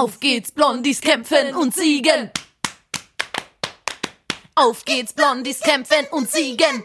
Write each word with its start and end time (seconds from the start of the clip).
Auf 0.00 0.18
geht's, 0.18 0.50
Blondies 0.50 1.02
kämpfen 1.02 1.54
und 1.54 1.74
siegen. 1.74 2.30
Auf 4.54 4.86
geht's, 4.86 5.12
Blondies 5.12 5.60
kämpfen 5.60 6.06
und 6.10 6.30
siegen. 6.30 6.84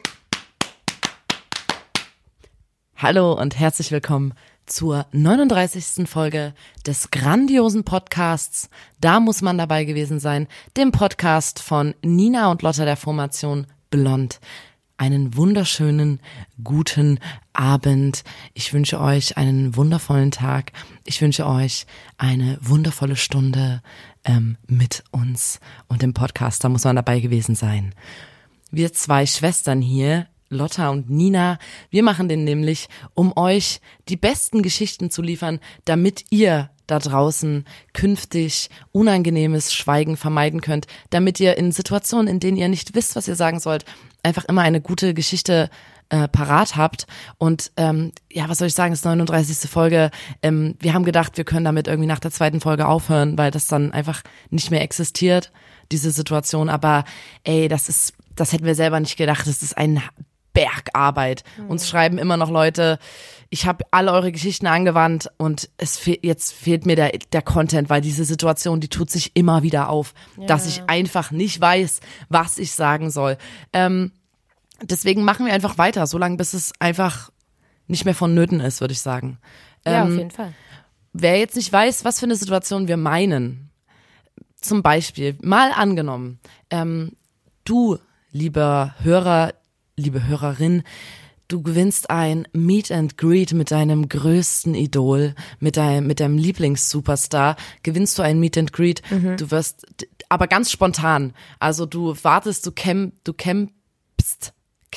Hallo 2.98 3.32
und 3.32 3.58
herzlich 3.58 3.90
willkommen 3.92 4.34
zur 4.66 5.06
39. 5.14 6.09
Folge 6.09 6.54
des 6.86 7.09
grandiosen 7.09 7.86
Podcasts. 7.86 8.70
Da 9.00 9.22
muss 9.22 9.42
man 9.42 9.58
dabei 9.58 9.86
gewesen 9.86 10.20
sein, 10.20 10.50
dem 10.76 10.92
Podcast 10.92 11.62
von 11.62 11.95
Nina 12.02 12.52
und 12.52 12.64
Lotta 12.64 12.84
der 12.84 12.98
Formation 12.98 13.66
Blond. 13.92 14.42
Einen 14.98 15.35
wunderschönen, 15.35 16.22
guten 16.63 17.20
Abend. 17.52 18.23
Ich 18.53 18.72
wünsche 18.72 19.02
euch 19.02 19.36
einen 19.36 19.76
wundervollen 19.76 20.31
Tag. 20.31 20.72
Ich 21.03 21.22
wünsche 21.22 21.45
euch 21.45 21.86
eine 22.17 22.58
wundervolle 22.62 23.17
Stunde 23.17 23.81
ähm, 24.23 24.55
mit 24.67 25.03
uns 25.12 25.59
und 25.89 26.02
dem 26.02 26.14
Podcast. 26.14 26.64
Da 26.64 26.70
muss 26.70 26.86
man 26.86 26.95
dabei 26.95 27.20
gewesen 27.20 27.55
sein. 27.55 27.94
Wir 28.72 28.94
zwei 28.94 29.25
Schwestern 29.25 29.81
hier, 29.81 30.28
Lotta 30.47 30.89
und 30.89 31.09
Nina, 31.09 31.59
wir 31.89 32.02
machen 32.02 32.30
den 32.30 32.45
nämlich, 32.45 32.88
um 33.14 33.36
euch 33.36 33.81
die 34.08 34.16
besten 34.16 34.61
Geschichten 34.61 35.11
zu 35.11 35.22
liefern, 35.22 35.59
damit 35.83 36.23
ihr 36.30 36.70
da 36.88 37.00
draußen 37.00 37.66
künftig 37.94 38.70
unangenehmes 38.92 39.73
Schweigen 39.73 40.17
vermeiden 40.17 40.61
könnt, 40.61 40.88
damit 41.09 41.39
ihr 41.39 41.58
in 41.58 41.72
Situationen, 41.72 42.27
in 42.27 42.39
denen 42.39 42.58
ihr 42.58 42.70
nicht 42.70 42.95
wisst, 42.95 43.16
was 43.16 43.27
ihr 43.27 43.36
sagen 43.36 43.59
sollt, 43.59 43.86
einfach 44.26 44.45
immer 44.45 44.62
eine 44.62 44.81
gute 44.81 45.14
Geschichte 45.14 45.70
äh, 46.09 46.28
parat 46.28 46.76
habt. 46.76 47.08
Und 47.38 47.72
ähm, 47.78 48.12
ja, 48.32 48.50
was 48.50 48.59
soll 48.59 48.67
ich 48.67 48.73
sagen, 48.73 48.92
das 48.92 49.00
ist 49.00 49.06
39. 49.06 49.70
Folge. 49.70 50.12
Ähm, 50.42 50.76
wir 50.80 50.94
haben 50.94 51.06
gedacht, 51.06 51.38
wir 51.38 51.45
können 51.45 51.66
damit 51.66 51.88
irgendwie 51.88 52.08
nach 52.08 52.20
der 52.20 52.32
zweiten 52.32 52.62
Folge 52.62 52.88
aufhören, 52.88 53.38
weil 53.38 53.52
das 53.52 53.67
dann 53.67 53.92
einfach 53.92 54.22
nicht 54.50 54.72
mehr 54.72 54.82
existiert, 54.82 55.52
diese 55.92 56.12
Situation. 56.12 56.70
Aber 56.70 57.06
ey, 57.44 57.67
das 57.67 57.90
ist, 57.90 58.14
das 58.36 58.52
hätten 58.54 58.66
wir 58.66 58.76
selber 58.76 59.00
nicht 59.00 59.17
gedacht. 59.17 59.48
Das 59.48 59.64
ist 59.64 59.78
ein 59.78 60.02
Bergarbeit. 60.54 61.44
Uns 61.67 61.88
schreiben 61.88 62.17
immer 62.17 62.38
noch 62.38 62.50
Leute, 62.50 62.98
ich 63.56 63.66
habe 63.66 63.86
alle 63.92 64.11
eure 64.11 64.34
Geschichten 64.34 64.67
angewandt 64.67 65.31
und 65.38 65.70
es 65.78 65.98
fe 65.98 66.20
jetzt 66.22 66.52
fehlt 66.52 66.86
mir 66.86 66.98
der, 66.98 67.17
der 67.31 67.42
Content, 67.42 67.89
weil 67.89 68.02
diese 68.02 68.25
Situation, 68.25 68.81
die 68.81 68.89
tut 68.89 69.09
sich 69.09 69.31
immer 69.34 69.64
wieder 69.64 69.88
auf, 69.88 70.14
dass 70.45 70.67
ich 70.67 70.84
einfach 70.88 71.31
nicht 71.31 71.61
weiß, 71.61 72.02
was 72.28 72.58
ich 72.58 72.73
sagen 72.73 73.09
soll. 73.11 73.38
Ähm, 73.72 74.11
deswegen 74.81 75.23
machen 75.23 75.45
wir 75.45 75.53
einfach 75.53 75.78
weiter, 75.78 76.06
solange 76.06 76.36
bis 76.36 76.53
es 76.53 76.73
einfach 76.80 77.31
nicht 77.88 78.03
mehr 78.03 78.14
vonnöten 78.14 78.59
ist, 78.59 78.81
würde 78.81 78.92
ich 78.92 79.00
sagen. 79.00 79.38
Ja, 79.86 80.03
auf 80.03 80.09
Ähm, 80.09 80.17
jeden 80.17 80.31
Fall. 80.31 80.53
Wer 81.14 81.39
jetzt 81.39 81.56
nicht 81.56 81.72
weiß, 81.72 82.03
was 82.03 82.20
für 82.20 82.26
eine 82.26 82.36
Situation 82.36 82.89
wir 82.89 82.98
meinen, 82.98 83.72
zum 84.59 84.83
Beispiel, 84.83 85.38
mal 85.42 85.72
angenommen, 85.72 86.39
ähm, 86.72 87.14
du, 87.64 88.00
lieber 88.31 88.95
Hörer, 89.00 89.53
liebe 89.95 90.27
Hörerin, 90.27 90.83
du 91.48 91.61
gewinnst 91.61 92.10
ein 92.10 92.48
Meet 92.54 92.92
and 92.92 93.17
Greet 93.17 93.54
mit 93.54 93.72
deinem 93.72 94.10
größten 94.10 94.73
Idol, 94.76 95.36
mit 95.60 95.78
deinem, 95.78 96.08
mit 96.08 96.20
deinem 96.20 96.38
Lieblingssuperstar, 96.38 97.56
gewinnst 97.83 98.17
du 98.17 98.23
ein 98.23 98.39
Meet 98.39 98.58
and 98.58 98.73
Greet, 98.73 99.02
du 99.10 99.52
wirst, 99.52 99.86
aber 100.30 100.48
ganz 100.48 100.72
spontan, 100.72 101.34
also 101.60 101.86
du 101.86 102.16
wartest, 102.23 102.66
du 102.66 102.72
camp, 102.72 103.14
du 103.23 103.34
campst, 103.34 104.54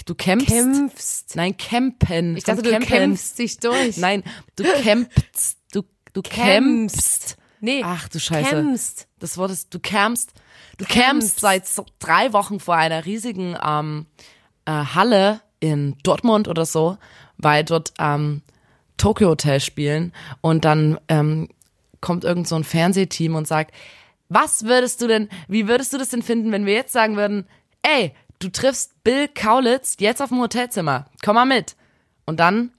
du 0.06 0.14
campst, 0.14 0.46
Kämpfst. 0.48 1.36
nein, 1.36 1.56
campen, 1.56 2.36
Ich 2.36 2.44
dachte, 2.44 2.62
du 2.62 2.70
Campen. 2.70 2.88
kämpfst 2.88 3.38
dich 3.38 3.58
durch. 3.58 3.96
Nein, 3.98 4.22
du 4.56 4.64
campst, 4.82 5.58
du, 5.72 5.82
du 6.12 6.22
campst. 6.22 7.36
Nee. 7.60 7.82
Ach 7.84 8.08
du 8.08 8.20
Scheiße. 8.20 8.50
Kämpfst. 8.50 9.08
Das 9.18 9.36
Wort 9.36 9.50
ist, 9.50 9.74
du 9.74 9.80
campst, 9.80 10.32
du 10.78 10.84
Campst. 10.84 11.02
campst 11.08 11.40
seit 11.40 11.66
so 11.66 11.84
drei 11.98 12.32
Wochen 12.32 12.60
vor 12.60 12.76
einer 12.76 13.04
riesigen 13.04 13.56
ähm, 13.62 14.06
äh, 14.64 14.70
Halle 14.70 15.40
in 15.60 15.96
Dortmund 16.02 16.48
oder 16.48 16.66
so, 16.66 16.98
weil 17.36 17.64
dort 17.64 17.92
ähm, 17.98 18.42
Tokyo 18.96 19.30
Hotel 19.30 19.60
spielen 19.60 20.12
und 20.40 20.64
dann 20.64 20.98
ähm, 21.08 21.48
kommt 22.00 22.24
irgend 22.24 22.48
so 22.48 22.56
ein 22.56 22.64
Fernsehteam 22.64 23.34
und 23.34 23.46
sagt, 23.46 23.74
was 24.28 24.64
würdest 24.64 25.00
du 25.00 25.06
denn, 25.06 25.28
wie 25.48 25.68
würdest 25.68 25.92
du 25.92 25.98
das 25.98 26.10
denn 26.10 26.22
finden, 26.22 26.52
wenn 26.52 26.66
wir 26.66 26.74
jetzt 26.74 26.92
sagen 26.92 27.16
würden, 27.16 27.46
ey, 27.82 28.12
du 28.38 28.50
triffst 28.50 29.02
Bill 29.04 29.28
Kaulitz 29.28 29.96
jetzt 30.00 30.20
auf 30.20 30.28
dem 30.28 30.40
Hotelzimmer, 30.40 31.06
komm 31.24 31.34
mal 31.36 31.46
mit. 31.46 31.76
Und 32.26 32.40
dann 32.40 32.72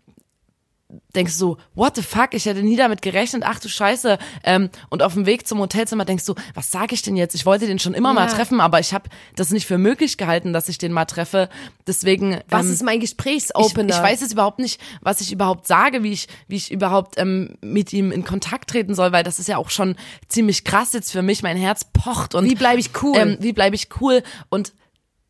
denkst 1.15 1.33
du 1.33 1.37
so, 1.37 1.57
what 1.75 1.95
the 1.95 2.01
fuck, 2.01 2.33
ich 2.33 2.45
hätte 2.45 2.63
nie 2.63 2.75
damit 2.75 3.03
gerechnet, 3.03 3.43
ach 3.45 3.59
du 3.59 3.69
Scheiße. 3.69 4.17
Ähm, 4.43 4.69
und 4.89 5.03
auf 5.03 5.13
dem 5.13 5.27
Weg 5.27 5.47
zum 5.47 5.59
Hotelzimmer 5.59 6.03
denkst 6.03 6.25
du, 6.25 6.33
was 6.55 6.71
sage 6.71 6.95
ich 6.95 7.03
denn 7.03 7.15
jetzt? 7.15 7.35
Ich 7.35 7.45
wollte 7.45 7.67
den 7.67 7.77
schon 7.77 7.93
immer 7.93 8.11
mal 8.13 8.27
Ja. 8.27 8.33
treffen, 8.33 8.59
aber 8.59 8.79
ich 8.79 8.93
habe 8.93 9.07
das 9.35 9.51
nicht 9.51 9.67
für 9.67 9.77
möglich 9.77 10.17
gehalten, 10.17 10.51
dass 10.51 10.67
ich 10.67 10.79
den 10.79 10.91
mal 10.91 11.05
treffe. 11.05 11.49
Deswegen 11.85 12.41
Was 12.49 12.65
ähm, 12.65 12.73
ist 12.73 12.83
mein 12.83 12.95
ich, 12.95 13.01
Gesprächsopener? 13.01 13.95
ich 13.95 14.01
weiß 14.01 14.21
jetzt 14.21 14.31
überhaupt 14.33 14.57
nicht, 14.59 14.81
was 15.01 15.21
ich 15.21 15.31
überhaupt 15.31 15.67
sage, 15.67 16.01
wie 16.01 16.11
ich, 16.11 16.27
wie 16.47 16.55
ich 16.55 16.71
überhaupt 16.71 17.19
ähm, 17.19 17.55
mit 17.61 17.93
ihm 17.93 18.11
in 18.11 18.23
Kontakt 18.23 18.69
treten 18.71 18.95
soll, 18.95 19.11
weil 19.11 19.23
das 19.23 19.37
ist 19.37 19.47
ja 19.47 19.57
auch 19.57 19.69
schon 19.69 19.95
ziemlich 20.27 20.63
krass 20.63 20.93
jetzt 20.93 21.11
für 21.11 21.21
mich. 21.21 21.43
Mein 21.43 21.57
Herz 21.57 21.83
pocht 21.85 22.33
und 22.33 22.45
Wie 22.45 22.55
bleibe 22.55 22.79
ich 22.79 22.89
cool? 23.03 23.15
ähm, 23.17 23.37
wie 23.41 23.53
bleibe 23.53 23.75
ich 23.75 23.89
cool? 24.01 24.23
Und 24.49 24.73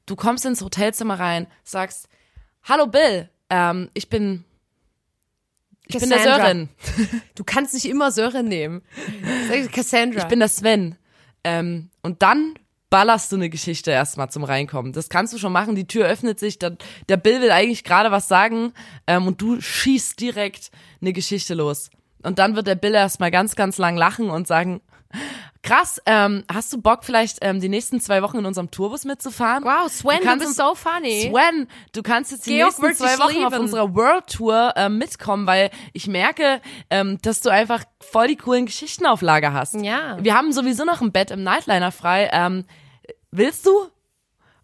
du 0.06 0.16
kommst 0.16 0.46
ins 0.46 0.62
Hotelzimmer 0.62 1.20
rein, 1.20 1.48
sagst, 1.66 2.08
hallo 2.64 2.88
Bill, 2.88 3.30
ähm, 3.50 3.90
ich 3.94 4.10
bin, 4.10 4.46
ich 5.90 6.00
bin 6.00 6.10
der 6.10 6.20
Cassandra. 6.20 6.46
Sören, 6.46 6.70
du 7.36 7.44
kannst 7.44 7.74
nicht 7.74 7.86
immer 7.86 8.12
Sören 8.12 8.48
nehmen. 8.48 8.82
Cassandra. 9.72 10.22
ich 10.22 10.28
bin 10.28 10.40
der 10.40 10.48
Sven. 10.48 10.96
Ähm, 11.44 11.90
und 12.04 12.22
dann 12.22 12.54
ballerst 12.90 13.32
du 13.32 13.36
eine 13.36 13.50
Geschichte 13.50 13.92
erstmal 13.92 14.30
zum 14.30 14.44
Reinkommen. 14.44 14.94
Das 14.94 15.10
kannst 15.10 15.34
du 15.34 15.38
schon 15.38 15.52
machen, 15.52 15.76
die 15.76 15.88
Tür 15.88 16.08
öffnet 16.08 16.40
sich, 16.40 16.60
der, 16.60 16.78
der 17.08 17.18
Bill 17.18 17.42
will 17.42 17.52
eigentlich 17.52 17.84
gerade 17.84 18.12
was 18.12 18.28
sagen 18.28 18.74
ähm, 19.08 19.28
und 19.28 19.42
du 19.42 19.62
schießt 19.62 20.20
direkt 20.20 20.72
eine 21.02 21.14
Geschichte 21.14 21.54
los. 21.54 21.90
Und 22.24 22.40
dann 22.40 22.56
wird 22.56 22.68
der 22.68 22.76
Bill 22.76 22.94
erstmal 22.94 23.32
ganz, 23.32 23.56
ganz 23.56 23.78
lang 23.78 23.96
lachen 23.96 24.30
und 24.30 24.48
sagen, 24.48 24.82
krass, 25.62 26.02
ähm, 26.06 26.44
hast 26.52 26.72
du 26.72 26.82
Bock 26.82 27.04
vielleicht 27.04 27.40
ähm, 27.42 27.60
die 27.60 27.70
nächsten 27.70 28.00
zwei 28.00 28.22
Wochen 28.22 28.38
in 28.38 28.46
unserem 28.46 28.72
Tourbus 28.72 29.06
mitzufahren? 29.06 29.64
wow, 29.64 29.92
Sven, 29.92 30.20
du, 30.20 30.24
kannst 30.24 30.46
bist 30.48 30.60
uns- 30.60 30.70
so 30.70 30.76
funny. 30.76 31.30
Sven, 31.32 31.68
du 31.94 32.02
kannst 32.02 32.32
jetzt 32.32 32.46
die 32.46 32.56
Georg 32.56 32.80
nächsten 32.82 32.96
zwei 33.06 33.18
Wochen 33.20 33.44
auf 33.44 33.52
lieben. 33.54 33.64
unserer 33.66 33.94
World 33.94 34.28
Tour 34.28 34.74
ähm, 34.76 34.98
mitkommen, 34.98 35.46
weil 35.48 35.70
ich 35.94 36.08
merke, 36.08 36.62
ähm, 36.90 37.18
dass 37.22 37.42
du 37.42 37.50
einfach 37.50 37.84
voll 38.00 38.28
die 38.28 38.38
coolen 38.38 38.66
Geschichten 38.66 39.06
auf 39.06 39.22
Lager 39.22 39.54
hast. 39.54 39.76
Ja. 39.76 40.18
Wir 40.24 40.34
haben 40.36 40.52
sowieso 40.54 40.86
noch 40.86 41.02
ein 41.02 41.12
Bett 41.12 41.32
im 41.32 41.44
Nightliner 41.44 41.92
frei. 41.92 42.30
Ähm, 42.32 42.66
willst 43.32 43.66
du? 43.66 43.72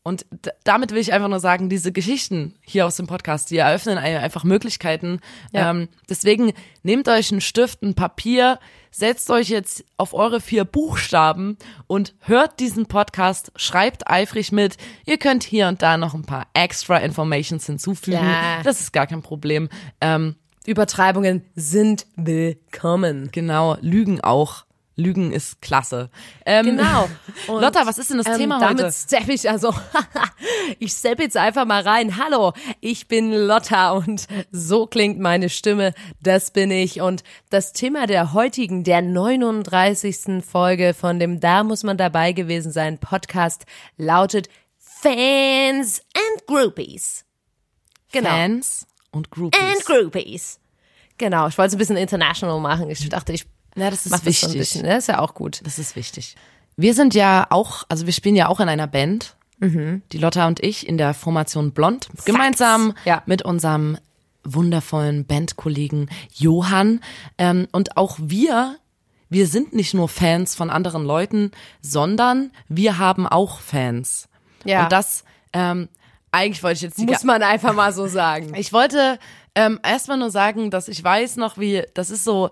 Und 0.07 0.23
damit 0.65 0.91
will 0.91 0.99
ich 0.99 1.13
einfach 1.13 1.29
nur 1.29 1.39
sagen, 1.39 1.67
diese 1.67 1.91
Geschichten 1.91 2.53
hier 2.61 2.85
aus 2.85 2.95
dem 2.95 3.07
Podcast, 3.07 3.49
die 3.49 3.57
eröffnen 3.57 3.97
einfach 3.97 4.43
Möglichkeiten. 4.43 5.19
Ja. 5.51 5.71
Ähm, 5.71 5.89
deswegen 6.07 6.53
nehmt 6.83 7.07
euch 7.07 7.31
einen 7.31 7.41
Stift, 7.41 7.81
ein 7.81 7.95
Papier, 7.95 8.59
setzt 8.95 9.29
euch 9.29 9.49
jetzt 9.49 9.83
auf 9.97 10.13
eure 10.13 10.39
vier 10.39 10.63
Buchstaben 10.63 11.57
und 11.87 12.15
hört 12.21 12.61
diesen 12.61 12.85
Podcast, 12.85 13.51
schreibt 13.57 14.09
eifrig 14.09 14.53
mit. 14.53 14.77
Ihr 15.05 15.17
könnt 15.17 15.43
hier 15.43 15.67
und 15.67 15.81
da 15.81 15.97
noch 15.97 16.13
ein 16.13 16.23
paar 16.23 16.47
extra 16.53 16.97
Informations 16.97 17.65
hinzufügen. 17.65 18.17
Ja. 18.23 18.63
Das 18.63 18.79
ist 18.79 18.93
gar 18.93 19.05
kein 19.05 19.21
Problem. 19.21 19.67
Ähm, 19.99 20.35
Übertreibungen 20.65 21.43
sind 21.55 22.07
willkommen. 22.15 23.29
genau, 23.31 23.77
Lügen 23.81 24.21
auch. 24.21 24.64
Lügen 24.95 25.31
ist 25.31 25.61
klasse. 25.61 26.09
Ähm, 26.45 26.65
Genau. 26.65 27.09
Und, 27.47 27.61
Lotta, 27.61 27.85
was 27.85 27.97
ist 27.97 28.09
denn 28.09 28.17
das 28.17 28.27
ähm, 28.27 28.37
Thema 28.37 28.59
damit 28.59 28.85
heute? 28.85 28.95
steppe 28.95 29.33
ich 29.33 29.49
also, 29.49 29.73
ich 30.79 30.93
steppe 30.93 31.23
jetzt 31.23 31.37
einfach 31.37 31.65
mal 31.65 31.81
rein. 31.81 32.17
Hallo, 32.17 32.53
ich 32.79 33.07
bin 33.07 33.31
Lotta 33.33 33.91
und 33.91 34.27
so 34.51 34.87
klingt 34.87 35.19
meine 35.19 35.49
Stimme. 35.49 35.93
Das 36.21 36.51
bin 36.51 36.71
ich. 36.71 37.01
Und 37.01 37.23
das 37.49 37.73
Thema 37.73 38.07
der 38.07 38.33
heutigen, 38.33 38.83
der 38.83 39.01
39. 39.01 40.43
Folge 40.45 40.93
von 40.93 41.19
dem 41.19 41.39
Da 41.39 41.63
muss 41.63 41.83
man 41.83 41.97
dabei 41.97 42.31
gewesen 42.31 42.71
sein 42.71 42.97
Podcast 42.97 43.65
lautet 43.97 44.47
Fans 44.77 46.01
and 46.15 46.47
Groupies. 46.47 47.25
Genau. 48.11 48.29
Fans 48.29 48.87
und 49.11 49.29
Groupies. 49.29 49.59
And 49.59 49.85
Groupies. 49.85 50.59
Genau, 51.17 51.47
ich 51.47 51.57
wollte 51.57 51.67
es 51.69 51.75
ein 51.75 51.77
bisschen 51.79 51.97
international 51.97 52.59
machen. 52.59 52.89
Ich 52.89 53.07
dachte, 53.09 53.31
ich 53.33 53.45
Ja, 53.75 53.89
das 53.89 54.05
ist 54.05 54.11
macht 54.11 54.25
das 54.25 54.39
so 54.41 54.47
ein 54.47 54.53
wichtig. 54.53 54.59
bisschen. 54.73 54.83
Das 54.85 54.97
ist 54.99 55.07
ja 55.07 55.19
auch 55.19 55.33
gut. 55.33 55.61
Das 55.63 55.79
ist 55.79 55.95
wichtig. 55.95 56.35
Wir 56.77 56.93
sind 56.93 57.13
ja 57.13 57.47
auch, 57.49 57.83
also 57.89 58.05
wir 58.05 58.13
spielen 58.13 58.35
ja 58.35 58.47
auch 58.47 58.59
in 58.59 58.69
einer 58.69 58.87
Band, 58.87 59.35
die 59.61 60.17
Lotta 60.17 60.45
und 60.47 60.61
ich 60.61 60.87
in 60.87 60.97
der 60.97 61.13
Formation 61.13 61.71
Blond, 61.71 62.07
gemeinsam 62.25 62.93
Ja. 63.05 63.23
mit 63.25 63.41
unserem 63.41 63.97
wundervollen 64.43 65.25
Bandkollegen 65.25 66.09
Johann. 66.33 67.01
Ähm, 67.37 67.67
und 67.71 67.97
auch 67.97 68.17
wir, 68.21 68.75
wir 69.29 69.47
sind 69.47 69.73
nicht 69.73 69.93
nur 69.93 70.07
Fans 70.09 70.55
von 70.55 70.69
anderen 70.69 71.03
Leuten, 71.05 71.51
sondern 71.81 72.51
wir 72.67 72.97
haben 72.99 73.25
auch 73.27 73.59
Fans. 73.59 74.27
Ja. 74.65 74.83
Und 74.83 74.91
das, 74.91 75.23
ähm, 75.53 75.87
eigentlich 76.31 76.61
wollte 76.61 76.75
ich 76.75 76.81
jetzt 76.81 76.99
Muss 76.99 77.23
man 77.23 77.41
einfach 77.41 77.73
mal 77.73 77.93
so 77.93 78.07
sagen. 78.07 78.53
ich 78.55 78.71
wollte 78.73 79.17
ähm, 79.55 79.79
erstmal 79.83 80.17
nur 80.17 80.31
sagen, 80.31 80.69
dass 80.69 80.89
ich 80.89 81.01
weiß 81.03 81.37
noch, 81.37 81.57
wie, 81.57 81.83
das 81.93 82.09
ist 82.11 82.23
so 82.25 82.51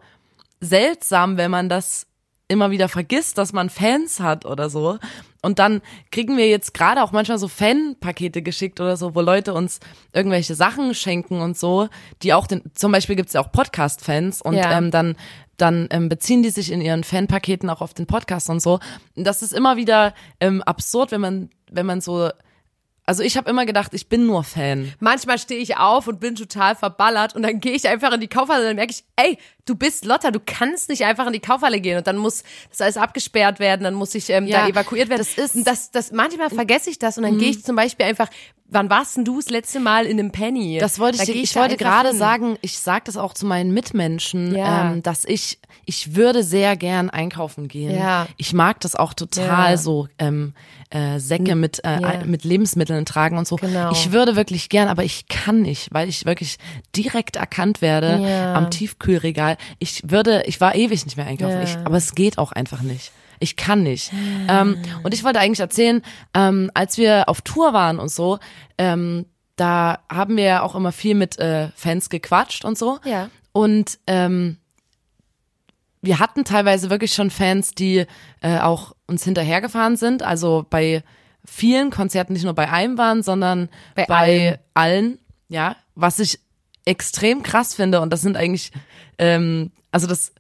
seltsam, 0.64 1.38
wenn 1.38 1.52
man 1.52 1.70
das 1.70 2.08
immer 2.48 2.72
wieder 2.72 2.90
vergisst, 2.90 3.38
dass 3.38 3.54
man 3.54 3.70
Fans 3.70 4.20
hat 4.20 4.46
oder 4.46 4.70
so. 4.70 4.98
Und 5.42 5.60
dann 5.60 5.82
kriegen 6.12 6.38
wir 6.38 6.48
jetzt 6.48 6.74
gerade 6.74 7.02
auch 7.04 7.12
manchmal 7.12 7.38
so 7.38 7.48
Fanpakete 7.48 8.42
geschickt 8.42 8.80
oder 8.80 8.96
so, 8.96 9.16
wo 9.16 9.22
Leute 9.22 9.54
uns 9.54 9.80
irgendwelche 10.14 10.56
Sachen 10.56 10.94
schenken 10.94 11.42
und 11.42 11.58
so, 11.58 11.90
die 12.22 12.34
auch 12.34 12.48
den, 12.48 12.62
zum 12.74 12.92
Beispiel 12.92 13.16
gibt's 13.16 13.34
ja 13.34 13.42
auch 13.42 13.52
Podcast-Fans 13.52 14.42
und 14.42 14.56
Ja. 14.56 14.78
ähm, 14.78 14.92
dann 14.92 15.16
dann 15.58 15.88
ähm, 15.92 16.10
beziehen 16.10 16.42
die 16.42 16.50
sich 16.50 16.72
in 16.72 16.82
ihren 16.82 17.04
Fanpaketen 17.04 17.70
auch 17.70 17.82
auf 17.82 17.94
den 17.94 18.08
Podcast 18.08 18.50
und 18.50 18.60
so. 18.60 18.80
Und 19.16 19.24
das 19.26 19.42
ist 19.44 19.54
immer 19.54 19.78
wieder 19.78 20.14
ähm, 20.40 20.62
absurd, 20.64 21.12
wenn 21.12 21.22
man 21.22 21.50
wenn 21.72 21.86
man 21.86 22.02
so 22.02 22.30
also 23.06 23.22
ich 23.24 23.36
habe 23.38 23.50
immer 23.50 23.66
gedacht, 23.66 23.94
ich 23.94 24.08
bin 24.08 24.26
nur 24.26 24.44
Fan. 24.44 24.94
Manchmal 25.00 25.38
stehe 25.38 25.60
ich 25.60 25.78
auf 25.78 26.08
und 26.08 26.20
bin 26.20 26.36
total 26.36 26.76
verballert 26.76 27.36
und 27.36 27.44
dann 27.44 27.60
gehe 27.60 27.74
ich 27.74 27.88
einfach 27.88 28.14
in 28.14 28.22
die 28.22 28.28
Kaufhalle 28.30 28.62
und 28.62 28.68
dann 28.68 28.76
merke 28.78 28.92
ich, 28.92 29.04
ey, 29.18 29.38
du 29.66 29.76
bist 29.76 30.06
Lotta, 30.06 30.32
du 30.32 30.40
kannst 30.46 30.90
nicht 30.90 31.04
einfach 31.04 31.28
in 31.28 31.34
die 31.34 31.40
Kaufhalle 31.40 31.82
gehen 31.82 31.98
und 31.98 32.08
dann 32.08 32.18
muss 32.18 32.44
das 32.70 32.82
alles 32.82 32.98
abgesperrt 32.98 33.60
werden, 33.60 33.84
dann 33.84 33.94
muss 33.94 34.16
ich 34.16 34.30
ähm, 34.30 34.48
Ja, 34.48 34.62
da 34.62 34.68
evakuiert 34.70 35.10
werden. 35.10 35.20
das 35.20 35.38
ist- 35.38 35.56
Mhm. 35.56 35.64
Das, 35.66 35.92
das 35.92 36.12
manchmal 36.12 36.50
vergesse 36.50 36.90
ich 36.90 36.98
das 37.00 37.18
und 37.18 37.24
dann 37.24 37.38
gehe 37.38 37.50
ich 37.50 37.64
zum 37.64 37.76
Beispiel 37.76 38.06
einfach, 38.06 38.30
wann 38.74 38.90
warst 38.90 39.18
denn 39.18 39.26
du 39.26 39.38
das 39.38 39.50
letzte 39.50 39.80
Mal 39.80 40.06
in 40.06 40.20
einem 40.20 40.32
Penny? 40.32 40.78
Das 40.80 41.00
wollte 41.00 41.18
Da 41.18 41.24
ich, 41.24 41.30
ich, 41.36 41.54
da 41.54 41.62
wollte 41.62 41.78
gerade 41.78 42.10
hin. 42.10 42.18
sagen, 42.18 42.58
ich 42.62 42.78
sage 42.80 43.04
das 43.06 43.18
auch 43.18 43.34
zu 43.34 43.46
meinen 43.46 43.74
Mitmenschen, 43.74 44.56
Ja. 44.56 44.92
ähm, 44.92 45.04
dass 45.04 45.24
ich, 45.26 45.60
ich 45.86 46.16
würde 46.16 46.44
sehr 46.44 46.76
gern 46.76 47.10
einkaufen 47.10 47.68
gehen. 47.68 47.96
Ja. 47.96 48.28
Ich 48.38 48.54
mag 48.54 48.80
das 48.82 48.96
auch 48.96 49.14
total 49.14 49.72
Ja. 49.72 49.78
so, 49.78 50.08
ähm, 50.20 50.54
äh, 50.90 51.20
Säcke 51.20 51.56
mit, 51.56 51.84
äh, 51.84 52.00
Ja. 52.02 52.24
mit 52.26 52.44
Lebensmitteln 52.44 53.06
tragen 53.06 53.38
und 53.38 53.48
so. 53.48 53.56
Genau. 53.56 53.92
Ich 53.92 54.12
würde 54.12 54.36
wirklich 54.36 54.70
gern, 54.70 54.88
aber 54.90 55.04
ich 55.04 55.28
kann 55.28 55.62
nicht, 55.62 55.94
weil 55.94 56.10
ich 56.10 56.26
wirklich 56.26 56.58
direkt 56.96 57.36
erkannt 57.36 57.82
werde 57.82 58.54
am 58.56 58.70
Tiefkühlregal. 58.72 59.58
Ich 59.80 60.04
würde, 60.10 60.44
ich 60.46 60.62
war 60.62 60.76
ewig 60.76 61.06
nicht 61.06 61.18
mehr 61.18 61.26
einkaufen, 61.26 61.62
ich, 61.64 61.78
aber 61.84 61.98
es 61.98 62.14
geht 62.16 62.38
auch 62.38 62.52
einfach 62.52 62.82
nicht. 62.82 63.12
Ich 63.44 63.58
kann 63.58 63.84
nicht. 63.84 64.12
Ähm, 64.48 64.82
und 65.04 65.14
ich 65.14 65.26
wollte 65.26 65.40
eigentlich 65.40 65.60
erzählen, 65.60 66.02
ähm, 66.34 66.72
als 66.74 66.98
wir 66.98 67.28
auf 67.28 67.42
Tour 67.42 67.74
waren 67.74 68.00
und 68.00 68.10
so, 68.10 68.40
ähm, 68.78 69.26
da 69.58 70.00
haben 70.10 70.38
wir 70.38 70.46
ja 70.46 70.62
auch 70.62 70.76
immer 70.76 70.94
viel 70.94 71.14
mit 71.14 71.38
äh, 71.40 71.68
Fans 71.76 72.10
gequatscht 72.10 72.64
und 72.64 72.78
so. 72.78 73.00
Ja. 73.04 73.30
Und 73.52 74.00
ähm, 74.08 74.58
wir 76.02 76.20
hatten 76.20 76.46
teilweise 76.46 76.90
wirklich 76.90 77.14
schon 77.14 77.30
Fans, 77.30 77.76
die 77.76 78.06
äh, 78.42 78.60
auch 78.60 78.96
uns 79.08 79.26
hinterhergefahren 79.26 79.98
sind. 79.98 80.24
Also 80.24 80.66
bei 80.70 81.04
vielen 81.44 81.92
Konzerten 81.92 82.32
nicht 82.32 82.46
nur 82.46 82.56
bei 82.56 82.70
einem 82.72 82.98
waren, 82.98 83.24
sondern 83.24 83.68
Bei 83.96 84.06
bei, 84.06 84.16
allen. 84.16 84.58
allen. 84.74 85.20
Ja, 85.50 85.76
was 85.96 86.20
ich 86.20 86.40
extrem 86.86 87.44
krass 87.44 87.74
finde. 87.74 88.00
Und 88.00 88.12
das 88.12 88.22
sind 88.22 88.38
eigentlich, 88.38 88.72
ähm, 89.18 89.72
also 89.92 90.08
das 90.08 90.32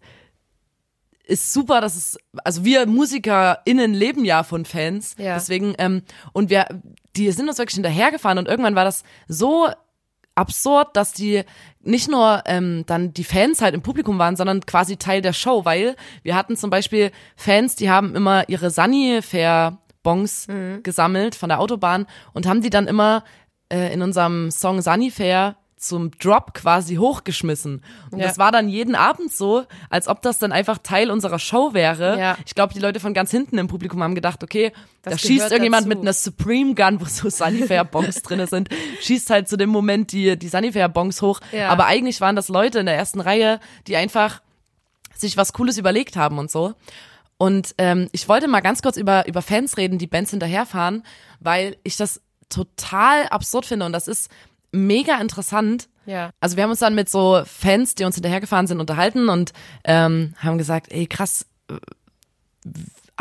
ist 1.23 1.53
super, 1.53 1.81
dass 1.81 1.95
es, 1.95 2.17
also 2.43 2.65
wir 2.65 2.85
MusikerInnen 2.85 3.93
leben 3.93 4.25
ja 4.25 4.43
von 4.43 4.65
Fans. 4.65 5.15
Ja. 5.17 5.35
Deswegen, 5.35 5.73
ähm, 5.77 6.03
und 6.33 6.49
wir, 6.49 6.67
die 7.15 7.31
sind 7.31 7.47
uns 7.47 7.57
wirklich 7.57 7.75
hinterhergefahren 7.75 8.37
und 8.37 8.47
irgendwann 8.47 8.75
war 8.75 8.83
das 8.83 9.03
so 9.27 9.69
absurd, 10.35 10.95
dass 10.95 11.13
die 11.13 11.43
nicht 11.81 12.09
nur 12.09 12.43
ähm, 12.45 12.83
dann 12.87 13.13
die 13.13 13.23
Fans 13.23 13.61
halt 13.61 13.75
im 13.75 13.81
Publikum 13.81 14.17
waren, 14.19 14.35
sondern 14.35 14.65
quasi 14.65 14.97
Teil 14.97 15.21
der 15.21 15.33
Show, 15.33 15.63
weil 15.63 15.95
wir 16.23 16.35
hatten 16.35 16.57
zum 16.57 16.69
Beispiel 16.69 17.11
Fans, 17.35 17.75
die 17.75 17.89
haben 17.89 18.15
immer 18.15 18.49
ihre 18.49 18.69
Sunnyfair-Bons 18.69 20.47
gesammelt 20.81 21.35
von 21.35 21.49
der 21.49 21.59
Autobahn 21.59 22.07
und 22.33 22.47
haben 22.47 22.61
die 22.61 22.69
dann 22.71 22.87
immer 22.87 23.23
äh, 23.69 23.93
in 23.93 24.01
unserem 24.01 24.49
Song 24.51 24.81
Sunnyfair 24.81 25.55
zum 25.87 26.11
Drop 26.17 26.53
quasi 26.53 26.95
hochgeschmissen. 26.95 27.83
Und 28.11 28.19
Ja. 28.19 28.27
das 28.27 28.37
war 28.37 28.51
dann 28.51 28.69
jeden 28.69 28.95
Abend 28.95 29.31
so, 29.33 29.65
als 29.89 30.07
ob 30.07 30.21
das 30.21 30.37
dann 30.39 30.51
einfach 30.51 30.77
Teil 30.77 31.11
unserer 31.11 31.39
Show 31.39 31.73
wäre. 31.73 32.19
Ja. 32.19 32.37
Ich 32.45 32.55
glaube, 32.55 32.73
die 32.73 32.79
Leute 32.79 32.99
von 32.99 33.13
ganz 33.13 33.31
hinten 33.31 33.57
im 33.57 33.67
Publikum 33.67 34.01
haben 34.03 34.15
gedacht, 34.15 34.43
okay, 34.43 34.71
Das 35.01 35.13
da 35.13 35.17
schießt 35.19 35.51
irgendjemand 35.51 35.81
dazu. 35.81 35.89
mit 35.89 35.99
einer 35.99 36.13
Supreme 36.13 36.75
Gun, 36.75 37.01
wo 37.01 37.05
so 37.05 37.29
Sunnyfair-Bongs 37.29 38.21
drinne 38.23 38.47
sind, 38.47 38.69
schießt 39.01 39.29
halt 39.29 39.47
zu 39.49 39.57
dem 39.57 39.69
Moment 39.69 40.11
die, 40.11 40.37
die 40.37 40.47
Sunnyfair-Bongs 40.49 41.21
hoch. 41.21 41.39
Ja. 41.51 41.69
Aber 41.69 41.85
eigentlich 41.85 42.21
waren 42.21 42.35
das 42.35 42.47
Leute 42.49 42.79
in 42.79 42.85
der 42.85 42.95
ersten 42.95 43.19
Reihe, 43.19 43.59
die 43.87 43.95
einfach 43.97 44.41
sich 45.15 45.37
was 45.37 45.53
Cooles 45.53 45.77
überlegt 45.77 46.15
haben 46.15 46.37
und 46.39 46.49
so. 46.49 46.73
Und 47.37 47.75
ähm, 47.77 48.07
ich 48.13 48.29
wollte 48.29 48.47
mal 48.47 48.61
ganz 48.61 48.81
kurz 48.81 48.95
über, 48.95 49.27
über 49.27 49.41
Fans 49.41 49.75
reden, 49.77 49.97
die 49.97 50.07
Bands 50.07 50.31
hinterherfahren, 50.31 51.03
weil 51.39 51.75
ich 51.83 51.97
das 51.97 52.21
total 52.49 53.27
absurd 53.29 53.65
finde 53.65 53.85
und 53.85 53.91
das 53.93 54.07
ist 54.07 54.29
mega 54.73 55.19
interessant. 55.21 55.87
Ja. 56.05 56.31
Also 56.41 56.57
wir 56.57 56.63
haben 56.63 56.71
uns 56.71 56.79
dann 56.79 56.95
mit 56.95 57.09
so 57.09 57.43
Fans, 57.45 57.95
die 57.95 58.03
uns 58.03 58.15
hinterhergefahren 58.15 58.67
sind, 58.67 58.79
unterhalten 58.79 59.29
und 59.29 59.53
ähm, 59.85 60.33
haben 60.37 60.57
gesagt, 60.57 60.91
ey 60.91 61.07
krass, 61.07 61.45
äh, 61.69 61.75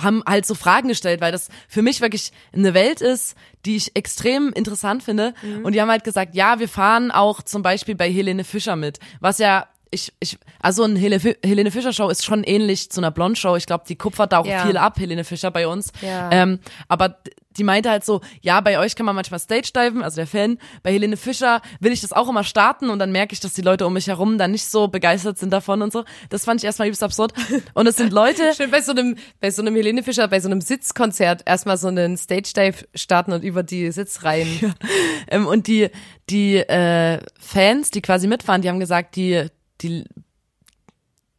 haben 0.00 0.22
halt 0.26 0.46
so 0.46 0.54
Fragen 0.54 0.88
gestellt, 0.88 1.20
weil 1.20 1.32
das 1.32 1.48
für 1.68 1.82
mich 1.82 2.00
wirklich 2.00 2.32
eine 2.52 2.74
Welt 2.74 3.00
ist, 3.00 3.36
die 3.66 3.76
ich 3.76 3.94
extrem 3.94 4.50
interessant 4.52 5.02
finde. 5.02 5.34
Und 5.62 5.74
die 5.74 5.82
haben 5.82 5.90
halt 5.90 6.02
gesagt, 6.02 6.34
ja, 6.34 6.58
wir 6.58 6.68
fahren 6.68 7.10
auch 7.10 7.42
zum 7.42 7.62
Beispiel 7.62 7.94
bei 7.94 8.10
Helene 8.10 8.44
Fischer 8.44 8.74
mit, 8.74 9.00
was 9.20 9.38
ja 9.38 9.66
ich, 9.92 10.12
ich, 10.20 10.38
also 10.60 10.82
ein 10.84 10.96
Hele, 10.96 11.20
Helene 11.44 11.70
Fischer 11.70 11.92
Show 11.92 12.08
ist 12.08 12.24
schon 12.24 12.42
ähnlich 12.42 12.90
zu 12.90 13.00
einer 13.00 13.10
Blond 13.10 13.38
Show. 13.38 13.56
Ich 13.56 13.66
glaube, 13.66 13.84
die 13.86 13.96
kupfert 13.96 14.32
da 14.32 14.38
auch 14.38 14.46
Ja. 14.46 14.66
viel 14.66 14.76
ab, 14.76 14.98
Helene 14.98 15.22
Fischer 15.24 15.50
bei 15.50 15.68
uns. 15.68 15.92
Ja. 16.00 16.30
Ähm, 16.32 16.58
aber 16.88 17.18
die 17.56 17.64
meinte 17.64 17.90
halt 17.90 18.02
so, 18.02 18.22
ja, 18.40 18.60
bei 18.62 18.78
euch 18.78 18.96
kann 18.96 19.04
man 19.04 19.14
manchmal 19.14 19.38
Stage 19.38 19.72
diven, 19.76 20.02
also 20.02 20.16
der 20.16 20.26
Fan. 20.26 20.58
Bei 20.82 20.90
Helene 20.90 21.18
Fischer 21.18 21.60
will 21.80 21.92
ich 21.92 22.00
das 22.00 22.14
auch 22.14 22.28
immer 22.30 22.44
starten 22.44 22.88
und 22.88 22.98
dann 22.98 23.12
merke 23.12 23.34
ich, 23.34 23.40
dass 23.40 23.52
die 23.52 23.60
Leute 23.60 23.86
um 23.86 23.92
mich 23.92 24.06
herum 24.06 24.38
dann 24.38 24.52
nicht 24.52 24.64
so 24.64 24.88
begeistert 24.88 25.36
sind 25.36 25.52
davon 25.52 25.82
und 25.82 25.92
so. 25.92 26.04
Das 26.30 26.46
fand 26.46 26.60
ich 26.60 26.64
erstmal 26.64 26.88
übelst 26.88 27.02
absurd. 27.02 27.34
Und 27.74 27.86
es 27.86 27.96
sind 27.96 28.12
Leute, 28.12 28.54
Schön 28.56 28.70
bei 28.70 28.80
so 28.80 28.92
einem, 28.92 29.16
bei 29.40 29.50
so 29.50 29.60
einem 29.60 29.74
Helene 29.76 30.02
Fischer, 30.02 30.28
bei 30.28 30.40
so 30.40 30.48
einem 30.48 30.62
Sitzkonzert 30.62 31.42
erstmal 31.44 31.76
so 31.76 31.88
einen 31.88 32.16
Stage 32.16 32.52
Dive 32.56 32.86
starten 32.94 33.32
und 33.32 33.44
über 33.44 33.62
die 33.62 33.92
Sitzreihen. 33.92 34.74
ähm, 35.28 35.46
und 35.46 35.66
die, 35.66 35.90
die 36.30 36.56
äh, 36.56 37.20
Fans, 37.38 37.90
die 37.90 38.00
quasi 38.00 38.28
mitfahren, 38.28 38.62
die 38.62 38.70
haben 38.70 38.80
gesagt, 38.80 39.16
die, 39.16 39.46
die, 39.82 40.04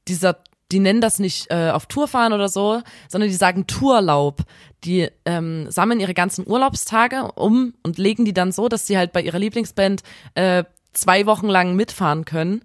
dieser, 0.08 0.38
die 0.72 0.80
nennen 0.80 1.02
das 1.02 1.20
nicht 1.20 1.52
äh, 1.52 1.70
auf 1.72 1.86
Tour 1.86 2.08
fahren 2.08 2.34
oder 2.34 2.50
so, 2.50 2.82
sondern 3.08 3.30
die 3.30 3.36
sagen 3.36 3.68
Tourlaub. 3.68 4.42
Die 4.84 5.10
ähm, 5.26 5.72
sammeln 5.72 6.02
ihre 6.02 6.14
ganzen 6.14 6.46
Urlaubstage 6.46 7.32
um 7.36 7.74
und 7.84 7.98
legen 7.98 8.26
die 8.26 8.34
dann 8.34 8.52
so, 8.52 8.68
dass 8.68 8.86
sie 8.86 8.98
halt 8.98 9.14
bei 9.14 9.22
ihrer 9.22 9.40
Lieblingsband 9.40 10.04
äh, 10.36 10.66
zwei 10.92 11.26
Wochen 11.26 11.48
lang 11.48 11.76
mitfahren 11.76 12.26
können. 12.26 12.64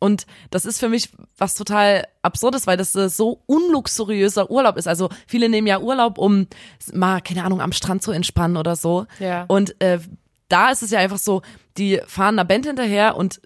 Und 0.00 0.26
das 0.50 0.64
ist 0.64 0.78
für 0.78 0.88
mich 0.88 1.10
was 1.36 1.54
total 1.54 2.06
absurdes, 2.22 2.66
weil 2.66 2.76
das 2.76 2.94
äh, 2.94 3.08
so 3.08 3.42
unluxuriöser 3.46 4.50
Urlaub 4.50 4.76
ist. 4.76 4.86
Also 4.86 5.08
viele 5.26 5.48
nehmen 5.48 5.66
ja 5.66 5.80
Urlaub, 5.80 6.18
um 6.18 6.46
mal, 6.92 7.20
keine 7.20 7.44
Ahnung, 7.44 7.60
am 7.60 7.72
Strand 7.72 8.02
zu 8.02 8.12
entspannen 8.12 8.56
oder 8.56 8.76
so. 8.76 9.06
Ja. 9.18 9.44
Und 9.48 9.80
äh, 9.80 9.98
da 10.48 10.70
ist 10.70 10.82
es 10.82 10.90
ja 10.90 11.00
einfach 11.00 11.18
so, 11.18 11.42
die 11.76 12.00
fahren 12.06 12.36
einer 12.36 12.44
Band 12.44 12.66
hinterher 12.66 13.16
und 13.16 13.40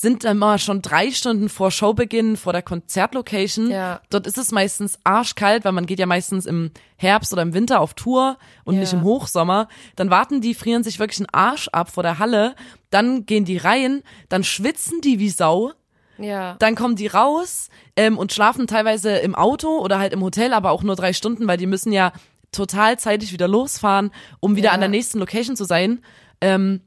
sind 0.00 0.24
dann 0.24 0.36
mal 0.38 0.58
schon 0.58 0.82
drei 0.82 1.10
Stunden 1.10 1.48
vor 1.48 1.70
Showbeginn 1.70 2.36
vor 2.36 2.52
der 2.52 2.62
Konzertlocation. 2.62 3.70
Ja. 3.70 4.00
Dort 4.10 4.26
ist 4.26 4.36
es 4.38 4.52
meistens 4.52 4.98
arschkalt, 5.04 5.64
weil 5.64 5.72
man 5.72 5.86
geht 5.86 5.98
ja 5.98 6.06
meistens 6.06 6.44
im 6.46 6.70
Herbst 6.96 7.32
oder 7.32 7.42
im 7.42 7.54
Winter 7.54 7.80
auf 7.80 7.94
Tour 7.94 8.36
und 8.64 8.74
Ja. 8.74 8.80
nicht 8.80 8.92
im 8.92 9.02
Hochsommer. 9.02 9.68
Dann 9.96 10.10
warten 10.10 10.40
die, 10.40 10.54
frieren 10.54 10.82
sich 10.84 10.98
wirklich 10.98 11.20
einen 11.20 11.28
Arsch 11.32 11.68
ab 11.68 11.90
vor 11.90 12.02
der 12.02 12.18
Halle. 12.18 12.54
Dann 12.90 13.24
gehen 13.26 13.44
die 13.44 13.56
rein, 13.56 14.02
dann 14.28 14.44
schwitzen 14.44 15.00
die 15.00 15.18
wie 15.18 15.30
Sau. 15.30 15.72
Ja. 16.18 16.56
Dann 16.58 16.74
kommen 16.74 16.96
die 16.96 17.06
raus 17.08 17.68
ähm, 17.96 18.16
und 18.18 18.32
schlafen 18.32 18.66
teilweise 18.66 19.10
im 19.18 19.34
Auto 19.34 19.78
oder 19.78 19.98
halt 19.98 20.12
im 20.12 20.22
Hotel, 20.22 20.52
aber 20.54 20.70
auch 20.70 20.82
nur 20.82 20.96
drei 20.96 21.12
Stunden, 21.12 21.46
weil 21.46 21.58
die 21.58 21.66
müssen 21.66 21.92
ja 21.92 22.12
total 22.52 22.98
zeitig 22.98 23.32
wieder 23.32 23.48
losfahren, 23.48 24.10
um 24.40 24.56
wieder 24.56 24.68
Ja. 24.68 24.72
an 24.72 24.80
der 24.80 24.88
nächsten 24.88 25.18
Location 25.18 25.56
zu 25.56 25.64
sein. 25.64 26.02
Ähm, 26.40 26.80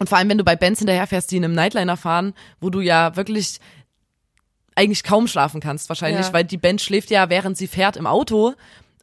und 0.00 0.08
vor 0.08 0.18
allem, 0.18 0.28
wenn 0.28 0.38
du 0.38 0.44
bei 0.44 0.56
Bands 0.56 0.80
hinterherfährst, 0.80 1.30
die 1.30 1.36
in 1.36 1.44
einem 1.44 1.54
Nightliner 1.54 1.96
fahren, 1.96 2.34
wo 2.60 2.70
du 2.70 2.80
ja 2.80 3.14
wirklich 3.16 3.58
eigentlich 4.74 5.04
kaum 5.04 5.28
schlafen 5.28 5.60
kannst 5.60 5.88
wahrscheinlich, 5.88 6.26
Ja. 6.26 6.32
weil 6.32 6.44
die 6.44 6.56
Band 6.56 6.80
schläft 6.80 7.10
ja, 7.10 7.30
während 7.30 7.56
sie 7.56 7.66
fährt 7.68 7.96
im 7.96 8.06
Auto. 8.06 8.54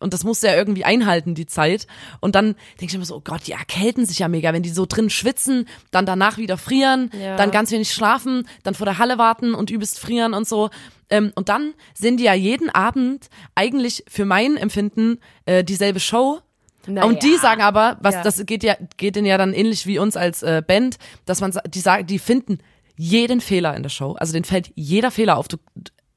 und 0.01 0.15
das 0.15 0.23
musst 0.23 0.41
du 0.41 0.47
ja 0.47 0.55
irgendwie 0.55 0.83
einhalten, 0.83 1.35
die 1.35 1.45
Zeit. 1.45 1.85
Und 2.21 2.33
dann 2.33 2.55
denke 2.79 2.85
ich 2.85 2.95
immer 2.95 3.05
so, 3.05 3.17
oh 3.17 3.21
Gott, 3.23 3.45
die 3.45 3.51
erkälten 3.51 4.03
sich 4.07 4.17
ja 4.17 4.27
mega, 4.29 4.51
wenn 4.51 4.63
die 4.63 4.71
so 4.71 4.87
drin 4.87 5.11
schwitzen, 5.11 5.67
dann 5.91 6.07
danach 6.07 6.37
wieder 6.39 6.57
frieren, 6.57 7.11
Ja. 7.21 7.35
dann 7.37 7.51
ganz 7.51 7.69
wenig 7.69 7.93
schlafen, 7.93 8.47
dann 8.63 8.73
vor 8.73 8.85
der 8.87 8.97
Halle 8.97 9.19
warten 9.19 9.53
und 9.53 9.69
übelst 9.69 9.99
frieren 9.99 10.33
und 10.33 10.47
so. 10.47 10.71
Ähm, 11.11 11.31
und 11.35 11.49
dann 11.49 11.75
sind 11.93 12.17
die 12.19 12.23
ja 12.23 12.33
jeden 12.33 12.71
Abend 12.71 13.29
eigentlich 13.53 14.03
für 14.07 14.25
mein 14.25 14.57
Empfinden 14.57 15.19
äh, 15.45 15.63
dieselbe 15.63 15.99
Show. 15.99 16.39
Naja. 16.87 17.07
Und 17.07 17.23
die 17.23 17.35
sagen 17.37 17.61
aber, 17.61 17.97
was 18.01 18.15
Ja. 18.15 18.23
das 18.23 18.45
geht 18.45 18.63
ja 18.63 18.75
geht 18.97 19.15
denen 19.15 19.27
ja 19.27 19.37
dann 19.37 19.53
ähnlich 19.53 19.87
wie 19.87 19.99
uns 19.99 20.17
als 20.17 20.43
äh, 20.43 20.61
Band, 20.65 20.97
dass 21.25 21.41
man 21.41 21.53
die 21.67 21.79
sagen, 21.79 22.05
die 22.07 22.19
finden 22.19 22.59
jeden 22.97 23.41
Fehler 23.41 23.75
in 23.75 23.83
der 23.83 23.89
Show. 23.89 24.13
Also 24.13 24.33
denen 24.33 24.45
fällt 24.45 24.71
jeder 24.75 25.11
Fehler 25.11 25.37
auf. 25.37 25.47
Du 25.47 25.57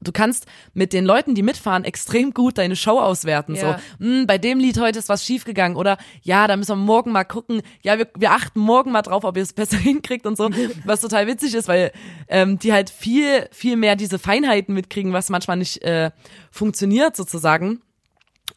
du 0.01 0.11
kannst 0.11 0.45
mit 0.73 0.93
den 0.93 1.03
Leuten, 1.05 1.35
die 1.35 1.41
mitfahren, 1.41 1.83
extrem 1.83 2.31
gut 2.33 2.57
deine 2.57 2.75
Show 2.75 2.99
auswerten. 2.99 3.55
Ja. 3.55 3.79
So, 3.99 4.05
hm, 4.05 4.27
bei 4.27 4.37
dem 4.37 4.59
Lied 4.59 4.79
heute 4.79 4.99
ist 4.99 5.09
was 5.09 5.25
schiefgegangen 5.25 5.75
oder 5.75 5.97
ja, 6.21 6.47
da 6.47 6.57
müssen 6.57 6.77
wir 6.77 6.83
morgen 6.83 7.11
mal 7.11 7.23
gucken. 7.23 7.61
Ja, 7.81 7.97
wir, 7.97 8.07
wir 8.15 8.31
achten 8.31 8.59
morgen 8.59 8.91
mal 8.91 9.01
drauf, 9.01 9.23
ob 9.23 9.35
ihr 9.35 9.43
es 9.43 9.53
besser 9.53 9.77
hinkriegt 9.77 10.25
und 10.25 10.37
so. 10.37 10.49
Was 10.85 11.01
total 11.01 11.27
witzig 11.27 11.55
ist, 11.55 11.67
weil 11.67 11.91
ähm, 12.27 12.59
die 12.59 12.71
halt 12.71 12.89
viel 12.89 13.47
viel 13.51 13.77
mehr 13.77 13.95
diese 13.95 14.19
Feinheiten 14.19 14.73
mitkriegen, 14.73 15.11
was 15.13 15.29
manchmal 15.29 15.57
nicht 15.57 15.81
äh, 15.83 16.11
funktioniert 16.51 17.15
sozusagen. 17.15 17.81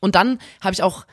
Und 0.01 0.15
dann 0.15 0.39
habe 0.61 0.75
ich 0.75 0.83
auch 0.83 1.07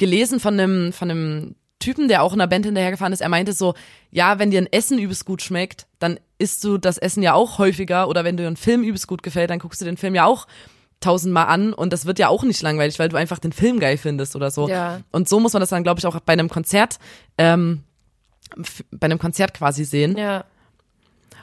gelesen 0.00 0.40
von 0.40 0.58
einem, 0.58 0.92
von 0.92 1.10
einem 1.10 1.54
Typen, 1.78 2.08
der 2.08 2.22
auch 2.22 2.32
in 2.32 2.40
einer 2.40 2.48
Band 2.48 2.66
hinterhergefahren 2.66 3.12
ist. 3.12 3.20
Er 3.20 3.28
meinte 3.28 3.52
so, 3.52 3.74
ja, 4.10 4.38
wenn 4.38 4.50
dir 4.50 4.60
ein 4.60 4.70
Essen 4.70 4.98
übelst 4.98 5.24
gut 5.24 5.42
schmeckt, 5.42 5.86
dann 6.00 6.18
isst 6.38 6.64
du 6.64 6.76
das 6.78 6.98
Essen 6.98 7.22
ja 7.22 7.34
auch 7.34 7.58
häufiger. 7.58 8.08
Oder 8.08 8.24
wenn 8.24 8.36
dir 8.36 8.48
ein 8.48 8.56
Film 8.56 8.82
übelst 8.82 9.06
gut 9.06 9.22
gefällt, 9.22 9.50
dann 9.50 9.60
guckst 9.60 9.80
du 9.80 9.84
den 9.84 9.96
Film 9.96 10.14
ja 10.14 10.26
auch 10.26 10.46
tausendmal 11.00 11.46
an 11.46 11.72
und 11.72 11.94
das 11.94 12.04
wird 12.04 12.18
ja 12.18 12.28
auch 12.28 12.42
nicht 12.42 12.60
langweilig, 12.60 12.98
weil 12.98 13.08
du 13.08 13.16
einfach 13.16 13.38
den 13.38 13.52
Film 13.52 13.80
geil 13.80 13.96
findest 13.96 14.36
oder 14.36 14.50
so. 14.50 14.68
Ja. 14.68 15.00
Und 15.10 15.28
so 15.28 15.40
muss 15.40 15.54
man 15.54 15.60
das 15.60 15.70
dann, 15.70 15.82
glaube 15.82 15.98
ich, 15.98 16.06
auch 16.06 16.20
bei 16.20 16.34
einem 16.34 16.50
Konzert, 16.50 16.98
ähm, 17.38 17.84
bei 18.90 19.06
einem 19.06 19.18
Konzert 19.18 19.54
quasi 19.54 19.84
sehen. 19.84 20.18
Ja. 20.18 20.44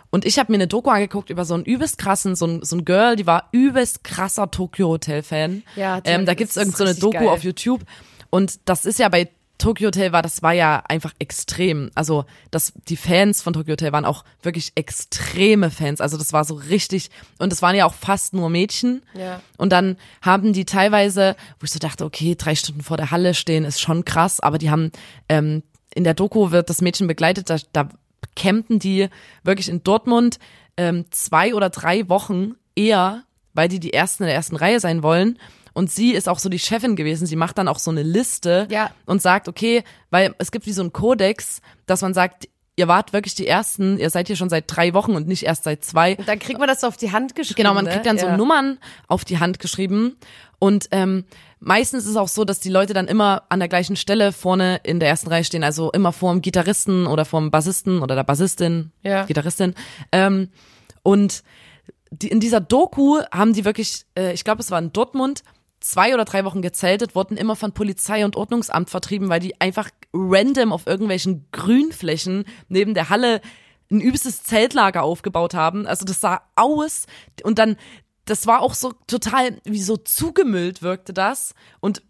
Und 0.09 0.25
ich 0.25 0.39
habe 0.39 0.51
mir 0.51 0.57
eine 0.57 0.67
Doku 0.67 0.89
angeguckt 0.89 1.29
über 1.29 1.43
so 1.43 1.55
einen 1.55 1.65
übelst 1.65 1.97
krassen, 1.97 2.35
so 2.35 2.45
ein, 2.45 2.63
so 2.63 2.77
ein 2.77 2.85
Girl, 2.85 3.15
die 3.15 3.25
war 3.25 3.49
übelst 3.51 4.03
krasser 4.03 4.51
Tokyo 4.51 4.89
Hotel 4.89 5.23
Fan. 5.23 5.63
Ja, 5.75 5.99
ähm, 6.03 6.25
da 6.25 6.33
gibt's 6.33 6.55
irgend 6.55 6.77
so 6.77 6.83
eine 6.83 6.91
richtig 6.91 7.01
Doku 7.01 7.17
geil. 7.17 7.27
auf 7.27 7.43
YouTube. 7.43 7.81
Und 8.29 8.60
das 8.65 8.86
ist 8.86 9.00
ja 9.00 9.10
bei 9.10 9.29
Tokyo 9.57 9.88
Hotel 9.88 10.12
war, 10.12 10.22
das 10.22 10.43
war 10.43 10.53
ja 10.53 10.84
einfach 10.88 11.13
extrem. 11.19 11.89
Also 11.96 12.25
das, 12.51 12.74
die 12.88 12.98
Fans 12.98 13.41
von 13.41 13.53
Tokyo 13.53 13.72
Hotel 13.72 13.91
waren 13.91 14.05
auch 14.05 14.24
wirklich 14.43 14.72
extreme 14.75 15.72
Fans. 15.72 16.00
Also 16.00 16.17
das 16.17 16.31
war 16.31 16.43
so 16.46 16.53
richtig, 16.55 17.10
und 17.39 17.51
es 17.51 17.62
waren 17.62 17.75
ja 17.75 17.86
auch 17.86 17.93
fast 17.93 18.34
nur 18.34 18.50
Mädchen. 18.50 19.01
Ja. 19.15 19.41
Und 19.57 19.72
dann 19.72 19.98
haben 20.22 20.53
die 20.53 20.65
teilweise, 20.65 21.36
wo 21.60 21.63
ich 21.63 21.72
so 21.72 21.79
dachte, 21.79 22.05
okay, 22.05 22.36
drei 22.36 22.55
Stunden 22.55 22.81
vor 22.81 22.98
der 22.98 23.10
Halle 23.10 23.34
stehen 23.34 23.65
ist 23.65 23.81
schon 23.81 24.05
krass, 24.05 24.39
aber 24.39 24.60
die 24.60 24.69
haben, 24.69 24.91
ähm, 25.27 25.63
in 25.96 26.03
der 26.03 26.13
Doku 26.13 26.51
wird 26.51 26.69
das 26.69 26.81
Mädchen 26.81 27.07
begleitet, 27.07 27.50
da, 27.50 27.57
da 27.74 27.89
campen 28.36 28.77
die 28.77 29.10
wirklich 29.43 29.69
in 29.69 29.84
Dortmund 29.84 30.38
ähm, 30.77 31.05
zwei 31.10 31.55
oder 31.55 31.72
drei 31.72 32.07
Wochen 32.10 32.53
eher, 32.75 33.24
weil 33.55 33.67
die 33.67 33.79
die 33.79 33.93
Ersten 33.93 34.24
in 34.24 34.27
der 34.27 34.36
ersten 34.36 34.55
Reihe 34.55 34.79
sein 34.79 35.01
wollen. 35.01 35.39
Und 35.77 35.91
sie 35.91 36.13
ist 36.13 36.27
auch 36.27 36.39
so 36.39 36.50
die 36.50 36.57
Chefin 36.57 36.96
gewesen. 36.96 37.27
Sie 37.27 37.36
macht 37.36 37.60
dann 37.60 37.67
auch 37.67 37.77
so 37.77 37.91
eine 37.91 38.01
Liste 38.01 38.67
Ja. 38.72 38.89
und 39.05 39.22
sagt, 39.22 39.48
okay, 39.48 39.84
weil 40.10 40.34
es 40.39 40.51
gibt 40.51 40.65
wie 40.65 40.72
so 40.74 40.81
einen 40.81 40.91
Kodex, 40.91 41.62
dass 41.86 42.01
man 42.01 42.15
sagt, 42.15 42.48
ihr 42.77 42.88
wart 42.88 43.13
wirklich 43.13 43.36
die 43.36 43.46
Ersten, 43.46 44.00
ihr 44.00 44.10
seid 44.10 44.25
hier 44.25 44.36
schon 44.36 44.50
seit 44.50 44.63
drei 44.67 44.96
Wochen 44.96 45.15
und 45.15 45.27
nicht 45.27 45.43
erst 45.43 45.65
seit 45.65 45.86
zwei. 45.86 46.15
Und 46.15 46.27
dann 46.27 46.39
kriegt 46.39 46.57
man 46.60 46.67
das 46.67 46.81
so 46.81 46.88
auf 46.88 46.98
die 46.98 47.12
Hand 47.12 47.36
geschrieben. 47.36 47.57
Genau, 47.57 47.75
man 47.75 47.86
ne? 47.86 47.91
kriegt 47.91 48.07
dann 48.07 48.17
so 48.17 48.25
ja. 48.25 48.36
Nummern 48.36 48.79
auf 49.07 49.24
die 49.24 49.38
Hand 49.38 49.60
geschrieben 49.60 50.15
und 50.57 50.88
ähm, 50.89 51.25
meistens 51.60 52.05
ist 52.05 52.10
es 52.10 52.15
auch 52.15 52.27
so, 52.27 52.43
dass 52.43 52.60
die 52.60 52.69
Leute 52.69 52.96
dann 52.96 53.07
immer 53.07 53.43
an 53.50 53.60
der 53.60 53.69
gleichen 53.69 53.96
Stelle 53.98 54.31
vorne 54.31 54.79
in 54.84 55.00
der 55.00 55.10
ersten 55.10 55.29
Reihe 55.29 55.43
stehen, 55.43 55.63
also 55.63 55.91
immer 55.91 56.12
vor 56.12 56.31
dem 56.31 56.41
Gitarristen 56.41 57.05
oder 57.05 57.24
vom 57.25 57.51
Bassisten 57.51 58.01
oder 58.01 58.15
der 58.15 58.24
Bassistin, 58.24 58.91
Ja. 59.03 59.25
Gitarristin. 59.25 59.75
Ähm, 60.12 60.50
und 61.03 61.43
die, 62.10 62.29
in 62.29 62.39
dieser 62.39 62.62
Doku 62.62 63.19
haben 63.31 63.53
die 63.53 63.65
wirklich, 63.65 64.05
äh, 64.17 64.34
ich 64.34 64.43
glaube, 64.43 64.62
es 64.62 64.72
war 64.72 64.79
in 64.79 64.91
Dortmund, 64.93 65.43
zwei 65.79 66.13
oder 66.13 66.25
drei 66.25 66.43
Wochen 66.46 66.62
gezeltet, 66.62 67.15
wurden 67.15 67.38
immer 67.38 67.55
von 67.55 67.72
Polizei 67.72 68.25
und 68.25 68.36
Ordnungsamt 68.36 68.89
vertrieben, 68.89 69.29
weil 69.29 69.39
die 69.39 69.60
einfach 69.62 69.89
random 70.13 70.72
auf 70.72 70.88
irgendwelchen 70.88 71.48
Grünflächen 71.51 72.46
neben 72.67 72.93
der 72.93 73.10
Halle 73.10 73.41
ein 73.91 74.01
übelstes 74.01 74.43
Zeltlager 74.43 75.03
aufgebaut 75.03 75.53
haben. 75.53 75.88
Also 75.88 76.05
das 76.05 76.19
sah 76.19 76.41
aus 76.55 77.05
und 77.43 77.60
dann, 77.60 77.77
das 78.25 78.48
war 78.48 78.62
auch 78.62 78.74
so 78.74 78.93
total, 79.07 79.57
wie 79.63 79.81
so 79.81 79.98
zugemüllt 79.98 80.81
wirkte 80.81 81.13
das. 81.13 81.53
Und 81.79 82.01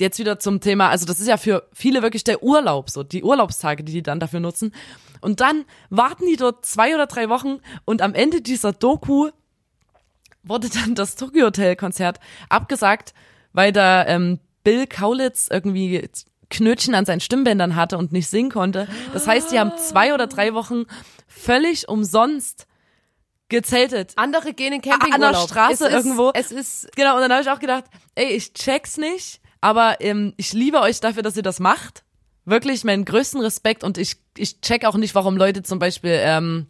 jetzt 0.00 0.18
wieder 0.18 0.38
zum 0.38 0.60
Thema, 0.60 0.88
also 0.90 1.06
das 1.06 1.20
ist 1.20 1.28
ja 1.28 1.36
für 1.36 1.68
viele 1.72 2.02
wirklich 2.02 2.24
der 2.24 2.42
Urlaub, 2.42 2.90
so 2.90 3.02
die 3.02 3.22
Urlaubstage, 3.22 3.84
die 3.84 3.92
die 3.92 4.02
dann 4.02 4.20
dafür 4.20 4.40
nutzen. 4.40 4.74
Und 5.20 5.40
dann 5.40 5.64
warten 5.90 6.26
die 6.26 6.36
dort 6.36 6.64
zwei 6.64 6.94
oder 6.94 7.06
drei 7.06 7.28
Wochen 7.28 7.58
und 7.84 8.02
am 8.02 8.14
Ende 8.14 8.40
dieser 8.40 8.72
Doku 8.72 9.30
wurde 10.48 10.68
dann 10.68 10.94
das 10.94 11.14
Tokyo 11.16 11.46
Hotel 11.46 11.76
Konzert 11.76 12.20
abgesagt, 12.48 13.14
weil 13.52 13.72
da 13.72 14.06
ähm, 14.06 14.40
Bill 14.64 14.86
Kaulitz 14.86 15.48
irgendwie 15.50 16.08
Knötchen 16.50 16.94
an 16.94 17.04
seinen 17.04 17.20
Stimmbändern 17.20 17.76
hatte 17.76 17.98
und 17.98 18.12
nicht 18.12 18.28
singen 18.28 18.50
konnte. 18.50 18.88
Das 19.12 19.26
heißt, 19.26 19.52
die 19.52 19.58
haben 19.58 19.72
zwei 19.76 20.14
oder 20.14 20.26
drei 20.26 20.54
Wochen 20.54 20.84
völlig 21.26 21.88
umsonst 21.88 22.66
gezeltet. 23.48 24.12
Andere 24.16 24.52
gehen 24.54 24.72
in 24.72 24.82
An 24.82 24.98
Campingurlaub. 25.00 25.32
der 25.32 25.40
Straße 25.40 25.72
es 25.72 25.80
ist, 25.80 25.92
irgendwo. 25.92 26.30
Es 26.34 26.52
ist 26.52 26.88
Genau, 26.96 27.14
und 27.16 27.22
dann 27.22 27.32
habe 27.32 27.42
ich 27.42 27.50
auch 27.50 27.60
gedacht, 27.60 27.84
ey, 28.14 28.28
ich 28.28 28.52
check's 28.54 28.96
nicht, 28.96 29.40
aber 29.60 30.00
ähm, 30.00 30.34
ich 30.36 30.52
liebe 30.52 30.80
euch 30.80 31.00
dafür, 31.00 31.22
dass 31.22 31.36
ihr 31.36 31.42
das 31.42 31.60
macht. 31.60 32.04
Wirklich 32.44 32.84
meinen 32.84 33.04
größten 33.04 33.40
Respekt 33.40 33.84
und 33.84 33.98
ich, 33.98 34.16
ich 34.36 34.60
check 34.62 34.84
auch 34.86 34.96
nicht, 34.96 35.14
warum 35.14 35.36
Leute 35.36 35.62
zum 35.62 35.78
Beispiel 35.78 36.18
ähm, 36.22 36.66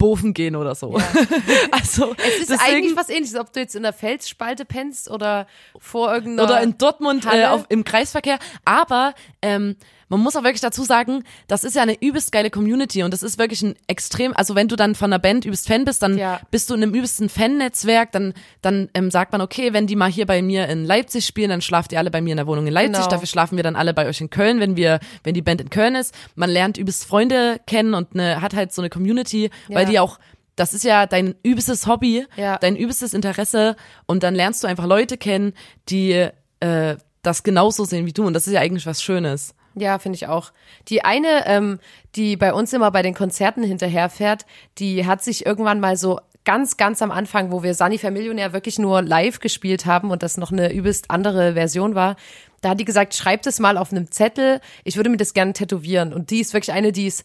Bofen 0.00 0.32
gehen 0.32 0.56
oder 0.56 0.74
so. 0.74 0.94
also 1.70 2.14
Es 2.16 2.48
ist 2.48 2.58
eigentlich 2.58 2.96
was 2.96 3.10
ähnliches, 3.10 3.36
ob 3.36 3.52
du 3.52 3.60
jetzt 3.60 3.76
in 3.76 3.82
der 3.82 3.92
Felsspalte 3.92 4.64
pennst 4.64 5.10
oder 5.10 5.46
vor 5.78 6.12
irgendeiner 6.12 6.48
oder 6.48 6.62
in 6.62 6.78
Dortmund 6.78 7.26
äh, 7.30 7.44
auf, 7.44 7.66
im 7.68 7.84
Kreisverkehr. 7.84 8.38
Aber 8.64 9.14
ähm, 9.42 9.76
man 10.10 10.20
muss 10.20 10.36
auch 10.36 10.42
wirklich 10.42 10.60
dazu 10.60 10.82
sagen, 10.84 11.24
das 11.48 11.64
ist 11.64 11.74
ja 11.76 11.80
eine 11.82 11.96
übelst 11.98 12.30
geile 12.32 12.50
Community 12.50 13.02
und 13.02 13.12
das 13.14 13.22
ist 13.22 13.38
wirklich 13.38 13.62
ein 13.62 13.74
extrem, 13.86 14.36
also 14.36 14.54
wenn 14.54 14.68
du 14.68 14.76
dann 14.76 14.94
von 14.94 15.10
einer 15.10 15.18
Band 15.18 15.46
übelst 15.46 15.66
Fan 15.66 15.86
bist, 15.86 16.02
dann 16.02 16.18
Ja. 16.18 16.40
bist 16.50 16.68
du 16.68 16.74
in 16.74 16.82
einem 16.82 16.92
übelsten 16.94 17.28
Fan-Netzwerk, 17.28 18.12
dann, 18.12 18.34
dann 18.60 18.90
ähm, 18.92 19.10
sagt 19.10 19.32
man, 19.32 19.40
okay, 19.40 19.72
wenn 19.72 19.86
die 19.86 19.96
mal 19.96 20.10
hier 20.10 20.26
bei 20.26 20.42
mir 20.42 20.68
in 20.68 20.84
Leipzig 20.84 21.24
spielen, 21.24 21.48
dann 21.48 21.62
schlaft 21.62 21.92
ihr 21.92 21.98
alle 21.98 22.10
bei 22.10 22.20
mir 22.20 22.32
in 22.32 22.36
der 22.36 22.46
Wohnung 22.46 22.66
in 22.66 22.72
Leipzig, 22.74 22.96
Genau. 22.96 23.08
dafür 23.08 23.26
schlafen 23.26 23.56
wir 23.56 23.62
dann 23.62 23.76
alle 23.76 23.94
bei 23.94 24.06
euch 24.06 24.20
in 24.20 24.28
Köln, 24.28 24.60
wenn 24.60 24.76
wir, 24.76 25.00
wenn 25.24 25.32
die 25.34 25.42
Band 25.42 25.60
in 25.62 25.70
Köln 25.70 25.94
ist. 25.94 26.14
Man 26.34 26.50
lernt 26.50 26.76
übelst 26.76 27.04
Freunde 27.06 27.60
kennen 27.66 27.94
und 27.94 28.12
eine, 28.12 28.42
hat 28.42 28.54
halt 28.54 28.72
so 28.74 28.82
eine 28.82 28.90
Community, 28.90 29.50
weil 29.68 29.84
Ja. 29.84 29.90
die 29.90 29.98
auch 30.00 30.18
das 30.56 30.74
ist 30.74 30.84
ja 30.84 31.06
dein 31.06 31.36
übelstes 31.42 31.86
Hobby, 31.86 32.26
Ja. 32.36 32.58
dein 32.58 32.76
übelstes 32.76 33.14
Interesse 33.14 33.76
und 34.04 34.22
dann 34.22 34.34
lernst 34.34 34.62
du 34.62 34.66
einfach 34.68 34.84
Leute 34.84 35.16
kennen, 35.16 35.54
die 35.88 36.28
äh, 36.60 36.96
das 37.22 37.42
genauso 37.44 37.84
sehen 37.86 38.04
wie 38.04 38.12
du 38.12 38.26
und 38.26 38.34
das 38.34 38.46
ist 38.46 38.52
ja 38.52 38.60
eigentlich 38.60 38.84
was 38.84 39.02
Schönes. 39.02 39.54
Ja, 39.74 39.98
finde 39.98 40.16
ich 40.16 40.26
auch. 40.26 40.52
Die 40.88 41.04
eine, 41.04 41.46
ähm, 41.46 41.78
die 42.16 42.36
bei 42.36 42.52
uns 42.52 42.72
immer 42.72 42.90
bei 42.90 43.02
den 43.02 43.14
Konzerten 43.14 43.62
hinterherfährt, 43.62 44.46
die 44.78 45.06
hat 45.06 45.22
sich 45.22 45.46
irgendwann 45.46 45.80
mal 45.80 45.96
so 45.96 46.18
ganz, 46.44 46.76
ganz 46.76 47.02
am 47.02 47.10
Anfang, 47.10 47.52
wo 47.52 47.62
wir 47.62 47.74
Sunny 47.74 48.00
Millionär 48.10 48.52
wirklich 48.52 48.78
nur 48.78 49.02
live 49.02 49.40
gespielt 49.40 49.86
haben 49.86 50.10
und 50.10 50.22
das 50.22 50.36
noch 50.36 50.50
eine 50.50 50.72
übelst 50.72 51.10
andere 51.10 51.54
Version 51.54 51.94
war, 51.94 52.16
da 52.60 52.70
hat 52.70 52.80
die 52.80 52.84
gesagt, 52.84 53.14
schreibt 53.14 53.46
es 53.46 53.58
mal 53.58 53.76
auf 53.76 53.92
einem 53.92 54.10
Zettel, 54.10 54.60
ich 54.84 54.96
würde 54.96 55.10
mir 55.10 55.16
das 55.16 55.32
gerne 55.32 55.52
tätowieren. 55.52 56.12
Und 56.12 56.30
die 56.30 56.40
ist 56.40 56.52
wirklich 56.52 56.72
eine, 56.72 56.92
die 56.92 57.06
ist 57.06 57.24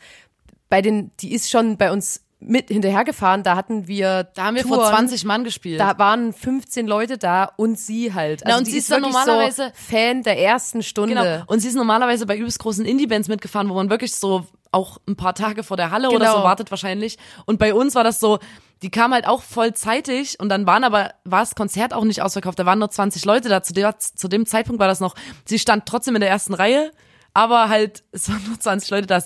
bei 0.70 0.82
den, 0.82 1.12
die 1.20 1.34
ist 1.34 1.50
schon 1.50 1.78
bei 1.78 1.92
uns 1.92 2.25
mit 2.48 2.70
hinterhergefahren, 2.70 3.44
da 3.44 3.56
hatten 3.56 3.88
wir 3.88 4.24
Da 4.36 4.46
haben 4.46 4.56
wir 4.56 4.64
Touren, 4.64 4.80
vor 4.82 4.90
20 4.90 5.26
Mann 5.26 5.44
gespielt. 5.44 5.80
da 5.80 5.98
waren 5.98 6.32
15 6.34 6.88
Leute 6.88 7.18
da 7.18 7.46
und 7.58 7.78
sie 7.80 8.14
halt. 8.14 8.44
Na, 8.46 8.58
und 8.58 8.66
sie 8.66 8.78
ist 8.78 8.92
dann 8.92 9.02
wirklich 9.04 9.16
normalerweise- 9.16 9.72
so 9.76 9.94
Fan 9.96 10.24
der 10.24 10.40
ersten 10.40 10.84
Stunde. 10.84 11.16
genau. 11.16 11.44
Und 11.48 11.60
sie 11.60 11.68
ist 11.70 11.76
normalerweise 11.76 12.26
bei 12.26 12.38
übelst 12.38 12.60
großen 12.60 12.86
Indie-Bands 12.86 13.28
mitgefahren, 13.28 13.70
wo 13.70 13.74
man 13.74 13.90
wirklich 13.90 14.16
so 14.16 14.46
auch 14.72 14.98
ein 15.08 15.16
paar 15.16 15.34
Tage 15.36 15.64
vor 15.64 15.78
der 15.78 15.92
Halle 15.92 16.10
oder 16.10 16.20
Genau. 16.20 16.38
so 16.38 16.44
wartet 16.44 16.70
wahrscheinlich. 16.72 17.18
Und 17.46 17.60
bei 17.60 17.74
uns 17.74 17.96
war 17.96 18.04
das 18.04 18.20
so, 18.20 18.40
die 18.82 18.92
kam 18.92 19.14
halt 19.14 19.26
auch 19.26 19.42
voll 19.42 19.74
zeitig 19.74 20.38
und 20.40 20.50
dann 20.50 20.68
waren 20.68 20.84
aber, 20.84 21.12
war 21.24 21.40
das 21.40 21.56
Konzert 21.56 21.94
auch 21.94 22.04
nicht 22.04 22.22
ausverkauft, 22.22 22.60
da 22.60 22.66
waren 22.66 22.80
nur 22.80 22.90
20 22.92 23.24
Leute 23.26 23.48
da. 23.48 23.64
Zu, 23.64 23.74
der, 23.74 23.98
zu 24.00 24.28
dem 24.28 24.46
Zeitpunkt 24.46 24.80
war 24.82 24.88
das 24.90 25.00
noch, 25.00 25.16
sie 25.46 25.60
stand 25.60 25.86
trotzdem 25.86 26.16
in 26.16 26.22
der 26.22 26.30
ersten 26.30 26.54
Reihe, 26.54 26.92
aber 27.34 27.70
halt, 27.70 28.04
es 28.12 28.30
waren 28.30 28.44
nur 28.48 28.60
20 28.60 28.90
Leute 28.92 29.08
da. 29.08 29.24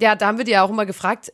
Ja, 0.00 0.16
da 0.16 0.26
haben 0.26 0.38
wir 0.38 0.44
die 0.44 0.50
ja 0.52 0.64
auch 0.64 0.70
immer 0.70 0.86
gefragt, 0.86 1.32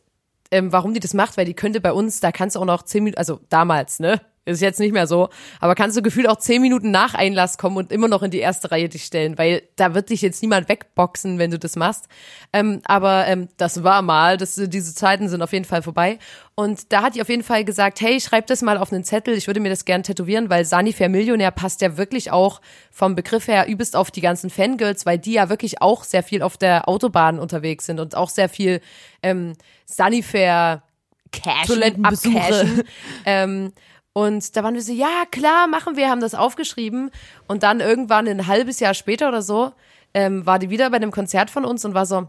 ähm, 0.51 0.73
warum 0.73 0.95
die 0.95 1.01
das 1.01 1.15
macht, 1.15 1.37
weil 1.37 1.45
die 1.45 1.55
könnte 1.55 1.81
bei 1.81 1.93
uns, 1.93 2.21
da 2.21 2.33
kannst 2.33 2.57
du 2.57 2.61
auch 2.61 2.65
noch 2.65 2.83
zehn 2.83 3.05
Minuten, 3.05 3.19
also 3.19 3.41
damals, 3.49 4.01
ne? 4.01 4.21
Ist 4.47 4.63
jetzt 4.63 4.79
nicht 4.79 4.93
mehr 4.93 5.09
so. 5.09 5.29
Aber 5.59 5.75
kannst 5.75 5.97
du 5.97 6.03
gefühlt 6.03 6.29
auch 6.29 6.37
zehn 6.37 6.63
Minuten 6.63 6.93
nach 6.93 7.15
Einlass 7.15 7.59
kommen 7.59 7.77
und 7.77 7.91
immer 7.91 8.07
noch 8.07 8.23
in 8.23 8.31
die 8.31 8.39
erste 8.39 8.71
Reihe 8.71 8.89
dich 8.89 9.03
stellen, 9.03 9.37
weil 9.39 9.63
da 9.75 9.93
wird 9.93 10.11
dich 10.11 10.23
jetzt 10.23 10.41
niemand 10.41 10.69
wegboxen, 10.69 11.41
wenn 11.41 11.51
du 11.51 11.59
das 11.59 11.75
machst. 11.75 12.05
Ähm, 12.53 12.81
aber 12.85 13.27
ähm, 13.27 13.49
das 13.57 13.83
war 13.83 14.03
mal, 14.03 14.37
das, 14.37 14.55
diese 14.55 14.95
Zeiten 14.95 15.29
sind 15.29 15.43
auf 15.43 15.53
jeden 15.53 15.65
Fall 15.65 15.83
vorbei. 15.83 16.21
Und 16.55 16.93
da 16.93 17.03
hat 17.03 17.17
die 17.17 17.23
auf 17.23 17.29
jeden 17.29 17.43
Fall 17.43 17.65
gesagt, 17.65 18.01
hey, 18.01 18.21
schreib 18.21 18.47
das 18.47 18.63
mal 18.63 18.79
auf 18.79 18.93
einen 18.93 19.03
Zettel, 19.03 19.35
ich 19.35 19.49
würde 19.49 19.59
mir 19.59 19.69
das 19.69 19.85
gern 19.85 20.05
tätowieren, 20.05 20.49
weil 20.49 20.65
Sanifair 20.65 21.09
Millionär 21.09 21.51
passt 21.51 21.81
ja 21.81 21.97
wirklich 21.97 22.31
auch 22.31 22.61
vom 22.93 23.17
Begriff 23.17 23.49
her 23.49 23.67
übelst 23.67 23.97
auf 23.97 24.13
die 24.13 24.21
ganzen 24.21 24.49
Fangirls, 24.49 25.05
weil 25.07 25.19
die 25.19 25.33
ja 25.33 25.49
wirklich 25.49 25.83
auch 25.83 26.05
sehr 26.05 26.23
viel 26.23 26.43
auf 26.43 26.57
der 26.57 26.89
Autobahn 26.89 27.41
unterwegs 27.41 27.87
sind 27.87 27.99
und 27.99 28.15
auch 28.15 28.31
sehr 28.31 28.49
viel 28.49 28.81
ähm, 29.25 29.55
Sanifair 29.87 30.85
cashen, 31.33 32.05
abcashen. 32.05 32.85
ähm, 33.27 33.73
und 34.17 34.57
da 34.57 34.65
waren 34.65 34.73
wir 34.73 34.81
so, 34.81 34.95
ja, 34.95 35.25
klar, 35.31 35.67
machen 35.67 35.97
wir, 35.97 36.09
haben 36.09 36.23
das 36.23 36.35
aufgeschrieben. 36.35 37.11
Und 37.49 37.63
dann 37.63 37.81
irgendwann 37.81 38.27
ein 38.27 38.47
halbes 38.47 38.81
Jahr 38.81 38.95
später 38.95 39.29
oder 39.29 39.43
so, 39.43 39.75
ähm, 40.15 40.47
war 40.47 40.59
die 40.59 40.71
wieder 40.71 40.89
bei 40.89 40.97
einem 40.97 41.11
Konzert 41.11 41.51
von 41.51 41.67
uns 41.67 41.85
und 41.85 41.93
war 41.93 42.07
so, 42.07 42.27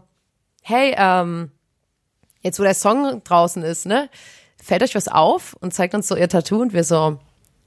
hey, 0.60 0.94
ähm, 0.98 1.50
jetzt 2.42 2.60
wo 2.60 2.62
der 2.62 2.74
Song 2.74 3.22
draußen 3.24 3.62
ist, 3.62 3.86
ne, 3.86 4.10
fällt 4.62 4.82
euch 4.82 4.94
was 4.94 5.08
auf? 5.08 5.56
Und 5.60 5.72
zeigt 5.72 5.94
uns 5.94 6.08
so 6.08 6.14
ihr 6.14 6.28
Tattoo 6.28 6.60
und 6.60 6.74
wir 6.74 6.84
so, 6.84 7.18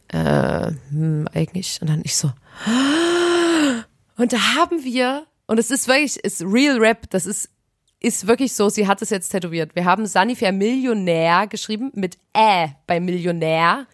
äh, 0.10 0.68
hm, 0.92 1.28
eigentlich. 1.34 1.80
Und 1.82 1.90
dann 1.90 2.02
ich 2.04 2.16
so, 2.16 2.28
und 4.18 4.34
da 4.34 4.38
haben 4.56 4.84
wir, 4.84 5.26
und 5.48 5.58
es 5.58 5.72
ist 5.72 5.88
wirklich, 5.88 6.18
ist 6.18 6.44
Real 6.44 6.78
Rap, 6.78 7.10
das 7.10 7.26
ist 7.26 7.50
ist 8.04 8.28
wirklich 8.28 8.54
so, 8.54 8.68
sie 8.70 8.88
hat 8.88 9.02
es 9.04 9.12
jetzt 9.12 9.30
tätowiert. 9.30 9.76
Wir 9.76 9.86
haben 9.86 10.08
Sanifair 10.08 10.52
Millionär 10.52 11.46
geschrieben 11.46 11.92
mit 11.94 12.18
Ä 12.36 12.70
bei 12.88 13.00
Millionär 13.00 13.86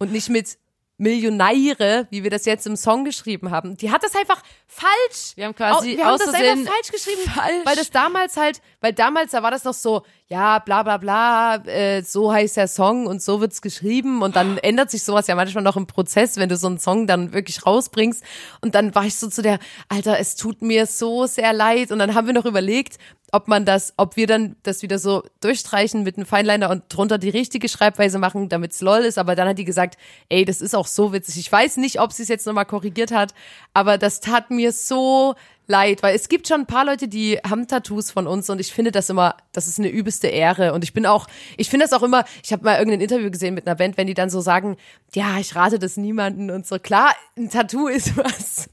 und 0.00 0.10
nicht 0.10 0.30
mit 0.30 0.58
Millionäre, 1.00 2.06
wie 2.10 2.22
wir 2.22 2.30
das 2.30 2.44
jetzt 2.44 2.66
im 2.66 2.76
Song 2.76 3.06
geschrieben 3.06 3.50
haben. 3.50 3.74
Die 3.78 3.90
hat 3.90 4.02
das 4.02 4.14
einfach 4.14 4.42
falsch. 4.66 5.32
Wir 5.34 5.46
haben 5.46 5.54
quasi 5.54 5.96
wir 5.96 6.04
haben 6.04 6.18
das 6.18 6.34
einfach 6.34 6.72
falsch 6.72 6.92
geschrieben, 6.92 7.22
falsch. 7.24 7.64
weil 7.64 7.74
das 7.74 7.90
damals 7.90 8.36
halt, 8.36 8.60
weil 8.82 8.92
damals 8.92 9.30
da 9.30 9.42
war 9.42 9.50
das 9.50 9.64
noch 9.64 9.72
so, 9.72 10.02
ja, 10.28 10.58
bla 10.58 10.82
bla 10.82 10.98
bla, 10.98 11.56
äh, 11.66 12.02
so 12.02 12.30
heißt 12.30 12.58
der 12.58 12.68
Song 12.68 13.06
und 13.06 13.22
so 13.22 13.40
wird's 13.40 13.62
geschrieben 13.62 14.20
und 14.20 14.36
dann 14.36 14.58
ändert 14.58 14.90
sich 14.90 15.02
sowas 15.02 15.26
ja 15.26 15.34
manchmal 15.34 15.64
noch 15.64 15.78
im 15.78 15.86
Prozess, 15.86 16.36
wenn 16.36 16.50
du 16.50 16.56
so 16.56 16.66
einen 16.66 16.78
Song 16.78 17.06
dann 17.06 17.32
wirklich 17.32 17.64
rausbringst 17.64 18.22
und 18.60 18.74
dann 18.74 18.94
war 18.94 19.06
ich 19.06 19.16
so 19.16 19.28
zu 19.28 19.40
der, 19.40 19.58
Alter, 19.88 20.18
es 20.18 20.36
tut 20.36 20.60
mir 20.60 20.84
so 20.84 21.24
sehr 21.24 21.54
leid 21.54 21.92
und 21.92 21.98
dann 21.98 22.14
haben 22.14 22.26
wir 22.26 22.34
noch 22.34 22.44
überlegt, 22.44 22.98
ob 23.32 23.48
man 23.48 23.64
das, 23.64 23.94
ob 23.96 24.16
wir 24.16 24.26
dann 24.26 24.56
das 24.62 24.82
wieder 24.82 24.98
so 24.98 25.22
durchstreichen 25.40 26.02
mit 26.02 26.16
einem 26.16 26.26
Feinliner 26.26 26.70
und 26.70 26.84
drunter 26.88 27.18
die 27.18 27.28
richtige 27.28 27.68
Schreibweise 27.68 28.18
machen, 28.18 28.48
damit's 28.48 28.80
lol 28.80 28.98
ist. 28.98 29.18
Aber 29.18 29.34
dann 29.34 29.48
hat 29.48 29.58
die 29.58 29.64
gesagt, 29.64 29.96
ey, 30.28 30.44
das 30.44 30.60
ist 30.60 30.74
auch 30.74 30.86
so 30.94 31.12
witzig. 31.12 31.38
Ich 31.38 31.50
weiß 31.50 31.76
nicht, 31.78 32.00
ob 32.00 32.12
sie 32.12 32.22
es 32.22 32.28
jetzt 32.28 32.46
nochmal 32.46 32.66
korrigiert 32.66 33.12
hat, 33.12 33.34
aber 33.74 33.98
das 33.98 34.20
tat 34.20 34.50
mir 34.50 34.72
so 34.72 35.34
leid, 35.70 36.02
weil 36.02 36.14
es 36.14 36.28
gibt 36.28 36.48
schon 36.48 36.60
ein 36.60 36.66
paar 36.66 36.84
Leute, 36.84 37.08
die 37.08 37.38
haben 37.48 37.66
Tattoos 37.66 38.10
von 38.10 38.26
uns 38.26 38.50
und 38.50 38.60
ich 38.60 38.72
finde 38.72 38.90
das 38.90 39.08
immer, 39.08 39.36
das 39.52 39.68
ist 39.68 39.78
eine 39.78 39.88
übelste 39.88 40.26
Ehre 40.26 40.74
und 40.74 40.84
ich 40.84 40.92
bin 40.92 41.06
auch, 41.06 41.26
ich 41.56 41.70
finde 41.70 41.86
das 41.86 41.92
auch 41.92 42.02
immer, 42.02 42.24
ich 42.44 42.52
habe 42.52 42.64
mal 42.64 42.76
irgendein 42.76 43.00
Interview 43.00 43.30
gesehen 43.30 43.54
mit 43.54 43.66
einer 43.66 43.76
Band, 43.76 43.96
wenn 43.96 44.06
die 44.06 44.14
dann 44.14 44.28
so 44.28 44.40
sagen, 44.40 44.76
ja, 45.14 45.38
ich 45.38 45.56
rate 45.56 45.78
das 45.78 45.96
niemanden 45.96 46.50
und 46.50 46.66
so. 46.66 46.78
Klar, 46.78 47.12
ein 47.36 47.48
Tattoo 47.50 47.88
ist 47.88 48.16
was, 48.16 48.68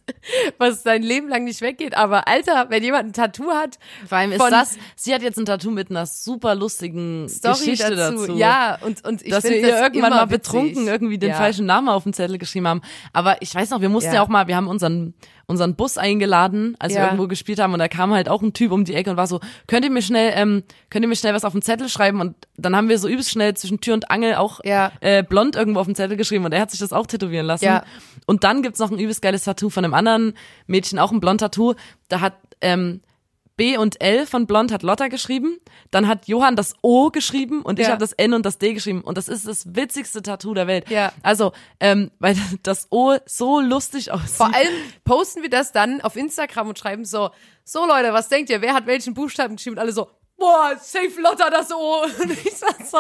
was 0.57 0.83
dein 0.83 1.03
Leben 1.03 1.29
lang 1.29 1.43
nicht 1.45 1.61
weggeht, 1.61 1.95
aber 1.95 2.27
Alter, 2.27 2.69
wenn 2.69 2.83
jemand 2.83 3.09
ein 3.09 3.13
Tattoo 3.13 3.51
hat, 3.51 3.77
vor 4.07 4.17
allem 4.17 4.31
ist 4.31 4.41
das, 4.41 4.77
sie 4.95 5.13
hat 5.13 5.21
jetzt 5.21 5.37
ein 5.37 5.45
Tattoo 5.45 5.71
mit 5.71 5.89
einer 5.91 6.07
super 6.07 6.55
lustigen 6.55 7.29
Story 7.29 7.53
Geschichte 7.59 7.95
dazu. 7.95 8.25
dazu. 8.25 8.37
Ja, 8.37 8.79
und 8.81 9.05
und 9.05 9.21
ich 9.21 9.29
dass 9.29 9.43
wir 9.43 9.57
ihr 9.57 9.79
irgendwann 9.79 10.11
mal 10.11 10.25
betrunken 10.25 10.87
irgendwie 10.87 11.19
den 11.19 11.29
ja. 11.29 11.35
falschen 11.35 11.67
Namen 11.67 11.89
auf 11.89 12.03
dem 12.03 12.13
Zettel 12.13 12.39
geschrieben 12.39 12.67
haben, 12.67 12.81
aber 13.13 13.41
ich 13.41 13.53
weiß 13.53 13.69
noch, 13.69 13.81
wir 13.81 13.89
mussten 13.89 14.09
ja, 14.09 14.15
ja 14.15 14.21
auch 14.23 14.27
mal, 14.27 14.47
wir 14.47 14.55
haben 14.55 14.67
unseren 14.67 15.13
unseren 15.47 15.75
Bus 15.75 15.97
eingeladen, 15.97 16.75
als 16.77 16.93
ja. 16.93 16.99
wir 16.99 17.05
irgendwo 17.05 17.27
gespielt 17.27 17.59
haben 17.59 17.71
und 17.71 17.79
da 17.79 17.87
kam 17.87 18.13
halt 18.13 18.27
auch 18.27 18.41
ein 18.41 18.51
Typ 18.51 18.71
um 18.71 18.83
die 18.83 18.93
Ecke 18.93 19.11
und 19.11 19.17
war 19.17 19.27
so, 19.27 19.39
könnt 19.65 19.85
ihr 19.85 19.91
mir 19.91 20.01
schnell, 20.01 20.33
ähm, 20.35 20.63
könnt 20.89 21.05
ihr 21.05 21.07
mir 21.07 21.15
schnell 21.15 21.33
was 21.33 21.45
auf 21.45 21.53
den 21.53 21.61
Zettel 21.61 21.87
schreiben 21.87 22.19
und 22.19 22.35
dann 22.57 22.75
haben 22.75 22.89
wir 22.89 22.99
so 22.99 23.07
übelst 23.07 23.31
schnell 23.31 23.55
zwischen 23.55 23.79
Tür 23.79 23.93
und 23.93 24.11
Angel 24.11 24.35
auch 24.35 24.59
ja. 24.65 24.91
äh, 24.99 25.23
blond 25.23 25.55
irgendwo 25.55 25.79
auf 25.79 25.85
den 25.85 25.95
Zettel 25.95 26.17
geschrieben 26.17 26.43
und 26.43 26.51
er 26.51 26.61
hat 26.61 26.71
sich 26.71 26.81
das 26.81 26.91
auch 26.91 27.07
tätowieren 27.07 27.45
lassen. 27.45 27.63
Ja. 27.63 27.83
Und 28.25 28.43
dann 28.43 28.61
gibt's 28.61 28.79
noch 28.79 28.91
ein 28.91 28.99
übelst 28.99 29.21
geiles 29.21 29.45
Tattoo 29.45 29.69
von 29.69 29.85
einem 29.85 29.93
anderen 29.93 30.33
Mädchen, 30.67 30.99
auch 30.99 31.13
ein 31.13 31.21
blond 31.21 31.39
Tattoo, 31.39 31.75
da 32.09 32.19
hat 32.19 32.33
ähm, 32.59 33.01
B 33.57 33.75
und 33.75 33.99
L 34.01 34.25
von 34.25 34.47
Blond 34.47 34.71
hat 34.71 34.83
Lotta 34.83 35.07
geschrieben. 35.07 35.59
Dann 35.91 36.07
hat 36.07 36.27
Johann 36.27 36.55
das 36.55 36.75
O 36.81 37.09
geschrieben 37.09 37.63
und 37.63 37.79
ja. 37.79 37.85
ich 37.85 37.89
habe 37.89 37.99
das 37.99 38.13
N 38.13 38.33
und 38.33 38.45
das 38.45 38.59
D 38.59 38.73
geschrieben. 38.73 39.01
Und 39.01 39.17
das 39.17 39.27
ist 39.27 39.47
das 39.47 39.75
witzigste 39.75 40.21
Tattoo 40.21 40.53
der 40.53 40.67
Welt. 40.67 40.89
Ja. 40.89 41.11
Also, 41.23 41.51
ähm, 41.79 42.11
weil 42.19 42.37
das 42.63 42.87
O 42.91 43.17
so 43.25 43.59
lustig 43.59 44.11
aussieht. 44.11 44.29
Vor 44.29 44.53
allem 44.53 44.73
posten 45.03 45.41
wir 45.41 45.49
das 45.49 45.71
dann 45.71 45.99
auf 46.01 46.15
Instagram 46.15 46.69
und 46.69 46.79
schreiben 46.79 47.03
so, 47.03 47.31
so 47.63 47.85
Leute, 47.85 48.13
was 48.13 48.29
denkt 48.29 48.49
ihr, 48.49 48.61
wer 48.61 48.73
hat 48.73 48.85
welchen 48.85 49.13
Buchstaben 49.13 49.57
geschrieben? 49.57 49.75
Und 49.75 49.81
alle 49.81 49.91
so, 49.91 50.07
boah, 50.37 50.75
safe 50.79 51.19
Lotta 51.19 51.49
das 51.49 51.71
O. 51.71 52.03
Und 52.21 52.31
ich 52.31 52.55
sag 52.55 52.85
so. 52.85 52.99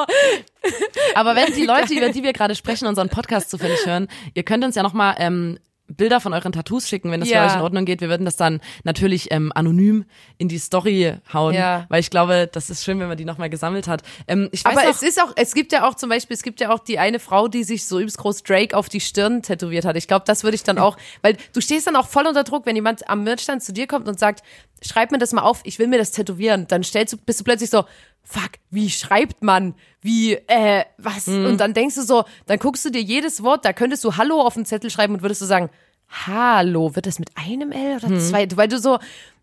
Aber 1.15 1.35
wenn 1.35 1.53
die 1.53 1.65
Leute, 1.67 1.93
über 1.93 2.09
die 2.09 2.23
wir 2.23 2.33
gerade 2.33 2.55
sprechen, 2.55 2.87
unseren 2.87 3.09
Podcast 3.09 3.49
zufällig 3.49 3.85
hören, 3.85 4.07
ihr 4.33 4.43
könnt 4.43 4.63
uns 4.63 4.75
ja 4.75 4.83
nochmal 4.83 5.15
ähm, 5.19 5.59
Bilder 5.87 6.19
von 6.19 6.33
euren 6.33 6.51
Tattoos 6.51 6.87
schicken, 6.87 7.11
wenn 7.11 7.21
das 7.21 7.29
ja. 7.29 7.41
für 7.41 7.49
euch 7.49 7.55
in 7.57 7.61
Ordnung 7.61 7.85
geht. 7.85 8.01
Wir 8.01 8.09
würden 8.09 8.25
das 8.25 8.35
dann 8.35 8.59
natürlich 8.83 9.31
ähm, 9.31 9.51
anonym 9.55 10.05
in 10.37 10.49
die 10.49 10.57
Story 10.57 11.15
hauen, 11.31 11.55
ja. 11.55 11.85
weil 11.89 12.01
ich 12.01 12.09
glaube, 12.09 12.49
das 12.51 12.69
ist 12.69 12.83
schön, 12.83 12.99
wenn 12.99 13.07
man 13.07 13.17
die 13.17 13.25
nochmal 13.25 13.49
gesammelt 13.49 13.87
hat. 13.87 14.03
Ähm, 14.27 14.49
ich 14.51 14.65
weiß 14.65 14.75
Aber 14.75 14.85
noch, 14.85 14.91
es 14.91 15.01
ist 15.01 15.21
auch, 15.21 15.33
es 15.35 15.53
gibt 15.53 15.71
ja 15.71 15.87
auch 15.87 15.95
zum 15.95 16.09
Beispiel, 16.09 16.35
es 16.35 16.43
gibt 16.43 16.59
ja 16.59 16.71
auch 16.71 16.79
die 16.79 16.99
eine 16.99 17.19
Frau, 17.19 17.47
die 17.47 17.63
sich 17.63 17.85
so 17.85 17.99
übelst 17.99 18.17
groß 18.17 18.43
Drake 18.43 18.75
auf 18.75 18.89
die 18.89 18.99
Stirn 18.99 19.41
tätowiert 19.41 19.85
hat. 19.85 19.95
Ich 19.95 20.07
glaube, 20.07 20.25
das 20.25 20.43
würde 20.43 20.55
ich 20.55 20.63
dann 20.63 20.77
auch, 20.77 20.97
weil 21.21 21.37
du 21.53 21.61
stehst 21.61 21.87
dann 21.87 21.95
auch 21.95 22.07
voll 22.07 22.27
unter 22.27 22.43
Druck, 22.43 22.65
wenn 22.65 22.75
jemand 22.75 23.09
am 23.09 23.23
Merchstand 23.23 23.63
zu 23.63 23.71
dir 23.71 23.87
kommt 23.87 24.07
und 24.07 24.19
sagt, 24.19 24.43
schreib 24.81 25.11
mir 25.11 25.17
das 25.17 25.33
mal 25.33 25.41
auf, 25.41 25.61
ich 25.63 25.79
will 25.79 25.87
mir 25.87 25.97
das 25.97 26.11
tätowieren. 26.11 26.67
Dann 26.67 26.83
stellst 26.83 27.13
du, 27.13 27.17
bist 27.17 27.39
du 27.39 27.43
plötzlich 27.43 27.69
so, 27.69 27.85
fuck, 28.27 28.51
wie 28.69 28.89
schreibt 28.89 29.41
man? 29.41 29.73
Wie, 30.01 30.33
äh, 30.33 30.83
was? 30.97 31.27
Mhm. 31.27 31.45
Und 31.45 31.57
dann 31.59 31.73
denkst 31.73 31.95
du 31.95 32.03
so, 32.03 32.25
dann 32.45 32.59
guckst 32.59 32.83
du 32.85 32.89
dir 32.89 33.01
jedes 33.01 33.41
Wort, 33.43 33.65
da 33.65 33.73
könntest 33.73 34.03
du 34.03 34.17
Hallo 34.17 34.41
auf 34.41 34.55
den 34.55 34.65
Zettel 34.65 34.89
schreiben 34.89 35.15
und 35.15 35.21
würdest 35.21 35.41
du 35.41 35.45
sagen, 35.45 35.69
Hallo, 36.09 36.95
wird 36.95 37.05
das 37.05 37.19
mit 37.19 37.29
einem 37.35 37.71
L 37.71 37.97
oder 37.97 38.09
mhm. 38.09 38.19
zwei? 38.19 38.47
Weil 38.55 38.67
du 38.67 38.79
so, 38.79 38.97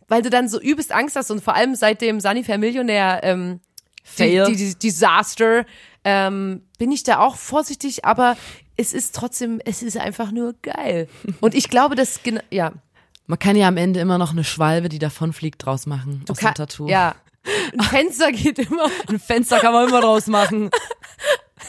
weil 0.08 0.22
du 0.22 0.30
dann 0.30 0.48
so 0.48 0.60
übelst 0.60 0.92
Angst 0.92 1.16
hast 1.16 1.30
und 1.30 1.42
vor 1.42 1.54
allem 1.54 1.74
seit 1.74 2.00
dem 2.00 2.20
Sunnyfair 2.20 2.58
Millionär 2.58 3.20
ähm, 3.22 3.60
Fail. 4.02 4.46
Die, 4.46 4.56
die, 4.56 4.78
Disaster 4.78 5.64
ähm, 6.04 6.62
bin 6.78 6.92
ich 6.92 7.02
da 7.04 7.20
auch 7.20 7.36
vorsichtig, 7.36 8.04
aber 8.04 8.36
es 8.76 8.92
ist 8.92 9.14
trotzdem, 9.14 9.60
es 9.64 9.82
ist 9.82 9.96
einfach 9.96 10.30
nur 10.30 10.54
geil. 10.60 11.08
Und 11.40 11.54
ich 11.54 11.70
glaube, 11.70 11.94
dass 11.94 12.20
ja. 12.50 12.72
Man 13.26 13.38
kann 13.38 13.56
ja 13.56 13.66
am 13.68 13.78
Ende 13.78 14.00
immer 14.00 14.18
noch 14.18 14.32
eine 14.32 14.44
Schwalbe, 14.44 14.90
die 14.90 14.98
davonfliegt, 14.98 15.64
draus 15.64 15.86
machen 15.86 16.22
du 16.26 16.32
aus 16.32 16.38
kann, 16.38 16.54
Tattoo. 16.54 16.88
Ja, 16.88 17.14
ein 17.72 17.80
Fenster 17.80 18.32
geht 18.32 18.58
immer. 18.58 18.90
Ein 19.08 19.18
Fenster 19.18 19.60
kann 19.60 19.72
man 19.72 19.88
immer 19.88 20.00
draus 20.00 20.26
machen. 20.26 20.70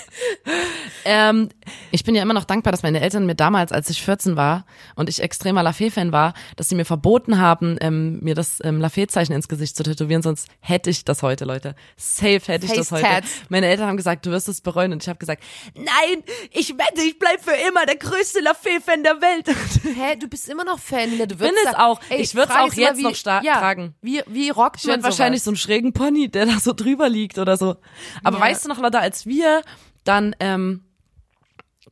ähm, 1.06 1.50
ich 1.92 2.04
bin 2.04 2.16
ja 2.16 2.22
immer 2.22 2.34
noch 2.34 2.46
dankbar, 2.46 2.72
dass 2.72 2.84
meine 2.84 3.02
Eltern 3.02 3.26
mir 3.26 3.36
damals, 3.36 3.72
als 3.72 3.90
ich 3.90 4.02
14 4.02 4.36
war 4.36 4.66
und 4.96 5.10
ich 5.10 5.22
extremer 5.22 5.64
Lafay-Fan 5.64 6.12
war, 6.12 6.34
dass 6.56 6.70
sie 6.70 6.76
mir 6.76 6.86
verboten 6.86 7.40
haben, 7.40 7.78
ähm, 7.82 8.20
mir 8.22 8.36
das 8.36 8.60
ähm, 8.64 8.80
Lafay-Zeichen 8.80 9.34
ins 9.34 9.48
Gesicht 9.48 9.76
zu 9.76 9.84
tätowieren, 9.84 10.22
sonst 10.22 10.48
hätte 10.60 10.90
ich 10.90 11.06
das 11.06 11.24
heute, 11.24 11.46
Leute. 11.46 11.76
Safe 11.98 12.42
hätte 12.46 12.66
ich 12.66 12.72
Face 12.72 12.90
das 12.90 12.92
heute. 12.92 13.04
Tats. 13.04 13.30
Meine 13.50 13.68
Eltern 13.68 13.88
haben 13.88 13.98
gesagt, 13.98 14.26
du 14.26 14.32
wirst 14.32 14.48
es 14.50 14.62
bereuen 14.62 14.92
und 14.92 15.04
ich 15.04 15.10
habe 15.10 15.20
gesagt, 15.20 15.44
nein, 15.76 16.24
ich 16.52 16.70
wette, 16.78 17.02
ich 17.02 17.20
bleib 17.20 17.42
für 17.44 17.56
immer 17.68 17.86
der 17.86 17.96
größte 17.96 18.42
Lafay-Fan 18.42 19.04
der 19.04 19.22
Welt. 19.22 19.48
Hä, 19.84 20.16
du 20.20 20.28
bist 20.28 20.50
immer 20.50 20.64
noch 20.64 20.80
Fan, 20.80 21.18
du 21.18 21.36
bin 21.36 21.52
es 21.66 21.76
auch. 21.76 22.00
Ey, 22.10 22.22
ich 22.22 22.36
würde 22.36 22.52
es 22.52 22.60
auch 22.60 22.74
jetzt 22.74 22.98
wie, 22.98 23.04
noch 23.04 23.44
ja, 23.44 23.60
tragen. 23.60 23.96
Wie, 24.02 24.22
wie 24.28 24.50
rockt 24.50 24.82
ich 24.82 24.88
man 24.88 25.04
wahrscheinlich 25.04 25.44
so 25.44 25.52
einen 25.52 25.58
schrägen 25.58 25.94
Pony, 25.94 26.30
der 26.30 26.46
da 26.46 26.60
so 26.60 26.74
drüber 26.74 27.10
liegt 27.10 27.38
oder 27.38 27.58
so. 27.58 27.78
Aber 28.24 28.38
ja. 28.38 28.44
weißt 28.44 28.66
du 28.66 28.70
noch, 28.70 28.80
Leute, 28.80 29.00
als 29.00 29.26
wir 29.26 29.62
dann 30.06 30.36
ähm, 30.40 30.86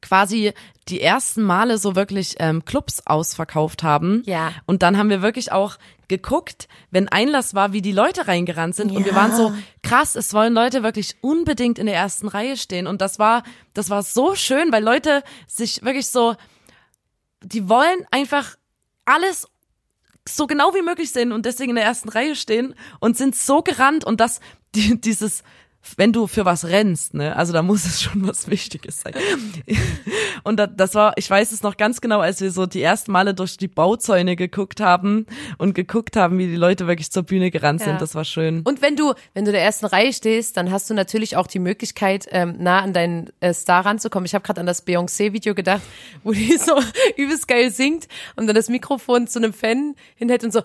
quasi 0.02 0.54
die 0.90 1.02
ersten 1.02 1.44
Male 1.44 1.78
so 1.78 1.96
wirklich 1.96 2.36
ähm, 2.40 2.66
Clubs 2.66 3.02
ausverkauft 3.06 3.84
haben. 3.84 4.22
Ja. 4.26 4.52
Und 4.66 4.84
dann 4.84 4.98
haben 4.98 5.10
wir 5.10 5.22
wirklich 5.22 5.52
auch 5.52 5.78
geguckt, 6.08 6.68
wenn 6.92 7.08
Einlass 7.08 7.54
war, 7.54 7.74
wie 7.74 7.82
die 7.82 7.94
Leute 7.94 8.28
reingerannt 8.28 8.76
sind. 8.76 8.92
Ja. 8.92 8.98
Und 8.98 9.06
wir 9.06 9.16
waren 9.16 9.36
so, 9.36 9.54
krass, 9.82 10.16
es 10.16 10.34
wollen 10.34 10.54
Leute 10.54 10.84
wirklich 10.84 11.16
unbedingt 11.22 11.80
in 11.80 11.86
der 11.86 11.96
ersten 11.96 12.28
Reihe 12.28 12.58
stehen. 12.58 12.86
Und 12.86 13.02
das 13.02 13.18
war, 13.18 13.44
das 13.74 13.90
war 13.90 14.04
so 14.04 14.36
schön, 14.36 14.72
weil 14.72 14.84
Leute 14.84 15.24
sich 15.48 15.84
wirklich 15.84 16.08
so, 16.08 16.36
die 17.42 17.70
wollen 17.70 18.06
einfach 18.12 18.56
alles 19.06 19.48
so 20.28 20.48
genau 20.48 20.74
wie 20.74 20.82
möglich 20.82 21.12
sehen 21.12 21.32
und 21.32 21.46
deswegen 21.46 21.72
in 21.72 21.76
der 21.76 21.86
ersten 21.86 22.10
Reihe 22.10 22.36
stehen 22.36 22.76
und 23.00 23.18
sind 23.18 23.36
so 23.36 23.62
gerannt 23.62 24.06
und 24.06 24.22
das, 24.22 24.40
die, 24.74 25.00
dieses, 25.00 25.44
wenn 25.98 26.14
du 26.14 26.28
für 26.28 26.46
was 26.46 26.66
rennst, 26.66 27.14
ne, 27.14 27.36
also 27.36 27.54
da 27.54 27.62
muss 27.62 27.86
es 27.86 28.02
schon 28.02 28.26
was 28.28 28.48
Wichtiges 28.50 29.02
sein. 29.02 29.14
Und 30.44 30.58
da, 30.58 30.68
das 30.68 30.96
war, 30.96 31.14
ich 31.18 31.30
weiß 31.30 31.52
es 31.52 31.62
noch 31.64 31.78
ganz 31.78 32.02
genau, 32.02 32.20
als 32.20 32.42
wir 32.42 32.52
so 32.52 32.66
die 32.66 32.82
ersten 32.82 33.12
Male 33.12 33.34
durch 33.34 33.58
die 33.58 33.68
Bauzäune 33.68 34.36
geguckt 34.36 34.80
haben 34.80 35.26
und 35.58 35.74
geguckt 35.76 36.16
haben, 36.16 36.38
wie 36.38 36.48
die 36.48 36.56
Leute 36.56 36.88
wirklich 36.88 37.12
zur 37.12 37.24
Bühne 37.24 37.52
gerannt 37.52 37.82
Ja. 37.82 37.88
sind. 37.88 38.02
Das 38.02 38.16
war 38.16 38.26
schön. 38.26 38.62
Und 38.64 38.82
wenn 38.82 38.96
du, 38.96 39.14
wenn 39.34 39.46
du 39.46 39.50
in 39.52 39.54
der 39.56 39.64
ersten 39.64 39.86
Reihe 39.86 40.14
stehst, 40.14 40.58
dann 40.58 40.72
hast 40.72 40.90
du 40.90 40.94
natürlich 40.94 41.38
auch 41.38 41.48
die 41.48 41.60
Möglichkeit, 41.60 42.28
ähm, 42.32 42.56
nah 42.60 42.80
an 42.82 42.94
deinen 42.94 43.30
äh, 43.42 43.54
Star 43.54 43.86
ranzukommen. 43.86 44.26
Ich 44.26 44.34
habe 44.36 44.44
gerade 44.44 44.60
an 44.62 44.66
das 44.66 44.86
Beyoncé-Video 44.86 45.54
gedacht, 45.54 45.82
wo 46.24 46.32
die 46.32 46.58
so 46.58 46.80
übelst 47.18 47.48
geil 47.48 47.72
singt 47.72 48.08
und 48.36 48.48
dann 48.48 48.56
das 48.56 48.70
Mikrofon 48.70 49.28
zu 49.28 49.40
einem 49.40 49.54
Fan 49.54 49.96
hinhält 50.16 50.44
und 50.44 50.52
so 50.54 50.62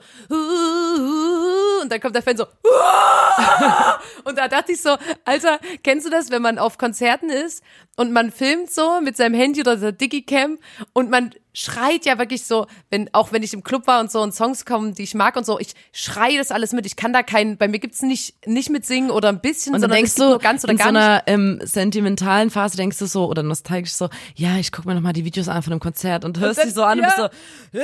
und 1.83 1.91
dann 1.93 2.01
kommt 2.01 2.15
der 2.15 2.23
Fan 2.23 2.37
so 2.37 2.45
und 4.25 4.37
da 4.39 4.49
dachte 4.49 4.73
ich 4.73 4.81
so, 4.83 4.97
Alter, 5.25 5.59
kennst 5.83 6.07
du 6.07 6.11
das, 6.11 6.31
wenn 6.31 6.43
man 6.43 6.59
auf 6.59 6.79
Konzerten 6.79 7.31
ist 7.31 7.63
und 7.97 8.13
man 8.13 8.31
filmt 8.31 8.71
so 8.71 9.01
mit 9.01 9.17
seinem 9.17 9.35
Handy 9.35 9.61
oder 9.61 9.77
der 9.77 9.93
Digicam 9.93 10.59
und 10.93 11.11
man 11.11 11.35
schreit 11.53 12.07
ja 12.07 12.19
wirklich 12.19 12.45
so, 12.45 12.67
wenn 12.91 13.13
auch 13.13 13.33
wenn 13.33 13.43
ich 13.43 13.53
im 13.53 13.65
Club 13.65 13.89
war 13.89 13.99
und 13.99 14.13
so 14.13 14.21
und 14.23 14.33
Songs 14.33 14.65
kommen, 14.65 14.95
die 14.95 15.03
ich 15.03 15.15
mag 15.15 15.35
und 15.35 15.45
so, 15.45 15.59
ich 15.59 15.75
schreie 15.93 16.39
das 16.39 16.53
alles 16.53 16.73
mit. 16.73 16.87
Ich 16.87 16.95
kann 16.95 17.13
da 17.13 17.25
keinen, 17.25 17.57
bei 17.57 17.67
mir 17.67 17.81
gibt's 17.81 18.03
nicht 18.03 18.47
nicht 18.47 18.71
mit 18.71 18.87
singen 18.87 19.11
oder 19.11 19.29
ein 19.29 19.41
bisschen, 19.41 19.75
Und 19.75 19.81
sondern 19.81 19.97
denkst 19.97 20.15
du, 20.15 20.25
nur 20.25 20.39
ganz 20.39 20.63
oder 20.63 20.73
in 20.73 20.79
gar 20.79 20.87
so 20.89 20.93
nicht. 20.93 21.03
einer 21.03 21.23
ähm, 21.27 21.59
sentimentalen 21.65 22.51
Phase 22.51 22.77
denkst 22.77 22.99
du 22.99 23.07
so, 23.07 23.27
oder 23.27 23.43
nostalgisch 23.43 23.93
so, 23.93 24.09
ja, 24.37 24.57
ich 24.59 24.71
guck 24.71 24.85
mir 24.85 24.95
noch 24.95 25.01
mal 25.01 25.13
die 25.13 25.25
Videos 25.25 25.49
an 25.49 25.63
von 25.63 25.73
dem 25.73 25.81
Konzert 25.81 26.25
und 26.25 26.39
hörst 26.39 26.63
die 26.63 26.71
so 26.71 26.85
an 26.85 26.99
ja. 26.99 27.05
und 27.05 27.15
bist 27.17 27.17
so, 27.17 27.29
Und, 27.73 27.81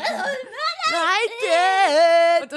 und 0.00 0.50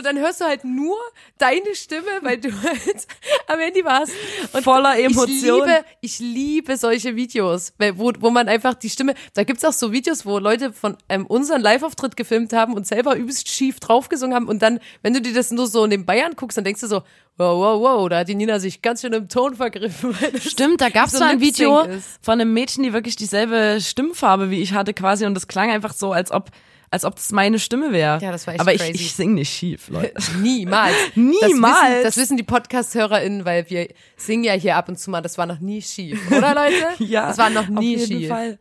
dann 0.04 0.18
hörst 0.20 0.42
du 0.42 0.46
halt 0.46 0.64
nur 0.64 0.98
deine 1.38 1.74
Stimme, 1.74 2.08
weil 2.22 2.38
du 2.38 2.50
halt 2.64 3.08
am 3.48 3.60
Handy 3.60 3.84
warst. 3.84 4.12
Und 4.54 4.64
Voller 4.64 4.98
Ich 5.00 5.06
Emotion. 5.06 5.60
liebe, 5.68 5.86
ich 6.02 6.20
liebe 6.20 6.78
solche 6.78 7.16
Videos, 7.16 7.74
weil- 7.78 7.98
wo, 7.98 8.12
wo 8.20 8.30
man 8.30 8.48
einfach 8.48 8.74
die 8.76 8.90
Stimme, 8.90 9.14
da 9.34 9.44
gibt's 9.44 9.66
auch 9.66 9.74
so 9.74 9.92
Videos, 9.92 10.26
wo 10.26 10.38
Leute 10.40 10.72
von 10.74 10.98
ähm, 11.10 11.26
unseren 11.26 11.62
Live-Auftritt 11.62 12.16
gefilmt 12.16 12.54
haben 12.54 12.74
und 12.74 12.86
selber 12.88 13.16
übelst 13.16 13.50
schief 13.50 13.80
draufgesungen 13.80 14.36
haben 14.36 14.48
und 14.48 14.62
dann, 14.62 14.80
wenn 15.02 15.14
du 15.14 15.22
dir 15.22 15.34
das 15.34 15.52
nur 15.52 15.68
so 15.68 15.88
nebenbei 15.88 16.24
anguckst, 16.26 16.58
dann 16.58 16.64
denkst 16.66 16.82
du 16.82 16.88
so, 16.88 17.04
wow, 17.38 17.58
wow, 17.58 17.82
wow, 17.82 18.10
da 18.10 18.20
hat 18.20 18.28
die 18.30 18.36
Nina 18.36 18.60
sich 18.60 18.82
ganz 18.82 19.02
schön 19.02 19.14
im 19.14 19.28
Ton 19.28 19.56
vergriffen. 19.56 20.16
Stimmt, 20.40 20.82
da 20.82 20.90
gab's 20.90 21.14
so 21.14 21.18
so 21.20 21.24
ein 21.24 21.40
Video 21.42 21.82
ist. 21.82 22.20
von 22.22 22.40
einem 22.40 22.54
Mädchen, 22.54 22.84
die 22.84 22.94
wirklich 22.94 23.16
dieselbe 23.16 23.80
Stimmfarbe 23.82 24.50
wie 24.52 24.62
ich 24.62 24.74
hatte 24.74 24.94
quasi 24.94 25.26
und 25.26 25.34
das 25.34 25.48
klang 25.48 25.72
einfach 25.72 25.94
so, 25.94 26.12
als 26.12 26.32
ob 26.32 26.50
als 26.94 27.04
ob 27.06 27.16
das 27.16 27.32
meine 27.32 27.60
Stimme 27.60 27.92
wäre. 27.92 28.20
Ja, 28.22 28.32
das 28.32 28.46
war 28.48 28.54
echt 28.54 28.62
Aber 28.62 28.72
crazy. 28.74 28.92
ich, 28.92 29.02
ich 29.02 29.14
sing 29.14 29.34
nicht 29.34 29.52
schief, 29.54 29.90
Leute. 29.90 30.14
Niemals. 30.42 30.96
Niemals. 31.16 31.44
Das 31.44 31.92
wissen, 31.92 32.04
das 32.04 32.18
wissen 32.18 32.38
die 32.38 32.44
Podcast-HörerInnen, 32.44 33.44
weil 33.46 33.70
wir 33.70 33.88
singen 34.16 34.44
ja 34.44 34.54
hier 34.54 34.76
ab 34.78 34.88
und 34.90 34.98
zu 35.00 35.10
mal. 35.10 35.22
Das 35.22 35.38
war 35.38 35.46
noch 35.46 35.60
nie 35.60 35.82
schief, 35.82 36.20
oder 36.32 36.54
Leute? 36.56 36.86
Ja, 37.04 37.28
Das 37.28 37.38
war 37.40 37.50
noch 37.50 37.68
nie 37.68 37.96
auf 37.96 38.02
jeden 38.08 38.20
schief. 38.22 38.30
Fall. 38.30 38.60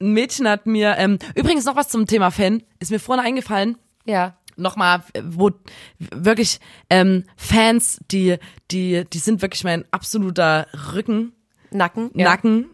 Ein 0.00 0.12
Mädchen 0.12 0.48
hat 0.48 0.66
mir, 0.66 0.96
ähm, 0.98 1.18
übrigens 1.34 1.64
noch 1.66 1.76
was 1.76 1.88
zum 1.88 2.06
Thema 2.06 2.30
Fan, 2.30 2.62
ist 2.80 2.90
mir 2.90 2.98
vorhin 2.98 3.24
eingefallen, 3.24 3.78
Ja. 4.04 4.36
nochmal, 4.56 5.02
wo 5.22 5.50
wirklich 5.98 6.58
ähm, 6.90 7.24
Fans, 7.36 8.00
die, 8.10 8.36
die, 8.70 9.04
die 9.12 9.18
sind 9.18 9.40
wirklich 9.42 9.64
mein 9.64 9.84
absoluter 9.92 10.66
Rücken, 10.94 11.32
Nacken. 11.70 12.10
Ja. 12.14 12.24
Nacken. 12.30 12.70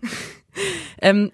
ähm, 1.03 1.33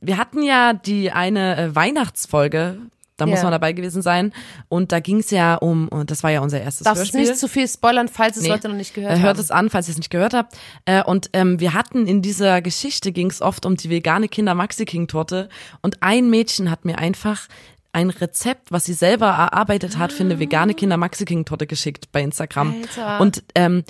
wir 0.00 0.16
hatten 0.18 0.42
ja 0.42 0.72
die 0.72 1.10
eine 1.12 1.56
äh, 1.56 1.74
Weihnachtsfolge, 1.74 2.78
da 3.18 3.24
muss 3.24 3.38
Ja. 3.38 3.44
man 3.44 3.52
dabei 3.52 3.72
gewesen 3.72 4.02
sein. 4.02 4.32
Und 4.68 4.92
da 4.92 5.00
ging 5.00 5.20
es 5.20 5.30
ja 5.30 5.54
um, 5.54 5.88
und 5.88 6.10
das 6.10 6.22
war 6.22 6.30
ja 6.30 6.40
unser 6.40 6.60
erstes 6.60 6.84
Darfst 6.84 7.00
Hörspiel. 7.04 7.20
nicht 7.22 7.38
zu 7.38 7.48
viel 7.48 7.66
spoilern, 7.66 8.08
falls 8.08 8.36
es 8.36 8.42
Nee. 8.42 8.50
Leute 8.50 8.68
noch 8.68 8.76
nicht 8.76 8.92
gehört 8.92 9.12
Äh, 9.12 9.14
haben. 9.16 9.22
Hört 9.22 9.38
es 9.38 9.50
an, 9.50 9.70
falls 9.70 9.88
ihr 9.88 9.92
es 9.92 9.96
nicht 9.98 10.10
gehört 10.10 10.34
habt. 10.34 10.54
Äh, 10.84 11.02
und 11.02 11.30
ähm, 11.32 11.58
wir 11.58 11.72
hatten 11.72 12.06
in 12.06 12.20
dieser 12.20 12.60
Geschichte 12.60 13.12
ging 13.12 13.30
es 13.30 13.40
oft 13.40 13.64
um 13.64 13.76
die 13.76 13.88
vegane 13.88 14.28
Kinder 14.28 14.54
Maxi 14.54 14.84
King 14.84 15.08
Torte. 15.08 15.48
Und 15.80 16.02
ein 16.02 16.28
Mädchen 16.28 16.70
hat 16.70 16.84
mir 16.84 16.98
einfach 16.98 17.48
ein 17.92 18.10
Rezept, 18.10 18.70
was 18.70 18.84
sie 18.84 18.92
selber 18.92 19.28
erarbeitet 19.28 19.96
hat, 19.96 20.12
für 20.12 20.22
eine 20.24 20.38
vegane 20.38 20.74
Kinder 20.74 20.98
Maxi 20.98 21.24
King 21.24 21.46
Torte 21.46 21.66
geschickt 21.66 22.12
bei 22.12 22.20
Instagram. 22.20 22.74
Alter. 22.82 23.20
Und 23.22 23.42
ähm, 23.54 23.82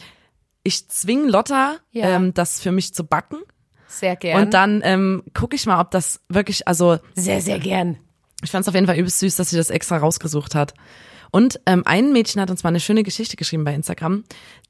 ich 0.62 0.86
zwing 0.88 1.26
Lotta, 1.28 1.76
Ja. 1.90 2.10
ähm, 2.10 2.32
das 2.32 2.60
für 2.60 2.70
mich 2.70 2.94
zu 2.94 3.02
backen. 3.04 3.38
Sehr 3.98 4.16
gern. 4.16 4.42
Und 4.42 4.54
dann 4.54 4.80
ähm, 4.84 5.22
gucke 5.34 5.56
ich 5.56 5.66
mal, 5.66 5.80
ob 5.80 5.90
das 5.90 6.20
wirklich, 6.28 6.66
also 6.68 6.98
sehr, 7.14 7.40
sehr 7.40 7.58
gern. 7.58 7.96
ich 8.42 8.50
fand 8.50 8.62
es 8.62 8.68
auf 8.68 8.74
jeden 8.74 8.86
Fall 8.86 8.96
übelst 8.96 9.18
süß, 9.20 9.36
dass 9.36 9.50
sie 9.50 9.56
das 9.56 9.70
extra 9.70 9.96
rausgesucht 9.98 10.54
hat. 10.54 10.74
Und 11.30 11.60
ähm, 11.66 11.82
ein 11.84 12.12
Mädchen 12.12 12.40
hat 12.40 12.50
uns 12.50 12.62
mal 12.62 12.70
eine 12.70 12.80
schöne 12.80 13.02
Geschichte 13.02 13.36
geschrieben 13.36 13.64
bei 13.64 13.74
Instagram. 13.74 14.24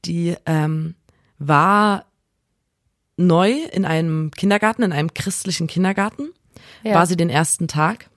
Die 0.05 0.37
ähm, 0.47 0.95
war 1.39 2.07
neu 3.17 3.53
in 3.73 3.85
einem 3.85 4.31
Kindergarten, 4.31 4.83
in 4.83 4.93
einem 4.93 5.15
christlichen 5.15 5.67
Kindergarten. 5.67 6.31
Ja. 6.83 6.95
War 6.95 7.07
sie 7.07 7.17
den 7.17 7.31
ersten 7.31 7.69
Tag. 7.69 8.09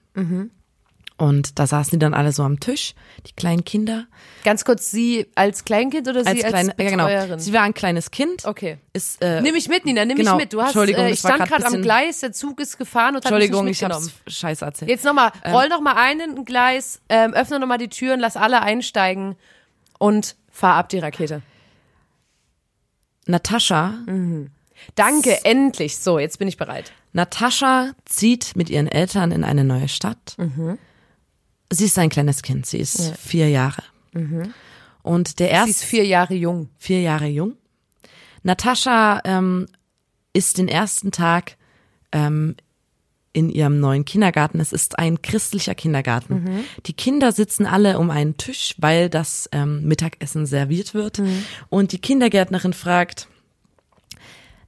Und 1.20 1.58
da 1.58 1.66
saßen 1.66 1.90
die 1.90 1.98
dann 1.98 2.14
alle 2.14 2.32
so 2.32 2.42
am 2.42 2.60
Tisch, 2.60 2.94
die 3.26 3.32
kleinen 3.32 3.62
Kinder. 3.62 4.06
Ganz 4.42 4.64
kurz, 4.64 4.90
Sie 4.90 5.26
als 5.34 5.66
Kleinkind 5.66 6.08
oder 6.08 6.20
Als 6.20 6.30
Sie 6.30 6.42
als 6.42 6.50
kleine, 6.54 6.74
ja, 6.78 6.90
genau. 6.90 7.04
Betreuerin? 7.04 7.38
Sie 7.38 7.52
war 7.52 7.60
ein 7.60 7.74
kleines 7.74 8.10
Kind. 8.10 8.46
Okay. 8.46 8.78
Ist, 8.94 9.22
äh, 9.22 9.42
Nimm 9.42 9.52
mich 9.52 9.68
mit, 9.68 9.84
Nina, 9.84 10.06
nimm 10.06 10.16
genau. 10.16 10.36
mich 10.36 10.44
mit. 10.44 10.52
Du 10.54 10.62
hast, 10.62 10.68
Entschuldigung, 10.68 11.04
äh, 11.04 11.10
ich 11.10 11.18
stand 11.18 11.44
gerade 11.44 11.66
am 11.66 11.82
Gleis, 11.82 12.20
der 12.20 12.32
Zug 12.32 12.58
ist 12.58 12.78
gefahren 12.78 13.16
und 13.16 13.24
hat 13.26 13.26
Entschuldigung, 13.26 13.66
mich 13.66 13.72
ich 13.72 13.82
nicht 13.82 13.92
hab's 13.92 14.04
mitgenommen. 14.06 14.30
scheiße 14.30 14.64
erzählt. 14.64 14.90
Jetzt 14.90 15.04
nochmal, 15.04 15.30
roll 15.46 15.68
noch 15.68 15.82
mal 15.82 15.92
ein 15.96 16.20
in 16.20 16.38
ein 16.38 16.44
Gleis, 16.46 17.02
ähm, 17.10 17.34
öffne 17.34 17.58
noch 17.60 17.66
mal 17.66 17.76
die 17.76 17.88
Türen, 17.88 18.18
lass 18.18 18.38
alle 18.38 18.62
einsteigen 18.62 19.36
und 19.98 20.36
fahr 20.50 20.76
ab 20.76 20.88
die 20.88 21.00
Rakete. 21.00 21.42
Natascha 23.26 23.92
Danke, 24.94 25.44
endlich. 25.44 25.98
So, 25.98 26.18
jetzt 26.18 26.38
bin 26.38 26.48
ich 26.48 26.56
bereit. 26.56 26.92
Natascha 27.12 27.90
zieht 28.06 28.56
mit 28.56 28.70
ihren 28.70 28.88
Eltern 28.88 29.32
in 29.32 29.44
eine 29.44 29.64
neue 29.64 29.88
Stadt. 29.88 30.36
Sie 31.70 31.84
ist 31.84 31.98
ein 31.98 32.08
kleines 32.10 32.42
Kind, 32.42 32.66
sie 32.66 32.78
ist 32.78 33.16
vier 33.16 33.48
Jahre. 33.48 33.82
Und 35.02 35.38
der 35.38 35.48
Sie 35.48 35.52
erste 35.54 35.70
ist 35.70 35.84
vier 35.84 36.04
Jahre 36.04 36.34
jung. 36.34 36.68
vier 36.78 37.00
Jahre 37.00 37.26
jung. 37.26 37.54
Natascha 38.42 39.20
ähm, 39.24 39.66
ist 40.32 40.58
den 40.58 40.68
ersten 40.68 41.12
Tag 41.12 41.56
ähm, 42.12 42.56
in 43.32 43.48
ihrem 43.50 43.78
neuen 43.78 44.04
Kindergarten. 44.04 44.58
Es 44.58 44.72
ist 44.72 44.98
ein 44.98 45.22
christlicher 45.22 45.74
Kindergarten. 45.76 46.64
Die 46.86 46.92
Kinder 46.92 47.30
sitzen 47.30 47.66
alle 47.66 47.98
um 47.98 48.10
einen 48.10 48.36
Tisch, 48.36 48.74
weil 48.78 49.08
das 49.08 49.48
ähm, 49.52 49.84
Mittagessen 49.84 50.46
serviert 50.46 50.94
wird. 50.94 51.20
Und 51.68 51.92
die 51.92 52.00
Kindergärtnerin 52.00 52.72
fragt, 52.72 53.28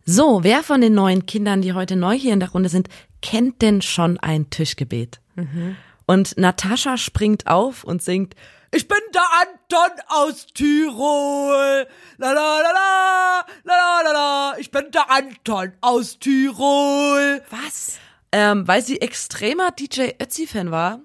so, 0.04 0.44
wer 0.44 0.62
von 0.62 0.80
den 0.80 0.94
neuen 0.94 1.26
Kindern, 1.26 1.62
die 1.62 1.72
heute 1.72 1.96
neu 1.96 2.16
hier 2.16 2.32
in 2.32 2.40
der 2.40 2.50
Runde 2.50 2.68
sind, 2.68 2.88
kennt 3.20 3.62
denn 3.62 3.82
schon 3.82 4.18
ein 4.18 4.50
Tischgebet? 4.50 5.20
Und 6.12 6.36
Natascha 6.36 6.98
springt 6.98 7.46
auf 7.46 7.84
und 7.84 8.02
singt, 8.02 8.34
ich 8.70 8.86
bin 8.86 8.98
der 9.14 9.22
Anton 9.40 9.98
aus 10.08 10.46
Tirol. 10.52 11.86
La 12.18 12.32
la 12.32 12.60
la 12.60 12.70
la, 12.70 13.46
la 13.64 13.74
la 13.74 14.02
la 14.04 14.12
la, 14.12 14.54
ich 14.58 14.70
bin 14.70 14.90
der 14.90 15.10
Anton 15.10 15.72
aus 15.80 16.18
Tirol. 16.18 17.42
Was? 17.48 17.96
Ähm, 18.30 18.68
weil 18.68 18.82
sie 18.82 19.00
extremer 19.00 19.70
DJ 19.70 20.10
Ötzi-Fan 20.20 20.70
war. 20.70 21.00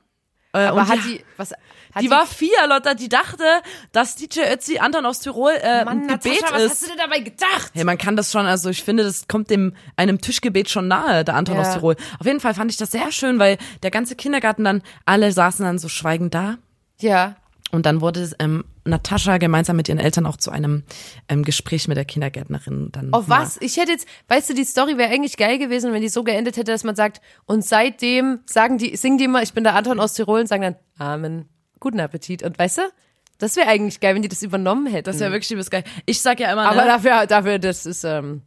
Äh, 0.52 0.66
Aber 0.66 0.82
und 0.82 0.90
hat 0.90 1.00
die, 1.06 1.24
was, 1.38 1.54
hat 1.98 2.04
die 2.04 2.10
war 2.10 2.26
vier, 2.26 2.68
Lotta, 2.68 2.94
die 2.94 3.10
dachte, 3.10 3.44
dass 3.92 4.16
DJ 4.16 4.42
Ötzi 4.54 4.80
Anton 4.80 5.06
aus 5.06 5.20
Tirol 5.20 5.52
äh, 5.62 5.84
Mann, 5.86 6.02
ein 6.04 6.08
Gebet 6.08 6.42
Natascha, 6.42 6.56
was 6.56 6.64
ist. 6.64 6.72
hast 6.72 6.84
du 6.84 6.88
denn 6.88 6.98
dabei 6.98 7.20
gedacht? 7.20 7.72
Hey, 7.74 7.84
man 7.84 7.98
kann 7.98 8.16
das 8.16 8.32
schon, 8.32 8.46
also 8.46 8.70
ich 8.70 8.84
finde, 8.84 9.04
das 9.04 9.28
kommt 9.28 9.50
dem 9.50 9.74
einem 9.96 10.22
Tischgebet 10.22 10.70
schon 10.70 10.88
nahe, 10.88 11.24
der 11.26 11.36
Anton 11.36 11.56
Ja. 11.56 11.62
aus 11.62 11.74
Tirol. 11.74 11.96
Auf 12.20 12.26
jeden 12.26 12.40
Fall 12.40 12.54
fand 12.54 12.72
ich 12.72 12.78
das 12.78 12.92
sehr 12.92 13.12
schön, 13.12 13.40
weil 13.40 13.58
der 13.84 13.92
ganze 13.92 14.16
Kindergarten 14.16 14.64
dann, 14.64 14.82
alle 15.06 15.32
saßen 15.32 15.66
dann 15.66 15.80
so 15.80 15.90
schweigend 15.90 16.34
da. 16.34 16.58
Ja. 17.00 17.36
Und 17.70 17.86
dann 17.86 18.00
wurde 18.00 18.32
ähm, 18.40 18.64
Natascha 18.86 19.40
gemeinsam 19.40 19.76
mit 19.76 19.90
ihren 19.90 20.00
Eltern 20.00 20.26
auch 20.26 20.38
zu 20.38 20.52
einem 20.52 20.84
ähm, 21.28 21.44
Gespräch 21.44 21.90
mit 21.90 21.98
der 21.98 22.06
Kindergärtnerin 22.06 22.94
dann. 22.94 23.12
Auf 23.14 23.28
was? 23.28 23.58
Ich 23.60 23.76
hätte 23.76 23.92
jetzt, 23.92 24.08
weißt 24.30 24.50
du, 24.50 24.54
die 24.54 24.64
Story 24.64 24.98
wäre 24.98 25.12
eigentlich 25.12 25.36
geil 25.36 25.58
gewesen, 25.60 25.92
wenn 25.92 26.02
die 26.02 26.08
so 26.08 26.24
geendet 26.24 26.56
hätte, 26.56 26.72
dass 26.72 26.86
man 26.86 26.96
sagt, 26.96 27.20
und 27.46 27.66
seitdem 27.66 28.40
sagen 28.46 28.78
die, 28.78 28.96
singen 28.96 29.18
die 29.18 29.26
immer, 29.26 29.44
ich 29.44 29.52
bin 29.52 29.66
der 29.66 29.76
Anton 29.76 30.00
aus 30.00 30.14
Tirol 30.14 30.40
und 30.40 30.48
sagen 30.48 30.62
dann, 30.62 30.76
Amen, 30.98 31.50
guten 31.80 32.00
Appetit. 32.00 32.44
Und 32.44 32.58
weißt 32.58 32.78
du, 32.80 32.82
das 33.38 33.56
wäre 33.56 33.68
eigentlich 33.68 34.00
geil, 34.00 34.16
wenn 34.16 34.22
die 34.22 34.30
das 34.30 34.42
übernommen 34.44 34.88
hätten. 34.88 35.06
Das 35.06 35.20
wäre 35.20 35.32
wirklich 35.32 35.52
übelst 35.52 35.72
geil. 35.72 35.84
Ich 36.06 36.22
sag 36.22 36.40
ja 36.40 36.52
immer, 36.52 36.68
Aber 36.70 36.82
ne, 36.82 36.88
dafür, 36.88 37.28
dafür, 37.28 37.60
das 37.60 37.86
ist, 37.86 38.04
ähm, 38.04 38.42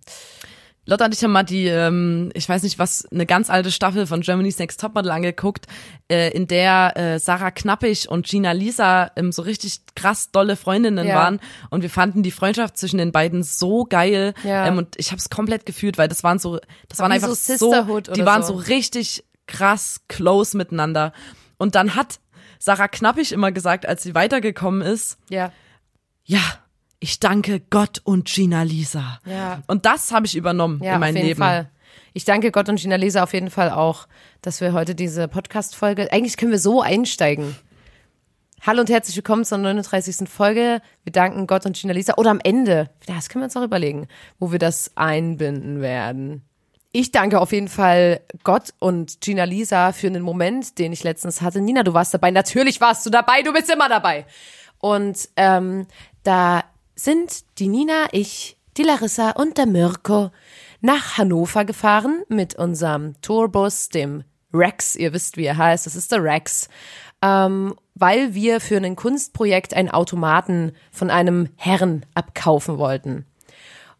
Lotta 0.86 1.04
und 1.04 1.14
ich 1.14 1.22
haben 1.22 1.30
mal 1.30 1.44
die, 1.44 1.66
ähm, 1.66 2.30
ich 2.34 2.48
weiß 2.48 2.62
nicht 2.64 2.78
was, 2.80 3.06
eine 3.12 3.24
ganz 3.26 3.48
alte 3.50 3.70
Staffel 3.70 4.06
von 4.06 4.22
Germany's 4.22 4.58
Next 4.58 4.80
Topmodel 4.80 5.12
angeguckt, 5.12 5.66
äh, 6.10 6.30
in 6.30 6.48
der 6.48 6.96
äh, 6.96 7.18
Sarah 7.20 7.50
Knappig 7.52 8.08
und 8.08 8.26
Gina 8.26 8.50
Lisa 8.52 9.12
ähm, 9.14 9.30
so 9.30 9.42
richtig 9.42 9.82
krass 9.94 10.32
dolle 10.32 10.56
Freundinnen 10.56 11.06
Ja. 11.06 11.14
waren 11.16 11.40
und 11.68 11.82
wir 11.82 11.90
fanden 11.90 12.22
die 12.24 12.30
Freundschaft 12.32 12.76
zwischen 12.78 12.98
den 12.98 13.12
beiden 13.12 13.44
so 13.44 13.84
geil 13.84 14.34
Ja. 14.42 14.66
ähm, 14.66 14.78
und 14.78 14.96
ich 14.98 15.10
habe 15.12 15.18
es 15.18 15.30
komplett 15.30 15.66
gefühlt, 15.66 15.98
weil 15.98 16.08
das 16.08 16.24
waren 16.24 16.38
so, 16.40 16.58
das 16.88 16.98
waren 16.98 17.10
Wie 17.10 17.16
einfach 17.16 17.28
so 17.28 17.34
so, 17.34 17.70
Sisterhood 17.70 18.16
die 18.16 18.24
waren 18.26 18.42
so. 18.42 18.54
so 18.54 18.66
richtig 18.68 19.22
krass 19.46 20.00
close 20.08 20.56
miteinander 20.56 21.12
und 21.58 21.74
dann 21.76 21.94
hat 21.94 22.18
Sarah 22.62 22.88
Knappig 22.88 23.32
immer 23.32 23.52
gesagt, 23.52 23.86
als 23.86 24.02
sie 24.02 24.14
weitergekommen 24.14 24.82
ist, 24.82 25.18
ja. 25.30 25.50
ja, 26.24 26.42
ich 26.98 27.18
danke 27.18 27.58
Gott 27.58 28.02
und 28.04 28.28
Gina 28.28 28.62
Lisa. 28.62 29.18
Ja. 29.24 29.62
Und 29.66 29.86
das 29.86 30.12
habe 30.12 30.26
ich 30.26 30.36
übernommen 30.36 30.82
Ja, 30.82 30.94
in 30.94 31.00
mein 31.00 31.14
auf 31.14 31.16
jeden 31.16 31.26
Leben. 31.28 31.38
Fall. 31.38 31.70
Ich 32.12 32.26
danke 32.26 32.50
Gott 32.52 32.68
und 32.68 32.78
Gina 32.78 32.96
Lisa 32.96 33.22
auf 33.22 33.32
jeden 33.32 33.48
Fall 33.48 33.70
auch, 33.70 34.06
dass 34.42 34.60
wir 34.60 34.74
heute 34.74 34.94
diese 34.94 35.26
Podcast-Folge, 35.26 36.12
eigentlich 36.12 36.36
können 36.36 36.52
wir 36.52 36.58
so 36.58 36.82
einsteigen. 36.82 37.56
Hallo 38.60 38.80
und 38.80 38.90
herzlich 38.90 39.16
willkommen 39.16 39.46
zur 39.46 39.56
39. 39.56 40.28
Folge. 40.28 40.82
Wir 41.02 41.12
danken 41.12 41.46
Gott 41.46 41.64
und 41.64 41.80
Gina 41.80 41.94
Lisa. 41.94 42.14
Oder 42.18 42.30
am 42.30 42.40
Ende, 42.44 42.90
das 43.06 43.30
können 43.30 43.40
wir 43.40 43.46
uns 43.46 43.56
auch 43.56 43.64
überlegen, 43.64 44.06
wo 44.38 44.52
wir 44.52 44.58
das 44.58 44.90
einbinden 44.96 45.80
werden. 45.80 46.42
Ich 46.92 47.12
danke 47.12 47.40
auf 47.40 47.52
jeden 47.52 47.68
Fall 47.68 48.20
Gott 48.42 48.74
und 48.80 49.20
Gina 49.20 49.44
Lisa 49.44 49.92
für 49.92 50.08
einen 50.08 50.22
Moment, 50.22 50.78
den 50.78 50.92
ich 50.92 51.04
letztens 51.04 51.40
hatte. 51.40 51.60
Nina, 51.60 51.84
du 51.84 51.94
warst 51.94 52.12
dabei. 52.12 52.32
Natürlich 52.32 52.80
warst 52.80 53.06
du 53.06 53.10
dabei. 53.10 53.42
Du 53.42 53.52
bist 53.52 53.70
immer 53.70 53.88
dabei. 53.88 54.26
Und 54.78 55.28
ähm, 55.36 55.86
da 56.24 56.64
sind 56.96 57.44
die 57.60 57.68
Nina, 57.68 58.08
ich, 58.10 58.56
die 58.76 58.82
Larissa 58.82 59.30
und 59.30 59.56
der 59.56 59.66
Mirko 59.66 60.30
nach 60.80 61.16
Hannover 61.16 61.64
gefahren 61.64 62.22
mit 62.28 62.56
unserem 62.56 63.20
Tourbus, 63.22 63.90
dem 63.90 64.24
Rex. 64.52 64.96
Ihr 64.96 65.12
wisst, 65.12 65.36
wie 65.36 65.44
er 65.44 65.58
heißt. 65.58 65.86
Das 65.86 65.94
ist 65.94 66.10
der 66.10 66.24
Rex. 66.24 66.68
Ähm, 67.22 67.76
weil 67.94 68.34
wir 68.34 68.60
für 68.60 68.78
ein 68.78 68.96
Kunstprojekt 68.96 69.74
einen 69.74 69.90
Automaten 69.90 70.72
von 70.90 71.10
einem 71.10 71.50
Herrn 71.54 72.04
abkaufen 72.14 72.78
wollten. 72.78 73.26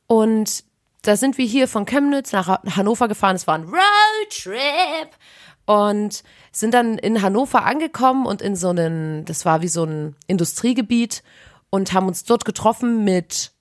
Und 0.09 0.65
da 1.03 1.17
sind 1.17 1.39
wir 1.39 1.47
hier 1.47 1.69
von 1.69 1.87
Chemnitz 1.87 2.33
nach 2.33 2.63
Hannover 2.77 3.09
gefahren. 3.09 3.37
Es 3.37 3.47
war 3.47 3.55
ein 3.55 3.65
Roadtrip. 3.65 5.11
Und 5.67 6.25
sind 6.51 6.75
dann 6.75 6.99
in 6.99 7.23
Hannover 7.23 7.65
angekommen 7.65 8.27
und 8.27 8.43
in 8.43 8.57
so 8.57 8.71
einen, 8.71 9.25
das 9.25 9.45
war 9.45 9.63
wie 9.63 9.69
so 9.69 9.85
ein 9.85 10.17
Industriegebiet 10.27 11.23
und 11.71 11.93
haben 11.93 12.09
uns 12.09 12.25
dort 12.25 12.45
getroffen 12.45 13.05
mit 13.05 13.53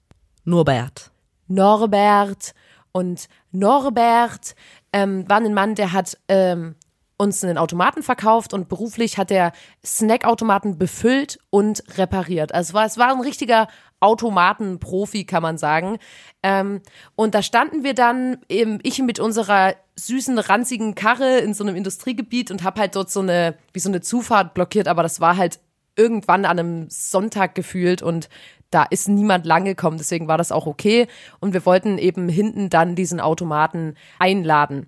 Norbert. 0.43 1.12
Norbert. 1.47 2.56
Und 2.91 3.30
Norbert 3.52 4.56
ähm, 4.91 5.30
war 5.30 5.38
ein 5.38 5.54
Mann, 5.54 5.75
der 5.75 5.93
hat 5.93 6.17
ähm, 6.28 6.75
uns 7.19 7.43
einen 7.43 7.58
Automaten 7.58 8.01
verkauft 8.01 8.53
und 8.53 8.69
beruflich 8.69 9.17
hat 9.17 9.29
er 9.29 9.51
Snackautomaten 9.86 10.77
befüllt 10.77 11.38
und 11.49 11.84
repariert. 11.97 12.53
Also 12.55 12.69
es 12.69 12.73
war, 12.73 12.86
es 12.86 12.97
war 12.97 13.12
ein 13.13 13.19
richtiger 13.19 13.67
Automatenprofi, 13.99 15.25
kann 15.25 15.43
man 15.43 15.58
sagen. 15.58 15.97
Ähm, 16.43 16.82
und 17.15 17.36
da 17.36 17.43
standen 17.43 17.84
wir 17.84 17.93
dann, 17.93 18.38
eben, 18.47 18.79
ich 18.84 18.99
mit 18.99 19.19
unserer 19.19 19.75
süßen, 19.97 20.39
ranzigen 20.39 20.95
Karre 20.95 21.39
in 21.39 21.53
so 21.53 21.65
einem 21.65 21.75
Industriegebiet 21.75 22.51
und 22.51 22.63
habe 22.63 22.79
halt 22.79 22.95
dort 22.95 23.12
so 23.12 23.19
eine, 23.19 23.58
wie 23.73 23.82
so 23.82 23.89
eine 23.89 23.99
Zufahrt 23.99 24.53
blockiert, 24.53 24.88
aber 24.88 25.03
das 25.03 25.19
war 25.19 25.36
halt 25.36 25.60
irgendwann 25.97 26.45
an 26.45 26.58
einem 26.58 26.89
Sonntag 26.89 27.53
gefühlt 27.53 28.01
und 28.01 28.29
da 28.71 28.84
ist 28.84 29.10
niemand 29.10 29.45
lang 29.45 29.65
gekommen, 29.65 29.97
deswegen 29.97 30.29
war 30.29 30.38
das 30.38 30.53
auch 30.53 30.67
okay. 30.67 31.08
Und 31.41 31.53
wir 31.53 31.65
wollten 31.65 31.97
eben 31.97 32.29
hinten 32.29 32.69
dann 32.69 32.95
diesen 32.95 33.19
Automaten 33.19 33.95
einladen. 34.19 34.88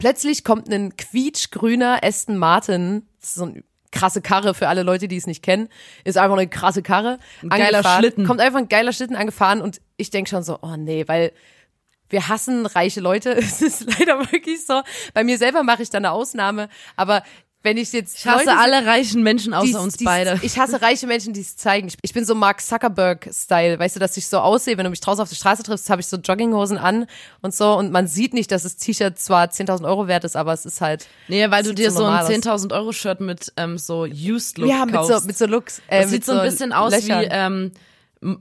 Plötzlich 0.00 0.44
kommt 0.44 0.72
ein 0.72 0.96
quietschgrüner 0.96 2.00
Aston 2.02 2.38
Martin, 2.38 3.06
das 3.20 3.28
ist 3.28 3.34
so 3.36 3.44
eine 3.44 3.62
krasse 3.92 4.22
Karre 4.22 4.54
für 4.54 4.68
alle 4.68 4.82
Leute, 4.82 5.08
die 5.08 5.16
es 5.16 5.26
nicht 5.26 5.42
kennen, 5.42 5.68
ist 6.04 6.16
einfach 6.16 6.36
eine 6.36 6.48
krasse 6.48 6.82
Karre. 6.82 7.18
Ein 7.42 7.50
geiler 7.50 7.82
Schlitten. 7.82 8.26
Kommt 8.26 8.40
einfach 8.40 8.58
ein 8.58 8.68
geiler 8.68 8.92
Schlitten 8.92 9.14
angefahren 9.14 9.60
und 9.60 9.80
ich 9.98 10.10
denk 10.10 10.28
schon 10.28 10.42
so, 10.42 10.58
oh 10.62 10.76
nee, 10.76 11.06
weil 11.06 11.32
wir 12.08 12.28
hassen 12.28 12.66
reiche 12.66 13.00
Leute. 13.00 13.30
Es 13.38 13.60
ist 13.60 13.98
leider 13.98 14.18
wirklich 14.32 14.64
so. 14.64 14.82
Bei 15.12 15.22
mir 15.22 15.38
selber 15.38 15.62
mache 15.62 15.82
ich 15.82 15.90
da 15.90 15.98
eine 15.98 16.12
Ausnahme, 16.12 16.68
aber 16.96 17.22
wenn 17.62 17.76
ich 17.76 17.92
jetzt 17.92 18.16
Ich 18.18 18.26
hasse 18.26 18.46
Leute- 18.46 18.56
alle 18.58 18.86
reichen 18.86 19.22
Menschen 19.22 19.52
außer 19.52 19.66
die's- 19.66 19.76
uns 19.76 19.96
die's- 19.96 20.06
beide. 20.06 20.38
Ich 20.42 20.58
hasse 20.58 20.80
reiche 20.80 21.06
Menschen, 21.06 21.32
die 21.34 21.40
es 21.42 21.56
zeigen. 21.56 21.88
Ich, 21.88 21.96
ich 22.00 22.12
bin 22.14 22.24
so 22.24 22.34
Mark 22.34 22.60
Zuckerberg-Style, 22.62 23.78
weißt 23.78 23.96
du, 23.96 24.00
dass 24.00 24.16
ich 24.16 24.26
so 24.26 24.38
aussehe, 24.38 24.76
wenn 24.78 24.84
du 24.84 24.90
mich 24.90 25.00
draußen 25.00 25.22
auf 25.22 25.28
der 25.28 25.36
Straße 25.36 25.62
triffst, 25.62 25.90
habe 25.90 26.00
ich 26.00 26.06
so 26.06 26.16
Jogginghosen 26.16 26.78
an 26.78 27.06
und 27.42 27.54
so 27.54 27.74
und 27.74 27.92
man 27.92 28.06
sieht 28.06 28.34
nicht, 28.34 28.50
dass 28.50 28.62
das 28.62 28.76
T-Shirt 28.76 29.18
zwar 29.18 29.50
10.000 29.50 29.86
Euro 29.86 30.08
wert 30.08 30.24
ist, 30.24 30.36
aber 30.36 30.52
es 30.52 30.64
ist 30.64 30.80
halt 30.80 31.06
Nee, 31.28 31.50
weil 31.50 31.62
du 31.62 31.74
dir 31.74 31.90
so 31.90 31.98
so 31.98 32.04
ein 32.04 32.10
normal 32.10 32.24
aus. 32.24 32.30
10.000 32.30 32.72
Euro 32.72 32.92
Shirt 32.92 33.20
mit 33.20 33.52
ähm, 33.56 33.78
so 33.78 34.02
Used 34.04 34.58
Look 34.58 34.68
ja 34.70 34.84
mit 34.86 34.94
kaufst. 34.94 35.20
so 35.20 35.26
mit 35.26 35.36
so 35.38 35.46
Looks. 35.46 35.80
Äh, 35.88 36.02
das 36.02 36.10
mit 36.10 36.24
sieht 36.24 36.24
so 36.26 36.32
ein 36.40 36.48
bisschen 36.48 36.72
aus 36.72 36.92
Löchern. 36.92 37.20
wie 37.22 37.28
ähm, 37.30 37.72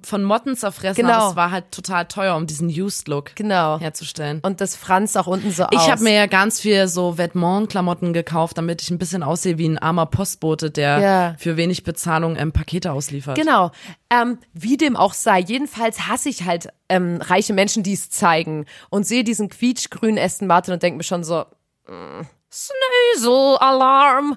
von 0.03 0.23
Motten 0.23 0.57
zerfressen, 0.57 1.03
Genau. 1.05 1.13
aber 1.13 1.29
es 1.29 1.35
war 1.37 1.51
halt 1.51 1.71
total 1.71 2.05
teuer, 2.05 2.35
um 2.35 2.45
diesen 2.47 2.67
Used 2.67 3.07
Look 3.07 3.33
genau 3.35 3.79
herzustellen. 3.79 4.41
und 4.43 4.59
das 4.59 4.75
franzt 4.75 5.17
auch 5.17 5.25
unten 5.27 5.51
so 5.51 5.63
aus. 5.63 5.69
Ich 5.71 5.89
habe 5.89 6.03
mir 6.03 6.13
ja 6.13 6.25
ganz 6.25 6.59
viel 6.59 6.89
so 6.89 7.17
Vetements-Klamotten 7.17 8.11
gekauft, 8.11 8.57
damit 8.57 8.81
ich 8.81 8.89
ein 8.91 8.97
bisschen 8.97 9.23
aussehe 9.23 9.57
wie 9.57 9.69
ein 9.69 9.77
armer 9.77 10.05
Postbote, 10.05 10.69
der 10.69 10.99
Ja. 10.99 11.35
für 11.39 11.55
wenig 11.55 11.85
Bezahlung 11.85 12.35
ähm, 12.35 12.51
Pakete 12.51 12.91
ausliefert. 12.91 13.37
Genau. 13.37 13.71
Ähm, 14.11 14.39
wie 14.53 14.75
dem 14.75 14.97
auch 14.97 15.13
sei. 15.13 15.39
Jedenfalls 15.39 16.07
hasse 16.09 16.27
ich 16.27 16.43
halt 16.43 16.67
ähm, 16.89 17.21
reiche 17.21 17.53
Menschen, 17.53 17.81
die 17.81 17.93
es 17.93 18.09
zeigen 18.09 18.65
und 18.89 19.05
sehe 19.07 19.23
diesen 19.23 19.47
quietschgrünen 19.47 20.19
Aston 20.21 20.47
Martin 20.47 20.73
und 20.73 20.83
denke 20.83 20.97
mir 20.97 21.03
schon 21.03 21.23
so, 21.23 21.45
mm, 21.87 22.23
Snösel-Alarm. 22.51 24.35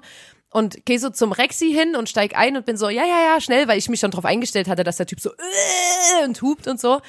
Und 0.53 0.85
gehe 0.85 0.99
so 0.99 1.09
zum 1.09 1.31
Rexi 1.31 1.73
hin 1.73 1.95
und 1.95 2.09
steig 2.09 2.37
ein 2.37 2.55
und 2.55 2.65
bin 2.67 2.77
so, 2.77 2.87
ja, 2.87 3.03
ja, 3.03 3.21
ja, 3.25 3.41
schnell, 3.41 3.67
weil 3.67 3.79
ich 3.79 3.89
mich 3.89 3.99
schon 3.99 4.11
drauf 4.11 4.23
eingestellt 4.23 4.67
hatte, 4.67 4.83
dass 4.83 4.97
der 4.97 5.07
Typ 5.07 5.19
so 5.19 5.31
äh, 5.31 6.25
und 6.25 6.39
hupt 6.43 6.67
und 6.67 6.79
so. 6.79 7.01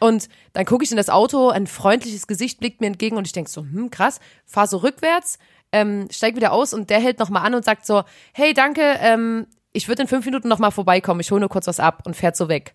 Und 0.00 0.30
dann 0.54 0.64
gucke 0.64 0.84
ich 0.84 0.90
in 0.90 0.96
das 0.96 1.10
Auto, 1.10 1.50
ein 1.50 1.66
freundliches 1.66 2.26
Gesicht 2.26 2.60
blickt 2.60 2.80
mir 2.80 2.86
entgegen 2.86 3.18
und 3.18 3.26
ich 3.26 3.32
denk 3.32 3.50
so, 3.50 3.60
hm, 3.60 3.90
krass, 3.90 4.20
fahr 4.46 4.66
so 4.66 4.78
rückwärts, 4.78 5.38
ähm, 5.70 6.08
steig 6.10 6.34
wieder 6.34 6.52
aus 6.52 6.72
und 6.72 6.88
der 6.88 6.98
hält 7.00 7.18
nochmal 7.18 7.44
an 7.44 7.54
und 7.54 7.64
sagt 7.64 7.84
so, 7.84 8.04
hey, 8.32 8.54
danke, 8.54 8.96
ähm, 9.00 9.46
ich 9.72 9.88
würde 9.88 10.02
in 10.02 10.08
fünf 10.08 10.24
Minuten 10.24 10.48
nochmal 10.48 10.70
vorbeikommen, 10.70 11.20
ich 11.20 11.30
hole 11.30 11.40
nur 11.40 11.50
kurz 11.50 11.66
was 11.66 11.80
ab 11.80 12.04
und 12.06 12.16
fährt 12.16 12.36
so 12.36 12.48
weg. 12.48 12.74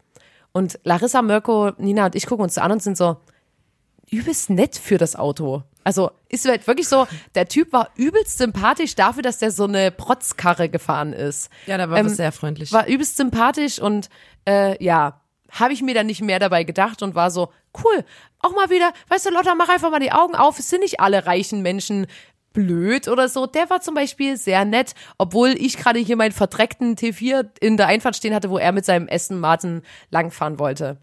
Und 0.52 0.80
Larissa, 0.84 1.23
Mirko, 1.23 1.71
Nina 1.78 2.06
und 2.06 2.15
ich 2.15 2.28
gucken 2.28 2.43
uns 2.43 2.56
so 2.56 2.62
an 2.62 2.71
und 2.71 2.84
sind 2.84 2.97
so, 2.97 3.17
übelst 4.12 4.52
nett 4.52 4.78
für 4.78 4.99
das 4.99 5.15
Auto. 5.15 5.63
Also 5.84 6.12
ist 6.30 6.48
halt 6.48 6.65
wirklich 6.67 6.88
so, 6.88 7.08
der 7.36 7.48
Typ 7.48 7.74
war 7.74 7.89
übelst 7.96 8.38
sympathisch 8.38 8.96
dafür, 8.96 9.22
dass 9.24 9.38
der 9.39 9.52
so 9.52 9.65
eine 9.65 9.91
Protzkarre 9.91 10.69
gefahren 10.69 11.13
ist. 11.13 11.50
Ja, 11.65 11.78
der 11.78 11.89
war 11.89 11.98
Ähm, 11.98 12.10
sehr 12.10 12.32
freundlich. 12.32 12.72
War 12.72 12.88
übelst 12.88 13.17
sympathisch 13.17 13.80
und 13.80 14.10
äh, 14.48 14.82
ja, 14.84 15.22
habe 15.52 15.74
ich 15.74 15.82
mir 15.82 15.93
dann 15.93 16.08
nicht 16.08 16.22
mehr 16.22 16.39
dabei 16.39 16.63
gedacht 16.63 17.04
und 17.04 17.15
war 17.15 17.30
so, 17.32 17.52
cool, 17.84 18.04
auch 18.39 18.54
mal 18.56 18.69
wieder, 18.69 18.91
weißt 19.10 19.28
du, 19.28 19.30
Lotta, 19.30 19.56
mach 19.56 19.69
einfach 19.69 19.91
mal 19.91 20.00
die 20.00 20.12
Augen 20.12 20.36
auf, 20.36 20.58
es 20.60 20.69
sind 20.69 20.82
nicht 20.82 21.00
alle 21.00 21.26
reichen 21.26 21.62
Menschen 21.62 22.08
blöd 22.54 23.08
oder 23.08 23.30
so. 23.30 23.46
Der 23.48 23.69
war 23.69 23.82
zum 23.82 23.96
Beispiel 23.96 24.38
sehr 24.38 24.63
nett, 24.65 24.93
obwohl 25.17 25.50
ich 25.50 25.78
gerade 25.78 26.00
hier 26.00 26.15
meinen 26.15 26.32
verdreckten 26.32 26.96
T4 26.96 27.48
in 27.60 27.78
der 27.78 27.88
Einfahrt 27.88 28.15
stehen 28.15 28.34
hatte, 28.34 28.50
wo 28.50 28.58
er 28.58 28.72
mit 28.72 28.86
seinem 28.86 29.08
Aston 29.12 29.39
Martin 29.39 29.82
langfahren 30.12 30.60
wollte. 30.60 30.98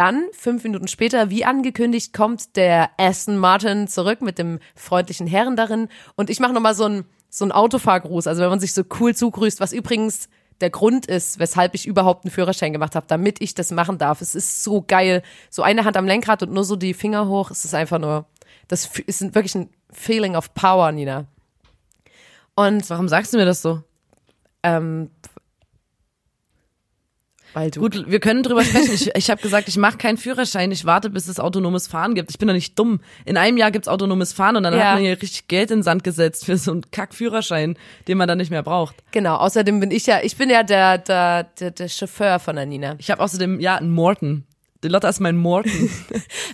Dann, 0.00 0.28
fünf 0.32 0.64
Minuten 0.64 0.88
später, 0.88 1.28
wie 1.28 1.44
angekündigt, 1.44 2.14
kommt 2.14 2.56
der 2.56 2.88
Aston 2.96 3.36
Martin 3.36 3.86
zurück 3.86 4.22
mit 4.22 4.38
dem 4.38 4.58
freundlichen 4.74 5.26
Herren 5.26 5.56
darin. 5.56 5.88
Und 6.16 6.30
ich 6.30 6.40
mache 6.40 6.54
nochmal 6.54 6.74
so 6.74 6.86
einen 6.86 7.04
so 7.28 7.46
Autofahrgruß, 7.50 8.26
also 8.26 8.40
wenn 8.40 8.48
man 8.48 8.60
sich 8.60 8.72
so 8.72 8.82
cool 8.98 9.14
zugrüßt, 9.14 9.60
was 9.60 9.74
übrigens 9.74 10.30
der 10.62 10.70
Grund 10.70 11.04
ist, 11.04 11.38
weshalb 11.38 11.74
ich 11.74 11.86
überhaupt 11.86 12.24
einen 12.24 12.32
Führerschein 12.32 12.72
gemacht 12.72 12.94
habe, 12.94 13.04
damit 13.08 13.42
ich 13.42 13.52
das 13.52 13.72
machen 13.72 13.98
darf. 13.98 14.22
Es 14.22 14.34
ist 14.34 14.64
so 14.64 14.80
geil. 14.80 15.22
So 15.50 15.60
eine 15.60 15.84
Hand 15.84 15.98
am 15.98 16.06
Lenkrad 16.06 16.42
und 16.44 16.54
nur 16.54 16.64
so 16.64 16.76
die 16.76 16.94
Finger 16.94 17.28
hoch. 17.28 17.50
Es 17.50 17.66
ist 17.66 17.74
einfach 17.74 17.98
nur, 17.98 18.24
das 18.68 18.86
ist 19.04 19.34
wirklich 19.34 19.54
ein 19.54 19.68
Feeling 19.92 20.34
of 20.34 20.54
Power, 20.54 20.92
Nina. 20.92 21.26
Und 22.54 22.88
Warum 22.88 23.06
sagst 23.06 23.34
du 23.34 23.36
mir 23.36 23.44
das 23.44 23.60
so? 23.60 23.82
ähm, 24.62 25.10
weil 27.54 27.70
du 27.70 27.80
Gut, 27.80 28.04
wir 28.10 28.20
können 28.20 28.42
drüber 28.42 28.64
sprechen. 28.64 28.92
Ich, 28.94 29.10
ich 29.14 29.30
habe 29.30 29.40
gesagt, 29.42 29.68
ich 29.68 29.76
mache 29.76 29.98
keinen 29.98 30.16
Führerschein. 30.16 30.70
Ich 30.72 30.84
warte, 30.84 31.10
bis 31.10 31.28
es 31.28 31.40
autonomes 31.40 31.86
Fahren 31.88 32.14
gibt. 32.14 32.30
Ich 32.30 32.38
bin 32.38 32.48
doch 32.48 32.54
nicht 32.54 32.78
dumm. 32.78 33.00
In 33.24 33.36
einem 33.36 33.56
Jahr 33.56 33.70
gibt's 33.70 33.88
autonomes 33.88 34.32
Fahren 34.32 34.56
und 34.56 34.62
dann 34.62 34.74
Ja. 34.74 34.80
hat 34.86 34.94
man 34.94 35.02
hier 35.02 35.20
richtig 35.20 35.48
Geld 35.48 35.70
in 35.70 35.78
den 35.78 35.82
Sand 35.82 36.04
gesetzt 36.04 36.44
für 36.46 36.56
so 36.56 36.70
einen 36.72 36.90
Kack-Führerschein, 36.90 37.76
den 38.08 38.18
man 38.18 38.28
dann 38.28 38.38
nicht 38.38 38.50
mehr 38.50 38.62
braucht. 38.62 38.96
Genau, 39.12 39.36
außerdem 39.36 39.80
bin 39.80 39.90
ich 39.90 40.06
ja, 40.06 40.20
ich 40.22 40.36
bin 40.36 40.50
ja 40.50 40.62
der, 40.62 40.98
der, 40.98 41.44
der, 41.44 41.70
der 41.70 41.88
Chauffeur 41.88 42.38
von 42.38 42.56
der 42.56 42.66
Nina. 42.66 42.94
Ich 42.98 43.10
habe 43.10 43.22
außerdem, 43.22 43.60
ja, 43.60 43.76
einen 43.76 43.90
Morton. 43.92 44.44
Lotta 44.88 45.08
ist 45.08 45.20
mein 45.20 45.36
Morton. 45.36 45.70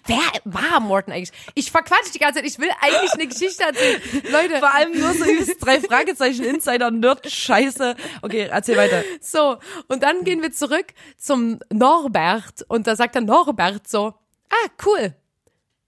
Wer 0.07 0.19
war 0.45 0.81
Morten 0.81 1.13
eigentlich? 1.13 1.33
Ich 1.55 1.71
verquatsche 1.71 2.13
die 2.13 2.19
ganze 2.19 2.41
Zeit, 2.41 2.47
ich 2.49 2.59
will 2.59 2.71
eigentlich 2.81 3.13
eine 3.13 3.27
Geschichte 3.27 3.63
erzählen. 3.63 4.01
Leute, 4.31 4.59
Vor 4.59 4.75
allem 4.75 4.99
nur 4.99 5.13
so 5.13 5.25
übelst 5.25 5.65
drei 5.65 5.81
Fragezeichen, 5.81 6.45
Insider, 6.45 6.91
Nerd, 6.91 7.31
Scheiße. 7.31 7.95
Okay, 8.23 8.49
erzähl 8.51 8.77
weiter. 8.77 9.03
so, 9.21 9.59
und 9.89 10.03
dann 10.03 10.25
gehen 10.25 10.43
wir 10.43 10.53
zurück 10.53 10.87
zum 11.17 11.61
Norbert 11.73 12.65
und 12.69 12.87
da 12.87 12.97
sagt 12.97 13.15
der 13.15 13.23
Norbert 13.23 13.87
so, 13.87 14.15
ah, 14.51 14.69
cool. 14.85 15.15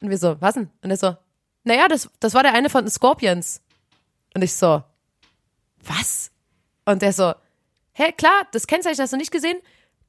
Und 0.00 0.10
wir 0.10 0.18
so, 0.18 0.36
was 0.40 0.54
denn? 0.54 0.70
Und 0.82 0.90
er 0.90 0.96
so, 0.96 1.16
naja, 1.64 1.88
das, 1.88 2.08
das 2.20 2.34
war 2.34 2.42
der 2.42 2.54
eine 2.54 2.70
von 2.70 2.84
den 2.84 2.90
Scorpions. 2.90 3.60
Und 4.34 4.42
ich 4.42 4.54
so, 4.54 4.82
was? 5.84 6.30
Und 6.84 7.02
er 7.02 7.12
so, 7.12 7.34
hä, 7.92 8.12
klar, 8.12 8.46
das 8.52 8.66
Kennzeichen 8.66 9.02
hast 9.02 9.12
du 9.12 9.16
nicht 9.16 9.32
gesehen? 9.32 9.58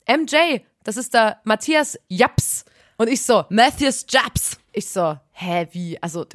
MJ, 0.07 0.61
das 0.83 0.97
ist 0.97 1.13
der 1.13 1.39
Matthias 1.43 1.97
Japs. 2.07 2.65
Und 2.97 3.07
ich 3.09 3.21
so, 3.21 3.45
Matthews 3.49 4.05
Japs. 4.09 4.59
Ich 4.71 4.89
so, 4.89 5.17
hä, 5.31 5.67
wie? 5.71 6.01
Also, 6.01 6.25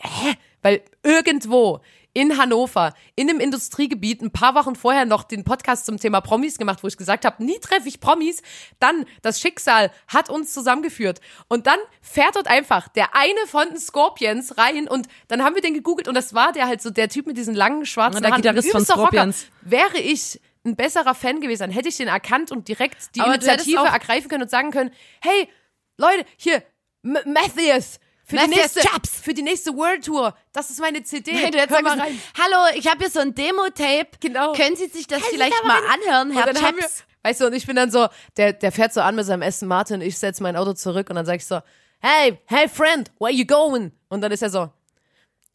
hä? 0.00 0.34
Weil 0.62 0.82
irgendwo 1.02 1.80
in 2.16 2.38
Hannover, 2.38 2.94
in 3.14 3.28
einem 3.28 3.40
Industriegebiet, 3.40 4.22
ein 4.22 4.30
paar 4.30 4.54
Wochen 4.54 4.74
vorher 4.74 5.04
noch 5.04 5.22
den 5.22 5.44
Podcast 5.44 5.84
zum 5.84 5.98
Thema 5.98 6.22
Promis 6.22 6.56
gemacht, 6.56 6.82
wo 6.82 6.88
ich 6.88 6.96
gesagt 6.96 7.26
habe, 7.26 7.44
nie 7.44 7.58
treffe 7.60 7.88
ich 7.88 8.00
Promis. 8.00 8.40
Dann, 8.80 9.04
das 9.20 9.38
Schicksal 9.38 9.90
hat 10.08 10.30
uns 10.30 10.54
zusammengeführt. 10.54 11.20
Und 11.48 11.66
dann 11.66 11.78
fährt 12.00 12.36
dort 12.36 12.48
einfach 12.48 12.88
der 12.88 13.14
eine 13.14 13.46
von 13.46 13.68
den 13.68 13.78
Scorpions 13.78 14.56
rein 14.56 14.88
und 14.88 15.08
dann 15.28 15.44
haben 15.44 15.54
wir 15.54 15.60
den 15.60 15.74
gegoogelt 15.74 16.08
und 16.08 16.14
das 16.14 16.32
war 16.32 16.52
der 16.52 16.66
halt 16.66 16.80
so, 16.80 16.88
der 16.88 17.10
Typ 17.10 17.26
mit 17.26 17.36
diesen 17.36 17.54
langen 17.54 17.84
schwarzen 17.84 18.22
Der 18.22 18.30
Haaren. 18.30 18.40
Gitarrist 18.40 18.70
von 18.70 18.80
Übelster 18.80 18.94
Rocker. 18.94 19.08
Scorpions. 19.10 19.46
Wäre 19.60 19.98
ich 19.98 20.40
ein 20.66 20.76
besserer 20.76 21.14
Fan 21.14 21.40
gewesen, 21.40 21.62
dann 21.62 21.70
hätte 21.70 21.88
ich 21.88 21.96
den 21.96 22.08
erkannt 22.08 22.50
und 22.52 22.68
direkt 22.68 23.14
die 23.14 23.20
Aber 23.20 23.34
Initiative 23.34 23.84
ergreifen 23.84 24.28
können 24.28 24.42
und 24.42 24.50
sagen 24.50 24.70
können, 24.70 24.90
hey, 25.20 25.48
Leute, 25.96 26.24
hier, 26.36 26.62
M 27.02 27.16
Mathias, 27.26 28.00
für 28.24 28.36
die, 28.36 28.42
Matthias 28.42 28.74
nächste, 28.74 28.80
Chaps. 28.80 29.20
für 29.20 29.34
die 29.34 29.42
nächste 29.42 29.74
World 29.76 30.04
Tour, 30.04 30.36
das 30.52 30.70
ist 30.70 30.80
meine 30.80 31.02
CD. 31.04 31.32
Nein, 31.32 31.52
du 31.52 31.58
Hör 31.58 31.82
mal 31.82 31.98
rein. 31.98 32.20
hallo, 32.36 32.76
ich 32.76 32.88
habe 32.88 32.98
hier 32.98 33.10
so 33.10 33.20
ein 33.20 33.34
Demo-Tape. 33.34 34.08
Genau. 34.20 34.52
Können 34.52 34.74
Sie 34.74 34.86
sich 34.88 35.06
das 35.06 35.20
Können 35.20 35.34
vielleicht 35.34 35.54
da 35.62 35.66
mal 35.66 35.78
anhören, 35.78 36.32
Herr 36.32 36.46
haben 36.46 36.76
wir, 36.76 36.82
Chaps? 36.82 37.04
weißt 37.22 37.40
du, 37.42 37.46
und 37.46 37.52
ich 37.52 37.66
bin 37.66 37.76
dann 37.76 37.90
so, 37.92 38.08
der, 38.36 38.52
der 38.52 38.72
fährt 38.72 38.92
so 38.92 39.00
an 39.00 39.14
mit 39.14 39.26
seinem 39.26 39.42
Aston 39.42 39.68
Martin, 39.68 40.00
ich 40.00 40.18
setze 40.18 40.42
mein 40.42 40.56
Auto 40.56 40.72
zurück 40.72 41.08
und 41.08 41.14
dann 41.16 41.24
sag 41.24 41.36
ich 41.36 41.46
so, 41.46 41.60
hey, 42.00 42.38
hey 42.46 42.68
friend, 42.68 43.12
where 43.20 43.32
you 43.32 43.46
going? 43.46 43.92
Und 44.08 44.20
dann 44.22 44.32
ist 44.32 44.42
er 44.42 44.50
so, 44.50 44.70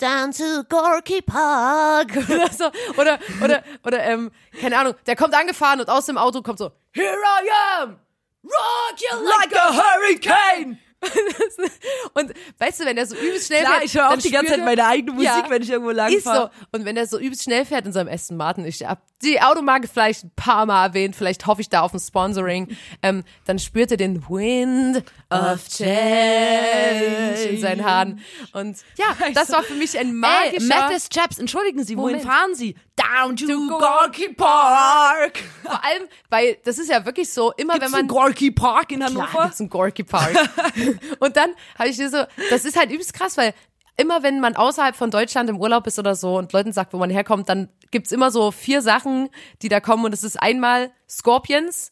down 0.02 0.32
to 0.32 0.64
Gorky 0.68 1.22
Park. 1.22 2.16
oder 2.30 2.52
so, 2.52 2.72
oder, 2.98 3.20
oder, 3.44 3.64
oder, 3.84 4.04
ähm, 4.04 4.32
keine 4.60 4.78
Ahnung, 4.78 4.96
der 5.06 5.16
kommt 5.16 5.34
angefahren 5.34 5.80
und 5.80 5.90
aus 5.90 6.06
dem 6.06 6.18
Auto 6.18 6.42
kommt 6.42 6.60
so, 6.60 6.72
here 6.92 7.06
I 7.06 7.82
am, 7.82 8.00
rock 8.44 9.00
you 9.00 9.18
like, 9.24 9.56
a 9.56 9.74
hurricane. 9.74 10.80
Und 12.14 12.32
weißt 12.60 12.80
du, 12.82 12.86
wenn 12.86 12.96
der 12.96 13.06
so 13.08 13.16
übelst 13.16 13.48
schnell 13.48 13.62
Klar, 13.62 13.74
fährt, 13.76 13.86
ich 13.86 13.94
höre 13.96 14.10
auch 14.10 14.18
die 14.18 14.30
ganze 14.32 14.52
Zeit 14.52 14.60
er- 14.60 14.66
meine 14.66 14.86
eigene 14.86 15.14
Musik, 15.14 15.28
Ja. 15.30 15.46
wenn 15.50 15.62
ich 15.64 15.70
irgendwo 15.70 15.92
lang 15.92 16.12
Ist 16.14 16.26
so. 16.26 16.50
Und 16.72 16.86
wenn 16.86 16.96
der 16.96 17.08
so 17.08 17.18
übelst 17.20 17.44
schnell 17.44 17.66
fährt 17.66 17.86
in 17.86 17.92
seinem 17.94 18.08
Aston 18.14 18.38
Martin, 18.38 18.66
ich 18.66 18.84
hab 18.86 19.02
die 19.24 19.42
Automarke 19.42 19.88
vielleicht 19.88 20.24
ein 20.26 20.32
paar 20.36 20.66
Mal 20.66 20.88
erwähnt, 20.88 21.16
vielleicht 21.16 21.46
hoffe 21.48 21.62
ich 21.62 21.70
da 21.70 21.82
auf 21.82 21.94
ein 21.94 22.00
Sponsoring, 22.00 22.76
ähm, 23.04 23.24
dann 23.46 23.60
spürt 23.60 23.92
er 23.92 23.98
den 23.98 24.24
Wind 24.30 25.04
of 25.30 25.68
Change 25.68 27.44
in 27.50 27.60
seinen 27.62 27.84
Haaren. 27.86 28.22
Und 28.54 28.78
ja, 28.98 29.06
das 29.34 29.50
war 29.52 29.64
für 29.64 29.76
mich 29.76 29.98
ein 29.98 30.08
Ey, 30.08 30.14
magischer... 30.14 30.68
Mathis 30.68 31.10
Chaps, 31.10 31.38
entschuldigen 31.40 31.84
Sie, 31.84 31.98
wohin 31.98 32.18
Moment. 32.18 32.30
fahren 32.30 32.56
Sie? 32.56 32.76
Down 33.02 33.36
to, 33.36 33.46
To 33.48 33.68
Gorky 33.80 34.34
Park. 34.34 35.40
vor 35.64 35.84
allem, 35.84 36.08
weil 36.30 36.58
das 36.64 36.78
ist 36.78 36.90
ja 36.90 37.06
wirklich 37.06 37.32
so, 37.32 37.52
immer 37.54 37.74
Gibt's 37.74 37.86
wenn 37.86 37.92
man... 37.92 38.00
einen 38.02 38.08
Gorky 38.08 38.52
Park 38.52 38.92
in 38.92 39.00
Klar 39.00 39.10
Hannover? 39.10 39.44
gibt's 39.44 39.60
einen 39.60 39.70
Gorky 39.70 40.04
Park. 40.04 40.36
und 41.20 41.36
dann 41.38 41.52
habe 41.78 41.90
ich 41.90 41.98
dir 41.98 42.10
so, 42.10 42.24
das 42.50 42.66
ist 42.66 42.78
halt 42.78 42.92
übelst 42.92 43.14
krass, 43.14 43.38
weil 43.38 43.54
immer 43.98 44.24
wenn 44.24 44.40
man 44.40 44.56
außerhalb 44.56 44.96
von 44.96 45.12
Deutschland 45.12 45.50
im 45.50 45.60
Urlaub 45.60 45.86
ist 45.88 46.00
oder 46.00 46.16
so 46.16 46.38
und 46.38 46.54
Leuten 46.54 46.74
sagt, 46.74 46.94
wo 46.94 46.98
man 46.98 47.10
herkommt, 47.10 47.50
dann 47.50 47.70
gibt's 47.92 48.12
immer 48.12 48.32
so 48.32 48.52
vier 48.52 48.82
Sachen, 48.82 49.30
die 49.62 49.70
da 49.70 49.80
kommen 49.80 50.06
und 50.06 50.14
es 50.14 50.24
ist 50.24 50.42
einmal 50.42 50.92
Scorpions, 51.10 51.92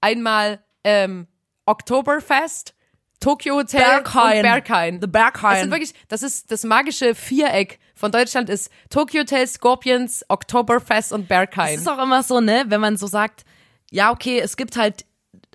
einmal 0.00 0.62
ähm, 0.84 1.26
Oktoberfest, 1.66 2.74
Tokyo 3.20 3.56
Hotel 3.56 3.80
Berghain. 3.80 4.36
und 4.36 4.42
Berghain. 4.42 4.94
The 4.94 5.00
Das 5.00 5.10
Berghain. 5.10 5.60
sind 5.62 5.70
wirklich, 5.70 5.94
das 6.08 6.22
ist 6.22 6.50
das 6.50 6.64
magische 6.64 7.14
Viereck 7.14 7.78
von 7.94 8.12
Deutschland 8.12 8.48
ist 8.48 8.70
Tokyo 8.90 9.22
Hotel, 9.22 9.46
Scorpions, 9.46 10.24
Oktoberfest 10.28 11.12
und 11.12 11.26
Berghain. 11.28 11.74
Es 11.74 11.80
ist 11.80 11.88
auch 11.88 12.02
immer 12.02 12.22
so, 12.22 12.40
ne, 12.40 12.64
wenn 12.68 12.80
man 12.80 12.96
so 12.96 13.06
sagt, 13.08 13.44
ja, 13.90 14.12
okay, 14.12 14.38
es 14.38 14.56
gibt 14.56 14.76
halt 14.76 15.04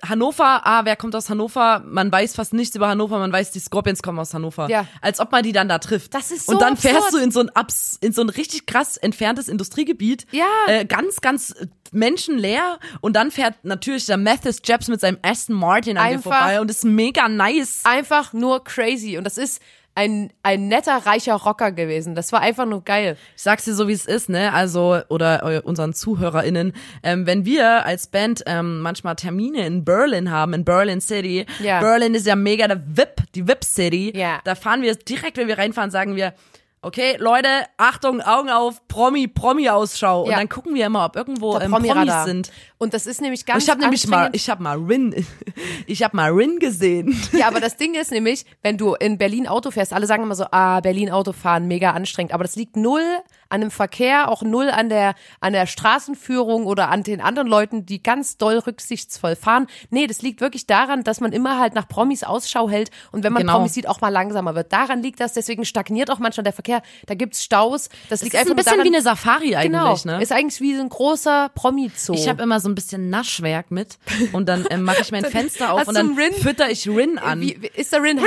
Hannover, 0.06 0.66
ah, 0.66 0.84
wer 0.84 0.96
kommt 0.96 1.14
aus 1.14 1.30
Hannover? 1.30 1.82
Man 1.86 2.10
weiß 2.12 2.34
fast 2.34 2.52
nichts 2.52 2.74
über 2.76 2.88
Hannover, 2.88 3.18
man 3.18 3.32
weiß, 3.32 3.52
die 3.52 3.60
Scorpions 3.60 4.02
kommen 4.02 4.18
aus 4.18 4.34
Hannover. 4.34 4.68
Ja. 4.68 4.86
Als 5.00 5.20
ob 5.20 5.32
man 5.32 5.42
die 5.42 5.52
dann 5.52 5.68
da 5.68 5.78
trifft. 5.78 6.12
Das 6.14 6.30
ist 6.30 6.46
so 6.46 6.52
Und 6.52 6.60
dann 6.62 6.74
absurd. 6.74 6.94
fährst 6.94 7.14
du 7.14 7.18
in 7.18 7.30
so 7.30 7.40
ein 7.40 7.48
abs 7.50 7.96
in 8.00 8.12
so 8.12 8.20
ein 8.20 8.28
richtig 8.28 8.66
krass 8.66 8.96
entferntes 8.96 9.48
Industriegebiet. 9.48 10.26
Ja. 10.32 10.46
Äh, 10.66 10.84
ganz, 10.84 11.20
ganz 11.20 11.54
menschenleer. 11.94 12.78
Und 13.00 13.16
dann 13.16 13.30
fährt 13.30 13.54
natürlich 13.64 14.06
der 14.06 14.16
Mathis 14.16 14.60
Jabs 14.64 14.88
mit 14.88 15.00
seinem 15.00 15.18
Aston 15.22 15.56
Martin 15.56 15.96
an 15.96 16.04
dir 16.08 16.12
Einfach- 16.14 16.32
vorbei 16.38 16.60
und 16.60 16.70
ist 16.70 16.84
mega 16.84 17.28
nice. 17.28 17.80
einfach 17.84 18.32
nur 18.32 18.62
crazy. 18.64 19.16
Und 19.18 19.24
das 19.24 19.38
ist 19.38 19.60
ein, 19.96 20.32
ein 20.42 20.66
netter, 20.66 21.06
reicher 21.06 21.34
Rocker 21.34 21.70
gewesen. 21.70 22.16
Das 22.16 22.32
war 22.32 22.40
einfach 22.40 22.66
nur 22.66 22.82
geil. 22.82 23.16
Ich 23.36 23.42
sag's 23.44 23.64
dir 23.64 23.74
so, 23.74 23.86
wie 23.86 23.92
es 23.92 24.06
ist, 24.06 24.28
ne? 24.28 24.52
Also, 24.52 24.98
oder 25.08 25.44
eu- 25.44 25.60
unseren 25.62 25.94
ZuhörerInnen, 25.94 26.72
ähm, 27.04 27.26
wenn 27.26 27.44
wir 27.44 27.86
als 27.86 28.08
Band 28.08 28.42
ähm, 28.46 28.80
manchmal 28.80 29.14
Termine 29.14 29.64
in 29.64 29.84
Berlin 29.84 30.32
haben, 30.32 30.52
in 30.52 30.64
Berlin 30.64 31.00
City, 31.00 31.46
Ja. 31.60 31.78
Berlin 31.80 32.16
ist 32.16 32.26
ja 32.26 32.34
mega 32.34 32.66
der 32.66 32.82
VIP, 32.84 33.22
die 33.36 33.46
VIP-City, 33.46 34.12
Ja. 34.16 34.40
da 34.42 34.56
fahren 34.56 34.82
wir 34.82 34.96
direkt, 34.96 35.36
wenn 35.36 35.46
wir 35.46 35.58
reinfahren, 35.58 35.92
sagen 35.92 36.16
wir, 36.16 36.34
okay, 36.84 37.16
Leute, 37.18 37.48
Achtung, 37.76 38.20
Augen 38.20 38.50
auf, 38.50 38.86
Promi, 38.88 39.26
Promi-Ausschau. 39.28 40.22
Und 40.24 40.30
Ja. 40.30 40.38
dann 40.38 40.48
gucken 40.48 40.74
wir 40.74 40.86
immer, 40.86 41.04
ob 41.04 41.16
irgendwo 41.16 41.58
ähm, 41.58 41.70
Promis 41.70 41.90
Promi-Radar. 41.90 42.24
sind. 42.26 42.50
Und 42.78 42.94
das 42.94 43.06
ist 43.06 43.20
nämlich 43.20 43.40
Und 43.40 43.46
ganz 43.46 43.64
ich 43.64 43.70
habe 43.70 43.80
nämlich 43.80 44.06
mal, 44.06 44.30
ich 44.32 44.48
habe 44.50 44.62
mal 44.62 44.78
Rin, 44.78 45.26
ich 45.86 46.02
habe 46.02 46.16
mal 46.16 46.30
Rin 46.30 46.58
gesehen. 46.58 47.18
Ja, 47.32 47.48
aber 47.48 47.60
das 47.60 47.76
Ding 47.76 47.94
ist 47.94 48.10
nämlich, 48.10 48.44
wenn 48.62 48.76
du 48.78 48.94
in 48.94 49.18
Berlin 49.18 49.46
Auto 49.48 49.70
fährst, 49.70 49.92
alle 49.92 50.06
sagen 50.06 50.22
immer 50.22 50.34
so, 50.34 50.46
ah, 50.50 50.80
Berlin 50.80 51.10
Autofahren, 51.10 51.66
mega 51.66 51.90
anstrengend. 51.92 52.32
Aber 52.32 52.44
das 52.44 52.56
liegt 52.56 52.76
null 52.76 53.02
an 53.54 53.60
dem 53.60 53.70
Verkehr, 53.70 54.28
auch 54.28 54.42
null 54.42 54.68
an 54.68 54.88
der, 54.88 55.14
an 55.40 55.52
der 55.52 55.66
Straßenführung 55.66 56.66
oder 56.66 56.90
an 56.90 57.02
den 57.04 57.20
anderen 57.20 57.46
Leuten, 57.48 57.86
die 57.86 58.02
ganz 58.02 58.36
doll 58.36 58.58
rücksichtsvoll 58.58 59.36
fahren. 59.36 59.66
Nee, 59.90 60.06
das 60.06 60.22
liegt 60.22 60.40
wirklich 60.40 60.66
daran, 60.66 61.04
dass 61.04 61.20
man 61.20 61.32
immer 61.32 61.58
halt 61.60 61.74
nach 61.74 61.86
Promis 61.88 62.24
Ausschau 62.24 62.68
hält 62.68 62.90
und 63.12 63.22
wenn 63.22 63.32
man 63.32 63.42
Genau. 63.42 63.54
Promis 63.54 63.74
sieht, 63.74 63.86
auch 63.88 64.00
mal 64.00 64.08
langsamer 64.08 64.54
wird. 64.54 64.72
Daran 64.72 65.02
liegt 65.02 65.20
das, 65.20 65.32
deswegen 65.34 65.64
stagniert 65.64 66.10
auch 66.10 66.18
manchmal 66.18 66.42
der 66.44 66.52
Verkehr. 66.52 66.82
Da 67.06 67.14
gibt's 67.14 67.44
Staus. 67.44 67.88
Das 68.08 68.22
liegt 68.22 68.34
Das 68.34 68.40
ist 68.42 68.46
einfach 68.48 68.50
ein 68.52 68.56
bisschen 68.56 68.70
daran, 68.72 68.84
wie 68.84 68.94
eine 68.94 69.02
Safari 69.02 69.54
eigentlich, 69.56 70.02
Genau, 70.02 70.16
ne? 70.18 70.22
ist 70.22 70.32
eigentlich 70.32 70.60
wie 70.60 70.74
so 70.76 70.82
ein 70.82 70.88
großer 70.88 71.50
Promi-Zoo. 71.54 72.14
Ich 72.14 72.28
habe 72.28 72.42
immer 72.42 72.58
so 72.60 72.68
ein 72.68 72.74
bisschen 72.74 73.08
Naschwerk 73.10 73.70
mit 73.70 73.98
und 74.32 74.48
dann 74.48 74.66
ähm, 74.70 74.82
mache 74.82 75.02
ich 75.02 75.12
mein 75.12 75.24
Fenster 75.30 75.72
auf 75.72 75.86
und 75.86 75.94
dann 75.94 76.14
Rin? 76.18 76.32
fütter 76.34 76.70
ich 76.70 76.88
Rin 76.88 77.18
an. 77.18 77.40
Wie, 77.40 77.52
ist 77.52 77.92
der 77.92 78.02
Rin? 78.02 78.18
Rin! 78.18 78.26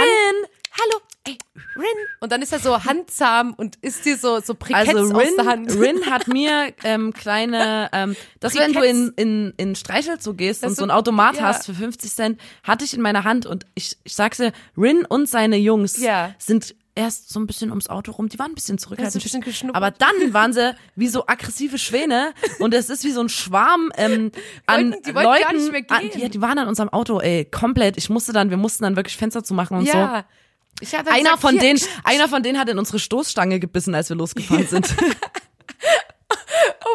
Hallo, 0.80 1.02
ey, 1.28 1.38
Rin. 1.76 1.86
Und 2.20 2.32
dann 2.32 2.42
ist 2.42 2.52
er 2.54 2.60
so 2.60 2.84
handzahm 2.84 3.54
und 3.54 3.76
isst 3.82 4.06
dir 4.06 4.18
so, 4.18 4.40
so 4.40 4.56
Briketts 4.56 4.90
Also 4.96 5.14
aus 5.16 5.22
Rin, 5.22 5.34
der 5.38 5.46
Hand. 5.46 5.72
Rin 5.80 6.06
hat 6.10 6.28
mir 6.28 6.74
ähm, 6.84 7.14
kleine, 7.14 7.90
ähm, 7.94 8.16
dass 8.40 8.56
wenn 8.56 8.74
du 8.74 8.82
in, 8.82 9.14
in, 9.16 9.54
in 9.58 9.76
Streichelzoo 9.76 10.34
gehst 10.34 10.64
Das 10.64 10.70
und 10.72 10.76
so 10.78 10.84
ein 10.84 10.92
Automat 10.92 11.36
ja. 11.38 11.44
hast 11.44 11.66
für 11.66 11.74
50 11.74 12.12
Cent, 12.12 12.42
hatte 12.64 12.86
ich 12.86 12.94
in 12.94 13.02
meiner 13.02 13.24
Hand 13.24 13.46
und 13.46 13.66
ich, 13.76 13.98
ich 14.04 14.16
sag's 14.16 14.38
dir, 14.38 14.52
Rin 14.78 15.06
und 15.08 15.30
seine 15.30 15.58
Jungs 15.58 15.98
Ja. 15.98 16.34
sind 16.40 16.76
erst 16.96 17.30
so 17.30 17.40
ein 17.40 17.46
bisschen 17.46 17.70
ums 17.70 17.90
Auto 17.90 18.12
rum, 18.14 18.28
die 18.28 18.40
waren 18.40 18.52
ein 18.52 18.56
bisschen 18.56 18.80
zurückhaltend. 18.80 19.24
Ein 19.24 19.42
bisschen 19.42 19.70
aber 19.76 19.92
dann 19.92 20.34
waren 20.34 20.52
sie 20.52 20.74
wie 20.96 21.08
so 21.08 21.28
aggressive 21.28 21.78
Schwäne 21.78 22.34
und 22.58 22.74
es 22.74 22.90
ist 22.90 23.04
wie 23.04 23.12
so 23.12 23.22
ein 23.22 23.30
Schwarm 23.30 23.92
ähm, 23.98 24.32
an 24.66 24.94
Wollten- 24.94 25.04
die 25.04 25.14
wollten 25.14 25.28
Leuten. 25.30 25.44
gar 25.44 25.54
nicht 25.54 25.72
mehr 25.72 25.84
An, 25.90 26.10
gehen. 26.10 26.22
die, 26.24 26.30
die 26.30 26.42
waren 26.42 26.58
an 26.58 26.68
unserem 26.68 26.90
Auto, 26.90 27.20
ey, 27.20 27.46
komplett. 27.46 27.98
Ich 27.98 28.10
musste 28.10 28.34
dann, 28.34 28.50
wir 28.50 28.58
mussten 28.58 28.84
dann 28.84 28.96
wirklich 28.96 29.16
Fenster 29.16 29.44
zumachen 29.44 29.78
und 29.78 29.86
so. 29.86 29.96
ja. 29.96 30.08
Dann 30.08 30.24
Einer 30.82 31.18
gesagt, 31.18 31.42
von 31.42 31.58
denen, 31.58 31.80
einer 32.04 32.28
von 32.28 32.44
denen 32.44 32.60
hat 32.60 32.70
in 32.70 32.78
unsere 32.78 33.00
Stoßstange 33.00 33.60
gebissen, 33.60 33.96
als 33.96 34.10
wir 34.10 34.16
losgefahren 34.16 34.68
sind. 34.68 34.96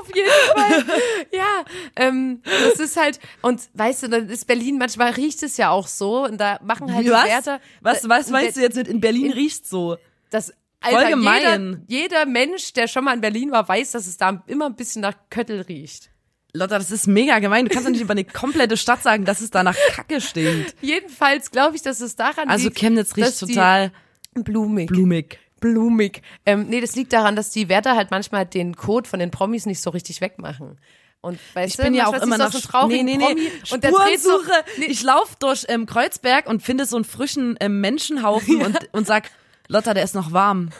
Auf 0.00 0.14
jeden 0.14 0.30
Fall. 0.54 0.84
ja, 1.32 1.64
ähm, 1.96 2.42
das 2.44 2.80
ist 2.80 2.96
halt, 2.96 3.20
und 3.42 3.60
weißt 3.74 4.04
du, 4.04 4.08
dann 4.08 4.28
ist 4.28 4.46
Berlin, 4.46 4.78
manchmal 4.78 5.12
riecht 5.12 5.42
es 5.42 5.56
ja 5.56 5.70
auch 5.70 5.86
so, 5.86 6.24
und 6.24 6.38
da 6.40 6.58
machen 6.62 6.92
halt 6.92 7.06
die 7.06 7.10
was? 7.10 7.26
Wärter. 7.26 7.60
was, 7.80 8.08
was 8.08 8.30
meinst 8.30 8.56
du 8.56 8.60
jetzt 8.60 8.76
mit 8.76 8.88
in 8.88 9.00
Berlin 9.00 9.32
riecht 9.32 9.66
so? 9.66 9.96
Das, 10.30 10.52
Alter, 10.80 11.00
Voll 11.00 11.10
gemein. 11.10 11.84
Jeder, 11.86 12.22
jeder 12.22 12.26
Mensch, 12.26 12.72
der 12.72 12.88
schon 12.88 13.04
mal 13.04 13.14
in 13.14 13.20
Berlin 13.20 13.52
war, 13.52 13.68
weiß, 13.68 13.92
dass 13.92 14.06
es 14.06 14.16
da 14.16 14.42
immer 14.46 14.66
ein 14.66 14.74
bisschen 14.74 15.02
nach 15.02 15.14
Köttel 15.30 15.60
riecht. 15.62 16.11
Lotta, 16.54 16.78
das 16.78 16.90
ist 16.90 17.06
mega 17.06 17.38
gemein. 17.38 17.64
Du 17.64 17.70
kannst 17.70 17.86
doch 17.86 17.92
nicht 17.92 18.02
über 18.02 18.12
eine 18.12 18.24
komplette 18.24 18.76
Stadt 18.76 19.02
sagen, 19.02 19.24
dass 19.24 19.40
es 19.40 19.50
da 19.50 19.62
nach 19.62 19.76
Kacke 19.90 20.20
stinkt. 20.20 20.74
Jedenfalls 20.82 21.50
glaube 21.50 21.76
ich, 21.76 21.82
dass 21.82 22.00
es 22.00 22.14
daran 22.14 22.48
Also 22.48 22.66
liegt. 22.66 22.78
Chemnitz 22.78 23.16
riecht 23.16 23.38
total 23.40 23.90
blumig. 24.34 24.88
blumig. 24.88 25.38
blumig. 25.60 26.20
Ähm, 26.44 26.66
nee, 26.68 26.80
das 26.82 26.94
liegt 26.94 27.12
daran, 27.14 27.36
dass 27.36 27.50
die 27.50 27.70
Wärter 27.70 27.96
halt 27.96 28.10
manchmal 28.10 28.44
den 28.44 28.76
Code 28.76 29.08
von 29.08 29.18
den 29.18 29.30
Promis 29.30 29.64
nicht 29.64 29.80
so 29.80 29.88
richtig 29.90 30.20
wegmachen. 30.20 30.78
Und 31.22 31.38
weißt 31.54 31.72
Ich 31.74 31.82
bin 31.82 31.92
du, 31.94 32.00
ja 32.00 32.06
auch 32.08 32.20
immer 32.20 32.44
auch 32.44 32.52
so 32.52 32.86
nee, 32.88 33.02
nee, 33.02 33.16
nee. 33.16 33.24
Promi 33.24 33.48
und 33.70 33.84
der 33.84 33.92
so, 33.92 33.96
Spurensuche. 33.98 34.52
nee, 34.78 34.86
Ich 34.86 35.02
laufe 35.02 35.36
durch 35.38 35.64
ähm, 35.68 35.86
Kreuzberg 35.86 36.48
und 36.48 36.62
finde 36.62 36.84
so 36.84 36.96
einen 36.96 37.04
frischen 37.04 37.56
ähm, 37.60 37.80
Menschenhaufen 37.80 38.60
und, 38.62 38.88
und 38.92 39.06
sag, 39.06 39.30
Lotta, 39.68 39.94
der 39.94 40.02
ist 40.02 40.14
noch 40.16 40.32
warm. 40.32 40.70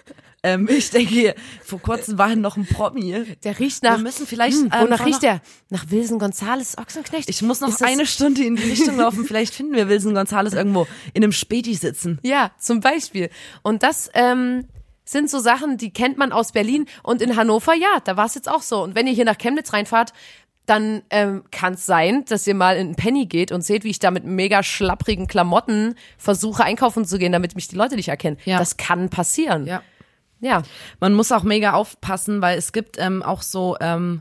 Ähm, 0.45 0.69
ich 0.71 0.91
denke, 0.91 1.35
vor 1.65 1.81
kurzem 1.81 2.19
war 2.19 2.35
noch 2.35 2.57
ein 2.57 2.67
Promi. 2.67 3.37
der 3.45 3.59
riecht 3.59 3.83
nach. 3.85 3.97
Wir 3.97 4.03
müssen 4.03 4.27
vielleicht, 4.27 4.57
Hm, 4.59 4.71
ähm, 4.73 4.81
wonach 4.83 4.99
noch- 4.99 5.07
riecht 5.07 5.23
der? 5.23 5.41
Nach 5.71 5.85
Wilson 5.89 6.19
Gonzales 6.19 6.77
Ochsenknecht? 6.79 7.29
Ich 7.29 7.43
muss 7.43 7.61
noch 7.61 7.81
eine 7.81 8.07
Stunde 8.07 8.43
in 8.45 8.57
die 8.57 8.65
Richtung 8.65 8.97
laufen. 8.97 9.25
Vielleicht 9.25 9.55
finden 9.55 9.75
wir 9.75 9.89
Wilson 9.89 10.15
Gonzales 10.15 10.53
irgendwo 10.55 10.87
in 11.15 11.23
einem 11.23 11.33
Späti 11.33 11.75
sitzen. 11.75 12.19
Ja, 12.23 12.51
zum 12.59 12.81
Beispiel. 12.81 13.31
Und 13.63 13.83
das 13.85 14.11
ähm, 14.15 14.67
sind 15.05 15.31
so 15.31 15.39
Sachen, 15.39 15.77
die 15.79 15.93
kennt 15.93 16.19
man 16.19 16.33
aus 16.33 16.53
Berlin 16.53 16.87
und 17.03 17.23
in 17.23 17.37
Hannover, 17.37 17.75
ja, 17.75 18.01
da 18.05 18.17
war 18.17 18.27
es 18.27 18.35
jetzt 18.35 18.49
auch 18.49 18.63
so. 18.63 18.83
Und 18.83 18.95
wenn 18.97 19.07
ihr 19.07 19.13
hier 19.13 19.25
nach 19.25 19.39
Chemnitz 19.39 19.73
reinfahrt, 19.73 20.13
dann 20.67 21.03
ähm, 21.11 21.43
kann 21.51 21.75
es 21.75 21.87
sein, 21.87 22.25
dass 22.27 22.47
ihr 22.47 22.55
mal 22.55 22.77
in 22.77 22.87
einen 22.87 22.95
Penny 22.95 23.27
geht 23.27 23.51
und 23.51 23.63
seht, 23.63 23.83
wie 23.83 23.91
ich 23.91 23.99
da 23.99 24.13
mit 24.13 24.25
mega 24.25 24.63
schlapprigen 24.63 25.27
Klamotten 25.27 25.97
versuche 26.19 26.63
einkaufen 26.63 27.05
zu 27.05 27.19
gehen, 27.19 27.33
damit 27.33 27.57
mich 27.57 27.67
die 27.67 27.75
Leute 27.75 27.97
nicht 27.97 28.09
erkennen. 28.09 28.37
Ja. 28.45 28.61
Das 28.61 28.77
kann 28.77 29.09
passieren. 29.09 29.67
Ja. 29.67 29.83
Ja. 30.43 30.63
Man 31.01 31.15
muss 31.15 31.33
auch 31.33 31.43
mega 31.45 31.73
aufpassen, 31.73 32.43
weil 32.43 32.59
es 32.59 32.73
gibt 32.73 32.97
ähm, 32.99 33.23
auch 33.23 33.41
so 33.41 33.77
ähm, 33.81 34.21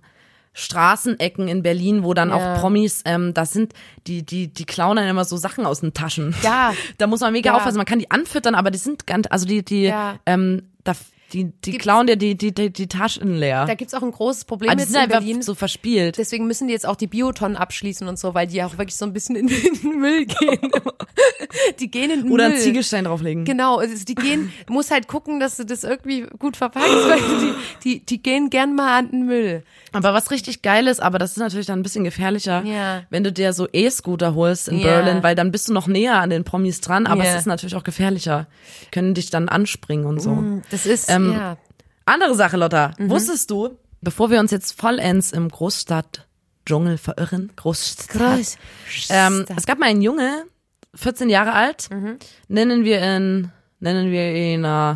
Straßenecken 0.54 1.48
in 1.48 1.64
Berlin, 1.64 2.04
wo 2.04 2.14
dann 2.14 2.30
Ja. 2.30 2.36
auch 2.56 2.60
Promis, 2.60 3.02
ähm, 3.06 3.34
das 3.34 3.52
sind, 3.52 3.74
die, 4.08 4.24
die, 4.26 4.48
die 4.48 4.66
klauen 4.66 4.98
dann 4.98 5.08
immer 5.08 5.26
so 5.26 5.36
Sachen 5.38 5.66
aus 5.66 5.82
den 5.82 5.93
Taschen. 5.93 6.36
Ja. 6.43 6.74
Da 6.98 7.08
muss 7.08 7.22
man 7.22 7.34
mega 7.34 7.52
Ja. 7.52 7.58
aufpassen. 7.58 7.78
Man 7.78 7.86
kann 7.86 8.00
die 8.00 8.12
anfüttern, 8.12 8.56
aber 8.56 8.70
die 8.72 8.78
sind 8.78 9.08
ganz, 9.08 9.28
also 9.30 9.45
die, 9.45 9.64
die, 9.66 9.84
Ja. 9.84 10.20
ähm, 10.26 10.70
da, 10.84 10.93
die, 11.34 11.46
die 11.46 11.72
Gibt's- 11.72 11.84
klauen 11.84 12.08
dir 12.08 12.16
die, 12.18 12.36
die, 12.36 12.54
die, 12.54 12.72
die 12.72 12.88
Taschen 12.88 13.36
leer. 13.38 13.66
Da 13.66 13.74
gibt's 13.76 13.94
auch 13.94 14.04
ein 14.04 14.12
großes 14.12 14.46
Problem 14.46 14.72
die 14.72 14.78
jetzt 14.80 14.92
sind 14.92 15.04
in 15.04 15.10
Berlin. 15.10 15.42
so 15.42 15.56
verspielt. 15.56 16.18
Deswegen 16.18 16.48
müssen 16.48 16.68
die 16.68 16.74
jetzt 16.74 16.86
auch 16.86 16.96
die 16.96 17.08
Biotonnen 17.08 17.58
abschließen 17.58 18.08
und 18.08 18.20
so, 18.20 18.34
weil 18.34 18.48
die 18.48 18.62
auch 18.64 18.78
wirklich 18.78 18.96
so 18.96 19.06
ein 19.06 19.14
bisschen 19.14 19.36
in 19.36 19.48
den 19.48 20.00
Müll 20.00 20.26
gehen. 20.26 20.60
die 21.80 21.90
gehen 21.92 22.12
in 22.12 22.24
den 22.24 22.32
Oder 22.32 22.46
Müll. 22.48 22.54
einen 22.56 22.62
Ziegelstein 22.64 23.06
drauflegen. 23.06 23.46
Genau, 23.46 23.78
also 23.78 23.94
die 24.06 24.16
gehen, 24.16 24.52
du 24.66 24.74
musst 24.74 24.92
halt 24.92 25.08
gucken, 25.08 25.40
dass 25.40 25.58
du 25.58 25.66
das 25.66 25.84
irgendwie 25.84 26.26
gut 26.40 26.58
verpackst, 26.58 26.90
weil 27.10 27.20
die, 27.20 27.54
die, 27.84 28.06
die 28.06 28.22
gehen 28.24 28.50
gern 28.50 28.76
mal 28.76 29.00
an 29.00 29.12
den 29.12 29.26
Müll. 29.26 29.64
Aber 29.94 30.14
was 30.14 30.32
richtig 30.32 30.62
geil 30.62 30.88
ist, 30.88 31.02
aber 31.02 31.20
das 31.20 31.32
ist 31.32 31.38
natürlich 31.38 31.68
dann 31.68 31.80
ein 31.80 31.84
bisschen 31.84 32.04
gefährlicher, 32.06 32.64
Ja. 32.64 33.04
wenn 33.10 33.24
du 33.26 33.32
dir 33.32 33.52
so 33.54 33.68
E-Scooter 33.72 34.36
holst 34.36 34.70
in 34.70 34.80
Ja. 34.80 35.02
Berlin, 35.02 35.22
weil 35.24 35.36
dann 35.36 35.52
bist 35.52 35.68
du 35.68 35.74
noch 35.74 35.88
näher 35.88 36.20
an 36.22 36.30
den 36.30 36.44
Promis 36.46 36.80
dran, 36.80 37.08
aber 37.08 37.26
Ja. 37.26 37.32
es 37.32 37.40
ist 37.42 37.46
natürlich 37.46 37.76
auch 37.76 37.84
gefährlicher. 37.84 38.48
Die 38.86 38.92
können 38.92 39.14
dich 39.14 39.30
dann 39.32 39.50
anspringen 39.50 40.06
und 40.06 40.22
so. 40.22 40.62
Das 40.70 40.86
ist, 40.86 41.10
Ähm, 41.10 41.20
ja. 41.32 41.57
Andere 42.05 42.36
Sache, 42.36 42.57
Lotta. 42.57 42.93
Mhm. 42.97 43.09
Wusstest 43.09 43.49
du, 43.51 43.78
bevor 44.01 44.30
wir 44.32 44.39
uns 44.39 44.51
jetzt 44.51 44.80
vollends 44.80 45.32
im 45.32 45.49
Großstadt-Dschungel 45.49 46.97
verirren, 46.97 47.51
Großstadt, 47.55 48.57
ähm, 49.09 49.45
es 49.55 49.65
gab 49.65 49.80
mal 49.80 49.88
einen 49.88 50.01
Junge, 50.01 50.43
14 50.95 51.30
Jahre 51.30 51.53
alt, 51.53 51.89
Mhm. 51.91 52.17
nennen 52.47 52.84
wir 52.84 53.01
ihn, 53.01 53.51
nennen 53.80 54.11
wir 54.11 54.34
ihn 54.36 54.63
äh, 54.65 54.95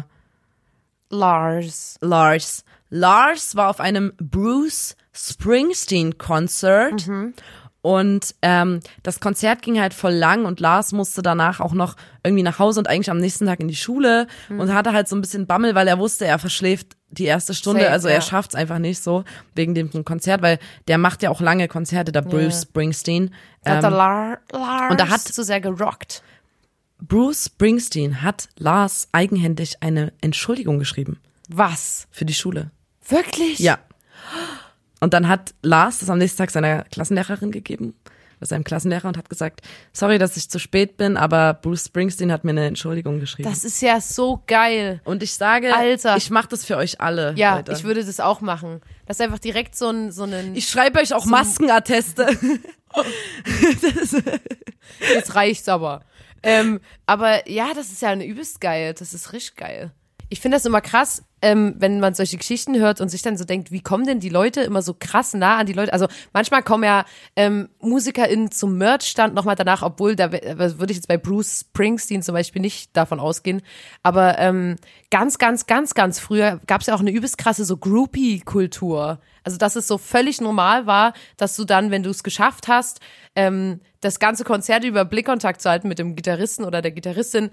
Lars. 1.10 1.98
Lars. 2.02 2.64
Lars 2.90 3.56
war 3.56 3.70
auf 3.70 3.80
einem 3.80 4.14
Bruce 4.18 4.96
Springsteen 5.14 6.18
Konzert 6.18 7.08
und 7.86 8.34
ähm, 8.42 8.80
das 9.04 9.20
Konzert 9.20 9.62
ging 9.62 9.80
halt 9.80 9.94
voll 9.94 10.14
lang 10.14 10.46
und 10.46 10.60
Lars 10.60 10.92
musste 10.92 11.22
danach 11.22 11.60
auch 11.60 11.74
noch 11.74 11.96
irgendwie 12.24 12.42
nach 12.42 12.58
Hause 12.58 12.80
und 12.80 12.88
eigentlich 12.88 13.12
am 13.12 13.20
nächsten 13.20 13.46
Tag 13.46 13.60
in 13.60 13.68
die 13.68 13.76
Schule 13.76 14.26
und 14.50 14.74
hatte 14.74 14.92
halt 14.92 15.08
so 15.08 15.16
ein 15.16 15.22
bisschen 15.22 15.46
Bammel, 15.46 15.76
weil 15.76 15.88
er 15.88 16.00
wusste, 16.00 16.26
er 16.26 16.40
verschläft 16.40 16.98
die 17.12 17.26
erste 17.26 17.54
Stunde, 17.54 17.82
Safe, 17.82 17.92
also 17.92 18.08
ja. 18.08 18.16
er 18.16 18.22
schafft's 18.22 18.56
einfach 18.56 18.80
nicht 18.80 19.04
so 19.04 19.24
wegen 19.54 19.76
dem 19.76 20.04
Konzert, 20.04 20.42
weil 20.42 20.58
der 20.88 20.98
macht 20.98 21.22
ja 21.22 21.30
auch 21.30 21.42
lange 21.42 21.68
Konzerte, 21.68 22.12
der 22.12 22.24
Bruce 22.24 22.64
Springsteen. 22.64 23.32
Da 23.64 23.76
hat 23.76 23.84
der 23.84 23.92
Ähm, 23.92 23.96
Lar 23.98 24.38
Lars 24.52 24.92
und 24.92 25.00
da 25.00 25.08
hat- 25.10 25.22
zu 25.22 25.44
sehr 25.44 25.62
gerockt. 25.62 26.24
Bruce 27.00 27.46
Springsteen 27.46 28.24
hat 28.24 28.50
Lars 28.58 29.10
eigenhändig 29.12 29.84
eine 29.84 30.12
Entschuldigung 30.22 30.80
geschrieben 30.80 31.20
Was? 31.50 32.08
für 32.10 32.26
die 32.26 32.34
Schule. 32.34 32.72
Wirklich? 33.08 33.60
Ja. 33.60 33.78
Und 35.06 35.14
dann 35.14 35.28
hat 35.28 35.54
Lars 35.62 36.00
das 36.00 36.10
am 36.10 36.18
nächsten 36.18 36.40
Tag 36.40 36.50
seiner 36.50 36.84
Klassenlehrerin 36.86 37.52
gegeben, 37.52 37.94
oder 38.40 38.48
seinem 38.48 38.64
Klassenlehrer 38.64 39.08
und 39.08 39.20
hat 39.20 39.30
gesagt, 39.30 39.62
sorry, 39.94 40.18
dass 40.18 40.36
ich 40.36 40.50
zu 40.50 40.58
spät 40.58 40.98
bin, 40.98 41.16
aber 41.16 41.54
Bruce 41.54 41.86
Springsteen 41.86 42.32
hat 42.32 42.44
mir 42.44 42.50
eine 42.50 42.66
Entschuldigung 42.66 43.20
geschrieben. 43.20 43.48
Das 43.48 43.64
ist 43.64 43.84
ja 43.84 44.02
so 44.02 44.42
geil. 44.48 45.02
und 45.04 45.22
ich 45.22 45.36
sage, 45.36 45.76
Alter. 45.76 46.18
ich 46.18 46.32
mache 46.32 46.48
das 46.48 46.66
für 46.66 46.76
euch 46.78 47.02
alle. 47.02 47.36
Ja, 47.36 47.58
Leute. 47.58 47.74
ich 47.74 47.84
würde 47.84 48.04
das 48.04 48.20
auch 48.20 48.42
machen. 48.42 48.82
Das 49.06 49.20
ist 49.20 49.22
einfach 49.22 49.38
direkt 49.38 49.76
so 49.76 49.90
ein, 49.90 50.12
so 50.12 50.24
ein, 50.24 50.56
Ich 50.56 50.68
schreibe 50.70 51.00
euch 51.00 51.14
auch 51.14 51.26
Maskenatteste. 51.26 52.26
jetzt 55.14 55.36
reicht's 55.36 55.70
aber. 55.70 56.02
Ähm, 56.42 56.80
aber 57.06 57.48
ja, 57.48 57.76
das 57.76 57.92
ist 57.92 58.02
ja 58.02 58.10
eine 58.10 58.26
übelst 58.26 58.60
geil. 58.60 58.96
Das 58.98 59.14
ist 59.14 59.34
richtig 59.34 59.58
geil. 59.58 59.92
Ich 60.30 60.40
finde 60.40 60.58
das 60.58 60.66
immer 60.66 60.82
krass, 60.82 61.24
ähm, 61.42 61.76
wenn 61.78 62.00
man 62.00 62.16
solche 62.16 62.38
Geschichten 62.38 62.76
hört 62.80 63.02
und 63.02 63.10
sich 63.10 63.22
dann 63.22 63.38
so 63.38 63.46
denkt, 63.46 63.72
wie 63.72 63.82
kommen 63.82 64.06
denn 64.06 64.20
die 64.20 64.30
Leute 64.30 64.62
immer 64.62 64.82
so 64.82 64.96
krass 64.98 65.36
nah 65.36 65.58
an 65.58 65.68
die 65.68 65.74
Leute? 65.74 65.94
Also 65.94 66.08
manchmal 66.34 66.64
kommen 66.64 66.84
ja 66.84 67.06
ähm, 67.36 67.70
MusikerInnen 67.80 68.50
zum 68.50 68.78
Merchstand 68.80 69.36
nochmal 69.36 69.56
danach, 69.56 69.84
obwohl 69.84 70.16
da 70.16 70.30
das 70.30 70.80
würde 70.80 70.92
ich 70.92 70.98
jetzt 70.98 71.08
bei 71.08 71.18
Bruce 71.18 71.60
Springsteen 71.62 72.24
zum 72.24 72.34
Beispiel 72.34 72.62
nicht 72.62 72.98
davon 72.98 73.20
ausgehen. 73.20 73.62
Aber 74.02 74.40
ähm, 74.40 74.78
ganz, 75.12 75.38
ganz, 75.38 75.68
ganz, 75.68 75.94
ganz 75.94 76.20
früher 76.20 76.60
gab 76.66 76.82
es 76.82 76.88
ja 76.88 76.96
auch 76.96 77.00
eine 77.00 77.12
übelst 77.12 77.38
krasse 77.38 77.64
so 77.64 77.78
Groupie-Kultur. 77.78 79.20
Also 79.44 79.58
dass 79.60 79.76
es 79.76 79.88
so 79.88 80.00
völlig 80.00 80.42
normal 80.42 80.88
war, 80.88 81.14
dass 81.38 81.56
du 81.56 81.66
dann, 81.66 81.92
wenn 81.92 82.02
du 82.02 82.10
es 82.10 82.24
geschafft 82.24 82.68
hast, 82.68 83.00
ähm, 83.36 83.82
das 84.02 84.20
ganze 84.20 84.44
Konzert 84.44 84.84
über 84.84 85.06
Blickkontakt 85.06 85.62
zu 85.62 85.70
halten 85.70 85.88
mit 85.88 86.00
dem 86.00 86.16
Gitarristen 86.16 86.64
oder 86.64 86.82
der 86.82 86.92
Gitarristin, 86.92 87.52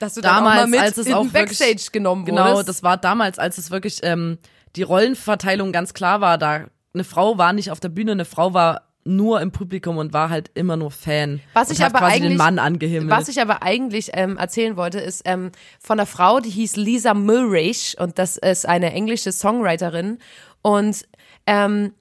dass 0.00 0.14
du 0.14 0.20
damals, 0.20 0.72
als 0.76 0.98
es 0.98 1.06
in 1.06 1.14
auch 1.14 1.26
Backstage 1.26 1.70
wirklich, 1.70 1.92
genommen 1.92 2.24
Genau, 2.24 2.50
wurdest. 2.50 2.68
das 2.68 2.82
war 2.82 2.96
damals, 2.96 3.38
als 3.38 3.58
es 3.58 3.70
wirklich 3.70 4.00
ähm, 4.02 4.38
die 4.76 4.82
Rollenverteilung 4.82 5.72
ganz 5.72 5.94
klar 5.94 6.20
war. 6.20 6.38
Da 6.38 6.66
eine 6.94 7.04
Frau 7.04 7.38
war 7.38 7.52
nicht 7.52 7.70
auf 7.70 7.78
der 7.80 7.88
Bühne, 7.90 8.12
eine 8.12 8.24
Frau 8.24 8.52
war 8.54 8.82
nur 9.04 9.40
im 9.40 9.50
Publikum 9.50 9.96
und 9.96 10.12
war 10.12 10.28
halt 10.28 10.50
immer 10.54 10.76
nur 10.76 10.90
Fan. 10.90 11.40
Was 11.54 11.70
ich 11.70 11.82
aber 11.82 11.98
quasi 12.00 12.16
eigentlich, 12.16 12.32
den 12.32 12.36
Mann 12.38 12.58
angehimmelt. 12.58 13.10
was 13.10 13.28
ich 13.28 13.40
aber 13.40 13.62
eigentlich 13.62 14.10
ähm, 14.12 14.36
erzählen 14.36 14.76
wollte, 14.76 15.00
ist 15.00 15.22
ähm, 15.24 15.52
von 15.80 15.98
einer 15.98 16.06
Frau, 16.06 16.40
die 16.40 16.50
hieß 16.50 16.76
Lisa 16.76 17.14
Mulrich 17.14 17.96
und 17.98 18.18
das 18.18 18.36
ist 18.36 18.66
eine 18.66 18.92
englische 18.92 19.32
Songwriterin 19.32 20.18
und 20.62 21.06
ähm, 21.46 21.92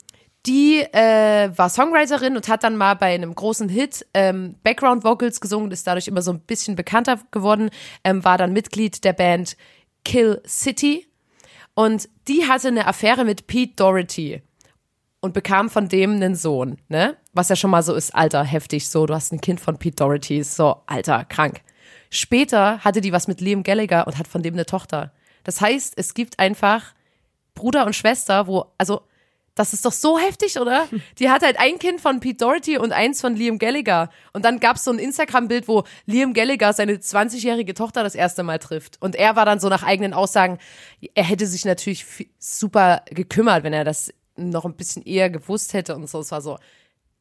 die 0.45 0.79
äh, 0.79 1.51
war 1.55 1.69
Songwriterin 1.69 2.35
und 2.35 2.47
hat 2.47 2.63
dann 2.63 2.77
mal 2.77 2.93
bei 2.95 3.13
einem 3.13 3.35
großen 3.35 3.69
Hit 3.69 4.05
ähm, 4.13 4.55
Background 4.63 5.03
Vocals 5.03 5.41
gesungen, 5.41 5.71
ist 5.71 5.85
dadurch 5.85 6.07
immer 6.07 6.21
so 6.21 6.31
ein 6.31 6.39
bisschen 6.39 6.75
bekannter 6.75 7.19
geworden, 7.31 7.69
ähm, 8.03 8.23
war 8.23 8.37
dann 8.37 8.53
Mitglied 8.53 9.03
der 9.03 9.13
Band 9.13 9.57
Kill 10.05 10.41
City 10.47 11.07
und 11.73 12.09
die 12.27 12.47
hatte 12.47 12.69
eine 12.69 12.87
Affäre 12.87 13.25
mit 13.25 13.47
Pete 13.47 13.73
Doherty 13.75 14.41
und 15.21 15.33
bekam 15.33 15.69
von 15.69 15.89
dem 15.89 16.15
einen 16.15 16.35
Sohn, 16.35 16.77
ne? 16.87 17.17
Was 17.33 17.49
ja 17.49 17.55
schon 17.55 17.71
mal 17.71 17.83
so 17.83 17.93
ist, 17.93 18.15
alter, 18.15 18.43
heftig, 18.43 18.89
so, 18.89 19.05
du 19.05 19.13
hast 19.13 19.31
ein 19.33 19.41
Kind 19.41 19.59
von 19.59 19.77
Pete 19.77 19.95
Doherty, 19.97 20.43
so, 20.43 20.77
alter, 20.87 21.25
krank. 21.25 21.61
Später 22.09 22.79
hatte 22.79 23.01
die 23.01 23.11
was 23.11 23.27
mit 23.27 23.41
Liam 23.41 23.63
Gallagher 23.63 24.07
und 24.07 24.17
hat 24.17 24.27
von 24.27 24.41
dem 24.41 24.55
eine 24.55 24.65
Tochter. 24.65 25.11
Das 25.43 25.61
heißt, 25.61 25.93
es 25.97 26.13
gibt 26.13 26.39
einfach 26.39 26.93
Bruder 27.53 27.85
und 27.85 27.95
Schwester, 27.95 28.47
wo, 28.47 28.65
also, 28.77 29.01
das 29.59 29.73
ist 29.73 29.85
doch 29.85 29.91
so 29.91 30.17
heftig, 30.17 30.57
oder? 30.57 30.87
Die 31.19 31.29
hat 31.29 31.43
halt 31.43 31.59
ein 31.59 31.79
Kind 31.79 31.99
von 31.99 32.21
Pete 32.21 32.37
Doherty 32.37 32.77
und 32.77 32.93
eins 32.93 33.19
von 33.19 33.35
Liam 33.35 33.59
Gallagher. 33.59 34.09
Und 34.31 34.45
dann 34.45 34.61
gab's 34.61 34.85
so 34.85 34.91
ein 34.91 34.99
Instagram-Bild, 34.99 35.67
wo 35.67 35.83
Liam 36.05 36.33
Gallagher 36.33 36.71
seine 36.71 36.93
20-jährige 36.93 37.73
Tochter 37.73 38.03
das 38.03 38.15
erste 38.15 38.43
Mal 38.43 38.59
trifft. 38.59 39.01
Und 39.01 39.15
er 39.15 39.35
war 39.35 39.43
dann 39.43 39.59
so 39.59 39.67
nach 39.67 39.83
eigenen 39.83 40.13
Aussagen, 40.13 40.59
er 41.13 41.25
hätte 41.25 41.45
sich 41.45 41.65
natürlich 41.65 42.05
super 42.39 43.03
gekümmert, 43.09 43.63
wenn 43.65 43.73
er 43.73 43.83
das 43.83 44.13
noch 44.37 44.63
ein 44.63 44.75
bisschen 44.75 45.03
eher 45.03 45.29
gewusst 45.29 45.73
hätte 45.73 45.93
und 45.93 46.09
so. 46.09 46.21
Es 46.21 46.31
war 46.31 46.41
so, 46.41 46.57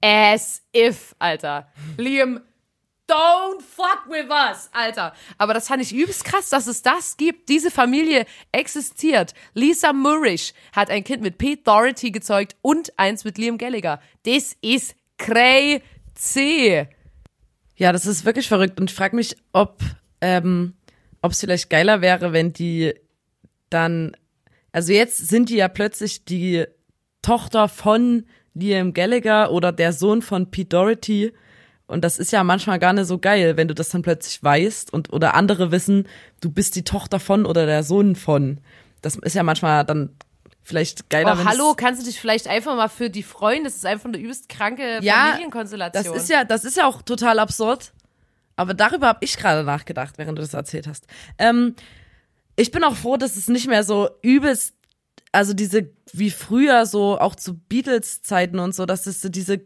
as 0.00 0.62
if, 0.72 1.16
Alter. 1.18 1.72
Liam, 1.96 2.40
don't 3.08 3.62
fuck 3.62 4.04
with 4.08 4.30
us, 4.30 4.68
Alter. 4.72 5.14
Aber 5.38 5.54
das 5.54 5.68
fand 5.68 5.82
ich 5.82 5.94
übelst 5.94 6.24
krass, 6.24 6.50
dass 6.50 6.66
es 6.66 6.82
das 6.82 7.16
gibt. 7.16 7.48
Diese 7.48 7.70
Familie 7.70 8.26
existiert. 8.52 9.34
Lisa 9.54 9.92
Murrish 9.92 10.52
hat 10.72 10.90
ein 10.90 11.04
Kind 11.04 11.22
mit 11.22 11.38
Pete 11.38 11.62
Doherty 11.64 12.10
gezeugt 12.10 12.56
und 12.62 12.92
eins 12.98 13.24
mit 13.24 13.38
Liam 13.38 13.58
Gallagher. 13.58 14.00
Das 14.24 14.56
ist 14.60 14.94
crazy. 15.16 16.86
Ja, 17.76 17.92
das 17.92 18.06
ist 18.06 18.24
wirklich 18.24 18.48
verrückt. 18.48 18.78
Und 18.78 18.90
ich 18.90 18.96
frage 18.96 19.16
mich, 19.16 19.36
ob 19.52 19.80
ähm, 20.20 20.74
es 21.22 21.40
vielleicht 21.40 21.70
geiler 21.70 22.00
wäre, 22.00 22.32
wenn 22.32 22.52
die 22.52 22.94
dann, 23.70 24.16
also 24.72 24.92
jetzt 24.92 25.28
sind 25.28 25.48
die 25.48 25.56
ja 25.56 25.68
plötzlich 25.68 26.24
die 26.24 26.64
Tochter 27.22 27.68
von 27.68 28.26
Liam 28.54 28.94
Gallagher 28.94 29.52
oder 29.52 29.72
der 29.72 29.92
Sohn 29.92 30.22
von 30.22 30.50
Pete 30.50 30.70
Doherty. 30.70 31.32
Und 31.88 32.04
das 32.04 32.18
ist 32.18 32.30
ja 32.32 32.44
manchmal 32.44 32.78
gar 32.78 32.92
nicht 32.92 33.06
so 33.06 33.18
geil, 33.18 33.56
wenn 33.56 33.66
du 33.66 33.74
das 33.74 33.88
dann 33.88 34.02
plötzlich 34.02 34.42
weißt 34.42 34.92
und 34.92 35.12
oder 35.12 35.34
andere 35.34 35.72
wissen, 35.72 36.06
du 36.40 36.50
bist 36.50 36.76
die 36.76 36.84
Tochter 36.84 37.18
von 37.18 37.46
oder 37.46 37.64
der 37.64 37.82
Sohn 37.82 38.14
von. 38.14 38.60
Das 39.00 39.16
ist 39.16 39.34
ja 39.34 39.42
manchmal 39.42 39.84
dann 39.86 40.10
vielleicht 40.62 41.08
geiler. 41.08 41.38
Oh, 41.40 41.44
hallo, 41.46 41.74
kannst 41.74 42.02
du 42.02 42.06
dich 42.06 42.20
vielleicht 42.20 42.46
einfach 42.46 42.76
mal 42.76 42.88
für 42.88 43.08
die 43.08 43.22
freuen? 43.22 43.64
Das 43.64 43.74
ist 43.74 43.86
einfach 43.86 44.04
eine 44.04 44.18
übelst 44.18 44.50
kranke 44.50 44.98
Ja, 45.02 45.30
Familienkonstellation. 45.30 46.14
Das 46.14 46.22
ist 46.22 46.28
ja, 46.28 46.44
das 46.44 46.64
ist 46.64 46.76
ja 46.76 46.86
auch 46.86 47.00
total 47.00 47.38
absurd. 47.38 47.92
Aber 48.54 48.74
darüber 48.74 49.06
habe 49.08 49.24
ich 49.24 49.38
gerade 49.38 49.64
nachgedacht, 49.64 50.18
während 50.18 50.36
du 50.36 50.42
das 50.42 50.52
erzählt 50.52 50.86
hast. 50.86 51.06
Ähm, 51.38 51.74
ich 52.54 52.70
bin 52.70 52.84
auch 52.84 52.96
froh, 52.96 53.16
dass 53.16 53.36
es 53.36 53.48
nicht 53.48 53.66
mehr 53.66 53.82
so 53.82 54.10
übelst, 54.20 54.74
also 55.32 55.54
diese, 55.54 55.90
wie 56.12 56.30
früher 56.30 56.84
so, 56.84 57.18
auch 57.18 57.34
zu 57.34 57.54
Beatles-Zeiten 57.56 58.58
und 58.58 58.74
so, 58.74 58.84
dass 58.84 59.06
es 59.06 59.22
so 59.22 59.30
diese 59.30 59.58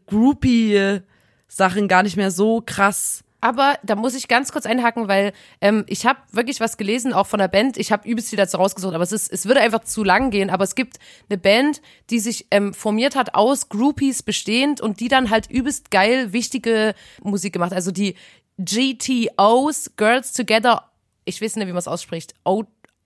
Groupie-Sachen 1.52 1.88
gar 1.88 2.02
nicht 2.02 2.16
mehr 2.16 2.30
so 2.30 2.62
krass. 2.64 3.24
Aber 3.40 3.76
da 3.82 3.96
muss 3.96 4.14
ich 4.14 4.28
ganz 4.28 4.52
kurz 4.52 4.66
einhaken, 4.66 5.08
weil 5.08 5.32
ähm, 5.60 5.84
ich 5.88 6.06
habe 6.06 6.20
wirklich 6.30 6.60
was 6.60 6.76
gelesen, 6.76 7.12
auch 7.12 7.26
von 7.26 7.40
der 7.40 7.48
Band. 7.48 7.76
Ich 7.76 7.90
habe 7.90 8.08
übelst 8.08 8.30
viel 8.30 8.36
dazu 8.36 8.56
rausgesucht, 8.56 8.94
aber 8.94 9.02
es 9.02 9.10
ist, 9.10 9.32
es 9.32 9.46
würde 9.46 9.60
einfach 9.60 9.80
zu 9.82 10.04
lang 10.04 10.30
gehen. 10.30 10.48
Aber 10.48 10.62
es 10.62 10.76
gibt 10.76 10.98
eine 11.28 11.38
Band, 11.38 11.82
die 12.10 12.20
sich 12.20 12.46
ähm, 12.52 12.72
formiert 12.72 13.16
hat 13.16 13.34
aus 13.34 13.68
Groupies 13.68 14.22
bestehend 14.22 14.80
und 14.80 15.00
die 15.00 15.08
dann 15.08 15.30
halt 15.30 15.50
übelst 15.50 15.90
geil 15.90 16.32
wichtige 16.32 16.94
Musik 17.20 17.52
gemacht. 17.52 17.72
Also 17.72 17.90
die 17.90 18.14
GTOs, 18.58 19.96
Girls 19.96 20.32
Together, 20.34 20.88
ich 21.24 21.42
weiß 21.42 21.56
nicht, 21.56 21.66
wie 21.66 21.72
man 21.72 21.78
es 21.78 21.88
ausspricht, 21.88 22.34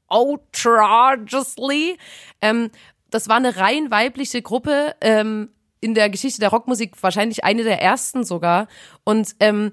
Outrageously. 0.08 1.96
Ähm, 2.42 2.70
das 3.10 3.30
war 3.30 3.36
eine 3.36 3.56
rein 3.56 3.90
weibliche 3.90 4.42
Gruppe, 4.42 4.94
ähm, 5.00 5.48
in 5.80 5.94
der 5.94 6.10
Geschichte 6.10 6.40
der 6.40 6.50
Rockmusik 6.50 7.02
wahrscheinlich 7.02 7.44
eine 7.44 7.64
der 7.64 7.80
ersten 7.80 8.24
sogar. 8.24 8.68
Und 9.04 9.36
ähm, 9.40 9.72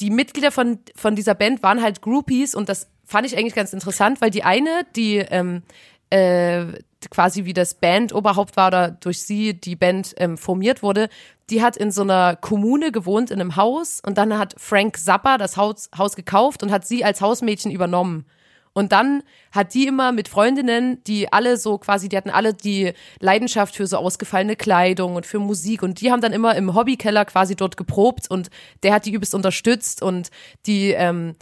die 0.00 0.10
Mitglieder 0.10 0.50
von, 0.50 0.78
von 0.96 1.14
dieser 1.14 1.34
Band 1.34 1.62
waren 1.62 1.82
halt 1.82 2.02
Groupies 2.02 2.54
und 2.54 2.68
das 2.68 2.88
fand 3.04 3.26
ich 3.26 3.36
eigentlich 3.36 3.54
ganz 3.54 3.72
interessant, 3.72 4.20
weil 4.20 4.30
die 4.30 4.42
eine, 4.42 4.86
die 4.96 5.18
ähm, 5.18 5.62
äh, 6.10 6.66
quasi 7.10 7.44
wie 7.44 7.52
das 7.52 7.74
Bandoberhaupt 7.74 8.56
war 8.56 8.68
oder 8.68 8.90
durch 8.90 9.22
sie 9.22 9.54
die 9.54 9.76
Band 9.76 10.14
ähm, 10.16 10.38
formiert 10.38 10.82
wurde, 10.82 11.08
die 11.50 11.62
hat 11.62 11.76
in 11.76 11.90
so 11.90 12.02
einer 12.02 12.36
Kommune 12.36 12.92
gewohnt, 12.92 13.30
in 13.30 13.40
einem 13.40 13.56
Haus 13.56 14.00
und 14.04 14.16
dann 14.16 14.38
hat 14.38 14.54
Frank 14.56 14.98
Zappa 14.98 15.38
das 15.38 15.56
Haus, 15.56 15.90
Haus 15.96 16.16
gekauft 16.16 16.62
und 16.62 16.70
hat 16.70 16.86
sie 16.86 17.04
als 17.04 17.20
Hausmädchen 17.20 17.70
übernommen. 17.70 18.24
Und 18.74 18.92
dann 18.92 19.22
hat 19.52 19.72
die 19.72 19.86
immer 19.86 20.12
mit 20.12 20.28
Freundinnen, 20.28 21.02
die 21.04 21.32
alle 21.32 21.56
so 21.56 21.78
quasi, 21.78 22.08
die 22.08 22.16
hatten 22.16 22.30
alle 22.30 22.52
die 22.52 22.92
Leidenschaft 23.20 23.76
für 23.76 23.86
so 23.86 23.96
ausgefallene 23.96 24.56
Kleidung 24.56 25.14
und 25.14 25.26
für 25.26 25.38
Musik. 25.38 25.82
Und 25.82 26.00
die 26.00 26.10
haben 26.10 26.20
dann 26.20 26.32
immer 26.32 26.56
im 26.56 26.74
Hobbykeller 26.74 27.24
quasi 27.24 27.54
dort 27.54 27.76
geprobt 27.76 28.28
und 28.28 28.50
der 28.82 28.92
hat 28.92 29.06
die 29.06 29.12
übelst 29.12 29.34
unterstützt. 29.34 30.02
Und 30.02 30.30
die, 30.66 30.90
ähm, 30.90 31.36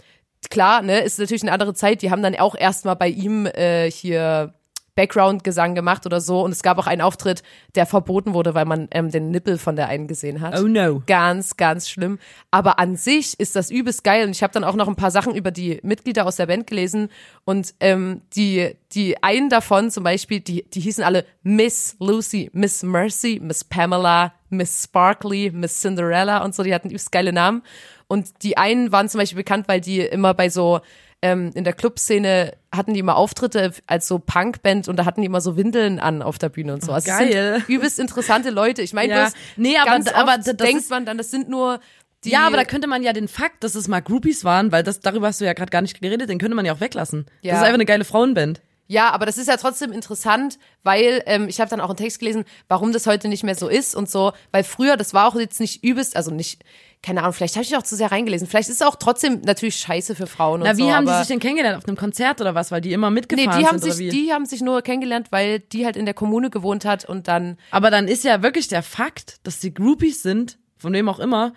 klar, 0.51 0.83
ne, 0.83 0.99
ist 1.01 1.19
natürlich 1.19 1.41
eine 1.41 1.51
andere 1.51 1.73
Zeit, 1.73 2.03
die 2.03 2.11
haben 2.11 2.21
dann 2.21 2.35
auch 2.35 2.55
erstmal 2.55 2.95
bei 2.95 3.09
ihm 3.09 3.47
äh, 3.47 3.89
hier 3.89 4.53
Background-Gesang 4.95 5.75
gemacht 5.75 6.05
oder 6.05 6.21
so. 6.21 6.41
Und 6.41 6.51
es 6.51 6.61
gab 6.61 6.77
auch 6.77 6.87
einen 6.87 7.01
Auftritt, 7.01 7.43
der 7.75 7.85
verboten 7.85 8.33
wurde, 8.33 8.53
weil 8.53 8.65
man 8.65 8.87
ähm, 8.91 9.09
den 9.09 9.31
Nippel 9.31 9.57
von 9.57 9.75
der 9.75 9.87
einen 9.87 10.07
gesehen 10.07 10.41
hat. 10.41 10.59
Oh 10.59 10.67
no. 10.67 11.01
Ganz, 11.07 11.57
ganz 11.57 11.89
schlimm. 11.89 12.19
Aber 12.51 12.79
an 12.79 12.95
sich 12.95 13.39
ist 13.39 13.55
das 13.55 13.71
übelst 13.71 14.03
geil. 14.03 14.25
Und 14.25 14.31
ich 14.31 14.43
habe 14.43 14.53
dann 14.53 14.63
auch 14.63 14.75
noch 14.75 14.87
ein 14.87 14.95
paar 14.95 15.11
Sachen 15.11 15.35
über 15.35 15.51
die 15.51 15.79
Mitglieder 15.83 16.25
aus 16.25 16.35
der 16.35 16.45
Band 16.45 16.67
gelesen. 16.67 17.09
Und 17.45 17.73
ähm, 17.79 18.21
die, 18.35 18.75
die 18.91 19.21
einen 19.23 19.49
davon 19.49 19.89
zum 19.89 20.03
Beispiel, 20.03 20.39
die, 20.39 20.63
die 20.69 20.79
hießen 20.79 21.03
alle 21.03 21.25
Miss 21.41 21.95
Lucy, 21.99 22.49
Miss 22.53 22.83
Mercy, 22.83 23.39
Miss 23.41 23.63
Pamela, 23.63 24.33
Miss 24.49 24.83
Sparkly, 24.83 25.51
Miss 25.53 25.79
Cinderella 25.79 26.43
und 26.43 26.53
so. 26.53 26.63
Die 26.63 26.73
hatten 26.73 26.89
übelst 26.89 27.11
geile 27.11 27.33
Namen. 27.33 27.63
Und 28.07 28.43
die 28.43 28.57
einen 28.57 28.91
waren 28.91 29.09
zum 29.09 29.19
Beispiel 29.19 29.37
bekannt, 29.37 29.67
weil 29.67 29.81
die 29.81 30.01
immer 30.01 30.35
bei 30.35 30.49
so 30.49 30.81
ähm, 31.23 31.51
in 31.55 31.63
der 31.63 31.73
Clubszene 31.73 32.53
hatten 32.75 32.93
die 32.93 32.99
immer 32.99 33.15
Auftritte 33.15 33.71
als 33.87 34.07
so 34.07 34.19
Punkband 34.19 34.87
und 34.89 34.97
da 34.97 35.05
hatten 35.05 35.21
die 35.21 35.25
immer 35.27 35.41
so 35.41 35.55
Windeln 35.55 35.99
an 35.99 36.21
auf 36.21 36.37
der 36.37 36.49
Bühne 36.49 36.73
und 36.73 36.83
so. 36.83 36.91
Also 36.91 37.07
Geil. 37.09 37.55
Sind 37.65 37.69
übelst 37.69 37.97
interessante 37.97 38.49
Leute. 38.49 38.81
Ich 38.81 38.93
meine, 38.93 39.13
Ja. 39.13 39.23
das 39.25 39.33
Nee, 39.55 39.77
aber- 39.77 39.89
ganz 39.91 40.07
aber 40.09 40.37
das 40.37 40.55
denkt 40.57 40.89
man 40.89 41.05
dann, 41.05 41.17
das 41.17 41.31
sind 41.31 41.49
nur 41.49 41.79
die 42.25 42.29
ja, 42.31 42.45
aber 42.47 42.55
da 42.57 42.63
könnte 42.63 42.87
man 42.87 43.03
ja 43.03 43.11
den 43.11 43.27
Fakt, 43.27 43.63
dass 43.65 43.75
es 43.75 43.87
mal 43.89 44.01
Groupies 44.01 44.43
waren, 44.45 44.71
weil 44.71 44.81
das 44.83 44.99
darüber 45.01 45.27
hast 45.27 45.41
du 45.41 45.45
ja 45.45 45.51
gerade 45.53 45.71
gar 45.71 45.81
nicht 45.81 45.99
geredet, 46.01 46.29
den 46.29 46.39
könnte 46.39 46.55
man 46.55 46.65
ja 46.65 46.73
auch 46.73 46.79
weglassen. 46.79 47.25
Ja. 47.41 47.51
Das 47.51 47.59
ist 47.61 47.65
einfach 47.65 47.73
eine 47.75 47.85
geile 47.85 48.05
Frauenband. 48.05 48.61
Ja, 48.87 49.11
aber 49.11 49.25
das 49.25 49.37
ist 49.37 49.47
ja 49.47 49.57
trotzdem 49.57 49.91
interessant, 49.93 50.59
weil 50.83 51.23
ähm, 51.25 51.47
ich 51.47 51.59
habe 51.61 51.69
dann 51.69 51.79
auch 51.79 51.89
einen 51.89 51.97
Text 51.97 52.19
gelesen, 52.19 52.43
warum 52.67 52.91
das 52.91 53.07
heute 53.07 53.27
nicht 53.29 53.43
mehr 53.43 53.55
so 53.55 53.67
ist 53.69 53.95
und 53.95 54.09
so, 54.09 54.33
weil 54.51 54.63
früher, 54.63 54.97
das 54.97 55.13
war 55.13 55.27
auch 55.27 55.35
jetzt 55.35 55.59
nicht 55.61 55.83
übelst, 55.83 56.15
also 56.17 56.31
nicht, 56.31 56.63
keine 57.01 57.21
Ahnung, 57.21 57.33
vielleicht 57.33 57.55
habe 57.55 57.63
ich 57.63 57.75
auch 57.77 57.83
zu 57.83 57.95
sehr 57.95 58.11
reingelesen. 58.11 58.47
Vielleicht 58.47 58.69
ist 58.69 58.81
es 58.81 58.87
auch 58.87 58.97
trotzdem 58.97 59.41
natürlich 59.41 59.77
scheiße 59.77 60.15
für 60.15 60.27
Frauen 60.27 60.61
und 60.61 60.67
Na, 60.67 60.77
wie 60.77 60.81
so. 60.83 60.91
haben 60.91 61.05
die 61.05 61.13
sich 61.13 61.27
denn 61.27 61.39
kennengelernt? 61.39 61.77
Auf 61.77 61.87
einem 61.87 61.97
Konzert 61.97 62.41
oder 62.41 62.55
was? 62.55 62.71
Weil 62.71 62.81
die 62.81 62.91
immer 62.93 63.09
Nee, 63.09 63.15
mitgefahren 63.15 63.59
die 63.59 63.65
haben 63.65 63.79
sind 63.79 63.93
sich, 63.93 64.05
oder 64.07 64.13
wie? 64.13 64.21
die 64.25 64.33
haben 64.33 64.45
sich 64.45 64.61
nur 64.61 64.81
kennengelernt, 64.81 65.27
weil 65.31 65.59
die 65.59 65.85
halt 65.85 65.95
in 65.95 66.05
der 66.05 66.13
Kommune 66.13 66.49
gewohnt 66.49 66.83
hat 66.85 67.05
und 67.05 67.27
dann 67.29 67.57
Aber 67.71 67.89
dann 67.89 68.07
ist 68.09 68.23
ja 68.25 68.43
wirklich 68.43 68.67
der 68.67 68.83
Fakt, 68.83 69.37
dass 69.43 69.59
die 69.59 69.73
Groupies 69.73 70.21
sind, 70.23 70.57
von 70.77 70.91
wem 70.93 71.07
auch 71.07 71.19
immer, 71.19 71.53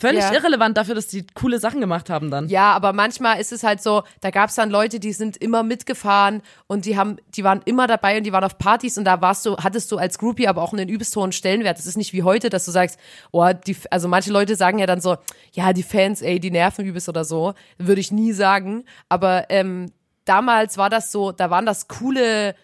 völlig 0.00 0.20
Ja. 0.22 0.32
irrelevant 0.32 0.76
dafür, 0.76 0.94
dass 0.94 1.06
die 1.08 1.26
coole 1.34 1.58
Sachen 1.60 1.80
gemacht 1.80 2.10
haben 2.10 2.30
dann. 2.30 2.48
Ja, 2.48 2.72
aber 2.72 2.92
manchmal 2.92 3.40
ist 3.40 3.52
es 3.52 3.62
halt 3.62 3.82
so, 3.82 4.02
da 4.20 4.30
gab's 4.30 4.54
dann 4.54 4.70
Leute, 4.70 4.98
die 5.00 5.12
sind 5.12 5.36
immer 5.36 5.62
mitgefahren 5.62 6.42
und 6.66 6.84
die 6.84 6.96
haben, 6.96 7.16
die 7.28 7.44
waren 7.44 7.60
immer 7.64 7.86
dabei 7.86 8.16
und 8.18 8.24
die 8.24 8.32
waren 8.32 8.44
auf 8.44 8.58
Partys 8.58 8.98
und 8.98 9.04
da 9.04 9.20
warst 9.20 9.46
du, 9.46 9.56
hattest 9.58 9.92
du 9.92 9.98
als 9.98 10.18
Groupie 10.18 10.48
aber 10.48 10.62
auch 10.62 10.72
einen 10.72 10.88
übelst 10.88 11.14
hohen 11.16 11.32
Stellenwert. 11.32 11.78
Das 11.78 11.86
ist 11.86 11.96
nicht 11.96 12.12
wie 12.12 12.22
heute, 12.22 12.48
dass 12.50 12.64
du 12.64 12.70
sagst, 12.70 12.98
oh, 13.30 13.46
die, 13.66 13.76
also 13.90 14.08
manche 14.08 14.32
Leute 14.32 14.56
sagen 14.56 14.78
ja 14.78 14.86
dann 14.86 15.00
so, 15.00 15.16
ja, 15.52 15.72
die 15.72 15.82
Fans, 15.82 16.22
ey, 16.22 16.40
die 16.40 16.50
nerven 16.50 16.84
übelst 16.84 17.08
oder 17.08 17.24
so. 17.24 17.54
Würde 17.78 18.00
ich 18.00 18.10
nie 18.12 18.32
sagen. 18.32 18.84
Aber 19.08 19.46
ähm, 19.50 19.92
damals 20.24 20.78
war 20.78 20.90
das 20.90 21.12
so, 21.12 21.32
da 21.32 21.50
waren 21.50 21.66
das 21.66 21.88
coole, 21.88 22.54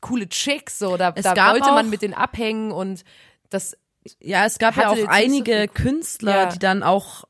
coole 0.00 0.28
Chicks, 0.28 0.78
so, 0.78 0.96
da, 0.96 1.12
Es 1.14 1.22
da 1.22 1.34
gab 1.34 1.52
wollte 1.52 1.70
man 1.70 1.88
mit 1.90 2.02
denen 2.02 2.14
abhängen 2.14 2.72
und 2.72 3.04
das, 3.50 3.76
Ja, 4.20 4.44
es 4.46 4.58
gab 4.58 4.76
ja 4.76 4.88
auch 4.90 4.96
so 4.96 5.06
einige 5.06 5.52
viel- 5.52 5.68
Künstler, 5.68 6.36
Ja. 6.36 6.46
die 6.46 6.58
dann 6.58 6.82
auch 6.82 7.24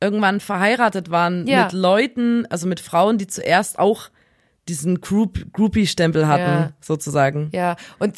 irgendwann 0.00 0.40
verheiratet 0.40 1.10
waren 1.10 1.46
Ja. 1.46 1.64
mit 1.64 1.72
Leuten, 1.72 2.46
also 2.50 2.66
mit 2.66 2.80
Frauen, 2.80 3.16
die 3.18 3.26
zuerst 3.26 3.78
auch 3.78 4.10
diesen 4.68 5.00
Group, 5.00 5.52
Groupie-Stempel 5.52 6.26
hatten, 6.26 6.42
Ja. 6.42 6.72
sozusagen. 6.80 7.50
Ja, 7.52 7.76
und 7.98 8.14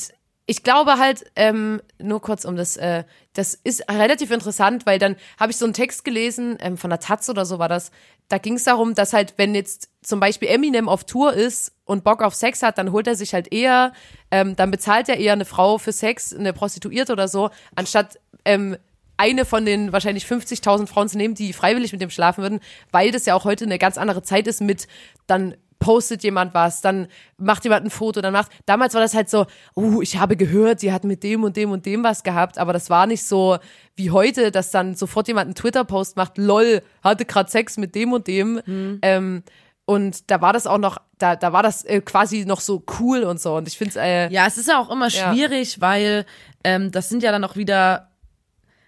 ich 0.47 0.63
glaube 0.63 0.99
halt, 0.99 1.25
ähm, 1.35 1.83
nur 1.99 2.21
kurz 2.23 2.45
um 2.45 2.55
das, 2.57 2.77
äh, 2.77 3.05
das 3.35 3.55
ist 3.55 3.89
relativ 3.91 4.31
interessant, 4.31 4.87
weil 4.87 4.99
dann 5.01 5.17
habe 5.39 5.51
ich 5.51 5.59
so 5.59 5.65
einen 5.65 5.75
Text 5.75 6.05
gelesen, 6.05 6.57
ähm, 6.61 6.77
von 6.77 6.89
der 6.91 7.01
Taz 7.01 7.29
oder 7.29 7.45
so 7.45 7.59
war 7.59 7.69
das, 7.69 7.91
da 8.29 8.39
ging 8.39 8.55
es 8.55 8.65
darum, 8.65 8.95
dass 8.95 9.13
halt, 9.13 9.35
wenn 9.37 9.55
jetzt 9.55 9.89
zum 10.03 10.21
Beispiel 10.21 10.49
Eminem 10.49 10.89
auf 10.89 11.05
Tour 11.05 11.33
ist 11.33 11.73
und 11.85 12.05
Bock 12.05 12.23
auf 12.23 12.35
Sex 12.35 12.63
hat, 12.63 12.79
dann 12.79 12.93
holt 12.93 13.07
er 13.07 13.15
sich 13.15 13.35
halt 13.35 13.53
eher, 13.53 13.93
ähm, 14.31 14.57
dann 14.57 14.71
bezahlt 14.71 15.09
er 15.09 15.19
eher 15.19 15.33
eine 15.33 15.45
Frau 15.45 15.79
für 15.79 15.93
Sex, 15.93 16.35
eine 16.35 16.53
Prostituierte 16.53 17.13
oder 17.13 17.29
so, 17.29 17.51
anstatt 17.75 18.19
ähm, 18.45 18.77
eine 19.17 19.45
von 19.45 19.65
den 19.65 19.93
wahrscheinlich 19.93 20.25
50.000 20.25 20.87
Frauen 20.87 21.09
zu 21.09 21.17
nehmen, 21.17 21.35
die 21.35 21.53
freiwillig 21.53 21.93
mit 21.93 22.01
dem 22.01 22.11
schlafen 22.11 22.43
würden, 22.43 22.61
weil 22.93 23.13
das 23.13 23.27
ja 23.27 23.35
auch 23.35 23.45
heute 23.45 23.65
eine 23.65 23.79
ganz 23.79 23.97
andere 23.97 24.23
Zeit 24.23 24.47
ist 24.47 24.61
mit 24.61 24.89
dann 25.27 25.57
postet 25.87 26.25
jemand 26.25 26.53
was, 26.53 26.81
dann 26.81 27.07
macht 27.39 27.63
jemand 27.63 27.85
ein 27.87 27.91
Foto, 27.91 28.21
dann 28.21 28.33
macht. 28.33 28.51
Damals 28.67 28.93
war 28.95 29.01
das 29.01 29.15
halt 29.15 29.31
so, 29.31 29.47
uh, 29.77 30.03
ich 30.03 30.19
habe 30.19 30.37
gehört, 30.37 30.81
sie 30.81 30.93
hat 30.93 31.05
mit 31.05 31.23
dem 31.23 31.45
und 31.45 31.57
dem 31.57 31.71
und 31.71 31.87
dem 31.87 32.03
was 32.03 32.25
gehabt, 32.25 32.59
aber 32.59 32.73
das 32.73 32.91
war 32.91 33.07
nicht 33.07 33.25
so 33.25 33.59
wie 33.95 34.11
heute, 34.11 34.51
dass 34.51 34.73
dann 34.73 34.97
sofort 34.97 35.29
jemand 35.29 35.47
einen 35.47 35.55
Twitter-Post 35.55 36.17
macht, 36.17 36.39
lol, 36.39 36.83
hatte 37.05 37.25
gerade 37.25 37.49
Sex 37.51 37.77
mit 37.77 37.95
dem 37.95 38.13
und 38.13 38.27
dem. 38.27 38.61
Ähm, 39.03 39.45
und 39.85 40.29
da 40.33 40.41
war 40.41 40.53
das 40.53 40.67
auch 40.67 40.79
noch, 40.79 40.99
da, 41.19 41.37
da 41.37 41.53
war 41.53 41.63
das 41.63 41.85
äh, 41.85 42.01
quasi 42.01 42.45
noch 42.47 42.61
so 42.61 42.83
cool 42.99 43.23
und 43.23 43.41
so. 43.41 43.55
Und 43.55 43.69
ich 43.69 43.79
finde 43.79 43.95
äh, 44.01 44.29
Ja, 44.33 44.47
es 44.49 44.59
ist 44.59 44.67
ja 44.69 44.81
auch 44.81 44.91
immer 44.91 45.09
Ja. 45.09 45.33
schwierig, 45.33 45.81
weil 45.81 46.27
ähm, 46.65 46.91
das 46.91 47.09
sind 47.09 47.23
ja 47.23 47.31
dann 47.31 47.45
auch 47.45 47.55
wieder, 47.55 48.11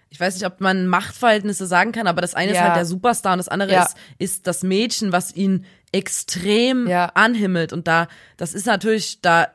ich 0.09 0.19
weiß 0.19 0.33
nicht, 0.33 0.45
ob 0.45 0.59
man 0.59 0.87
Machtverhältnisse 0.87 1.65
sagen 1.67 1.91
kann, 1.93 2.07
aber 2.07 2.19
das 2.21 2.33
eine 2.35 2.51
ist 2.51 2.57
Ja. 2.57 2.63
halt 2.63 2.75
der 2.75 2.85
Superstar 2.85 3.31
und 3.33 3.37
das 3.37 3.47
andere 3.47 3.71
Ja. 3.71 3.83
ist, 3.83 3.95
ist 4.17 4.47
das 4.47 4.63
Mädchen, 4.63 5.11
was 5.13 5.33
ihn 5.33 5.65
extrem 5.91 6.87
Ja. 6.87 7.05
anhimmelt. 7.15 7.73
Und 7.73 7.87
da, 7.87 8.07
das 8.37 8.53
ist 8.53 8.65
natürlich, 8.65 9.21
da, 9.21 9.47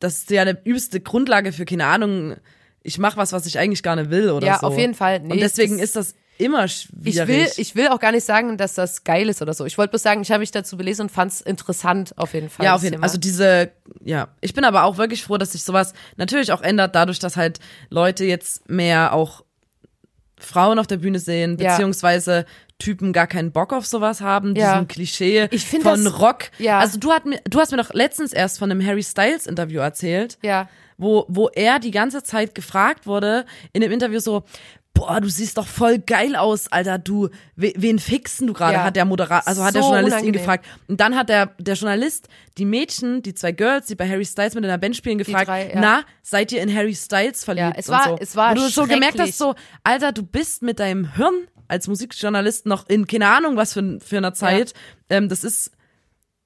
das 0.00 0.18
ist 0.18 0.30
ja 0.30 0.42
eine 0.42 0.58
übelste 0.64 1.00
Grundlage 1.00 1.52
für, 1.52 1.64
keine 1.64 1.86
Ahnung, 1.86 2.36
ich 2.82 2.98
mache 2.98 3.16
was, 3.16 3.32
was 3.32 3.46
ich 3.46 3.58
eigentlich 3.58 3.82
gar 3.82 3.96
nicht 3.96 4.10
will 4.10 4.30
oder 4.30 4.46
Ja, 4.46 4.58
so. 4.60 4.68
auf 4.68 4.78
jeden 4.78 4.94
Fall. 4.94 5.20
Nee, 5.20 5.32
und 5.34 5.40
deswegen 5.40 5.78
ist 5.78 5.96
das 5.96 6.14
immer 6.38 6.64
ich 6.66 6.88
schwierig. 7.14 7.26
will, 7.28 7.48
ich 7.56 7.74
will 7.74 7.88
auch 7.88 7.98
gar 7.98 8.12
nicht 8.12 8.24
sagen, 8.24 8.56
dass 8.56 8.74
das 8.74 9.02
geil 9.02 9.28
ist 9.28 9.42
oder 9.42 9.52
so. 9.54 9.64
Ich 9.66 9.76
wollte 9.76 9.90
bloß 9.90 10.02
sagen, 10.04 10.22
ich 10.22 10.30
habe 10.30 10.38
mich 10.38 10.52
dazu 10.52 10.76
belesen 10.76 11.02
und 11.02 11.10
fand 11.10 11.32
es 11.32 11.40
interessant 11.40 12.16
auf 12.16 12.32
jeden 12.32 12.48
Fall. 12.48 12.64
Ja, 12.64 12.74
auf 12.76 12.82
jeden. 12.84 12.94
Fall. 12.96 13.02
Also 13.02 13.18
diese, 13.18 13.72
ja. 14.04 14.28
Ich 14.40 14.54
bin 14.54 14.64
aber 14.64 14.84
auch 14.84 14.98
wirklich 14.98 15.24
froh, 15.24 15.36
dass 15.36 15.52
sich 15.52 15.64
sowas 15.64 15.94
natürlich 16.16 16.52
auch 16.52 16.62
ändert, 16.62 16.94
dadurch, 16.94 17.18
dass 17.18 17.36
halt 17.36 17.58
Leute 17.90 18.24
jetzt 18.24 18.70
mehr 18.70 19.12
auch 19.14 19.44
Frauen 20.38 20.78
auf 20.78 20.86
der 20.86 20.98
Bühne 20.98 21.18
sehen, 21.18 21.58
Ja. 21.58 21.76
Typen 22.78 23.12
gar 23.12 23.26
keinen 23.26 23.50
Bock 23.52 23.72
auf 23.72 23.86
sowas 23.86 24.20
haben, 24.20 24.54
Ja. 24.54 24.72
diesem 24.74 24.88
Klischee 24.88 25.48
Ich 25.50 25.64
find 25.66 25.82
von 25.82 26.04
das- 26.04 26.20
Rock. 26.20 26.50
ja. 26.58 26.78
Also 26.78 26.98
du, 26.98 27.10
hat 27.12 27.26
mir, 27.26 27.40
du 27.48 27.58
hast 27.58 27.70
mir 27.72 27.76
doch 27.78 27.92
letztens 27.92 28.32
erst 28.32 28.58
von 28.58 28.70
einem 28.70 28.84
Harry 28.86 29.02
Styles 29.02 29.46
Interview 29.46 29.80
erzählt, 29.80 30.38
ja. 30.42 30.68
wo, 30.96 31.24
wo 31.28 31.48
er 31.48 31.80
die 31.80 31.90
ganze 31.90 32.22
Zeit 32.22 32.54
gefragt 32.54 33.06
wurde 33.06 33.46
in 33.72 33.80
dem 33.80 33.90
Interview 33.90 34.20
so, 34.20 34.44
boah, 34.94 35.20
du 35.20 35.28
siehst 35.28 35.58
doch 35.58 35.66
voll 35.66 35.98
geil 36.00 36.34
aus, 36.34 36.72
Alter, 36.72 36.98
du, 36.98 37.28
we, 37.54 37.72
wen 37.76 37.98
fixen 38.00 38.48
du 38.48 38.52
gerade, 38.52 38.74
Ja. 38.74 38.84
hat 38.84 38.96
der 38.96 39.04
Moderator, 39.04 39.46
also 39.46 39.62
hat 39.62 39.74
der 39.74 39.82
So 39.82 39.88
Journalist 39.88 40.08
ihn 40.10 40.14
unangenehm. 40.22 40.40
gefragt. 40.40 40.66
Und 40.88 41.00
dann 41.00 41.14
hat 41.16 41.28
der, 41.28 41.46
der 41.58 41.74
Journalist 41.74 42.26
die 42.58 42.64
Mädchen, 42.64 43.22
die 43.22 43.32
zwei 43.34 43.52
Girls, 43.52 43.86
die 43.86 43.94
bei 43.94 44.08
Harry 44.08 44.24
Styles 44.24 44.54
mit 44.54 44.64
in 44.64 44.70
der 44.70 44.78
Band 44.78 44.96
spielen, 44.96 45.18
gefragt, 45.18 45.46
drei, 45.48 45.68
ja. 45.72 45.80
na, 45.80 46.02
seid 46.22 46.50
ihr 46.52 46.60
in 46.62 46.74
Harry 46.74 46.94
Styles 46.96 47.44
verliebt? 47.44 47.66
Ja, 47.66 47.72
es 47.76 47.88
und 47.88 47.94
war- 47.94 48.04
so. 48.08 48.16
es 48.20 48.34
war 48.36 48.50
Wo 48.52 48.54
du 48.56 48.68
so 48.68 48.86
gemerkt 48.86 49.20
hast, 49.20 49.38
so, 49.38 49.54
Alter, 49.84 50.10
du 50.12 50.22
bist 50.24 50.62
mit 50.62 50.80
deinem 50.80 51.14
Hirn 51.14 51.46
als 51.68 51.86
Musikjournalist 51.86 52.66
noch 52.66 52.88
in 52.88 53.06
keine 53.06 53.28
Ahnung 53.28 53.56
was 53.56 53.72
für, 53.74 53.98
für 54.00 54.16
einer 54.16 54.34
Zeit. 54.34 54.72
Ähm, 55.10 55.28
das 55.28 55.44
ist, 55.44 55.70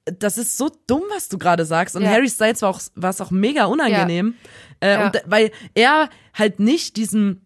das 0.05 0.37
ist 0.37 0.57
so 0.57 0.69
dumm, 0.87 1.03
was 1.15 1.29
du 1.29 1.37
gerade 1.37 1.65
sagst. 1.65 1.95
Und 1.95 2.03
Ja. 2.03 2.09
Harry 2.09 2.29
Styles 2.29 2.61
war 2.61 2.69
auch, 2.69 2.81
war 2.95 3.09
es 3.09 3.21
auch 3.21 3.31
mega 3.31 3.65
unangenehm. 3.65 4.35
Äh, 4.81 4.93
Ja. 4.93 5.05
und, 5.07 5.21
weil 5.25 5.51
er 5.75 6.09
halt 6.33 6.59
nicht 6.59 6.97
diesen, 6.97 7.41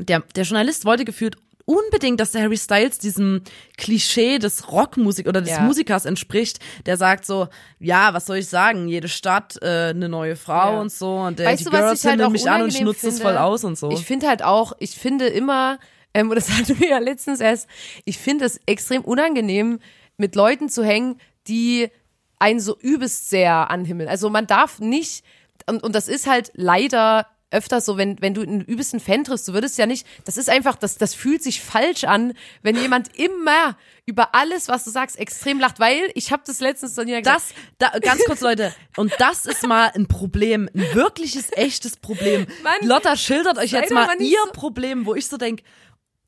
der, 0.00 0.20
der 0.34 0.44
Journalist 0.44 0.84
wollte 0.84 1.04
gefühlt 1.04 1.36
unbedingt, 1.64 2.18
dass 2.18 2.32
der 2.32 2.42
Harry 2.42 2.56
Styles 2.56 2.98
diesem 2.98 3.42
Klischee 3.78 4.38
des 4.40 4.72
Rockmusik 4.72 5.28
oder 5.28 5.40
des 5.40 5.50
Ja. 5.50 5.60
Musikers 5.60 6.06
entspricht, 6.06 6.58
der 6.86 6.96
sagt 6.96 7.24
so, 7.24 7.46
ja, 7.78 8.12
was 8.14 8.26
soll 8.26 8.38
ich 8.38 8.48
sagen, 8.48 8.88
jede 8.88 9.06
Stadt 9.08 9.62
äh, 9.62 9.90
eine 9.90 10.08
neue 10.08 10.34
Frau 10.34 10.72
Ja. 10.74 10.80
und 10.80 10.90
so 10.90 11.18
und 11.18 11.38
der, 11.38 11.46
Weißt 11.46 11.60
die 11.60 11.64
du, 11.66 11.72
was 11.72 11.80
Girls 11.80 12.04
ich 12.04 12.10
halt 12.10 12.32
mich 12.32 12.50
an 12.50 12.62
und 12.62 12.68
ich 12.74 12.80
nutze 12.80 13.06
finde? 13.10 13.22
voll 13.22 13.36
aus 13.36 13.62
und 13.62 13.78
so. 13.78 13.92
Ich 13.92 14.04
finde 14.04 14.26
halt 14.26 14.42
auch, 14.42 14.72
ich 14.80 14.96
finde 14.98 15.28
immer, 15.28 15.78
ähm, 16.14 16.28
und 16.30 16.36
das 16.36 16.50
hatten 16.56 16.78
wir 16.78 16.88
ja 16.88 16.98
letztens 16.98 17.40
erst, 17.40 17.68
ich 18.04 18.18
finde 18.18 18.44
es 18.44 18.60
extrem 18.66 19.02
unangenehm, 19.02 19.78
mit 20.16 20.34
Leuten 20.34 20.68
zu 20.68 20.84
hängen, 20.84 21.20
die 21.48 21.88
einen 22.38 22.60
so 22.60 22.76
übelst 22.78 23.30
sehr 23.30 23.70
anhimmeln. 23.70 24.08
Also 24.08 24.28
man 24.30 24.46
darf 24.46 24.78
nicht, 24.80 25.24
und, 25.66 25.82
und 25.82 25.94
das 25.94 26.08
ist 26.08 26.26
halt 26.26 26.50
leider 26.54 27.26
öfter 27.52 27.80
so, 27.82 27.98
wenn, 27.98 28.20
wenn 28.22 28.32
du 28.34 28.40
einen 28.40 28.62
übelsten 28.62 28.98
Fan 28.98 29.24
triffst, 29.24 29.46
du 29.46 29.52
würdest 29.52 29.76
ja 29.78 29.84
nicht, 29.86 30.06
das 30.24 30.38
ist 30.38 30.48
einfach, 30.48 30.74
das, 30.74 30.96
das 30.96 31.14
fühlt 31.14 31.42
sich 31.42 31.60
falsch 31.60 32.04
an, 32.04 32.32
wenn 32.62 32.76
jemand 32.76 33.16
immer 33.18 33.76
über 34.06 34.34
alles, 34.34 34.68
was 34.68 34.84
du 34.84 34.90
sagst, 34.90 35.18
extrem 35.18 35.60
lacht, 35.60 35.78
weil 35.78 36.10
ich 36.14 36.32
habe 36.32 36.42
das 36.46 36.60
letztens 36.60 36.94
so 36.94 37.04
gesagt. 37.04 37.26
Das, 37.26 37.44
da, 37.78 37.98
ganz 37.98 38.24
kurz 38.24 38.40
Leute, 38.40 38.74
und 38.96 39.12
das 39.18 39.44
ist 39.44 39.66
mal 39.66 39.90
ein 39.94 40.08
Problem, 40.08 40.68
ein 40.74 40.94
wirkliches, 40.94 41.52
echtes 41.52 41.96
Problem. 41.98 42.46
Mann, 42.62 42.88
Lotta 42.88 43.16
schildert 43.16 43.58
euch 43.58 43.72
jetzt 43.72 43.92
mal 43.92 44.08
ihr 44.18 44.38
so- 44.46 44.52
Problem, 44.52 45.04
wo 45.04 45.14
ich 45.14 45.26
so 45.28 45.36
denk, 45.36 45.62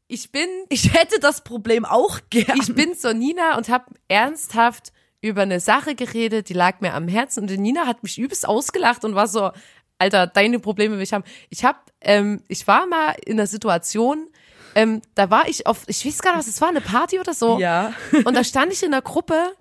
ich 0.09 0.31
bin, 0.31 0.49
ich 0.69 0.93
hätte 0.93 1.19
das 1.21 1.45
Problem 1.45 1.85
auch 1.85 2.21
gern. 2.31 2.59
ich 2.61 2.75
bin 2.75 2.95
so 2.95 3.13
Nina 3.13 3.57
und 3.57 3.69
habe 3.69 3.87
ernsthaft 4.09 4.93
über 5.21 5.43
eine 5.43 5.61
Sache 5.61 5.95
geredet, 5.95 6.51
die 6.51 6.55
lag 6.55 6.81
mir 6.81 6.93
am 6.93 7.09
Herzen 7.09 7.41
und 7.41 7.51
die 7.51 7.59
Nina 7.59 7.87
hat 7.87 8.03
mich 8.03 8.19
übelst 8.19 8.47
ausgelacht 8.47 9.05
und 9.05 9.15
war 9.15 9.27
so, 9.27 9.53
Alter, 9.99 10.27
deine 10.27 10.59
Probleme 10.59 10.97
will 10.97 11.03
ich 11.03 11.15
haben. 11.15 11.25
Ich 11.49 11.65
hab, 11.65 11.91
ähm, 12.01 12.43
ich 12.49 12.67
war 12.67 12.87
mal 12.87 13.15
in 13.25 13.39
einer 13.39 13.47
Situation, 13.47 14.29
ähm, 14.75 15.01
da 15.15 15.31
war 15.31 15.49
ich 15.49 15.67
auf, 15.67 15.85
ich 15.87 16.05
weiß 16.05 16.21
gar 16.21 16.33
nicht, 16.33 16.41
was 16.41 16.49
es 16.49 16.61
war, 16.61 16.69
eine 16.69 16.81
Party 16.81 17.19
oder 17.21 17.33
so. 17.33 17.59
Ja. 17.59 17.95
Und 18.25 18.35
da 18.35 18.45
stand 18.45 18.73
ich 18.73 18.83
in 18.83 18.91
der 18.91 19.03
Gruppe 19.03 19.55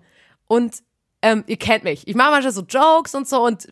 und 0.48 0.84
ähm, 1.22 1.44
ihr 1.48 1.58
kennt 1.58 1.86
mich. 1.86 2.08
Ich 2.08 2.16
mache 2.16 2.32
manchmal 2.32 2.52
so 2.52 2.64
Jokes 2.64 3.16
und 3.16 3.28
so 3.28 3.46
und 3.46 3.68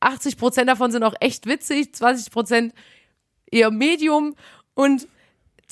80 0.00 0.36
Prozent 0.36 0.68
davon 0.68 0.90
sind 0.90 1.04
auch 1.04 1.14
echt 1.20 1.46
witzig, 1.46 1.94
20 1.94 2.32
Prozent 2.32 2.74
eher 3.50 3.70
Medium 3.70 4.34
und 4.74 5.06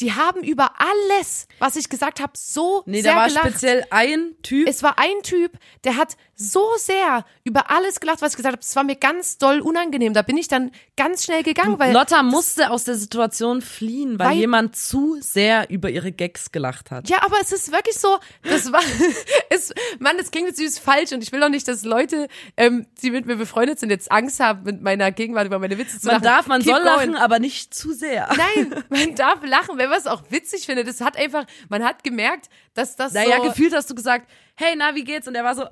die 0.01 0.13
haben 0.13 0.43
über 0.43 0.73
alles, 0.79 1.47
was 1.59 1.77
ich 1.77 1.89
gesagt 1.89 2.21
habe, 2.21 2.33
so 2.37 2.83
Nee, 2.87 3.03
sehr 3.03 3.13
da 3.13 3.19
war 3.21 3.29
gelacht. 3.29 3.49
speziell 3.49 3.85
ein 3.91 4.35
Typ. 4.43 4.69
Es 4.69 4.83
war 4.83 4.99
ein 4.99 5.23
Typ, 5.23 5.53
der 5.85 5.97
hat 5.97 6.17
so 6.37 6.65
sehr 6.79 7.25
über 7.45 7.71
alles 7.71 8.01
gelacht, 8.01 8.21
was 8.21 8.33
ich 8.33 8.37
gesagt 8.37 8.55
habe. 8.55 8.63
Es 8.63 8.75
war 8.75 8.83
mir 8.83 8.97
ganz 8.97 9.39
doll 9.39 9.61
unangenehm. 9.61 10.15
Da 10.15 10.23
bin 10.23 10.37
ich 10.37 10.49
dann 10.49 10.73
ganz 10.97 11.25
schnell 11.25 11.45
gegangen, 11.45 11.79
weil 11.79 11.93
Lotta 11.93 12.25
musste 12.25 12.71
aus 12.71 12.83
der 12.83 12.97
Situation 12.97 13.63
fliehen, 13.63 14.19
weil, 14.19 14.31
Weil- 14.31 14.37
jemand 14.39 14.75
zu 14.75 15.17
sehr 15.21 15.71
über 15.71 15.91
ihre 15.91 16.11
Gags 16.11 16.51
gelacht 16.51 16.91
hat. 16.91 17.09
Ja, 17.09 17.23
aber 17.23 17.37
es 17.41 17.53
ist 17.53 17.71
wirklich 17.71 17.97
so, 17.97 18.19
das 18.43 18.73
war, 18.73 18.81
es, 19.51 19.73
Mann, 20.01 20.17
das 20.19 20.31
klingt 20.33 20.49
jetzt 20.49 20.59
süß 20.59 20.79
falsch 20.81 21.13
und 21.13 21.23
ich 21.23 21.31
will 21.31 21.43
auch 21.43 21.49
nicht, 21.49 21.69
dass 21.69 21.85
Leute, 21.85 22.27
ähm, 22.57 22.87
die 23.03 23.11
mit 23.13 23.27
mir 23.27 23.37
befreundet 23.37 23.79
sind, 23.79 23.91
jetzt 23.91 24.11
Angst 24.11 24.41
haben, 24.41 24.65
mit 24.65 24.83
meiner 24.83 25.13
Gegenwart 25.13 25.47
über 25.47 25.61
meine 25.61 25.79
Witze 25.79 26.01
zu 26.01 26.07
Man 26.07 26.17
lachen. 26.17 26.25
darf, 26.25 26.47
man 26.49 26.63
Keep 26.63 26.73
soll 26.75 26.83
going. 26.83 27.13
lachen, 27.13 27.17
aber 27.17 27.39
nicht 27.39 27.75
zu 27.75 27.93
sehr. 27.93 28.29
Nein, 28.37 28.83
man 28.89 29.15
darf 29.15 29.39
lachen, 29.45 29.79
es 29.93 30.07
auch 30.07 30.23
witzig 30.31 30.67
findet. 30.67 30.89
Das 30.89 31.01
hat 31.01 31.17
einfach, 31.17 31.47
man 31.69 31.85
hat 31.85 32.05
gemerkt, 32.05 32.49
dass 32.75 32.97
das 32.97 33.13
Naja, 33.13 33.39
so, 33.39 33.45
gefühlt 33.45 33.75
hast 33.75 33.91
du 33.91 33.95
gesagt, 33.95 34.29
hey, 34.57 34.75
na, 34.77 34.95
wie 34.95 35.05
geht's? 35.05 35.27
Und 35.29 35.35
er 35.35 35.45
war 35.45 35.55
so, 35.55 35.63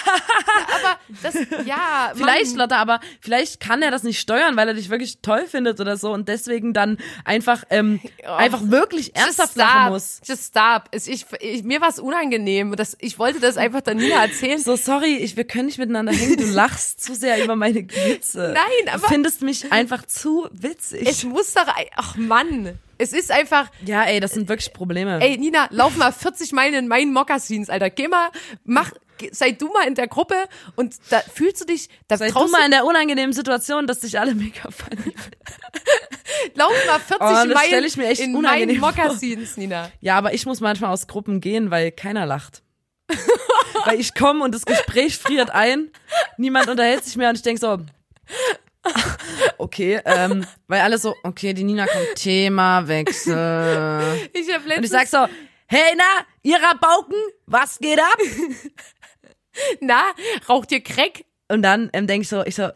aber 0.00 0.98
das, 1.22 1.34
ja, 1.66 2.12
vielleicht, 2.14 2.56
Lotta, 2.56 2.76
aber 2.76 3.00
vielleicht 3.20 3.60
kann 3.60 3.82
er 3.82 3.90
das 3.90 4.02
nicht 4.02 4.18
steuern, 4.20 4.56
weil 4.56 4.68
er 4.68 4.74
dich 4.74 4.90
wirklich 4.90 5.18
toll 5.22 5.46
findet 5.46 5.80
oder 5.80 5.96
so 5.96 6.12
und 6.12 6.28
deswegen 6.28 6.72
dann 6.72 6.98
einfach, 7.24 7.64
ähm, 7.70 8.00
einfach 8.26 8.60
wirklich 8.64 9.14
ernsthaft 9.16 9.52
Oh. 9.56 9.60
Stop. 9.62 9.90
muss. 9.90 10.20
Just 10.24 10.44
stop. 10.48 10.84
Ich, 10.92 11.26
ich, 11.40 11.62
mir 11.62 11.80
war 11.80 11.88
es 11.88 11.98
unangenehm. 11.98 12.74
Das, 12.76 12.96
ich 13.00 13.18
wollte 13.18 13.38
das 13.40 13.56
einfach 13.56 13.80
dann 13.82 13.96
Nina 13.98 14.22
erzählen. 14.24 14.58
So, 14.58 14.76
sorry, 14.76 15.16
ich, 15.16 15.36
wir 15.36 15.44
können 15.44 15.66
nicht 15.66 15.78
miteinander 15.78 16.12
hängen, 16.12 16.36
du 16.36 16.44
lachst 16.46 17.02
zu 17.04 17.14
sehr 17.14 17.42
über 17.44 17.54
meine 17.56 17.80
Witze. 17.88 18.52
Nein, 18.54 18.64
Du 18.86 18.92
aber- 18.92 19.08
findest 19.08 19.42
mich 19.42 19.70
einfach 19.72 20.06
zu 20.06 20.48
witzig. 20.52 21.06
Es 21.08 21.24
muss 21.24 21.52
doch, 21.54 21.66
ach 21.96 22.16
Mann. 22.16 22.78
Es 23.02 23.12
ist 23.12 23.32
einfach, 23.32 23.68
ja, 23.84 24.04
ey, 24.04 24.20
das 24.20 24.32
sind 24.32 24.48
wirklich 24.48 24.72
Probleme. 24.72 25.20
ey 25.20 25.36
Nina, 25.36 25.66
lauf 25.70 25.96
mal 25.96 26.12
40 26.12 26.52
Meilen 26.52 26.74
in 26.74 26.88
meinen 26.88 27.12
Mokassins, 27.12 27.68
Alter. 27.68 27.90
Geh 27.90 28.06
mal, 28.06 28.28
mach, 28.64 28.92
sei 29.32 29.50
du 29.52 29.68
mal 29.72 29.86
in 29.88 29.94
der 29.96 30.06
Gruppe 30.06 30.36
und 30.76 30.94
da 31.10 31.20
fühlst 31.20 31.60
du 31.60 31.64
dich, 31.64 31.88
da 32.08 32.16
Sei 32.16 32.30
du 32.30 32.48
mal 32.48 32.64
in 32.64 32.70
der 32.70 32.84
unangenehmen 32.84 33.32
Situation, 33.32 33.86
dass 33.86 34.00
dich 34.00 34.18
alle 34.20 34.34
mega 34.34 34.70
funny 34.70 35.14
lauf 36.54 36.72
mal 36.86 37.00
40 37.00 37.18
Oh, 37.20 37.54
Meilen 37.54 37.84
ich 37.84 37.96
mir 37.96 38.08
echt 38.08 38.20
in 38.20 38.40
meinen. 38.40 38.78
Mokassins, 38.78 39.56
Nina. 39.56 39.90
Ja, 40.00 40.16
aber 40.16 40.32
ich 40.34 40.46
muss 40.46 40.60
manchmal 40.60 40.92
aus 40.92 41.06
Gruppen 41.06 41.40
gehen, 41.40 41.70
weil 41.70 41.90
keiner 41.90 42.24
lacht. 42.26 42.62
weil 43.84 43.98
ich 44.00 44.14
komme 44.14 44.44
und 44.44 44.54
das 44.54 44.64
Gespräch 44.64 45.18
friert 45.18 45.50
ein, 45.50 45.90
niemand 46.36 46.68
unterhält 46.68 47.04
sich 47.04 47.16
mehr 47.16 47.28
und 47.30 47.34
ich 47.36 47.42
denk 47.42 47.58
so, 47.58 47.78
okay, 49.58 50.00
ähm, 50.04 50.44
weil 50.66 50.80
alle 50.80 50.98
so, 50.98 51.14
okay, 51.22 51.54
die 51.54 51.64
Nina 51.64 51.86
kommt, 51.86 52.14
Themawechsel. 52.16 54.02
Ich 54.32 54.52
hab 54.52 54.64
Und 54.64 54.70
ich 54.70 54.76
letztens, 54.76 54.90
sag 54.90 55.06
so, 55.08 55.26
hey 55.66 55.94
na, 55.96 56.26
ihr 56.42 56.56
Rabauken, 56.56 57.16
was 57.46 57.78
geht 57.78 57.98
ab? 57.98 58.18
na, 59.80 60.02
raucht 60.48 60.72
ihr 60.72 60.82
Crack? 60.82 61.24
Und 61.48 61.62
dann 61.62 61.90
ähm, 61.92 62.06
denk 62.06 62.22
ich 62.22 62.28
so, 62.28 62.44
ich 62.44 62.54
so, 62.54 62.70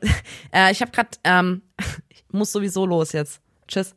äh, 0.52 0.70
ich 0.70 0.82
hab 0.82 0.92
grad, 0.92 1.18
ähm, 1.24 1.62
ich 2.08 2.24
muss 2.30 2.52
sowieso 2.52 2.86
los 2.86 3.12
jetzt. 3.12 3.40
Tschüss. 3.68 3.94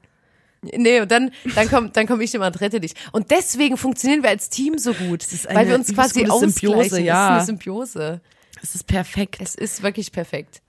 Nee, 0.61 0.99
und 0.99 1.11
dann, 1.11 1.31
dann 1.55 1.69
komm, 1.69 1.93
dann 1.93 2.05
komm 2.05 2.19
ich 2.21 2.33
immer 2.33 2.47
und 2.47 2.59
rette 2.59 2.79
dich. 2.81 2.93
Und 3.11 3.31
deswegen 3.31 3.77
funktionieren 3.77 4.23
wir 4.23 4.29
als 4.29 4.49
Team 4.49 4.77
so 4.77 4.93
gut, 4.93 5.23
ist 5.23 5.53
weil 5.53 5.67
wir 5.67 5.75
uns 5.75 5.93
quasi 5.93 6.27
ausgleichen. 6.27 6.51
Symbiose, 6.51 7.01
ja. 7.01 7.37
Es 7.37 7.43
ist 7.43 7.49
eine 7.49 7.57
Symbiose. 7.57 8.21
Es 8.61 8.75
ist 8.75 8.87
perfekt. 8.87 9.37
Es 9.41 9.55
ist 9.55 9.83
wirklich 9.83 10.11
perfekt. 10.11 10.61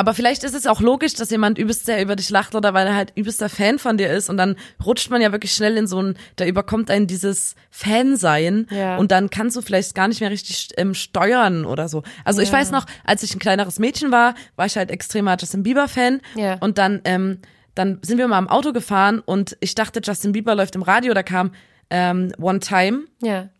Aber 0.00 0.14
vielleicht 0.14 0.44
ist 0.44 0.54
es 0.54 0.66
auch 0.66 0.80
logisch, 0.80 1.12
dass 1.12 1.28
jemand 1.28 1.58
übelst 1.58 1.84
sehr 1.84 2.00
über 2.00 2.16
dich 2.16 2.30
lacht 2.30 2.54
oder 2.54 2.72
weil 2.72 2.86
er 2.86 2.96
halt 2.96 3.12
übelster 3.16 3.50
Fan 3.50 3.78
von 3.78 3.98
dir 3.98 4.10
ist 4.10 4.30
und 4.30 4.38
dann 4.38 4.56
rutscht 4.82 5.10
man 5.10 5.20
ja 5.20 5.30
wirklich 5.30 5.52
schnell 5.52 5.76
in 5.76 5.86
so 5.86 6.00
ein, 6.00 6.16
da 6.36 6.46
überkommt 6.46 6.90
einen 6.90 7.06
dieses 7.06 7.54
Fansein 7.70 8.66
Ja. 8.70 8.96
und 8.96 9.10
dann 9.12 9.28
kannst 9.28 9.56
du 9.56 9.60
vielleicht 9.60 9.94
gar 9.94 10.08
nicht 10.08 10.22
mehr 10.22 10.30
richtig 10.30 10.68
ähm, 10.78 10.94
steuern 10.94 11.66
oder 11.66 11.86
so. 11.90 12.02
Also 12.24 12.40
ich 12.40 12.48
Ja. 12.50 12.54
weiß 12.58 12.70
noch, 12.70 12.86
als 13.04 13.22
ich 13.22 13.34
ein 13.34 13.40
kleineres 13.40 13.78
Mädchen 13.78 14.10
war, 14.10 14.34
war 14.56 14.64
ich 14.64 14.78
halt 14.78 14.90
extremer 14.90 15.36
Justin 15.38 15.62
Bieber 15.64 15.86
Fan 15.86 16.22
Ja. 16.34 16.54
und 16.60 16.78
dann 16.78 17.02
ähm, 17.04 17.40
dann 17.74 17.98
sind 18.02 18.16
wir 18.16 18.26
mal 18.26 18.38
im 18.38 18.48
Auto 18.48 18.72
gefahren 18.72 19.20
und 19.20 19.58
ich 19.60 19.74
dachte, 19.74 20.00
Justin 20.02 20.32
Bieber 20.32 20.54
läuft 20.54 20.76
im 20.76 20.82
Radio, 20.82 21.12
da 21.12 21.22
kam 21.22 21.52
ähm, 21.90 22.32
One 22.40 22.60
Time 22.60 23.00
Ja. 23.22 23.50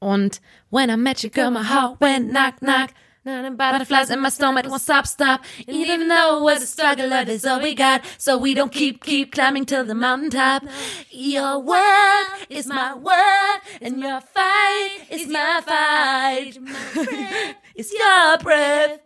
und 0.00 0.40
When 0.72 0.90
I 0.90 0.96
met 0.96 1.22
you, 1.22 1.30
girl, 1.30 1.52
my 1.52 1.62
heart 1.64 2.00
went 2.00 2.30
knock 2.30 2.56
knock. 2.58 2.88
Butterflies 3.24 4.10
in 4.10 4.20
my 4.20 4.30
stomach 4.30 4.66
won't 4.66 4.80
stop, 4.80 5.06
stop. 5.06 5.44
Even 5.66 6.08
though 6.08 6.38
it 6.38 6.42
was 6.42 6.62
a 6.62 6.66
struggle, 6.66 7.08
love 7.08 7.28
is 7.28 7.44
all 7.44 7.60
we 7.60 7.74
got. 7.74 8.02
So 8.16 8.38
we 8.38 8.54
don't 8.54 8.72
keep, 8.72 9.04
keep 9.04 9.32
climbing 9.32 9.66
till 9.66 9.84
the 9.84 9.94
mountaintop. 9.94 10.64
Your 11.10 11.58
word 11.58 12.46
is 12.48 12.66
my 12.66 12.94
word, 12.94 13.60
and 13.82 14.00
your 14.00 14.20
fight 14.20 14.98
is 15.10 15.26
my 15.28 15.60
fight. 15.64 16.58
My 16.60 17.04
breath 17.04 17.56
is 17.74 17.92
your 17.92 18.38
breath. 18.38 19.00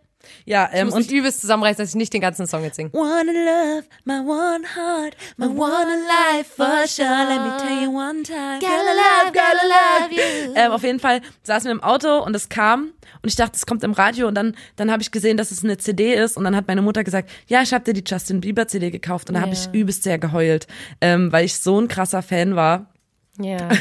Ja, 0.44 0.68
ähm, 0.72 0.92
und 0.92 1.10
übelst 1.10 1.40
zusammenreißen, 1.40 1.82
dass 1.82 1.90
ich 1.90 1.94
nicht 1.94 2.12
den 2.12 2.20
ganzen 2.20 2.46
Song 2.46 2.64
jetzt 2.64 2.76
singe. 2.76 2.90
One 2.92 3.32
love, 3.32 3.84
my 4.04 4.18
one 4.18 4.64
heart, 4.74 5.16
my 5.36 5.46
one 5.46 6.04
life 6.06 6.54
for 6.56 6.86
sure. 6.86 7.26
Let 7.28 7.40
me 7.40 7.56
tell 7.58 7.82
you 7.82 7.90
one 7.90 8.22
time. 8.24 8.60
Gotta 8.60 8.92
love, 8.92 9.32
gotta 9.32 9.66
love 9.66 10.12
you. 10.12 10.54
Ähm, 10.54 10.72
auf 10.72 10.82
jeden 10.82 11.00
Fall 11.00 11.22
saßen 11.44 11.68
wir 11.68 11.72
im 11.72 11.82
Auto 11.82 12.18
und 12.18 12.34
es 12.34 12.48
kam 12.48 12.92
und 13.23 13.29
ich 13.29 13.37
dachte, 13.37 13.53
es 13.57 13.66
kommt 13.66 13.85
im 13.85 13.93
Radio 13.93 14.29
und 14.29 14.35
dann, 14.35 14.55
dann 14.77 14.91
habe 14.91 15.03
ich 15.03 15.11
gesehen, 15.11 15.37
dass 15.37 15.51
es 15.51 15.62
eine 15.64 15.79
CD 15.79 16.14
ist 16.14 16.37
und 16.37 16.45
dann 16.45 16.57
hat 16.57 16.66
meine 16.68 16.83
Mutter 16.83 17.05
gesagt, 17.05 17.31
ja, 17.47 17.62
ich 17.62 17.73
habe 17.73 17.85
dir 17.85 17.93
die 17.95 18.05
Justin 18.07 18.41
Bieber 18.41 18.66
CD 18.68 18.91
gekauft 18.91 19.29
und 19.29 19.35
da 19.35 19.41
habe 19.43 19.53
Ja. 19.53 19.59
ich 19.59 19.73
übelst 19.79 20.03
sehr 20.03 20.18
geheult, 20.18 20.66
ähm, 21.01 21.31
weil 21.33 21.45
ich 21.45 21.55
so 21.57 21.81
ein 21.81 21.89
krasser 21.89 22.23
Fan 22.23 22.57
war. 22.57 22.93
Ja. 23.39 23.68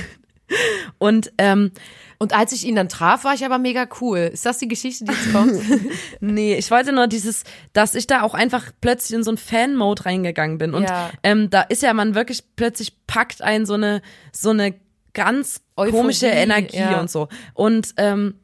Und 0.98 1.32
ähm, 1.38 1.72
Und 2.18 2.36
als 2.38 2.52
ich 2.52 2.66
ihn 2.68 2.76
dann 2.76 2.90
traf, 2.90 3.24
war 3.24 3.34
ich 3.34 3.46
aber 3.46 3.58
mega 3.58 3.88
cool. 4.02 4.30
Ist 4.34 4.46
das 4.46 4.58
die 4.58 4.68
Geschichte, 4.68 5.06
die 5.06 5.12
jetzt 5.12 5.32
kommt? 5.32 5.54
Nee, 6.20 6.56
ich 6.56 6.70
wollte 6.70 6.92
nur 6.92 7.08
dieses, 7.08 7.44
dass 7.74 7.96
ich 7.96 8.06
da 8.06 8.22
auch 8.22 8.34
einfach 8.34 8.72
plötzlich 8.82 9.16
in 9.18 9.24
so 9.24 9.32
einen 9.32 9.38
Fan-Mode 9.38 10.06
reingegangen 10.06 10.58
bin. 10.58 10.74
Und 10.74 10.84
Ja. 10.84 11.10
ähm, 11.24 11.50
da 11.50 11.62
ist 11.62 11.82
ja 11.84 11.94
man 11.94 12.14
wirklich 12.16 12.44
plötzlich 12.58 12.94
packt 13.08 13.42
ein 13.42 13.66
so 13.66 13.74
eine, 13.76 14.02
so 14.34 14.50
eine 14.52 14.76
ganz 15.14 15.62
Euphorie, 15.78 15.92
komische 15.98 16.28
Energie 16.28 16.78
ja. 16.78 17.00
und 17.00 17.10
so. 17.10 17.28
Und 17.54 17.94
ähm, 17.98 18.36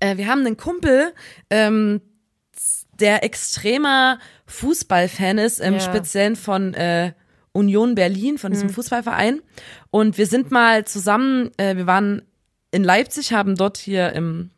äh, 0.00 0.16
wir 0.16 0.26
haben 0.28 0.40
einen 0.46 0.56
Kumpel, 0.56 1.12
ähm, 1.50 2.00
der 3.00 3.22
extremer 3.22 4.18
Fußballfan 4.46 5.38
ist, 5.38 5.60
im 5.60 5.74
Ja. 5.74 5.80
Speziellen 5.80 6.36
von 6.36 6.74
äh, 6.74 7.12
Union 7.52 7.94
Berlin, 7.94 8.38
von 8.38 8.52
diesem 8.52 8.70
Fußballverein. 8.70 9.40
Und 9.90 10.18
wir 10.18 10.26
sind 10.26 10.50
mal 10.50 10.84
zusammen, 10.84 11.50
äh, 11.58 11.76
wir 11.76 11.86
waren 11.86 12.22
in 12.70 12.84
Leipzig, 12.84 13.32
haben 13.32 13.54
dort 13.54 13.78
hier 13.78 14.12
im 14.12 14.50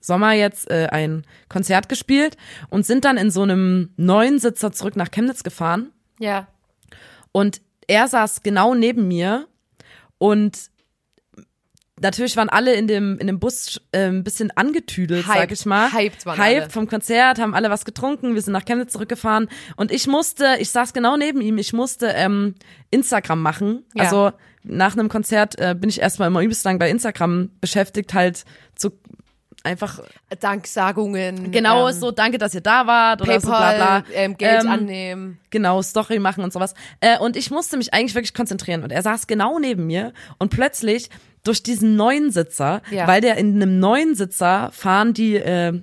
Sommer 0.00 0.32
jetzt 0.32 0.70
äh, 0.70 0.88
ein 0.90 1.24
Konzert 1.48 1.88
gespielt 1.88 2.36
und 2.70 2.86
sind 2.86 3.04
dann 3.04 3.16
in 3.16 3.30
so 3.30 3.42
einem 3.42 3.90
neuen 3.96 4.38
Sitzer 4.38 4.72
zurück 4.72 4.96
nach 4.96 5.10
Chemnitz 5.10 5.42
gefahren. 5.42 5.90
ja. 6.18 6.46
Und 7.32 7.60
er 7.86 8.08
saß 8.08 8.42
genau 8.42 8.74
neben 8.74 9.06
mir 9.08 9.46
und 10.18 10.70
natürlich 12.00 12.36
waren 12.36 12.48
alle 12.48 12.74
in 12.74 12.86
dem, 12.86 13.18
in 13.18 13.26
dem 13.26 13.38
Bus 13.38 13.80
äh, 13.92 14.08
ein 14.08 14.24
bisschen 14.24 14.50
angetüdelt, 14.56 15.26
sag 15.26 15.36
Hyped. 15.36 15.52
ich 15.52 15.66
mal. 15.66 15.92
Hyped 15.92 16.26
waren 16.26 16.38
Hyped 16.38 16.62
alle. 16.62 16.70
vom 16.70 16.88
Konzert, 16.88 17.38
haben 17.38 17.54
alle 17.54 17.70
was 17.70 17.84
getrunken, 17.84 18.34
wir 18.34 18.42
sind 18.42 18.52
nach 18.52 18.64
Chemnitz 18.64 18.92
zurückgefahren 18.92 19.48
und 19.76 19.92
ich 19.92 20.06
musste, 20.06 20.56
ich 20.58 20.70
saß 20.70 20.92
genau 20.92 21.16
neben 21.16 21.40
ihm, 21.40 21.58
ich 21.58 21.72
musste 21.72 22.08
ähm, 22.08 22.54
Instagram 22.90 23.42
machen. 23.42 23.84
Ja. 23.94 24.04
Also 24.04 24.32
nach 24.64 24.92
einem 24.92 25.08
Konzert 25.08 25.58
äh, 25.58 25.74
bin 25.78 25.88
ich 25.88 26.00
erstmal 26.00 26.28
immer 26.28 26.42
übelst 26.42 26.64
lang 26.64 26.78
bei 26.78 26.90
Instagram 26.90 27.50
beschäftigt, 27.60 28.14
halt 28.14 28.44
zu 28.74 28.92
einfach 29.68 30.00
Danksagungen. 30.40 31.50
genau 31.52 31.88
ähm, 31.88 31.94
so, 31.94 32.10
danke, 32.10 32.38
dass 32.38 32.54
ihr 32.54 32.60
da 32.60 32.86
wart 32.86 33.22
oder 33.22 33.40
so 33.40 33.48
bla 33.48 33.58
PayPal, 33.70 34.02
bla. 34.02 34.14
ähm, 34.14 34.36
Geld 34.36 34.64
Ähm, 34.64 34.70
annehmen. 34.70 35.38
genau, 35.50 35.82
Story 35.82 36.18
machen 36.18 36.42
und 36.44 36.52
sowas. 36.52 36.74
Äh, 37.00 37.18
und 37.18 37.36
ich 37.36 37.50
musste 37.50 37.76
mich 37.76 37.92
eigentlich 37.94 38.14
wirklich 38.14 38.34
konzentrieren. 38.34 38.82
Und 38.82 38.90
er 38.92 39.02
saß 39.02 39.26
genau 39.26 39.58
neben 39.58 39.86
mir 39.86 40.12
und 40.38 40.50
plötzlich 40.50 41.10
durch 41.44 41.62
diesen 41.62 41.96
neuen 41.96 42.30
Sitzer, 42.30 42.82
Ja. 42.90 43.06
weil 43.06 43.20
der 43.20 43.36
in 43.36 43.54
einem 43.56 43.78
neuen 43.78 44.14
Sitzer 44.14 44.70
fahren 44.72 45.14
die 45.14 45.36
äh, 45.36 45.80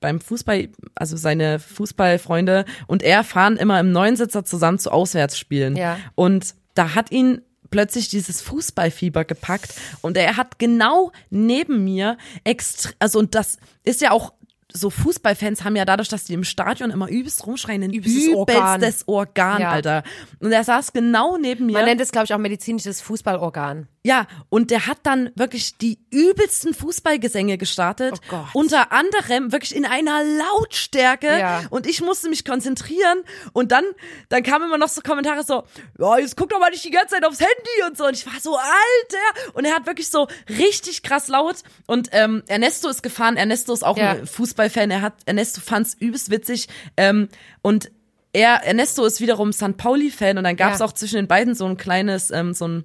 beim 0.00 0.20
Fußball, 0.20 0.68
also 0.94 1.16
seine 1.16 1.58
Fußballfreunde 1.58 2.64
und 2.86 3.02
er 3.02 3.22
fahren 3.24 3.56
immer 3.56 3.78
im 3.80 3.92
neuen 3.92 4.16
Sitzer 4.16 4.44
zusammen 4.44 4.78
zu 4.78 4.90
Auswärtsspielen. 4.90 5.76
Ja. 5.76 5.98
Und 6.14 6.54
da 6.74 6.94
hat 6.94 7.10
ihn 7.10 7.42
plötzlich 7.70 8.08
dieses 8.08 8.40
Fußballfieber 8.42 9.24
gepackt 9.24 9.74
und 10.00 10.16
er 10.16 10.36
hat 10.36 10.58
genau 10.58 11.12
neben 11.30 11.84
mir 11.84 12.18
extra, 12.44 12.90
also 12.98 13.18
und 13.18 13.34
das 13.34 13.58
ist 13.84 14.00
ja 14.00 14.10
auch 14.10 14.32
so 14.72 14.90
Fußballfans 14.90 15.64
haben 15.64 15.76
ja 15.76 15.84
dadurch, 15.84 16.08
dass 16.08 16.24
die 16.24 16.34
im 16.34 16.44
Stadion 16.44 16.90
immer 16.90 17.08
übelst 17.08 17.46
rumschreien, 17.46 17.82
ein 17.82 17.92
Übelstes 17.92 18.24
übelstes 18.26 19.08
Organ. 19.08 19.52
Organ, 19.54 19.60
Ja. 19.62 19.70
Alter. 19.70 20.02
Und 20.38 20.52
er 20.52 20.64
saß 20.64 20.92
genau 20.92 21.36
neben 21.36 21.66
mir. 21.66 21.72
Man 21.74 21.84
nennt 21.84 22.00
es, 22.00 22.12
glaube 22.12 22.24
ich, 22.26 22.34
auch 22.34 22.38
medizinisches 22.38 23.00
Fußballorgan. 23.00 23.88
Ja, 24.02 24.26
und 24.48 24.70
der 24.70 24.86
hat 24.86 24.98
dann 25.02 25.30
wirklich 25.34 25.76
die 25.76 25.98
übelsten 26.10 26.72
Fußballgesänge 26.72 27.58
gestartet. 27.58 28.14
Oh 28.14 28.30
Gott. 28.30 28.46
Unter 28.54 28.92
anderem 28.92 29.52
wirklich 29.52 29.76
in 29.76 29.84
einer 29.84 30.22
Lautstärke. 30.24 31.26
Ja. 31.38 31.62
Und 31.70 31.86
ich 31.86 32.00
musste 32.00 32.28
mich 32.30 32.44
konzentrieren. 32.44 33.22
Und 33.52 33.72
dann, 33.72 33.84
dann 34.30 34.42
kamen 34.42 34.66
immer 34.66 34.78
noch 34.78 34.88
so 34.88 35.00
Kommentare 35.02 35.42
so, 35.44 35.64
ja, 35.98 36.18
jetzt 36.18 36.36
guck 36.36 36.48
doch 36.48 36.58
mal 36.60 36.70
nicht 36.70 36.84
die 36.84 36.90
ganze 36.90 37.14
Zeit 37.14 37.26
aufs 37.26 37.40
Handy 37.40 37.86
und 37.88 37.96
so. 37.98 38.06
Und 38.06 38.14
ich 38.14 38.24
war 38.26 38.40
so, 38.40 38.56
Alter. 38.56 39.52
Und 39.54 39.64
er 39.66 39.74
hat 39.74 39.86
wirklich 39.86 40.08
so 40.08 40.28
richtig 40.48 41.02
krass 41.02 41.28
laut. 41.28 41.56
Und 41.86 42.08
ähm, 42.12 42.42
Ernesto 42.46 42.88
ist 42.88 43.02
gefahren. 43.02 43.36
Ernesto 43.36 43.72
ist 43.74 43.82
auch 43.84 43.98
Ja. 43.98 44.12
ein 44.12 44.26
Fußballfan. 44.68 44.90
Er 44.90 45.02
hat, 45.02 45.14
Ernesto 45.26 45.60
fand's 45.60 45.94
übelst 45.94 46.30
witzig. 46.30 46.68
Ähm, 46.96 47.28
und 47.62 47.90
er, 48.32 48.64
Ernesto 48.64 49.04
ist 49.04 49.20
wiederum 49.20 49.52
St. 49.52 49.76
Pauli-Fan. 49.76 50.38
Und 50.38 50.44
dann 50.44 50.56
gab's 50.56 50.80
Ja. 50.80 50.86
auch 50.86 50.92
zwischen 50.92 51.16
den 51.16 51.26
beiden 51.28 51.54
so 51.54 51.66
ein 51.66 51.76
kleines, 51.76 52.30
ähm, 52.30 52.54
so 52.54 52.66
ein 52.68 52.84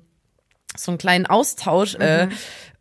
so 0.78 0.92
einen 0.92 0.98
kleinen 0.98 1.26
Austausch, 1.26 1.96
äh, 1.96 2.28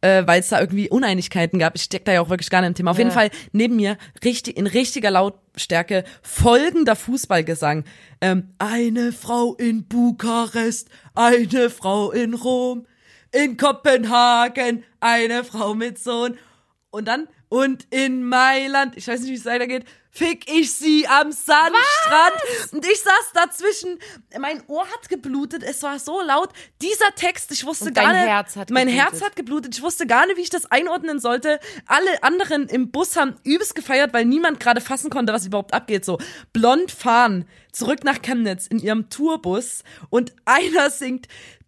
äh, 0.00 0.26
weil 0.26 0.40
es 0.40 0.48
da 0.48 0.58
irgendwie 0.58 0.88
Uneinigkeiten 0.88 1.60
gab. 1.60 1.76
Ich 1.76 1.82
steck 1.82 2.04
da 2.04 2.12
ja 2.12 2.20
auch 2.22 2.28
wirklich 2.28 2.50
gar 2.50 2.60
nicht 2.60 2.70
im 2.70 2.74
Thema. 2.74 2.90
Auf 2.90 2.98
jeden 2.98 3.12
Fall 3.12 3.30
neben 3.52 3.76
mir 3.76 3.98
richtig 4.24 4.56
in 4.56 4.66
richtiger 4.66 5.12
Lautstärke 5.12 6.02
folgender 6.20 6.96
Fußballgesang. 6.96 7.84
Ähm, 8.20 8.48
eine 8.58 9.12
Frau 9.12 9.54
in 9.54 9.84
Bukarest, 9.86 10.88
eine 11.14 11.70
Frau 11.70 12.10
in 12.10 12.34
Rom, 12.34 12.84
in 13.30 13.56
Kopenhagen, 13.56 14.82
eine 14.98 15.44
Frau 15.44 15.74
mit 15.74 15.96
Sohn. 16.00 16.36
Und 16.90 17.06
dann, 17.06 17.28
und 17.48 17.86
in 17.90 18.24
Mailand, 18.24 18.96
ich 18.96 19.06
weiß 19.06 19.20
nicht, 19.20 19.30
wie 19.30 19.36
es 19.36 19.44
weitergeht, 19.44 19.84
fick 20.14 20.48
ich 20.48 20.72
sie 20.72 21.06
am 21.08 21.32
Sandstrand. 21.32 22.72
Und 22.72 22.86
ich 22.86 23.00
saß 23.00 23.32
dazwischen, 23.34 23.98
mein 24.38 24.62
Ohr 24.68 24.86
hat 24.86 25.08
geblutet, 25.08 25.64
es 25.64 25.82
war 25.82 25.98
so 25.98 26.20
laut. 26.20 26.50
Dieser 26.80 27.12
Text, 27.16 27.50
ich 27.50 27.66
wusste 27.66 27.92
gar 27.92 28.12
nicht. 28.12 28.26
Herz 28.26 28.56
hat 28.56 28.70
mein 28.70 28.86
geblutet. 28.86 29.12
Herz 29.12 29.22
hat 29.22 29.36
geblutet, 29.36 29.76
ich 29.76 29.82
wusste 29.82 30.06
gar 30.06 30.26
nicht, 30.26 30.36
wie 30.36 30.42
ich 30.42 30.50
das 30.50 30.66
einordnen 30.66 31.18
sollte. 31.18 31.58
Alle 31.86 32.22
anderen 32.22 32.68
im 32.68 32.92
Bus 32.92 33.16
haben 33.16 33.36
übelst 33.42 33.74
gefeiert, 33.74 34.12
weil 34.12 34.24
niemand 34.24 34.60
gerade 34.60 34.80
fassen 34.80 35.10
konnte, 35.10 35.32
was 35.32 35.46
überhaupt 35.46 35.74
abgeht. 35.74 36.04
So, 36.04 36.18
blond 36.52 36.92
fahren, 36.92 37.46
zurück 37.72 38.04
nach 38.04 38.22
Chemnitz 38.22 38.68
in 38.68 38.78
ihrem 38.78 39.10
Tourbus 39.10 39.82
und 40.10 40.32
einer 40.44 40.90
singt 40.90 41.26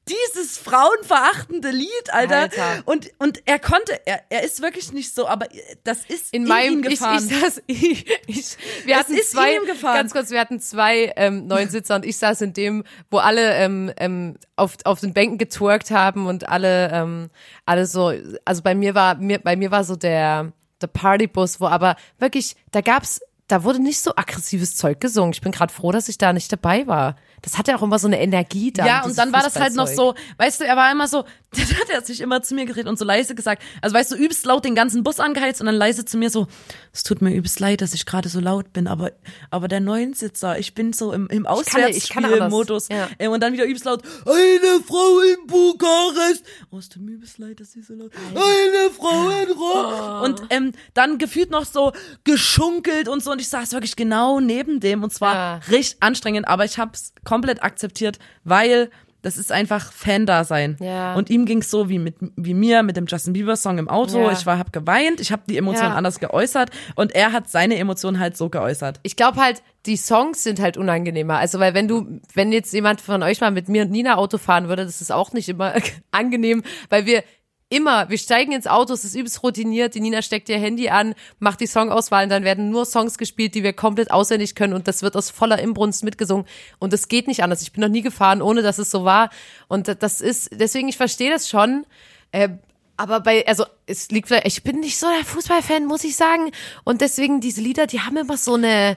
dieses 0.09 0.59
frauenverachtende 0.59 1.71
Lied, 1.71 1.89
Alter. 2.13 2.37
Alter. 2.43 2.83
Und, 2.85 3.11
und 3.19 3.43
er 3.47 3.59
konnte, 3.59 4.01
er, 4.07 4.21
er 4.31 4.45
ist 4.45 4.63
wirklich 4.63 4.93
nicht 4.93 5.15
so, 5.15 5.27
aber 5.27 5.47
das 5.85 6.05
ist 6.07 6.33
In 6.33 6.43
in, 6.43 6.49
meinem, 6.49 6.73
ihm 6.75 6.85
ich, 6.85 6.91
gefahren. 6.91 7.29
ich 7.29 7.41
saß, 7.41 7.63
ich, 7.67 8.07
ich, 8.27 8.57
wir 8.85 8.95
Es 8.95 9.01
hatten 9.01 9.17
zwei, 9.25 9.59
gefahren. 9.67 9.97
ganz 9.97 10.13
kurz, 10.13 10.31
wir 10.31 10.41
hatten 10.41 10.61
zwei 10.61 11.13
ähm, 11.17 11.47
neuen 11.47 11.69
Sitzer 11.71 11.97
und 11.97 12.05
ich 12.05 12.17
saß 12.19 12.41
in 12.43 12.53
dem, 12.53 12.85
wo 13.11 13.19
alle 13.19 13.55
ähm, 13.57 13.93
ähm, 13.97 14.37
auf, 14.55 14.77
auf 14.85 15.01
den 15.01 15.13
Bänken 15.13 15.39
getwerkt 15.39 15.91
haben 15.91 16.27
und 16.27 16.49
alle, 16.49 16.91
ähm, 16.93 17.31
alle 17.65 17.87
so, 17.87 18.13
also 18.45 18.63
bei 18.63 18.75
mir 18.75 18.95
war, 18.95 19.17
mir, 19.17 19.39
bei 19.41 19.57
mir 19.57 19.71
war 19.71 19.83
so 19.85 19.97
der, 19.97 20.53
der 20.81 20.87
Partybus, 20.87 21.61
wo 21.61 21.67
aber 21.67 21.97
wirklich, 22.19 22.55
da 22.71 22.81
gab's, 22.81 23.21
da 23.49 23.63
wurde 23.63 23.81
nicht 23.81 24.01
so 24.01 24.13
aggressives 24.17 24.77
Zeug 24.77 25.01
gesungen. 25.01 25.33
Ich 25.33 25.41
bin 25.41 25.53
gerade 25.53 25.73
froh, 25.73 25.93
dass 25.93 26.09
ich 26.09 26.19
da 26.19 26.33
nicht 26.33 26.51
dabei 26.53 26.87
war. 26.87 27.17
Das 27.47 27.59
hatte 27.59 27.77
auch 27.77 27.83
immer 27.83 28.01
so 28.01 28.09
eine 28.09 28.21
Energie 28.21 28.73
da. 28.73 28.85
Ja, 28.85 29.05
und 29.05 29.17
dann 29.17 29.33
war 29.33 29.41
das 29.41 29.55
halt 29.55 29.77
noch 29.77 29.87
so, 29.87 30.15
weißt 30.39 30.61
du, 30.61 30.65
er 30.65 30.75
war 30.77 30.91
immer 30.91 31.07
so, 31.07 31.25
dann 31.53 31.79
hat 31.79 31.89
er 31.91 32.03
sich 32.03 32.21
immer 32.21 32.43
zu 32.43 32.57
mir 32.57 32.67
geredet 32.67 32.89
und 32.89 32.99
so 32.99 33.05
leise 33.05 33.37
gesagt, 33.37 33.63
also 33.81 33.95
weißt 33.95 34.11
du, 34.11 34.17
übelst 34.17 34.45
laut 34.47 34.65
den 34.65 34.75
ganzen 34.75 35.05
Bus 35.05 35.21
angeheizt 35.21 35.61
und 35.61 35.67
dann 35.67 35.77
leise 35.77 36.05
zu 36.05 36.19
mir 36.19 36.29
so, 36.29 36.49
es 36.93 37.05
tut 37.05 37.23
mir 37.23 37.33
übelst 37.33 37.61
leid, 37.61 37.83
dass 37.83 37.95
ich 37.95 38.05
gerade 38.05 38.29
so 38.29 38.41
laut 38.41 38.73
bin, 38.73 38.89
aber, 38.89 39.13
aber 39.51 39.69
der 39.69 39.79
Neunsitzer, 39.79 40.59
ich 40.59 40.75
bin 40.75 40.93
so 40.93 41.13
im, 41.13 41.29
im. 41.29 41.47
Auswärtsspielmodus. 41.47 42.89
Ja. 42.89 43.09
Äh, 43.19 43.29
Und 43.29 43.41
dann 43.43 43.53
wieder 43.53 43.65
übelst 43.65 43.85
laut, 43.85 44.03
eine 44.25 44.83
Frau 44.85 45.21
in 45.21 45.47
Bukarest. 45.47 46.45
Oh, 46.73 46.79
es 46.79 46.89
tut 46.89 47.03
mir 47.03 47.13
übelst 47.13 47.39
leid, 47.39 47.61
dass 47.61 47.73
sie 47.73 47.83
so 47.83 47.95
laut, 47.95 48.11
eine 48.35 48.91
Frau 48.91 49.31
in 49.31 49.51
Rom. 49.53 50.23
Und 50.25 50.43
ähm, 50.51 50.73
dann 50.95 51.19
gefühlt 51.19 51.51
noch 51.51 51.65
so 51.65 51.93
geschunkelt 52.25 53.09
und 53.09 53.23
so 53.23 53.31
und 53.31 53.41
ich 53.41 53.49
saß 53.49 53.73
wirklich 53.73 53.95
genau 53.97 54.41
neben 54.41 54.81
dem 54.81 55.05
und 55.05 55.13
zwar 55.13 55.35
Ja. 55.35 55.61
richtig 55.71 56.03
anstrengend, 56.03 56.49
aber 56.49 56.65
ich 56.65 56.79
hab's 56.79 57.13
komplett 57.25 57.36
akzeptiert, 57.45 58.19
weil 58.45 58.91
das 59.23 59.37
ist 59.39 59.51
einfach 59.51 59.93
Fan-Dasein. 59.93 60.77
Ja. 60.79 61.15
Und 61.15 61.31
ihm 61.31 61.47
ging's 61.47 61.69
so 61.69 61.89
wie 61.89 61.99
mit 61.99 62.15
wie 62.37 62.55
mir 62.55 62.85
mit 62.85 62.97
dem 62.97 63.07
Justin 63.07 63.33
Bieber 63.33 63.57
Song 63.57 63.79
im 63.79 63.89
Auto. 63.89 64.21
Ja. 64.21 64.31
Ich 64.31 64.47
war 64.47 64.57
hab 64.57 64.73
geweint, 64.73 65.21
ich 65.21 65.33
habe 65.33 65.43
die 65.49 65.57
Emotionen 65.57 65.91
Ja. 65.91 65.97
anders 65.97 66.21
geäußert 66.21 66.71
und 66.95 67.13
er 67.13 67.33
hat 67.33 67.49
seine 67.51 67.77
Emotionen 67.77 68.21
halt 68.21 68.37
so 68.37 68.49
geäußert. 68.51 69.01
ich 69.03 69.17
glaube 69.17 69.41
halt, 69.41 69.63
die 69.87 69.97
Songs 69.97 70.43
sind 70.45 70.61
halt 70.61 70.77
unangenehmer. 70.77 71.39
Also, 71.39 71.59
weil 71.59 71.75
wenn 71.75 71.89
du, 71.89 72.21
wenn 72.35 72.53
jetzt 72.53 72.73
jemand 72.73 73.01
von 73.01 73.23
euch 73.23 73.41
mal 73.41 73.51
mit 73.51 73.69
mir 73.69 73.83
und 73.83 73.91
Nina 73.91 74.17
Auto 74.17 74.39
fahren 74.39 74.69
würde, 74.69 74.85
das 74.85 75.01
ist 75.01 75.11
auch 75.13 75.33
nicht 75.33 75.49
immer 75.49 75.75
angenehm, 76.13 76.63
weil 76.89 77.07
wir 77.07 77.25
immer, 77.69 78.09
wir 78.09 78.19
steigen 78.19 78.53
ins 78.53 78.67
Auto, 78.67 78.93
es 78.93 79.05
ist 79.05 79.15
übelst 79.15 79.43
routiniert, 79.43 79.95
die 79.95 80.01
Nina 80.01 80.23
steckt 80.23 80.49
ihr 80.49 80.59
Handy 80.59 80.89
an, 80.89 81.15
macht 81.39 81.61
die 81.61 81.67
Songauswahl 81.67 82.25
und 82.25 82.31
dann 82.31 82.45
werden 82.45 82.71
nur 82.71 82.85
Songs 82.85 83.19
gespielt, 83.19 83.55
die 83.55 83.63
wir 83.63 83.73
komplett 83.73 84.11
auswendig 84.11 84.55
können 84.55 84.73
und 84.73 84.87
das 84.87 85.03
wird 85.03 85.17
aus 85.17 85.31
voller 85.31 85.59
Inbrunst 85.59 86.05
mitgesungen 86.05 86.47
und 86.79 86.93
das 86.93 87.09
geht 87.09 87.27
nicht 87.27 87.43
anders. 87.43 87.63
Ich 87.63 87.73
bin 87.73 87.81
noch 87.83 87.89
nie 87.89 88.03
gefahren, 88.03 88.41
ohne 88.41 88.63
dass 88.63 88.79
es 88.79 88.91
so 88.91 89.05
war 89.05 89.31
und 89.69 89.97
das 90.01 90.21
ist, 90.21 90.51
deswegen, 90.53 90.89
ich 90.89 90.97
verstehe 90.97 91.31
das 91.31 91.49
schon, 91.49 91.85
äh, 92.31 92.51
aber 92.97 93.21
bei, 93.21 93.47
also 93.47 93.67
es 93.87 94.11
liegt 94.11 94.29
vielleicht, 94.29 94.47
ich 94.47 94.63
bin 94.63 94.81
nicht 94.81 94.99
so 94.99 95.07
der 95.09 95.25
Fußballfan, 95.25 95.85
muss 95.85 96.05
ich 96.05 96.17
sagen. 96.17 96.51
Und 96.85 97.03
deswegen 97.03 97.41
diese 97.41 97.61
Lieder, 97.61 97.87
die 97.87 98.01
haben 98.01 98.17
immer 98.17 98.39
so 98.39 98.55
eine 98.55 98.97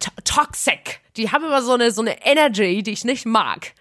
to 0.00 0.10
toxic. 0.24 1.00
Die 1.16 1.30
haben 1.30 1.44
immer 1.44 1.62
so 1.62 1.72
eine 1.74 1.92
so 1.92 2.00
eine 2.00 2.24
Energy, 2.26 2.82
die 2.82 2.90
ich 2.90 3.04
nicht 3.04 3.24
mag. 3.24 3.72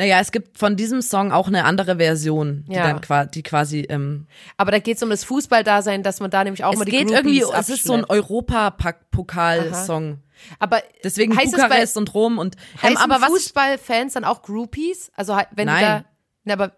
Naja, 0.00 0.18
es 0.18 0.32
gibt 0.32 0.56
von 0.56 0.76
diesem 0.76 1.02
Song 1.02 1.30
auch 1.30 1.46
eine 1.46 1.66
andere 1.66 1.96
Version, 1.96 2.64
die 2.66 2.72
Ja. 2.72 2.84
dann 2.84 3.02
qua 3.02 3.26
die 3.26 3.42
quasi 3.42 3.80
ähm, 3.90 4.26
Aber 4.56 4.70
da 4.70 4.78
geht 4.78 4.96
es 4.96 5.02
um 5.02 5.10
das 5.10 5.24
Fußballdasein, 5.24 6.02
dass 6.02 6.20
man 6.20 6.30
da 6.30 6.42
nämlich 6.42 6.64
auch 6.64 6.74
mal 6.74 6.86
die 6.86 6.90
geht 6.92 7.08
Groupies 7.08 7.42
irgendwie, 7.42 7.58
es 7.58 7.68
ist 7.68 7.84
so 7.84 7.92
ein. 7.92 8.06
Europapokal-Song. 8.06 10.20
Aber 10.58 10.82
Deswegen 11.04 11.36
heißt 11.36 11.52
Bukarest 11.52 11.82
es 11.82 11.92
bei, 11.94 12.00
und 12.00 12.14
Rom 12.14 12.38
und 12.38 12.56
ähm, 12.82 12.96
aber 12.96 13.18
Fußballfans 13.26 14.14
dann 14.14 14.24
auch 14.24 14.40
Groupies? 14.40 15.12
Also 15.16 15.38
wenn 15.54 15.66
Nein. 15.66 15.80
du 15.80 15.86
da, 15.86 16.04
na, 16.44 16.52
aber 16.54 16.72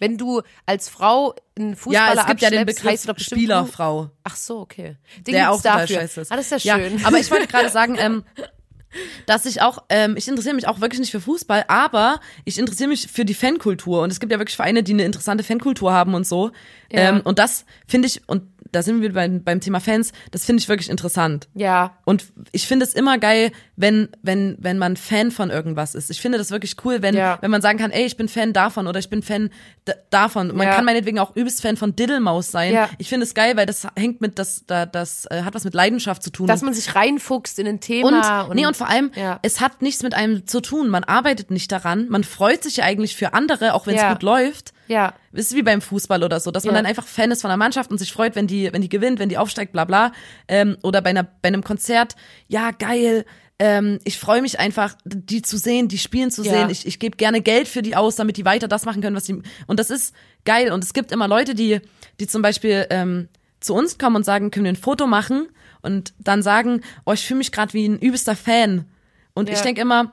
wenn 0.00 0.18
du 0.18 0.42
als 0.66 0.88
Frau 0.88 1.36
einen 1.56 1.76
Fußballer 1.76 2.14
ja, 2.16 2.20
es 2.22 2.26
gibt 2.26 2.40
ja 2.40 2.50
den 2.50 2.66
Begriff 2.66 3.06
Spielerfrau. 3.18 4.10
Ach 4.24 4.34
so, 4.34 4.58
okay. 4.58 4.96
Den 5.28 5.34
der 5.34 5.52
auch 5.52 5.62
dafür. 5.62 6.00
scheiße 6.00 6.22
ist. 6.22 6.32
Ah, 6.32 6.36
das 6.36 6.50
ist 6.50 6.64
ja 6.64 6.76
schön. 6.76 7.04
aber 7.04 7.20
ich 7.20 7.30
wollte 7.30 7.46
gerade 7.46 7.68
sagen, 7.68 7.94
ähm, 8.00 8.24
dass 9.26 9.46
ich 9.46 9.60
auch, 9.60 9.84
ähm, 9.88 10.16
ich 10.16 10.28
interessiere 10.28 10.54
mich 10.54 10.66
auch 10.66 10.80
wirklich 10.80 11.00
nicht 11.00 11.10
für 11.10 11.20
Fußball, 11.20 11.64
aber 11.68 12.20
ich 12.44 12.58
interessiere 12.58 12.88
mich 12.88 13.08
für 13.08 13.24
die 13.24 13.34
Fankultur 13.34 14.02
und 14.02 14.10
es 14.10 14.20
gibt 14.20 14.32
ja 14.32 14.38
wirklich 14.38 14.56
Vereine, 14.56 14.82
die 14.82 14.92
eine 14.92 15.04
interessante 15.04 15.44
Fankultur 15.44 15.92
haben 15.92 16.14
und 16.14 16.26
so. 16.26 16.50
Ja. 16.90 17.10
Ähm, 17.10 17.20
und 17.24 17.38
das 17.38 17.64
finde 17.86 18.08
ich, 18.08 18.22
und 18.28 18.42
da 18.72 18.82
sind 18.82 19.00
wir 19.02 19.12
beim, 19.12 19.42
beim 19.42 19.60
Thema 19.60 19.80
Fans, 19.80 20.12
das 20.30 20.44
finde 20.44 20.62
ich 20.62 20.68
wirklich 20.68 20.90
interessant. 20.90 21.48
ja, 21.54 21.96
Und 22.04 22.24
ich 22.52 22.66
finde 22.66 22.84
es 22.84 22.94
immer 22.94 23.18
geil, 23.18 23.52
wenn, 23.76 24.08
wenn, 24.22 24.56
wenn 24.58 24.78
man 24.78 24.96
Fan 24.96 25.30
von 25.30 25.50
irgendwas 25.50 25.94
ist. 25.94 26.10
Ich 26.10 26.20
finde 26.20 26.38
das 26.38 26.50
wirklich 26.50 26.76
cool, 26.84 27.02
wenn, 27.02 27.14
Ja. 27.14 27.38
wenn 27.40 27.50
man 27.50 27.62
sagen 27.62 27.78
kann, 27.78 27.90
ey, 27.90 28.04
ich 28.06 28.16
bin 28.16 28.28
Fan 28.28 28.52
davon 28.52 28.86
oder 28.86 28.98
ich 28.98 29.08
bin 29.10 29.22
Fan 29.22 29.50
davon. 30.10 30.48
Man 30.56 30.66
Ja. 30.66 30.74
kann 30.74 30.84
meinetwegen 30.84 31.18
auch 31.18 31.34
übelst 31.36 31.62
Fan 31.62 31.76
von 31.76 31.96
Diddlemaus 31.96 32.50
sein. 32.50 32.74
Ja. 32.74 32.88
Ich 32.98 33.08
finde 33.08 33.24
es 33.24 33.34
geil, 33.34 33.56
weil 33.56 33.66
das 33.66 33.86
hängt 33.96 34.20
mit, 34.20 34.38
das, 34.38 34.64
da, 34.66 34.86
das 34.86 35.26
äh, 35.30 35.42
hat 35.42 35.54
was 35.54 35.64
mit 35.64 35.74
Leidenschaft 35.74 36.22
zu 36.22 36.30
tun. 36.30 36.46
dass 36.46 36.62
man 36.62 36.74
sich 36.74 36.94
reinfuchst 36.94 37.58
in 37.58 37.66
ein 37.66 37.80
Thema. 37.80 38.42
und, 38.42 38.54
nee, 38.54 38.66
und 38.66 38.76
vor 38.76 38.88
allem, 38.88 39.10
Ja. 39.14 39.38
es 39.42 39.60
hat 39.60 39.82
nichts 39.82 40.02
mit 40.02 40.14
einem 40.14 40.46
zu 40.46 40.60
tun. 40.60 40.88
Man 40.88 41.04
arbeitet 41.04 41.50
nicht 41.50 41.70
daran. 41.72 42.06
Man 42.08 42.24
freut 42.24 42.62
sich 42.62 42.76
ja 42.78 42.84
eigentlich 42.84 43.16
für 43.16 43.32
andere, 43.34 43.74
auch 43.74 43.86
wenn 43.86 43.96
es 43.96 44.06
gut 44.08 44.22
läuft. 44.22 44.72
Ja, 44.88 45.14
Ist 45.32 45.54
wie 45.54 45.62
beim 45.62 45.80
Fußball 45.80 46.22
oder 46.24 46.40
so, 46.40 46.50
dass 46.50 46.64
man 46.64 46.74
Ja. 46.74 46.80
dann 46.80 46.86
einfach 46.86 47.06
Fan 47.06 47.30
ist 47.30 47.42
von 47.42 47.48
der 47.50 47.56
Mannschaft 47.56 47.90
und 47.90 47.98
sich 47.98 48.12
freut, 48.12 48.34
wenn 48.34 48.46
die, 48.46 48.72
wenn 48.72 48.82
die 48.82 48.88
gewinnt, 48.88 49.18
wenn 49.18 49.28
die 49.28 49.38
aufsteigt, 49.38 49.72
bla 49.72 49.84
bla. 49.84 50.12
Ähm, 50.48 50.76
oder 50.82 51.00
bei, 51.02 51.10
einer, 51.10 51.22
bei 51.24 51.48
einem 51.48 51.62
Konzert, 51.62 52.16
ja, 52.48 52.70
geil, 52.72 53.24
ähm, 53.60 53.98
ich 54.04 54.18
freue 54.18 54.40
mich 54.40 54.60
einfach, 54.60 54.94
die 55.04 55.42
zu 55.42 55.56
sehen, 55.58 55.88
die 55.88 55.98
spielen 55.98 56.30
zu 56.30 56.42
Ja. 56.44 56.52
sehen. 56.52 56.70
Ich, 56.70 56.86
ich 56.86 56.98
gebe 56.98 57.16
gerne 57.16 57.40
Geld 57.40 57.66
für 57.68 57.82
die 57.82 57.96
aus, 57.96 58.16
damit 58.16 58.36
die 58.36 58.44
weiter 58.44 58.68
das 58.68 58.84
machen 58.84 59.02
können, 59.02 59.16
was 59.16 59.26
sie. 59.26 59.42
Und 59.66 59.80
das 59.80 59.90
ist 59.90 60.14
geil. 60.44 60.70
Und 60.72 60.84
es 60.84 60.92
gibt 60.94 61.10
immer 61.12 61.26
Leute, 61.28 61.54
die, 61.54 61.80
die 62.20 62.26
zum 62.28 62.40
Beispiel 62.40 62.86
ähm, 62.90 63.28
zu 63.60 63.74
uns 63.74 63.98
kommen 63.98 64.14
und 64.16 64.24
sagen, 64.24 64.50
können 64.52 64.64
wir 64.64 64.72
ein 64.72 64.76
Foto 64.76 65.06
machen? 65.08 65.48
Und 65.82 66.12
dann 66.18 66.42
sagen, 66.42 66.82
oh, 67.04 67.12
ich 67.12 67.24
fühle 67.26 67.38
mich 67.38 67.50
gerade 67.52 67.72
wie 67.72 67.88
ein 67.88 67.98
übelster 67.98 68.36
Fan. 68.36 68.84
Und 69.34 69.48
Ja. 69.48 69.54
ich 69.56 69.60
denke 69.62 69.80
immer, 69.80 70.12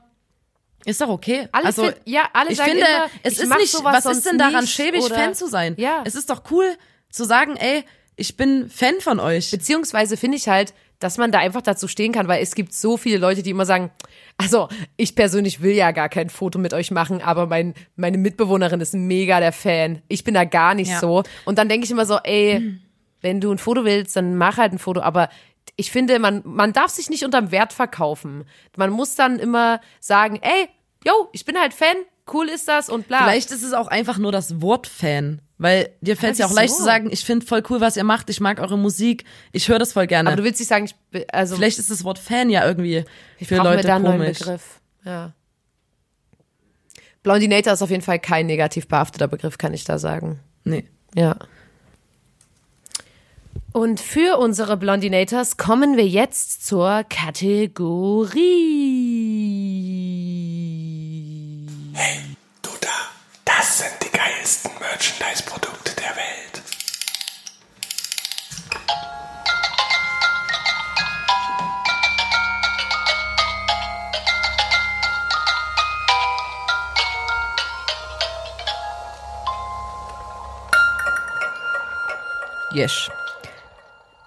ist 0.86 1.00
doch 1.00 1.08
okay. 1.08 1.48
Alle 1.52 1.66
also, 1.66 1.84
fin- 1.84 1.94
ja, 2.04 2.22
alle 2.32 2.50
ich 2.52 2.60
finde, 2.60 2.80
immer, 2.80 3.10
es 3.22 3.38
ist 3.38 3.54
nicht, 3.56 3.84
was 3.84 4.06
ist 4.06 4.24
denn 4.26 4.38
daran 4.38 4.66
schäbig, 4.66 5.02
oder- 5.02 5.14
Fan 5.14 5.34
zu 5.34 5.46
sein? 5.48 5.74
Ja. 5.76 6.02
Es 6.04 6.14
ist 6.14 6.30
doch 6.30 6.42
cool 6.50 6.64
zu 7.10 7.24
sagen, 7.24 7.56
ey, 7.56 7.84
ich 8.16 8.36
bin 8.36 8.70
Fan 8.70 9.00
von 9.00 9.20
euch. 9.20 9.50
Beziehungsweise 9.50 10.16
finde 10.16 10.36
ich 10.38 10.48
halt, 10.48 10.72
dass 10.98 11.18
man 11.18 11.30
da 11.30 11.40
einfach 11.40 11.60
dazu 11.60 11.88
stehen 11.88 12.12
kann, 12.12 12.26
weil 12.28 12.42
es 12.42 12.54
gibt 12.54 12.72
so 12.72 12.96
viele 12.96 13.18
Leute, 13.18 13.42
die 13.42 13.50
immer 13.50 13.66
sagen, 13.66 13.90
also 14.38 14.68
ich 14.96 15.14
persönlich 15.14 15.60
will 15.60 15.72
ja 15.74 15.90
gar 15.90 16.08
kein 16.08 16.30
Foto 16.30 16.58
mit 16.58 16.72
euch 16.72 16.90
machen, 16.90 17.20
aber 17.20 17.46
mein, 17.46 17.74
meine 17.96 18.16
Mitbewohnerin 18.16 18.80
ist 18.80 18.94
mega 18.94 19.38
der 19.40 19.52
Fan. 19.52 20.00
Ich 20.08 20.24
bin 20.24 20.32
da 20.32 20.44
gar 20.44 20.74
nicht 20.74 20.90
Ja. 20.90 21.00
so. 21.00 21.22
Und 21.44 21.58
dann 21.58 21.68
denke 21.68 21.84
ich 21.84 21.90
immer 21.90 22.06
so, 22.06 22.18
ey, 22.22 22.78
wenn 23.20 23.40
du 23.42 23.50
ein 23.52 23.58
Foto 23.58 23.84
willst, 23.84 24.16
dann 24.16 24.36
mach 24.36 24.56
halt 24.56 24.72
ein 24.72 24.78
Foto. 24.78 25.00
Aber 25.02 25.28
ich 25.76 25.90
finde, 25.90 26.18
man, 26.18 26.40
man 26.44 26.72
darf 26.72 26.90
sich 26.90 27.10
nicht 27.10 27.24
unterm 27.24 27.50
Wert 27.50 27.74
verkaufen. 27.74 28.44
Man 28.76 28.88
muss 28.90 29.14
dann 29.16 29.38
immer 29.38 29.80
sagen, 30.00 30.38
ey, 30.40 30.68
yo, 31.06 31.28
ich 31.32 31.44
bin 31.44 31.58
halt 31.58 31.72
Fan, 31.72 31.96
cool 32.32 32.48
ist 32.48 32.68
das 32.68 32.88
und 32.88 33.06
bla. 33.08 33.24
Vielleicht 33.24 33.50
ist 33.50 33.62
es 33.62 33.72
auch 33.72 33.86
einfach 33.88 34.18
nur 34.18 34.32
das 34.32 34.60
Wort 34.60 34.86
Fan. 34.86 35.40
Weil 35.58 35.88
dir 36.02 36.18
fällt 36.18 36.34
es 36.34 36.38
ja 36.38 36.46
auch 36.46 36.50
wieso? 36.50 36.60
leicht 36.60 36.74
zu 36.74 36.82
sagen, 36.82 37.08
ich 37.10 37.24
finde 37.24 37.46
voll 37.46 37.62
cool, 37.70 37.80
was 37.80 37.96
ihr 37.96 38.04
macht, 38.04 38.28
ich 38.28 38.40
mag 38.40 38.60
eure 38.60 38.76
Musik, 38.76 39.24
ich 39.52 39.68
höre 39.68 39.78
das 39.78 39.94
voll 39.94 40.06
gerne. 40.06 40.28
aber 40.28 40.36
du 40.36 40.44
willst 40.44 40.60
nicht 40.60 40.68
sagen, 40.68 40.84
ich 40.84 40.94
also 41.32 41.56
Vielleicht 41.56 41.78
ist 41.78 41.90
das 41.90 42.04
Wort 42.04 42.18
Fan 42.18 42.50
ja 42.50 42.66
irgendwie 42.66 43.04
für 43.38 43.56
brauchen 43.56 43.64
wir 43.64 43.76
Leute 43.76 43.86
da 43.86 43.96
einen 43.96 44.04
neuen 44.04 44.20
komisch. 44.20 44.38
Begriff. 44.40 44.80
Ja. 45.04 45.32
Blondinator 47.22 47.72
ist 47.72 47.80
auf 47.82 47.90
jeden 47.90 48.02
Fall 48.02 48.18
kein 48.18 48.46
negativ 48.46 48.86
behafteter 48.86 49.28
Begriff, 49.28 49.56
kann 49.56 49.72
ich 49.72 49.84
da 49.84 49.98
sagen. 49.98 50.40
Nee. 50.64 50.84
Ja. 51.14 51.36
Und 53.72 54.00
für 54.00 54.38
unsere 54.38 54.76
Blondinators 54.76 55.56
kommen 55.56 55.96
wir 55.96 56.06
jetzt 56.06 56.66
zur 56.66 57.04
Kategorie. 57.08 59.05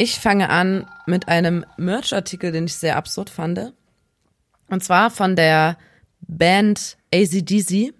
Ich 0.01 0.17
fange 0.17 0.49
an 0.49 0.87
mit 1.07 1.27
einem 1.27 1.65
Merch-Artikel, 1.75 2.53
den 2.53 2.63
ich 2.67 2.75
sehr 2.75 2.95
absurd 2.95 3.29
fand. 3.29 3.73
Und 4.69 4.81
zwar 4.81 5.11
von 5.11 5.35
der 5.35 5.77
Band 6.21 6.95
ACDC, 7.13 7.93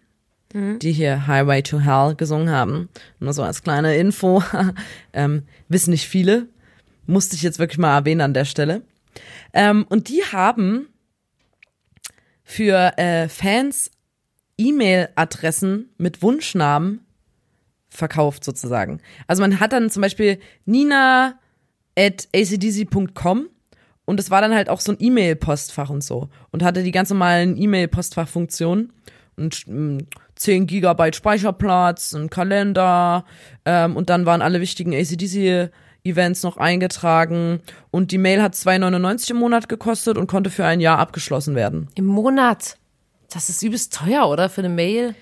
die 0.54 0.91
hier 0.93 1.28
Highway 1.28 1.62
to 1.62 1.82
Hell 1.82 2.16
gesungen 2.16 2.52
haben. 2.52 2.88
Nur 3.20 3.34
so 3.34 3.43
als 3.43 3.64
kleine 3.64 3.97
Info. 3.97 4.41
ähm, 5.14 5.43
wissen 5.68 5.91
nicht 5.91 6.08
viele. 6.08 6.47
Musste 7.06 7.36
ich 7.36 7.41
jetzt 7.41 7.60
wirklich 7.60 7.80
mal 7.80 7.97
erwähnen 7.97 8.22
an 8.22 8.34
der 8.34 8.45
Stelle. 8.45 8.82
Ähm, 9.52 9.86
und 9.89 10.08
die 10.08 10.24
haben 10.24 10.88
für 12.45 12.97
äh, 12.97 13.28
Fans 13.28 13.91
E-Mail-Adressen 14.58 15.89
mit 15.97 16.22
Wunschnamen 16.22 17.06
verkauft 17.89 18.45
sozusagen. 18.45 19.02
Also 19.28 19.41
man 19.41 19.60
hat 19.60 19.74
dann 19.74 19.89
zum 19.89 20.02
Beispiel 20.02 20.39
Nina 20.64 21.38
at 22.00 22.30
acdc.com 22.32 23.50
und 24.06 24.20
es 24.20 24.32
war 24.32 24.41
dann 24.41 24.56
halt 24.56 24.70
auch 24.70 24.80
so 24.80 24.93
ein 24.93 24.97
E-Mail-Postfach 25.00 25.89
und 25.89 26.04
so 26.04 26.30
und 26.52 26.64
hatte 26.64 26.82
die 26.82 26.91
ganz 26.91 27.10
normalen 27.10 27.62
E-Mail-Postfach-Funktionen 27.62 28.93
und 29.36 29.66
ähm, 29.68 30.08
10 30.36 30.68
Gigabyte 30.68 31.16
Speicherplatz, 31.16 32.14
ein 32.14 32.30
Kalender 32.30 33.26
ähm, 33.66 33.97
und 33.97 34.10
dann 34.10 34.26
waren 34.26 34.41
alle 34.41 34.62
wichtigen 34.62 34.93
ACDC-Events 34.93 36.43
noch 36.43 36.56
eingetragen 36.56 37.60
und 37.91 38.12
die 38.12 38.18
Mail 38.18 38.41
hat 38.41 38.54
2,99 38.54 39.32
im 39.32 39.38
Monat 39.38 39.68
gekostet 39.68 40.18
und 40.18 40.28
konnte 40.28 40.50
für 40.50 40.66
ein 40.66 40.80
Jahr 40.80 41.00
abgeschlossen 41.00 41.56
werden. 41.56 41.89
Im 41.95 42.06
Monat. 42.06 42.78
Das 43.32 43.50
ist 43.50 43.62
übelst 43.62 43.93
teuer, 43.93 44.28
oder? 44.28 44.50
Für 44.50 44.62
eine 44.62 44.70
Mail. 44.70 45.14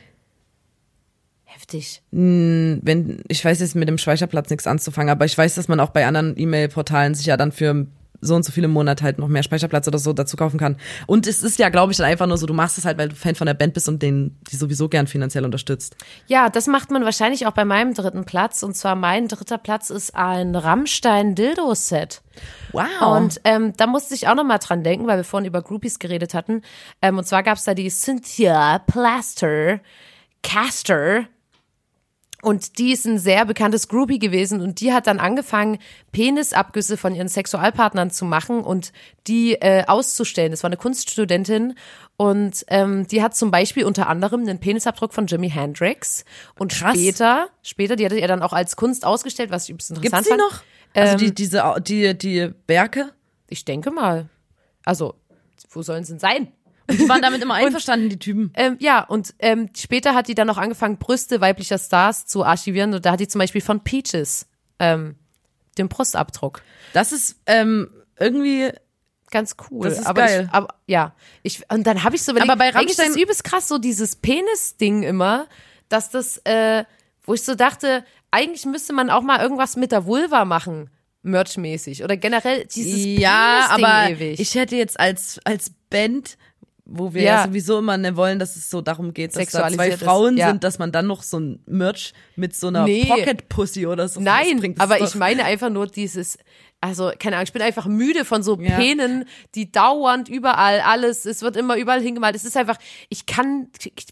Heftig. 1.57 2.03
wenn, 2.11 3.23
ich 3.27 3.43
weiß 3.43 3.59
jetzt 3.61 3.75
mit 3.75 3.89
dem 3.89 3.97
Speicherplatz 3.97 4.51
nichts 4.51 4.67
anzufangen, 4.67 5.09
aber 5.09 5.25
ich 5.25 5.35
weiß, 5.35 5.55
dass 5.55 5.67
man 5.67 5.79
auch 5.79 5.89
bei 5.89 6.05
anderen 6.05 6.37
E-Mail-Portalen 6.37 7.15
sich 7.15 7.25
ja 7.25 7.35
dann 7.35 7.51
für 7.51 7.87
so 8.21 8.35
und 8.35 8.43
so 8.43 8.51
viele 8.51 8.67
Monate 8.67 9.03
halt 9.03 9.17
noch 9.17 9.27
mehr 9.27 9.41
Speicherplatz 9.41 9.87
oder 9.87 9.97
so 9.97 10.13
dazu 10.13 10.37
kaufen 10.37 10.59
kann. 10.59 10.77
Und 11.07 11.25
es 11.25 11.41
ist 11.41 11.57
ja, 11.57 11.69
glaube 11.69 11.91
ich, 11.91 11.97
dann 11.97 12.05
einfach 12.05 12.27
nur 12.27 12.37
so, 12.37 12.45
du 12.45 12.53
machst 12.53 12.77
es 12.77 12.85
halt, 12.85 12.99
weil 12.99 13.09
du 13.09 13.15
Fan 13.15 13.33
von 13.33 13.47
der 13.47 13.55
Band 13.55 13.73
bist 13.73 13.89
und 13.89 14.03
den, 14.03 14.37
die 14.51 14.55
sowieso 14.55 14.87
gern 14.87 15.07
finanziell 15.07 15.45
unterstützt. 15.45 15.95
Ja, 16.27 16.49
das 16.49 16.67
macht 16.67 16.91
man 16.91 17.03
wahrscheinlich 17.03 17.47
auch 17.47 17.53
bei 17.53 17.65
meinem 17.65 17.95
dritten 17.95 18.25
Platz. 18.25 18.61
Und 18.61 18.75
zwar 18.75 18.95
mein 18.95 19.27
dritter 19.27 19.57
Platz 19.57 19.89
ist 19.89 20.15
ein 20.15 20.55
Rammstein-Dildo-Set. 20.55 22.21
Wow. 22.71 23.17
Und 23.17 23.41
ähm, 23.45 23.73
da 23.77 23.87
musste 23.87 24.13
ich 24.13 24.27
auch 24.27 24.35
noch 24.35 24.45
mal 24.45 24.59
dran 24.59 24.83
denken, 24.83 25.07
weil 25.07 25.17
wir 25.17 25.23
vorhin 25.23 25.47
über 25.47 25.61
Groupies 25.61 25.97
geredet 25.97 26.33
hatten. 26.33 26.61
Ähm, 27.01 27.17
und 27.17 27.25
zwar 27.25 27.41
gab's 27.41 27.63
da 27.63 27.73
die 27.73 27.89
Cynthia 27.89 28.79
Plaster 28.79 29.79
Caster. 30.43 31.25
Und 32.43 32.77
die 32.77 32.91
ist 32.91 33.05
ein 33.05 33.17
sehr 33.17 33.45
bekanntes 33.45 33.87
Groupie 33.87 34.19
gewesen 34.19 34.61
und 34.61 34.79
die 34.79 34.93
hat 34.93 35.07
dann 35.07 35.19
angefangen, 35.19 35.79
Penisabgüsse 36.11 36.95
von 36.95 37.15
ihren 37.15 37.29
Sexualpartnern 37.29 38.11
zu 38.11 38.25
machen 38.25 38.61
und 38.61 38.91
die 39.25 39.53
äh, 39.53 39.83
auszustellen. 39.87 40.51
Das 40.51 40.61
war 40.63 40.67
eine 40.69 40.77
Kunststudentin 40.77 41.73
und 42.15 42.63
ähm, 42.67 43.07
die 43.07 43.23
hat 43.23 43.35
zum 43.35 43.49
Beispiel 43.49 43.85
unter 43.85 44.07
anderem 44.07 44.41
einen 44.41 44.59
Penisabdruck 44.59 45.13
von 45.13 45.25
Jimi 45.25 45.49
Hendrix 45.49 46.25
und 46.59 46.71
Krass. 46.73 46.95
später, 46.95 47.47
später, 47.63 47.95
die 47.95 48.05
hatte 48.05 48.19
er 48.19 48.27
dann 48.27 48.43
auch 48.43 48.53
als 48.53 48.75
Kunst 48.75 49.03
ausgestellt, 49.05 49.49
was 49.49 49.63
ich 49.63 49.71
übelst 49.71 49.89
interessant 49.91 50.25
Gibt's 50.27 50.35
die 50.35 50.39
fand. 50.39 50.51
noch? 50.51 50.63
Also 50.93 51.13
Ähm, 51.13 51.17
die, 51.19 51.33
diese, 51.35 51.65
Au- 51.65 51.79
die, 51.79 52.15
die 52.17 52.51
Werke? 52.67 53.11
Ich 53.49 53.65
denke 53.65 53.89
mal. 53.91 54.29
Also, 54.85 55.15
wo 55.69 55.81
sollen 55.81 56.03
sie 56.03 56.13
denn 56.13 56.19
sein? 56.19 56.51
Die 56.89 57.09
waren 57.09 57.21
damit 57.21 57.41
immer 57.43 57.55
einverstanden, 57.55 58.09
die 58.09 58.19
Typen. 58.19 58.51
Ähm, 58.55 58.77
ja, 58.79 59.03
und 59.03 59.33
ähm, 59.39 59.69
später 59.75 60.15
hat 60.15 60.27
die 60.27 60.35
dann 60.35 60.47
noch 60.47 60.57
angefangen, 60.57 60.97
Brüste 60.97 61.41
weiblicher 61.41 61.77
Stars 61.77 62.25
zu 62.25 62.43
archivieren. 62.43 62.93
Und 62.93 63.05
da 63.05 63.11
hat 63.13 63.19
die 63.19 63.27
zum 63.27 63.39
Beispiel 63.39 63.61
von 63.61 63.83
Peaches 63.83 64.47
ähm, 64.79 65.15
den 65.77 65.89
Brustabdruck. 65.89 66.61
Das 66.93 67.11
ist 67.11 67.37
ähm, 67.45 67.89
irgendwie, 68.19 68.71
Ganz 69.29 69.55
cool. 69.69 69.89
Das 69.89 69.99
ist 69.99 70.05
aber 70.05 70.21
geil. 70.25 70.45
Ich, 70.47 70.53
aber 70.53 70.75
ja, 70.85 71.13
ich 71.43 71.69
und 71.69 71.85
dann 71.85 72.03
habe 72.03 72.15
ich 72.15 72.23
so 72.23 72.31
überlegt, 72.31 72.49
Aber 72.49 72.57
bei 72.57 72.73
eigentlich 72.73 72.91
ist 72.91 72.99
Rammstein- 72.99 73.21
übelst 73.21 73.43
krass 73.43 73.67
so 73.67 73.77
dieses 73.77 74.15
Penis-Ding 74.15 75.03
immer, 75.03 75.47
dass 75.89 76.09
das, 76.09 76.37
äh, 76.45 76.85
wo 77.23 77.33
ich 77.33 77.43
so 77.43 77.55
dachte, 77.55 78.05
eigentlich 78.31 78.65
müsste 78.65 78.93
man 78.93 79.09
auch 79.09 79.21
mal 79.21 79.41
irgendwas 79.41 79.75
mit 79.75 79.91
der 79.91 80.05
Vulva 80.05 80.45
machen, 80.45 80.89
merchmäßig 81.23 82.03
oder 82.03 82.15
generell 82.15 82.65
dieses 82.67 83.19
ja, 83.19 83.67
aber 83.69 84.11
ewig. 84.11 84.39
ich 84.39 84.55
hätte 84.55 84.77
jetzt 84.77 84.97
als, 84.97 85.39
als 85.43 85.71
Band 85.89 86.37
wo 86.89 87.13
wir 87.13 87.21
Ja. 87.21 87.35
ja, 87.41 87.45
sowieso 87.45 87.79
immer 87.79 87.97
ne, 87.97 88.15
wollen, 88.15 88.39
dass 88.39 88.55
es 88.55 88.69
so 88.69 88.81
darum 88.81 89.13
geht, 89.13 89.35
dass 89.35 89.49
da 89.51 89.67
zwei 89.69 89.97
Frauen 89.97 90.37
ja. 90.37 90.47
sind, 90.47 90.63
dass 90.63 90.79
man 90.79 90.91
dann 90.91 91.05
noch 91.05 91.21
so 91.21 91.39
ein 91.39 91.59
Merch 91.65 92.13
mit 92.35 92.55
so 92.55 92.67
einer 92.67 92.85
Nee. 92.85 93.05
Pocket 93.05 93.49
Pussy 93.49 93.85
oder 93.85 94.07
so 94.07 94.21
Nein. 94.21 94.61
Das 94.61 94.79
aber 94.79 95.01
ich 95.01 95.15
meine 95.15 95.43
einfach 95.43 95.69
nur 95.69 95.87
dieses, 95.87 96.37
also 96.79 97.11
keine 97.19 97.35
Ahnung, 97.35 97.45
ich 97.45 97.53
bin 97.53 97.61
einfach 97.61 97.87
müde 97.87 98.23
von 98.23 98.41
so 98.41 98.57
Ja. 98.59 98.77
Penen, 98.77 99.25
die 99.55 99.71
dauernd 99.71 100.29
überall 100.29 100.79
alles, 100.79 101.25
es 101.25 101.41
wird 101.41 101.57
immer 101.57 101.75
überall 101.75 102.01
hingemalt. 102.01 102.35
Es 102.35 102.45
ist 102.45 102.55
einfach, 102.55 102.77
ich 103.09 103.25
kann 103.25 103.67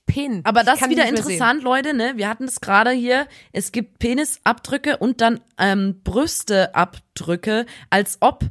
Penen. 0.06 0.44
Aber 0.44 0.64
das 0.64 0.82
ist 0.82 0.90
wieder 0.90 1.08
interessant, 1.08 1.64
Leute, 1.64 1.94
ne? 1.94 2.14
Wir 2.16 2.28
hatten 2.28 2.44
es 2.44 2.60
gerade 2.60 2.92
hier. 2.92 3.28
Es 3.54 3.72
gibt 3.72 4.00
Penisabdrücke 4.00 4.98
und 4.98 5.22
dann 5.22 5.40
ähm, 5.58 6.02
Brüsteabdrücke, 6.04 7.66
als 7.90 8.18
ob 8.20 8.46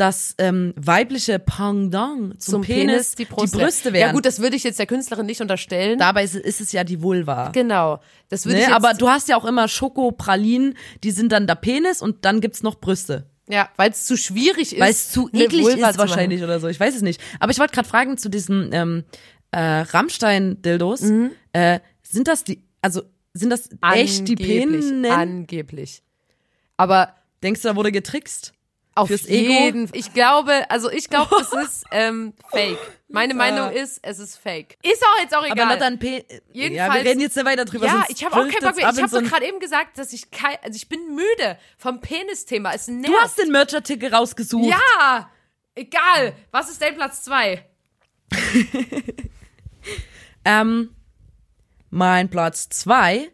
das 0.00 0.34
ähm, 0.38 0.72
weibliche 0.76 1.38
Pendant 1.38 2.42
zum, 2.42 2.52
Zum 2.52 2.62
Penis, 2.62 3.14
die, 3.14 3.26
Brust 3.26 3.52
Brüste 3.54 3.92
wären. 3.92 4.08
Ja 4.08 4.12
gut, 4.12 4.24
das 4.24 4.40
würde 4.40 4.56
ich 4.56 4.64
jetzt 4.64 4.78
der 4.78 4.86
Künstlerin 4.86 5.26
nicht 5.26 5.40
unterstellen. 5.40 5.98
Dabei 5.98 6.24
ist, 6.24 6.34
ist 6.34 6.60
es 6.60 6.72
ja 6.72 6.82
die 6.84 7.02
Vulva. 7.02 7.50
genau. 7.50 8.00
Das 8.28 8.46
würde 8.46 8.58
ich 8.58 8.66
Ne? 8.66 8.70
jetzt, 8.72 8.76
Aber 8.76 8.94
du 8.94 9.08
hast 9.08 9.28
ja 9.28 9.36
auch 9.36 9.44
immer 9.44 9.68
Schokopralinen, 9.68 10.74
die 11.04 11.10
sind 11.10 11.32
dann 11.32 11.46
der 11.46 11.56
Penis 11.56 12.00
und 12.02 12.24
dann 12.24 12.40
gibt's 12.40 12.62
noch 12.62 12.76
Brüste. 12.76 13.26
ja, 13.48 13.68
weil 13.76 13.90
es 13.90 14.04
zu 14.04 14.16
schwierig 14.16 14.72
ist. 14.72 14.80
Weil 14.80 14.90
es 14.92 15.10
zu 15.10 15.28
eklig 15.32 15.64
Vulva 15.64 15.90
ist 15.90 15.98
wahrscheinlich 15.98 16.42
oder 16.42 16.58
so. 16.60 16.68
Ich 16.68 16.80
weiß 16.80 16.94
es 16.96 17.02
nicht. 17.02 17.20
Aber 17.40 17.52
ich 17.52 17.58
wollte 17.58 17.74
gerade 17.74 17.88
fragen 17.88 18.16
zu 18.16 18.28
diesen 18.30 18.70
ähm, 18.72 19.04
äh, 19.50 19.60
Rammstein-Dildos. 19.60 21.02
Mhm. 21.02 21.30
Äh, 21.52 21.80
sind 22.02 22.28
das 22.28 22.44
die, 22.44 22.62
also 22.82 23.02
sind 23.34 23.50
das 23.50 23.68
echt 23.94 24.28
die 24.28 24.32
Angeblich, 24.36 24.46
Penen? 24.46 25.06
Angeblich. 25.06 26.02
Aber 26.76 27.14
Denkst 27.42 27.62
du, 27.62 27.68
da 27.68 27.76
wurde 27.76 27.90
getrickst? 27.90 28.52
Auf 29.00 29.08
fürs 29.08 29.28
jeden 29.28 29.88
Ich 29.92 30.12
glaube, 30.12 30.68
also 30.70 30.90
ich 30.90 31.08
glaube, 31.08 31.34
es 31.40 31.52
ist 31.52 31.84
ähm, 31.90 32.32
fake. 32.50 32.78
Meine 33.08 33.34
Meinung 33.34 33.70
ist, 33.72 33.98
es 34.02 34.18
ist 34.20 34.36
fake. 34.38 34.78
Ist 34.82 35.02
auch 35.04 35.20
jetzt 35.20 35.34
auch 35.34 35.44
egal. 35.44 35.72
Aber 35.72 35.84
ein 35.84 35.98
P. 35.98 36.24
Ja, 36.28 36.38
Jedenfalls- 36.52 36.94
wir 37.04 37.10
reden 37.10 37.20
jetzt 37.20 37.36
nicht 37.36 37.44
weiter 37.46 37.64
drüber. 37.64 37.86
ja, 37.86 38.04
ich 38.08 38.24
habe 38.24 38.36
auch 38.36 38.40
keinen 38.48 38.52
Bock 38.62 38.76
mehr. 38.76 38.90
Ich 38.90 39.02
habe 39.02 39.08
so 39.08 39.20
gerade 39.22 39.46
eben 39.46 39.58
gesagt, 39.58 39.98
dass 39.98 40.12
ich 40.12 40.30
kein, 40.30 40.56
also 40.62 40.76
ich 40.76 40.88
bin 40.88 41.14
müde 41.14 41.58
vom 41.76 42.00
Penis-Thema. 42.00 42.72
Es 42.72 42.86
nervt. 42.86 43.08
Du 43.08 43.20
hast 43.20 43.38
den 43.38 43.50
Merch-Artikel 43.50 44.14
rausgesucht. 44.14 44.70
ja, 44.70 45.28
egal. 45.74 46.34
Was 46.52 46.70
ist 46.70 46.80
dein 46.80 46.94
Platz 46.94 47.22
zwei? 47.22 47.64
Ähm, 50.44 50.94
mein 51.90 52.30
Platz 52.30 52.68
zwei 52.70 53.30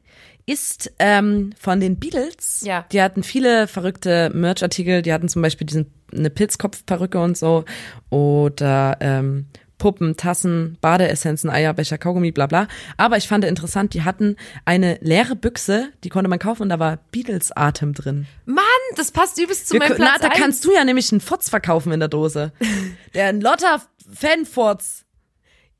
ist 0.47 0.93
ähm, 1.01 1.51
von 1.59 1.81
den 1.81 1.99
Beatles. 1.99 2.63
Ja. 2.65 2.87
Die 2.93 3.03
hatten 3.03 3.23
viele 3.23 3.67
verrückte 3.67 4.31
Merch-Artikel. 4.33 5.03
Die 5.03 5.13
hatten 5.13 5.29
zum 5.29 5.43
Beispiel 5.43 5.67
diesen, 5.67 5.93
eine 6.13 6.31
Pilzkopfperücke 6.31 7.19
und 7.19 7.37
so. 7.37 7.65
Oder 8.11 8.97
ähm, 9.01 9.47
Puppen, 9.79 10.17
Tassen, 10.17 10.79
Badeessenzen, 10.81 11.51
Eierbecher, 11.51 11.99
Kaugummi, 11.99 12.33
bla 12.33 12.47
bla. 12.47 12.69
Aber 12.97 13.17
ich 13.17 13.29
fand 13.29 13.45
interessant, 13.45 13.93
die 13.95 14.05
hatten 14.05 14.37
eine 14.65 14.99
leere 15.01 15.37
Büchse, 15.37 15.91
die 16.05 16.09
konnte 16.09 16.31
man 16.31 16.39
kaufen 16.39 16.63
und 16.63 16.69
da 16.69 16.79
war 16.79 16.99
Beatles-Atem 17.11 17.93
drin. 17.93 18.27
Mann, 18.47 18.65
das 18.97 19.11
passt 19.11 19.39
übelst 19.39 19.69
zu 19.69 19.75
Wir 19.75 19.81
meinem 19.81 19.97
Platz 19.97 20.19
na, 20.23 20.29
da 20.29 20.35
kannst 20.35 20.65
du 20.65 20.73
ja 20.73 20.85
nämlich 20.85 21.13
einen 21.13 21.21
Fotz 21.21 21.51
verkaufen 21.51 21.93
in 21.93 22.01
der 22.01 22.09
Dose. 22.09 22.53
Der 23.15 23.33
Lotta 23.33 23.83
Fanfotz 24.13 25.06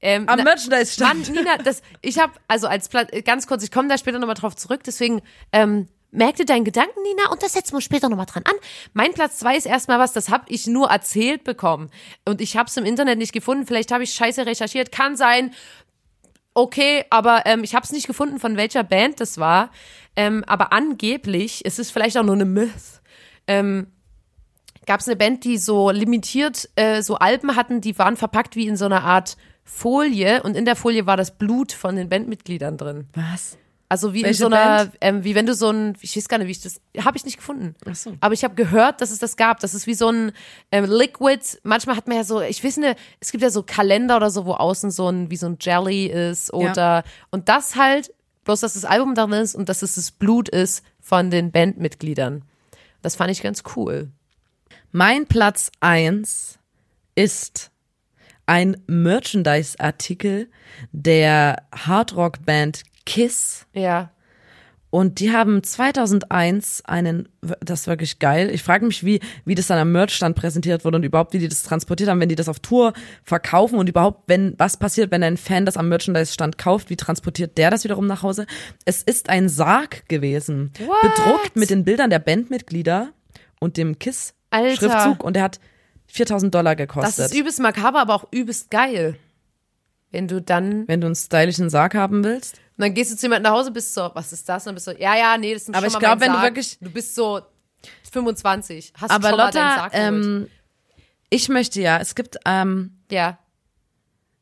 ähm, 0.01 0.29
am 0.29 0.43
Merchandise-Stand. 0.43 1.29
Mann, 1.29 1.37
Nina, 1.37 1.59
das, 1.59 1.83
ich 2.03 2.19
habe, 2.19 2.33
also 2.49 2.67
als 2.67 2.89
Platz, 2.89 3.11
ganz 3.25 3.47
kurz, 3.47 3.63
ich 3.63 3.71
komme 3.71 3.89
da 3.89 3.99
später 3.99 4.19
nochmal 4.19 4.35
drauf 4.35 4.57
zurück, 4.57 4.83
deswegen, 4.85 5.23
ähm, 5.53 5.89
merk 6.11 6.37
dir 6.37 6.47
deinen 6.47 6.65
Gedanken, 6.65 7.03
Nina, 7.03 7.31
und 7.31 7.43
das 7.43 7.53
setzen 7.53 7.75
wir 7.75 7.81
später 7.81 8.09
nochmal 8.09 8.27
dran 8.27 8.45
an. 8.47 8.55
Mein 8.95 9.13
Platz 9.13 9.39
zwei 9.39 9.57
ist 9.57 9.67
erstmal 9.67 9.99
was, 9.99 10.13
das 10.13 10.31
habe 10.31 10.45
ich 10.49 10.67
nur 10.67 10.89
erzählt 10.89 11.45
bekommen. 11.45 11.91
Und 12.25 12.41
ich 12.41 12.57
habe 12.57 12.69
es 12.69 12.77
im 12.77 12.85
Internet 12.85 13.19
nicht 13.19 13.33
gefunden. 13.33 13.67
Vielleicht 13.67 13.93
habe 13.93 14.05
ich 14.05 14.15
scheiße 14.15 14.47
recherchiert. 14.47 14.93
Kann 14.93 15.17
sein. 15.17 15.53
Okay, 16.55 17.05
aber 17.11 17.43
ähm, 17.45 17.65
ich 17.65 17.75
habe 17.75 17.85
es 17.85 17.93
nicht 17.93 18.07
gefunden, 18.07 18.41
von 18.41 18.57
welcher 18.57 18.83
Band 18.83 19.21
das 19.21 19.37
war. 19.39 19.71
Ähm, 20.17 20.43
aber 20.47 20.73
angeblich, 20.73 21.63
es 21.65 21.79
ist 21.79 21.91
vielleicht 21.91 22.17
auch 22.17 22.23
nur 22.23 22.35
eine 22.35 22.47
Myth, 22.47 23.03
ähm, 23.47 23.89
gab 24.87 25.01
es 25.01 25.09
eine 25.09 25.17
Band, 25.17 25.45
die 25.45 25.59
so 25.59 25.91
limitiert 25.91 26.71
äh, 26.77 27.03
so 27.03 27.17
Alben 27.17 27.57
hatten, 27.57 27.83
die 27.83 27.99
waren 27.99 28.17
verpackt 28.17 28.57
wie 28.57 28.67
in 28.67 28.77
so 28.77 28.87
einer 28.87 29.05
Art 29.05 29.37
Folie 29.67 30.43
und 30.43 30.57
in 30.57 30.65
der 30.65 30.77
Folie 30.77 31.07
war 31.07 31.17
das 31.17 31.37
Blut 31.37 31.73
von 31.73 31.97
den 31.97 32.09
Bandmitgliedern 32.09 32.79
drin. 32.79 33.09
Was? 33.15 33.59
Also 33.89 34.15
wie 34.15 34.21
in 34.21 34.27
Welche 34.27 34.39
so 34.39 34.47
einer, 34.47 34.91
ähm, 35.01 35.23
wie 35.23 35.35
wenn 35.35 35.47
du 35.47 35.55
so 35.55 35.71
ein, 35.71 35.97
ich 36.01 36.17
weiß 36.17 36.29
gar 36.29 36.39
nicht, 36.39 36.47
wie 36.47 36.53
ich 36.53 36.61
das, 36.61 36.81
habe 36.99 37.17
ich 37.17 37.25
nicht 37.25 37.37
gefunden. 37.37 37.75
Ach 37.89 37.95
so. 37.95 38.15
Aber 38.21 38.33
ich 38.33 38.43
habe 38.43 38.55
gehört, 38.55 39.01
dass 39.01 39.11
es 39.11 39.19
das 39.19 39.37
gab. 39.37 39.61
Das 39.61 39.75
ist 39.75 39.87
wie 39.87 39.95
so 39.95 40.09
ein 40.09 40.33
ähm, 40.73 40.87
Liquid. 40.87 41.41
Manchmal 41.63 41.97
hat 41.97 42.09
man 42.09 42.17
ja 42.17 42.25
so, 42.25 42.41
ich 42.41 42.65
weiß 42.65 42.79
nicht, 42.79 42.99
es 43.21 43.31
gibt 43.31 43.43
ja 43.43 43.51
so 43.51 43.63
Kalender 43.63 44.17
oder 44.17 44.31
so, 44.31 44.45
wo 44.47 44.55
außen 44.55 44.91
so 44.91 45.09
ein, 45.09 45.31
wie 45.31 45.37
so 45.37 45.47
ein 45.47 45.59
Jelly 45.61 46.07
ist 46.07 46.53
oder, 46.53 47.05
und 47.31 47.49
das 47.49 47.77
halt, 47.77 48.13
bloß 48.45 48.61
dass 48.61 48.75
das 48.75 48.85
Album 48.85 49.15
drin 49.15 49.33
ist 49.33 49.55
und 49.55 49.69
dass 49.69 49.83
es 49.83 49.97
das 49.97 50.11
Blut 50.11 50.49
ist 50.49 50.85
von 51.01 51.31
den 51.31 51.53
Bandmitgliedern. 51.53 52.43
Das 53.03 53.15
fand 53.15 53.31
ich 53.31 53.43
ganz 53.43 53.63
cool. 53.77 54.11
Mein 54.91 55.27
Platz 55.27 55.71
eins 55.81 56.59
ist 57.15 57.71
ein 58.47 58.77
Merchandise-Artikel 58.87 60.49
der 60.93 61.63
Hardrock-Band 61.75 62.83
Kiss. 63.05 63.67
Ja. 63.73 64.11
Und 64.91 65.21
die 65.21 65.33
haben 65.33 65.63
2001 65.63 66.85
einen, 66.87 67.29
das 67.61 67.81
ist 67.81 67.87
wirklich 67.87 68.19
geil. 68.19 68.51
Ich 68.51 68.63
frage 68.63 68.87
mich, 68.87 69.05
wie, 69.05 69.21
wie 69.45 69.55
das 69.55 69.67
dann 69.67 69.79
am 69.79 69.93
Merchstand 69.93 70.37
präsentiert 70.37 70.85
wurde 70.85 70.97
und 70.97 71.03
überhaupt, 71.03 71.35
wie 71.35 71.39
die 71.39 71.49
das 71.49 71.65
transportiert 71.65 72.09
haben, 72.09 72.21
wenn 72.21 72.29
die 72.29 72.35
das 72.35 72.49
auf 72.49 72.61
Tour 72.61 72.93
verkaufen 73.23 73.79
und 73.79 73.89
überhaupt, 73.89 74.23
wenn, 74.29 74.55
was 74.59 74.79
passiert, 74.79 75.11
wenn 75.11 75.23
ein 75.23 75.37
Fan 75.37 75.67
das 75.67 75.77
am 75.77 75.89
Merchandise-Stand 75.89 76.57
kauft, 76.57 76.89
wie 76.89 76.97
transportiert 76.97 77.59
der 77.59 77.71
das 77.71 77.85
wiederum 77.85 78.07
nach 78.07 78.23
Hause? 78.23 78.47
Es 78.85 79.03
ist 79.03 79.29
ein 79.29 79.49
Sarg 79.49 80.09
gewesen. 80.09 80.73
What? 80.79 81.03
Bedruckt 81.03 81.57
mit 81.57 81.69
den 81.69 81.85
Bildern 81.85 82.09
der 82.09 82.21
Bandmitglieder 82.21 83.11
und 83.61 83.77
dem. 83.77 83.99
KISS-Schriftzug 83.99 85.23
und 85.23 85.35
der 85.35 85.43
hat 85.43 85.61
4000 86.09 86.55
Dollar 86.55 86.75
Das 86.77 86.87
gekostet. 86.89 87.27
ist 87.27 87.35
übelst 87.35 87.61
makaber, 87.61 88.01
aber 88.01 88.15
auch 88.15 88.27
übelst 88.33 88.71
geil. 88.71 89.19
Wenn 90.13 90.29
du 90.29 90.41
dann, 90.41 90.87
wenn 90.89 91.01
du 91.01 91.07
einen 91.07 91.17
stylischen 91.17 91.69
Sarg 91.69 91.95
haben 91.95 92.23
willst. 92.25 92.55
und 92.77 92.83
dann 92.83 92.95
gehst 92.95 93.13
du 93.13 93.17
zu 93.17 93.27
jemandem 93.27 93.51
nach 93.53 93.59
Hause, 93.59 93.71
bist 93.73 93.93
so, 93.93 94.11
was 94.15 94.33
ist 94.33 94.49
das? 94.49 94.63
Und 94.63 94.67
dann 94.69 94.75
bist 94.77 94.87
du 94.87 94.93
so, 94.93 94.99
ja, 94.99 95.17
ja, 95.17 95.37
nee, 95.37 95.53
das 95.53 95.63
ist 95.63 95.69
Aber 95.71 95.79
schon 95.79 95.87
ich 95.89 95.93
mal 95.95 95.99
glaub, 95.99 96.11
mein 96.13 96.21
wenn 96.21 96.29
du 96.29 96.35
Sarg. 96.35 96.45
wirklich- 96.45 96.79
Du 96.81 96.91
bist 96.91 97.15
so 97.15 97.41
25, 98.13 98.93
hast 98.97 99.11
Aber 99.11 99.29
schon 99.29 99.37
mal 99.39 99.51
deinen 99.51 99.65
Lotta, 99.65 99.77
Sarg 99.77 99.93
geholt. 99.93 100.09
ähm, 100.25 100.49
ich 101.29 101.49
möchte 101.49 101.81
ja, 101.81 101.99
es 101.99 102.15
gibt, 102.15 102.39
ähm, 102.47 102.97
Ja, 103.11 103.39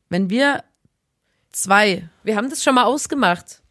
wenn 0.09 0.29
wir 0.29 0.63
zwei, 1.51 2.07
wir 2.23 2.35
haben 2.35 2.49
das 2.49 2.63
schon 2.63 2.75
mal 2.75 2.83
ausgemacht, 2.83 3.61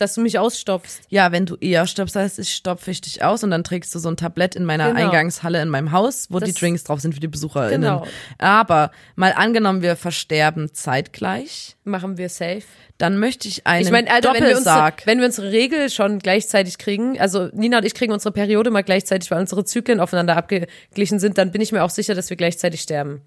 dass 0.00 0.14
du 0.14 0.20
mich 0.20 0.38
ausstopfst. 0.38 1.00
ja, 1.08 1.30
wenn 1.32 1.46
du 1.46 1.56
eher 1.56 1.86
stirbst, 1.86 2.16
heißt 2.16 2.38
ich 2.38 2.54
stopfe 2.54 2.90
ich 2.90 3.00
dich 3.00 3.22
aus 3.22 3.44
und 3.44 3.50
dann 3.50 3.64
trägst 3.64 3.94
du 3.94 3.98
so 3.98 4.08
ein 4.08 4.16
Tablett 4.16 4.54
in 4.54 4.64
meiner 4.64 4.88
Genau. 4.92 5.00
Eingangshalle 5.06 5.60
in 5.62 5.68
meinem 5.68 5.92
Haus, 5.92 6.26
wo 6.30 6.38
die 6.40 6.46
Das- 6.52 6.54
Drinks 6.60 6.84
drauf 6.84 7.00
sind 7.00 7.14
für 7.14 7.20
die 7.20 7.28
BesucherInnen. 7.28 7.82
Genau. 7.82 8.06
Aber 8.38 8.90
mal 9.16 9.32
angenommen, 9.32 9.82
wir 9.82 9.96
versterben 9.96 10.72
zeitgleich, 10.74 11.76
Machen 11.84 12.18
wir 12.18 12.28
safe. 12.28 12.62
dann 12.98 13.18
möchte 13.18 13.48
ich 13.48 13.66
einen 13.66 13.84
Ich 13.86 13.90
meine, 13.92 14.10
Alter, 14.10 14.34
wenn 14.34 14.42
wir, 14.42 14.56
unsere, 14.56 14.64
Doppelsarg. 14.64 15.06
wenn 15.06 15.18
wir 15.18 15.26
unsere 15.26 15.50
Regel 15.50 15.90
schon 15.90 16.18
gleichzeitig 16.18 16.78
kriegen, 16.78 17.18
also 17.20 17.48
Nina 17.52 17.78
und 17.78 17.84
ich 17.84 17.94
kriegen 17.94 18.12
unsere 18.12 18.32
Periode 18.32 18.70
mal 18.70 18.82
gleichzeitig, 18.82 19.30
weil 19.30 19.40
unsere 19.40 19.64
Zyklen 19.64 20.00
aufeinander 20.00 20.36
abgeglichen 20.36 21.18
sind, 21.18 21.38
dann 21.38 21.50
bin 21.52 21.60
ich 21.60 21.72
mir 21.72 21.82
auch 21.84 21.90
sicher, 21.90 22.14
dass 22.14 22.30
wir 22.30 22.36
gleichzeitig 22.36 22.80
sterben. 22.82 23.22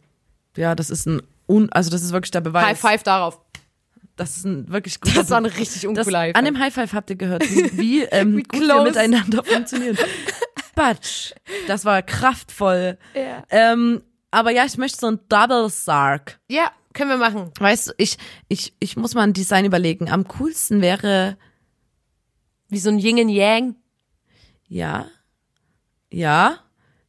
ja, 0.58 0.76
das 0.76 0.90
ist 0.90 1.06
ein, 1.08 1.22
un, 1.48 1.72
also 1.72 1.90
das 1.90 2.02
ist 2.04 2.12
wirklich 2.12 2.32
der 2.32 2.42
Beweis. 2.42 2.66
High 2.66 2.80
five 2.80 3.04
darauf. 3.04 3.40
Das 4.22 4.38
ist 4.38 4.46
ein 4.46 4.70
wirklich 4.70 5.00
guter 5.02 5.16
Das 5.16 5.30
war 5.30 5.38
ein 5.38 5.46
richtig 5.46 5.88
uncooler 5.88 6.20
High 6.20 6.36
An 6.36 6.46
five. 6.46 6.54
dem 6.54 6.60
High 6.60 6.74
Five 6.74 6.94
habt 6.94 7.10
ihr 7.10 7.16
gehört, 7.16 7.44
wie, 7.50 8.04
ähm, 8.12 8.38
Wie 8.38 8.44
gut 8.44 8.62
wir 8.62 8.84
miteinander 8.84 9.44
funktionieren. 9.44 9.98
Batsch. 10.76 11.34
Das 11.68 11.84
war 11.86 12.02
kraftvoll. 12.02 12.98
Ja. 13.14 13.44
Ähm, 13.50 14.02
aber 14.32 14.52
ja, 14.52 14.64
ich 14.66 14.78
möchte 14.78 15.00
so 15.00 15.08
ein 15.08 15.20
Double 15.28 15.70
Sarg. 15.70 16.40
Ja, 16.50 16.72
können 16.94 17.10
wir 17.10 17.18
machen. 17.18 17.52
Weißt 17.60 17.90
du, 17.90 17.94
ich, 17.98 18.18
ich, 18.48 18.74
ich 18.80 18.96
muss 18.96 19.14
mal 19.14 19.24
ein 19.24 19.34
Design 19.34 19.66
überlegen. 19.66 20.10
Am 20.10 20.28
coolsten 20.28 20.82
wäre, 20.82 21.38
Wie 22.70 22.80
so 22.80 22.90
ein 22.90 23.00
Yin 23.00 23.20
und 23.20 23.30
Yang. 23.30 23.76
ja, 24.68 25.08
ja, 26.10 26.58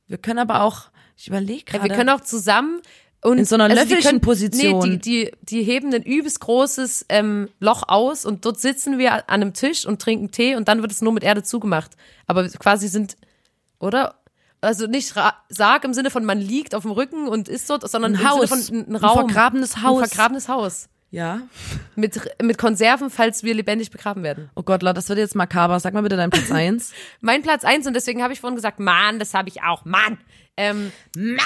wir 0.07 0.19
können 0.19 0.39
aber 0.39 0.63
auch, 0.63 0.91
ich 1.17 1.29
überlege 1.29 1.65
Ja, 1.73 1.79
gerade. 1.79 1.89
wir 1.91 1.97
können 1.97 2.09
auch 2.11 2.21
zusammen 2.21 2.81
und 3.23 3.39
In 3.39 3.45
so 3.45 3.55
einer 3.55 3.69
die 3.69 3.75
können- 3.77 3.89
Löffelchenposition. 3.89 4.81
Nee, 4.91 4.97
die, 4.99 5.31
die, 5.31 5.33
die 5.43 5.63
heben 5.63 5.95
ein 5.95 6.03
übelst 6.03 6.41
großes 6.41 7.07
ähm, 7.09 7.49
Loch 7.61 7.85
aus 7.89 8.27
und 8.27 8.45
dort 8.45 8.61
sitzen 8.61 8.99
wir 8.99 9.13
an 9.15 9.23
einem 9.29 9.55
Tisch 9.55 9.87
und 9.87 10.03
trinken 10.03 10.31
Tee 10.33 10.57
und 10.57 10.69
dann 10.69 10.83
wird 10.83 10.93
es 10.93 11.03
nur 11.03 11.13
mit 11.13 11.23
Erde 11.23 11.43
zugemacht. 11.43 11.93
Aber 12.27 12.49
quasi 12.49 12.89
sind, 12.89 13.17
oder? 13.79 14.17
Also 14.61 14.87
nicht 14.87 15.13
Sarg 15.49 15.85
im 15.85 15.93
Sinne 15.95 16.11
von 16.11 16.25
man 16.25 16.39
liegt 16.39 16.75
auf 16.75 16.83
dem 16.83 16.93
Rücken 16.93 17.27
und 17.29 17.49
ist 17.49 17.69
dort, 17.69 17.89
sondern 17.91 18.15
Ein 18.17 18.29
Haus. 18.31 18.49
Von 18.49 18.59
ein, 18.59 18.87
ein 18.91 18.97
Ein 18.97 18.97
Raum. 18.97 19.15
vergrabenes 19.29 19.83
Haus. 19.83 20.03
Ein 20.03 20.09
vergrabenes 20.09 20.49
Haus. 20.49 20.89
ja. 21.11 21.41
Mit, 21.97 22.21
mit 22.41 22.59
Konserven, 22.59 23.11
falls 23.11 23.43
wir 23.43 23.55
lebendig 23.55 23.91
begraben 23.91 24.23
werden. 24.23 24.51
Oh 24.55 24.63
Gott, 24.63 24.83
Leute, 24.83 24.95
das 24.95 25.09
wird 25.09 25.19
jetzt 25.19 25.35
makaber. 25.35 25.79
Sag 25.81 25.95
mal 25.95 26.03
bitte 26.03 26.17
deinen 26.17 26.31
Platz 26.31 26.51
eins. 26.51 26.93
Mein 27.21 27.43
Platz 27.43 27.65
eins 27.65 27.87
und 27.87 27.95
deswegen 27.95 28.23
habe 28.23 28.33
ich 28.33 28.41
vorhin 28.41 28.57
gesagt, 28.57 28.79
Mann, 28.81 29.19
das 29.19 29.35
habe 29.35 29.49
ich 29.49 29.63
auch, 29.63 29.85
Mann. 29.85 30.19
Ähm, 30.57 30.93
Mann! 31.17 31.39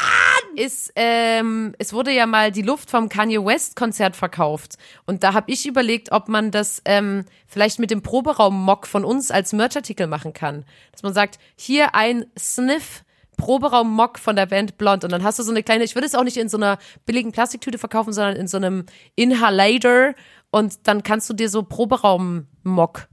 Ist, 0.57 0.93
ähm, 0.97 1.75
es 1.79 1.93
wurde 1.93 2.13
ja 2.13 2.27
mal 2.27 2.51
die 2.51 2.63
Luft 2.63 2.91
vom 2.91 3.09
Kanye 3.09 3.45
West 3.45 3.77
Konzert 3.77 4.17
verkauft. 4.17 4.77
Und 5.05 5.23
da 5.23 5.35
habe 5.35 5.51
ich 5.53 5.67
überlegt, 5.67 6.13
ob 6.13 6.29
man 6.29 6.51
das 6.51 6.83
ähm, 6.85 7.25
vielleicht 7.47 7.79
mit 7.79 7.91
dem 7.91 8.03
Proberaum-Mock 8.03 8.87
von 8.87 9.05
uns 9.05 9.31
als 9.31 9.53
Merchartikel 9.53 10.07
machen 10.07 10.33
kann. 10.33 10.65
Dass 10.93 11.03
man 11.03 11.15
sagt, 11.15 11.39
hier 11.57 11.95
ein 11.95 12.27
Sniff 12.39 13.05
Proberaum-Mock 13.37 14.19
von 14.19 14.35
der 14.35 14.47
Band 14.47 14.79
Blond 14.79 15.05
und 15.05 15.13
dann 15.13 15.23
hast 15.23 15.39
du 15.39 15.43
so 15.43 15.51
eine 15.51 15.63
kleine, 15.63 15.85
ich 15.85 15.95
würde 15.95 16.07
es 16.07 16.15
auch 16.15 16.25
nicht 16.25 16.39
in 16.39 16.49
so 16.49 16.57
einer 16.57 16.79
billigen 17.05 17.33
Plastiktüte 17.33 17.77
verkaufen, 17.77 18.15
sondern 18.15 18.37
in 18.37 18.49
so 18.49 18.57
einem 18.57 18.87
Inhalator. 19.15 20.15
Und 20.51 20.87
dann 20.89 21.03
kannst 21.03 21.29
du 21.29 21.35
dir 21.35 21.51
so 21.51 21.63
Proberaum-Mock 21.63 23.09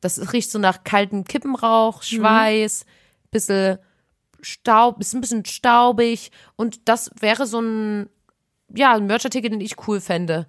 das 0.00 0.32
riecht 0.32 0.50
so 0.50 0.58
nach 0.58 0.84
kaltem 0.84 1.24
Kippenrauch, 1.24 2.02
Schweiß, 2.02 2.84
bisschen 3.30 3.78
Staub, 4.40 5.00
ist 5.00 5.14
ein 5.14 5.20
bisschen 5.20 5.44
staubig 5.44 6.30
und 6.56 6.88
das 6.88 7.10
wäre 7.20 7.46
so 7.46 7.60
ein 7.60 8.08
ja, 8.74 8.94
ein 8.94 9.06
Merchartikel, 9.06 9.50
den 9.50 9.60
ich 9.60 9.88
cool 9.88 10.00
fände. 10.00 10.46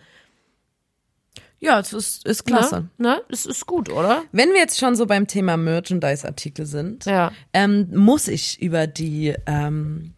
Ja, 1.62 1.80
es 1.80 1.92
ist, 1.94 2.26
ist 2.26 2.46
klasse. 2.46 2.90
Ne? 2.98 3.10
ne? 3.16 3.22
Das 3.30 3.46
ist 3.46 3.66
gut, 3.66 3.90
oder? 3.90 4.24
Wenn 4.32 4.50
wir 4.50 4.60
jetzt 4.60 4.78
schon 4.80 4.96
so 4.96 5.06
beim 5.06 5.28
Thema 5.28 5.58
Merchandise-Artikel 5.58 6.66
sind, 6.66 7.06
Ja. 7.06 7.32
ähm, 7.54 7.90
muss 7.94 8.28
ich 8.28 8.62
über 8.62 8.88
die 8.88 9.36
ähm, 9.46 10.14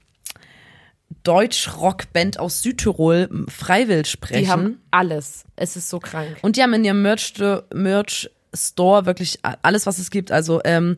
Deutsch-Rock-Band 1.24 2.39
aus 2.39 2.61
Südtirol 2.61 3.28
m, 3.30 3.47
Freiwill 3.47 4.05
sprechen. 4.05 4.43
Die 4.43 4.49
haben 4.49 4.82
alles. 4.91 5.45
Es 5.55 5.76
ist 5.76 5.89
so 5.89 5.99
krank. 5.99 6.38
Und 6.41 6.57
die 6.57 6.63
haben 6.63 6.74
in 6.74 6.86
ihrem 6.86 7.01
Merch, 7.01 7.34
Merch 7.74 8.30
Store 8.53 9.05
wirklich 9.05 9.39
alles, 9.61 9.86
was 9.86 9.97
es 9.97 10.11
gibt. 10.11 10.32
Also 10.32 10.61
ähm, 10.63 10.97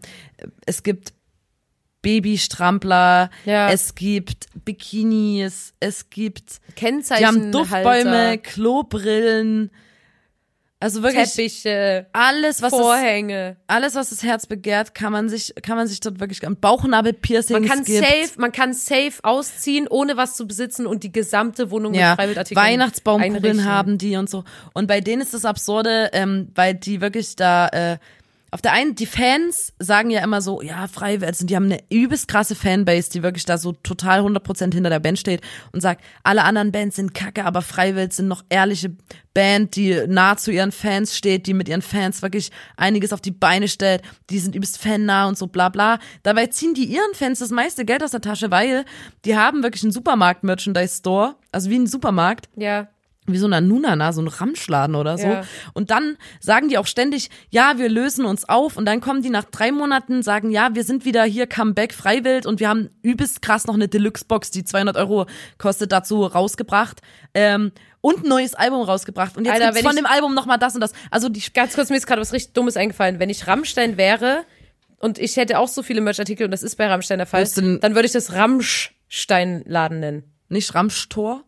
es 0.65 0.83
gibt 0.83 1.13
Babystrampler, 2.03 3.31
Ja. 3.45 3.71
es 3.71 3.95
gibt 3.95 4.45
Bikinis, 4.63 5.73
es 5.79 6.11
gibt 6.11 6.59
Kennzeichen. 6.75 7.21
die 7.21 7.25
haben 7.25 7.51
Duftbäume, 7.51 8.37
Klobrillen, 8.37 9.71
also 10.79 11.01
wirklich 11.01 11.31
Teppiche, 11.31 12.07
alles, 12.11 12.61
was 12.61 12.71
das, 12.71 12.79
Vorhänge. 12.81 13.55
alles, 13.67 13.95
was 13.95 14.09
das 14.09 14.21
Herz 14.21 14.47
begehrt, 14.47 14.93
kann 14.93 15.13
man 15.13 15.29
sich, 15.29 15.53
kann 15.61 15.77
man 15.77 15.87
sich 15.87 16.01
dort 16.01 16.19
wirklich, 16.19 16.41
Bauchnabelpiercings 16.41 17.57
Man 17.57 17.69
kann 17.69 17.85
gibt. 17.85 17.99
safe, 18.05 18.31
man 18.37 18.51
kann 18.51 18.73
safe 18.73 19.13
ausziehen, 19.23 19.87
ohne 19.87 20.17
was 20.17 20.35
zu 20.35 20.45
besitzen 20.45 20.85
und 20.85 21.03
die 21.03 21.11
gesamte 21.13 21.71
Wohnung 21.71 21.93
ja, 21.93 22.09
mit 22.09 22.15
Freiwilligartikeln 22.17 22.65
Weihnachtsbaumkugeln 22.65 23.63
haben 23.63 23.97
die 23.97 24.17
und 24.17 24.29
so. 24.29 24.43
Und 24.73 24.87
bei 24.87 24.99
denen 24.99 25.21
ist 25.21 25.33
das 25.33 25.45
Absurde, 25.45 26.09
ähm, 26.11 26.49
weil 26.53 26.73
die 26.75 26.99
wirklich 26.99 27.37
da, 27.37 27.67
äh, 27.69 27.97
auf 28.53 28.61
der 28.61 28.71
einen, 28.73 28.93
die 28.93 29.07
Fans 29.07 29.73
sagen 29.79 30.11
ja 30.11 30.23
immer 30.23 30.39
so, 30.39 30.61
ja, 30.61 30.85
Freiwild, 30.87 31.25
also 31.27 31.43
die 31.43 31.55
haben 31.55 31.65
eine 31.65 31.79
übelst 31.89 32.27
krasse 32.27 32.53
Fanbase, 32.53 33.09
die 33.09 33.23
wirklich 33.23 33.45
da 33.45 33.57
so 33.57 33.71
total 33.71 34.19
100% 34.21 34.71
hinter 34.71 34.91
der 34.91 34.99
Band 34.99 35.17
steht 35.17 35.41
und 35.71 35.81
sagt, 35.81 36.03
alle 36.21 36.43
anderen 36.43 36.71
Bands 36.71 36.97
sind 36.97 37.15
kacke, 37.15 37.45
aber 37.45 37.63
Freiwild 37.63 38.13
sind 38.13 38.27
noch 38.27 38.43
ehrliche 38.49 38.95
Band, 39.33 39.75
die 39.75 40.05
nah 40.07 40.37
zu 40.37 40.51
ihren 40.51 40.71
Fans 40.71 41.17
steht, 41.17 41.47
die 41.47 41.55
mit 41.55 41.67
ihren 41.67 41.81
Fans 41.81 42.21
wirklich 42.21 42.51
einiges 42.77 43.11
auf 43.11 43.21
die 43.21 43.31
Beine 43.31 43.67
stellt, 43.67 44.03
die 44.29 44.37
sind 44.37 44.53
übelst 44.55 44.77
fannah 44.77 45.27
und 45.27 45.35
so 45.35 45.47
bla 45.47 45.69
bla. 45.69 45.97
Dabei 46.21 46.45
ziehen 46.45 46.75
die 46.75 46.85
ihren 46.85 47.15
Fans 47.15 47.39
das 47.39 47.49
meiste 47.49 47.85
Geld 47.85 48.03
aus 48.03 48.11
der 48.11 48.21
Tasche, 48.21 48.51
weil 48.51 48.85
die 49.25 49.35
haben 49.35 49.63
wirklich 49.63 49.81
einen 49.81 49.91
Supermarkt-Merchandise-Store, 49.91 51.37
also 51.51 51.71
wie 51.71 51.79
ein 51.79 51.87
Supermarkt, 51.87 52.49
Ja. 52.55 52.87
Wie 53.25 53.37
so 53.37 53.47
ein 53.47 53.67
Nunana, 53.67 54.11
so 54.11 54.21
ein 54.21 54.27
Ramschladen 54.27 54.95
oder 54.95 55.17
so. 55.17 55.27
Ja. 55.27 55.43
Und 55.73 55.91
dann 55.91 56.17
sagen 56.39 56.67
die 56.69 56.77
auch 56.77 56.87
ständig, 56.87 57.29
ja, 57.49 57.77
wir 57.77 57.89
lösen 57.89 58.25
uns 58.25 58.47
auf. 58.47 58.75
Und 58.75 58.85
dann 58.85 59.01
kommen 59.01 59.21
die 59.21 59.29
nach 59.29 59.45
drei 59.45 59.71
Monaten, 59.71 60.23
sagen, 60.23 60.51
ja, 60.51 60.75
wir 60.75 60.83
sind 60.83 61.05
wieder 61.05 61.23
hier, 61.23 61.47
Comeback, 61.47 61.93
Freiwild. 61.93 62.45
Und 62.45 62.59
wir 62.59 62.69
haben 62.69 62.89
übelst 63.01 63.41
krass 63.41 63.65
noch 63.65 63.75
eine 63.75 63.87
Deluxe-Box, 63.87 64.51
die 64.51 64.65
200 64.65 64.97
Euro 64.97 65.25
kostet, 65.57 65.91
dazu 65.91 66.25
rausgebracht. 66.25 67.01
Ähm, 67.33 67.71
und 68.01 68.25
ein 68.25 68.27
neues 68.27 68.53
Album 68.53 68.81
rausgebracht. 68.81 69.37
Und 69.37 69.45
jetzt 69.45 69.53
Alter, 69.53 69.67
gibt's 69.67 69.87
von 69.87 69.95
dem 69.95 70.05
Album 70.05 70.35
noch 70.35 70.45
mal 70.45 70.57
das 70.57 70.75
und 70.75 70.81
das. 70.81 70.91
Also 71.09 71.29
die 71.29 71.41
Ganz 71.53 71.75
kurz, 71.75 71.89
mir 71.89 71.95
ist 71.95 72.05
gerade 72.05 72.19
was 72.19 72.33
richtig 72.33 72.53
Dummes 72.53 72.75
eingefallen. 72.75 73.19
Wenn 73.19 73.29
ich 73.29 73.47
Rammstein 73.47 73.95
wäre 73.95 74.43
und 74.97 75.17
ich 75.19 75.37
hätte 75.37 75.57
auch 75.57 75.69
so 75.69 75.83
viele 75.83 76.01
Merchartikel 76.01 76.43
und 76.45 76.51
das 76.51 76.63
ist 76.63 76.75
bei 76.75 76.87
Rammstein 76.87 77.19
der 77.19 77.27
Fall, 77.27 77.47
dann 77.55 77.95
würde 77.95 78.05
ich 78.05 78.11
das 78.11 78.33
Ramschsteinladen 78.33 80.01
nennen. 80.01 80.23
nicht 80.49 80.75
Ramschtor. 80.75 81.45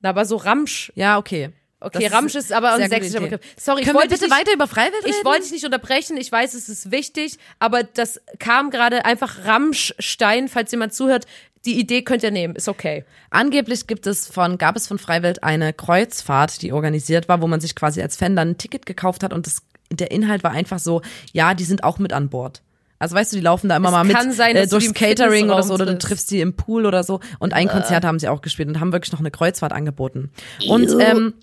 Na, 0.00 0.10
aber 0.10 0.24
so 0.24 0.36
Ramsch. 0.36 0.92
Ja, 0.94 1.18
okay. 1.18 1.50
Okay, 1.80 2.04
Das 2.04 2.12
Ramsch 2.12 2.34
ist 2.34 2.52
aber 2.52 2.72
ein 2.74 2.88
sächsischer. 2.88 3.20
Begriff. 3.20 3.40
Sorry, 3.56 3.80
ich 3.80 3.86
Können 3.86 3.96
wir 3.96 4.00
wollte 4.00 4.14
bitte 4.14 4.24
nicht, 4.24 4.36
weiter 4.36 4.52
über 4.52 4.66
Freiwild 4.66 5.04
reden? 5.04 5.14
Ich 5.16 5.24
wollte 5.24 5.42
dich 5.42 5.52
nicht 5.52 5.64
unterbrechen. 5.64 6.16
Ich 6.16 6.30
weiß, 6.32 6.54
es 6.54 6.68
ist 6.68 6.90
wichtig, 6.90 7.38
aber 7.60 7.84
das 7.84 8.20
kam 8.40 8.70
gerade 8.70 9.04
einfach 9.04 9.44
Ramschstein, 9.44 10.48
falls 10.48 10.72
jemand 10.72 10.92
zuhört. 10.92 11.26
Die 11.64 11.78
Idee 11.78 12.02
könnt 12.02 12.22
ihr 12.22 12.30
nehmen, 12.30 12.56
ist 12.56 12.68
okay. 12.68 13.04
Angeblich 13.30 13.86
gibt 13.86 14.06
es 14.06 14.26
von, 14.26 14.58
gab 14.58 14.76
es 14.76 14.88
von 14.88 14.98
Freiwild 14.98 15.42
eine 15.44 15.72
Kreuzfahrt, 15.72 16.62
die 16.62 16.72
organisiert 16.72 17.28
war, 17.28 17.42
wo 17.42 17.46
man 17.46 17.60
sich 17.60 17.74
quasi 17.76 18.00
als 18.02 18.16
Fan 18.16 18.34
dann 18.34 18.50
ein 18.50 18.58
Ticket 18.58 18.86
gekauft 18.86 19.22
hat 19.22 19.32
und 19.32 19.46
das, 19.46 19.62
der 19.90 20.10
Inhalt 20.10 20.42
war 20.44 20.52
einfach 20.52 20.78
so, 20.78 21.02
ja, 21.32 21.54
die 21.54 21.64
sind 21.64 21.84
auch 21.84 21.98
mit 21.98 22.12
an 22.12 22.28
Bord. 22.28 22.62
Also 22.98 23.14
weißt 23.14 23.32
du, 23.32 23.36
die 23.36 23.42
laufen 23.42 23.68
da 23.68 23.76
immer 23.76 23.88
Es 23.88 23.92
mal 23.92 24.04
mit 24.04 24.16
kann 24.16 24.32
sein, 24.32 24.56
äh, 24.56 24.66
durchs 24.66 24.92
Catering 24.94 25.50
oder 25.50 25.62
so, 25.62 25.74
oder 25.74 25.86
du 25.86 25.92
triffst. 25.92 26.08
triffst 26.08 26.30
die 26.32 26.40
im 26.40 26.54
Pool 26.54 26.84
oder 26.86 27.04
so. 27.04 27.20
Und 27.38 27.52
ein 27.54 27.68
Konzert 27.68 28.04
haben 28.04 28.18
sie 28.18 28.28
auch 28.28 28.40
gespielt 28.40 28.68
und 28.68 28.80
haben 28.80 28.92
wirklich 28.92 29.12
noch 29.12 29.20
eine 29.20 29.30
Kreuzfahrt 29.30 29.72
angeboten. 29.72 30.30
Und 30.68 30.90
ähm, 31.00 31.34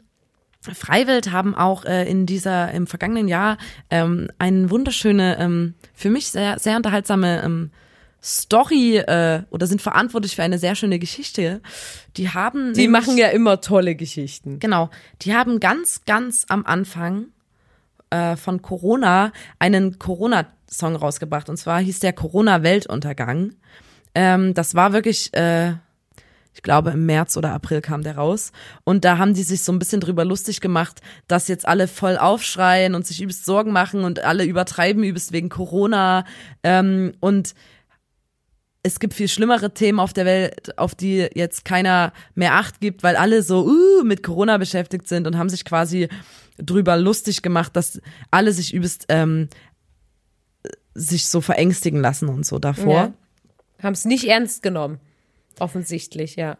Freiwild 0.61 1.31
haben 1.31 1.53
auch 1.55 1.85
äh, 1.85 2.09
in 2.09 2.25
dieser 2.25 2.71
im 2.71 2.87
vergangenen 2.87 3.27
Jahr 3.27 3.57
ähm, 3.89 4.29
eine 4.39 4.69
wunderschöne, 4.69 5.37
ähm, 5.39 5.75
für 5.93 6.09
mich 6.09 6.27
sehr 6.27 6.57
sehr 6.59 6.75
unterhaltsame 6.75 7.43
ähm, 7.43 7.71
Story 8.21 8.97
äh, 8.97 9.43
oder 9.51 9.67
sind 9.67 9.81
verantwortlich 9.83 10.35
für 10.35 10.41
eine 10.41 10.57
sehr 10.57 10.73
schöne 10.75 10.97
Geschichte. 10.97 11.61
Die 12.17 12.29
haben 12.31 12.73
Die 12.73 12.81
nämlich- 12.87 13.05
machen 13.05 13.17
ja 13.17 13.27
immer 13.27 13.61
tolle 13.61 13.95
Geschichten. 13.95 14.57
genau, 14.59 14.89
die 15.21 15.35
haben 15.35 15.59
ganz 15.59 16.01
ganz 16.05 16.45
am 16.49 16.65
Anfang 16.65 17.27
äh, 18.09 18.35
von 18.35 18.61
Corona 18.61 19.31
einen 19.59 19.99
Corona-Song 19.99 20.95
rausgebracht 20.95 21.49
und 21.49 21.57
zwar 21.57 21.79
hieß 21.79 21.99
der 21.99 22.13
Corona 22.13 22.63
Weltuntergang. 22.63 23.53
Ähm, 24.13 24.53
das 24.53 24.75
war 24.75 24.93
wirklich 24.93 25.33
äh, 25.33 25.73
ich 26.55 26.63
glaube, 26.63 26.91
im 26.91 27.05
März 27.05 27.35
oder 27.35 27.51
April 27.51 27.81
kam 27.81 28.01
der 28.01 28.15
raus. 28.15 28.53
Und 28.85 29.03
da 29.03 29.17
haben 29.17 29.33
die 29.33 29.43
sich 29.43 29.61
so 29.61 29.73
ein 29.73 29.77
bisschen 29.77 29.99
drüber 29.99 30.23
lustig 30.23 30.61
gemacht, 30.61 31.01
dass 31.27 31.49
jetzt 31.49 31.67
alle 31.67 31.87
voll 31.87 32.17
aufschreien 32.17 32.95
und 32.95 33.05
sich 33.05 33.21
übelst 33.21 33.43
Sorgen 33.43 33.73
machen 33.73 34.05
und 34.05 34.23
alle 34.23 34.45
übertreiben 34.45 35.03
übelst 35.03 35.33
wegen 35.33 35.49
Corona. 35.49 36.23
Ähm, 36.63 37.11
und 37.19 37.55
es 38.83 38.99
gibt 38.99 39.13
viel 39.13 39.27
schlimmere 39.27 39.73
Themen 39.73 39.99
auf 39.99 40.13
der 40.13 40.25
Welt, 40.25 40.77
auf 40.77 40.95
die 40.95 41.27
jetzt 41.33 41.65
keiner 41.65 42.13
mehr 42.35 42.53
Acht 42.53 42.79
gibt, 42.79 43.03
weil 43.03 43.17
alle 43.17 43.43
so 43.43 43.65
uh, 43.65 44.03
mit 44.05 44.23
Corona 44.23 44.57
beschäftigt 44.57 45.09
sind 45.09 45.27
und 45.27 45.37
haben 45.37 45.49
sich 45.49 45.65
quasi 45.65 46.07
drüber 46.57 46.97
lustig 46.97 47.41
gemacht, 47.41 47.75
dass 47.75 48.01
alle 48.31 48.51
sich 48.51 48.73
übelst 48.73 49.05
ähm, 49.09 49.49
sich 50.93 51.27
so 51.27 51.41
verängstigen 51.41 51.99
lassen 51.99 52.29
und 52.29 52.45
so 52.45 52.59
davor. 52.59 52.93
Ja. 52.93 53.13
Haben 53.83 53.93
es 53.93 54.05
nicht 54.05 54.25
ernst 54.25 54.63
genommen. 54.63 54.99
Offensichtlich, 55.59 56.35
ja. 56.35 56.57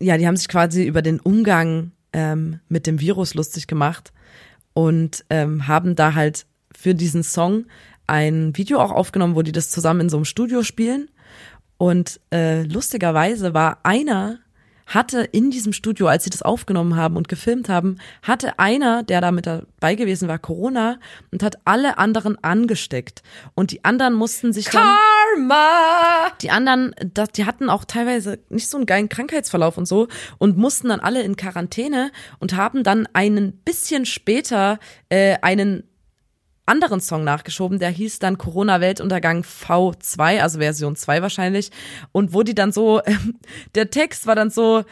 ja, 0.00 0.16
die 0.16 0.26
haben 0.26 0.36
sich 0.36 0.48
quasi 0.48 0.84
über 0.84 1.02
den 1.02 1.20
Umgang 1.20 1.92
ähm, 2.12 2.60
mit 2.68 2.86
dem 2.86 3.00
Virus 3.00 3.34
lustig 3.34 3.66
gemacht 3.66 4.12
und 4.72 5.24
ähm, 5.30 5.66
haben 5.68 5.94
da 5.94 6.14
halt 6.14 6.46
für 6.74 6.94
diesen 6.94 7.22
Song 7.22 7.66
ein 8.06 8.56
Video 8.56 8.80
auch 8.80 8.90
aufgenommen, 8.90 9.36
wo 9.36 9.42
die 9.42 9.52
das 9.52 9.70
zusammen 9.70 10.00
in 10.00 10.08
so 10.08 10.16
einem 10.16 10.24
Studio 10.24 10.62
spielen. 10.62 11.08
Und 11.76 12.20
äh, 12.32 12.62
lustigerweise 12.64 13.54
war 13.54 13.78
einer, 13.84 14.38
hatte 14.90 15.20
in 15.20 15.50
diesem 15.50 15.72
Studio, 15.72 16.08
als 16.08 16.24
sie 16.24 16.30
das 16.30 16.42
aufgenommen 16.42 16.96
haben 16.96 17.16
und 17.16 17.28
gefilmt 17.28 17.68
haben, 17.68 17.98
hatte 18.22 18.58
einer, 18.58 19.02
der 19.02 19.20
da 19.20 19.30
mit 19.30 19.46
dabei 19.46 19.94
gewesen 19.94 20.28
war, 20.28 20.38
Corona 20.38 20.98
und 21.30 21.42
hat 21.42 21.56
alle 21.64 21.96
anderen 21.96 22.42
angesteckt. 22.42 23.22
Und 23.54 23.70
die 23.70 23.84
anderen 23.84 24.14
mussten 24.14 24.52
sich 24.52 24.66
dann 24.66 24.96
Karma! 25.36 26.32
die 26.42 26.50
anderen, 26.50 26.94
die 27.36 27.46
hatten 27.46 27.70
auch 27.70 27.84
teilweise 27.84 28.40
nicht 28.48 28.68
so 28.68 28.76
einen 28.78 28.86
geilen 28.86 29.08
Krankheitsverlauf 29.08 29.78
und 29.78 29.86
so 29.86 30.08
und 30.38 30.58
mussten 30.58 30.88
dann 30.88 31.00
alle 31.00 31.22
in 31.22 31.36
Quarantäne 31.36 32.10
und 32.40 32.56
haben 32.56 32.82
dann 32.82 33.06
einen 33.12 33.52
bisschen 33.52 34.06
später 34.06 34.78
äh, 35.08 35.36
einen 35.42 35.84
anderen 36.70 37.00
Song 37.00 37.24
nachgeschoben, 37.24 37.80
der 37.80 37.90
hieß 37.90 38.20
dann 38.20 38.38
Corona 38.38 38.80
Weltuntergang 38.80 39.42
V2, 39.42 40.40
also 40.40 40.60
Version 40.60 40.94
2 40.94 41.20
wahrscheinlich. 41.20 41.70
Und 42.12 42.32
wo 42.32 42.44
die 42.44 42.54
dann 42.54 42.70
so, 42.70 43.02
der 43.74 43.90
Text 43.90 44.26
war 44.26 44.36
dann 44.36 44.50
so, 44.50 44.84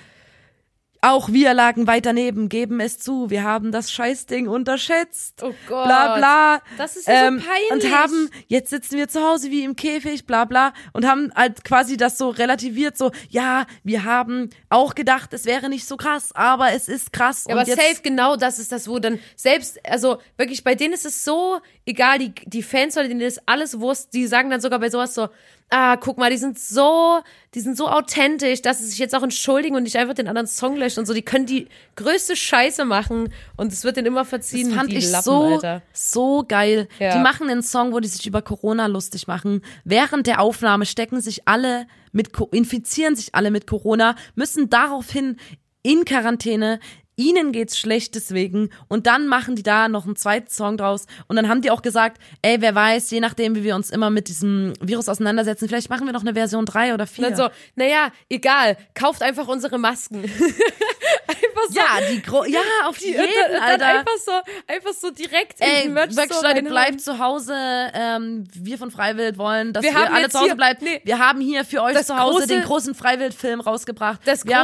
auch 1.01 1.31
wir 1.31 1.55
lagen 1.55 1.87
weit 1.87 2.07
daneben, 2.07 2.49
geben 2.49 2.81
es 2.81 2.99
zu, 2.99 3.31
wir 3.31 3.45
haben 3.45 3.71
das 3.73 3.93
Scheißding 3.93 4.49
unterschätzt. 4.49 5.43
Oh 5.43 5.55
Gott. 5.69 5.85
Bla 5.85 6.17
bla. 6.17 6.63
Das 6.77 6.97
ist 6.97 7.07
ja 7.07 7.21
so 7.21 7.27
Und 7.29 7.45
peinlich. 7.45 7.93
haben, 7.93 8.31
jetzt 8.49 8.71
sitzen 8.71 8.97
wir 8.97 9.09
zu 9.09 9.23
Hause 9.23 9.51
wie 9.51 9.63
im 9.63 9.77
Käfig, 9.77 10.27
bla 10.27 10.45
bla. 10.45 10.73
Und 10.93 11.07
haben 11.07 11.33
halt 11.35 11.65
quasi 11.65 11.97
das 11.97 12.19
so 12.19 12.31
relativiert, 12.31 12.97
so, 12.99 13.13
ja, 13.29 13.67
wir 13.85 14.05
haben 14.05 14.51
auch 14.71 14.95
gedacht, 14.95 15.33
es 15.33 15.45
wäre 15.45 15.69
nicht 15.69 15.87
so 15.87 15.97
krass, 15.97 16.31
aber 16.35 16.73
es 16.73 16.89
ist 16.89 17.13
krass. 17.13 17.45
Ja, 17.47 17.55
und 17.55 17.61
aber 17.61 17.69
jetzt, 17.69 17.81
safe 17.81 18.03
genau 18.03 18.37
das 18.37 18.59
ist 18.59 18.73
das, 18.73 18.89
wo 18.89 18.99
dann 18.99 19.21
selbst, 19.37 19.79
also 19.89 20.19
wirklich 20.37 20.65
bei 20.65 20.75
denen 20.75 20.95
ist 20.95 21.07
es 21.07 21.25
so 21.25 21.61
egal, 21.89 22.19
die, 22.19 22.33
die 22.45 22.63
Fans 22.63 22.97
oder 22.97 23.09
denen 23.09 23.21
ist 23.21 23.41
alles 23.47 23.81
Wurst, 23.81 24.13
die 24.13 24.27
sagen 24.27 24.51
dann 24.51 24.61
sogar 24.61 24.79
bei 24.79 24.91
sowas 24.91 25.15
so, 25.15 25.29
ah, 25.71 25.97
guck 25.97 26.19
mal, 26.19 26.31
die 26.31 26.37
sind 26.37 26.59
so, 26.59 27.21
die 27.55 27.61
sind 27.61 27.77
so 27.77 27.89
authentisch, 27.89 28.63
dass 28.63 28.79
sie 28.79 28.87
sich 28.87 28.99
jetzt 28.99 29.15
auch 29.15 29.23
entschuldigen 29.23 29.77
und 29.77 29.83
nicht 29.83 29.97
einfach 29.97 30.15
den 30.15 30.29
anderen 30.29 30.47
Song 30.47 30.77
löschen 30.77 31.01
und 31.01 31.07
so, 31.07 31.15
die 31.15 31.23
können 31.23 31.47
die 31.47 31.69
größte 31.97 32.37
Scheiße 32.37 32.85
machen 32.85 33.33
und 33.57 33.73
es 33.73 33.85
wird 33.85 33.97
denen 33.97 34.07
immer 34.07 34.25
verziehen. 34.25 34.69
Das 34.69 34.77
fand 34.77 34.93
ich 34.93 35.11
Lappen, 35.11 35.25
so, 35.25 35.43
Alter. 35.45 35.83
so 35.93 36.45
geil. 36.47 36.89
Ja. 36.99 37.15
Die 37.15 37.23
machen 37.23 37.49
einen 37.51 37.63
Song, 37.63 37.93
wo 37.93 38.01
die 38.01 38.09
sich 38.09 38.27
über 38.27 38.43
Corona 38.43 38.87
lustig 38.87 39.27
machen. 39.27 39.63
Während 39.85 40.27
der 40.27 40.41
Aufnahme 40.41 40.87
stecken 40.87 41.21
sich 41.21 41.47
alle 41.47 41.87
mit, 42.13 42.31
infizieren 42.53 43.15
sich 43.17 43.35
alle 43.35 43.51
mit 43.51 43.67
Corona, 43.67 44.17
müssen 44.35 44.71
daraufhin 44.71 45.37
in 45.83 46.05
Quarantäne. 46.05 46.81
Ihnen 47.19 47.53
geht's 47.53 47.79
schlecht 47.79 48.15
deswegen 48.15 48.71
und 48.87 49.07
dann 49.07 49.27
machen 49.27 49.57
die 49.57 49.63
da 49.63 49.89
noch 49.89 50.07
einen 50.07 50.17
zweiten 50.17 50.49
Song 50.49 50.77
draus 50.77 51.07
und 51.27 51.37
dann 51.37 51.49
haben 51.49 51.61
die 51.61 51.71
auch 51.71 51.83
gesagt, 51.83 52.19
ey, 52.43 52.61
wer 52.61 52.75
weiß, 52.75 53.11
je 53.11 53.21
nachdem, 53.21 53.57
wie 53.57 53.65
wir 53.65 53.75
uns 53.75 53.91
immer 53.91 54.09
mit 54.09 54.29
diesem 54.29 54.73
Virus 54.81 55.09
auseinandersetzen, 55.09 55.69
vielleicht 55.69 55.91
machen 55.91 56.07
wir 56.07 56.13
noch 56.13 56.23
eine 56.23 56.35
Version 56.35 56.65
3 56.65 56.95
oder 56.95 57.07
4. 57.07 57.25
Und 57.27 57.31
dann 57.33 57.37
so, 57.37 57.55
naja, 57.75 58.13
egal, 58.31 58.77
kauft 58.95 59.23
einfach 59.23 59.49
unsere 59.49 59.79
Masken. 59.79 60.25
einfach 61.61 61.75
so. 61.75 61.79
ja, 61.79 62.11
die 62.13 62.23
Gro 62.23 62.45
ja, 62.45 62.61
auf 62.87 62.99
die, 62.99 63.09
jeden, 63.09 63.27
dann, 63.53 63.63
Alter. 63.63 63.87
einfach 63.87 64.17
so, 64.25 64.33
einfach 64.67 64.93
so 64.93 65.11
direkt 65.11 65.61
in 65.61 65.67
Ey, 65.67 65.83
die 65.85 65.89
Merch 65.89 66.15
wirklich, 66.17 66.27
Store 66.37 66.43
Leute, 66.43 66.57
reinhauen. 66.57 66.73
bleibt 66.73 67.01
zu 67.01 67.19
Hause. 67.19 67.55
Ähm, 67.55 68.45
wir 68.55 68.79
von 68.79 68.91
Freiwild 68.91 69.39
wollen, 69.39 69.73
dass 69.73 69.83
Wir 69.83 69.95
haben 69.95 70.15
alle 70.15 70.29
zu 70.29 70.39
Hause 70.39 70.47
hier- 70.47 70.57
bleibt. 70.57 70.83
nee. 70.83 71.01
wir 71.05 71.19
haben 71.19 71.41
hier 71.41 71.65
für 71.65 71.83
euch 71.83 71.97
zu 72.05 72.19
Hause 72.19 72.45
große- 72.45 72.47
den 72.49 72.63
großen 72.63 72.95
Freiwild-Film 72.95 73.61
rausgebracht. 73.61 74.21
Das 74.25 74.45
wir 74.45 74.55
die 74.55 74.61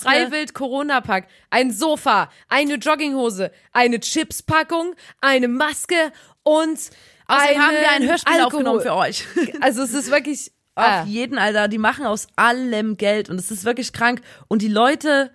Freiwild-Corona-Pack. 0.02 1.26
Ein 1.50 1.70
Sofa, 1.72 2.30
eine 2.48 2.74
Jogginghose, 2.74 3.50
eine 3.72 4.00
Chips-Packung, 4.00 4.94
eine 5.20 5.48
Maske 5.48 6.12
und 6.42 6.78
Außerdem 7.28 7.62
haben 7.62 7.76
wir 7.80 7.90
ein 7.90 8.08
Hörspiel 8.08 8.32
Alkohol. 8.34 8.46
aufgenommen 8.46 8.80
für 8.82 8.94
euch. 8.94 9.24
Also 9.60 9.82
es 9.82 9.94
ist 9.94 10.10
wirklich. 10.10 10.52
Auf 10.74 10.84
Ah. 10.86 11.04
jeden, 11.06 11.36
Alter. 11.36 11.68
Die 11.68 11.76
machen 11.76 12.06
aus 12.06 12.28
allem 12.34 12.96
Geld 12.96 13.28
und 13.28 13.38
es 13.38 13.50
ist 13.50 13.64
wirklich 13.66 13.92
krank. 13.92 14.22
Und 14.48 14.62
die 14.62 14.68
Leute 14.68 15.30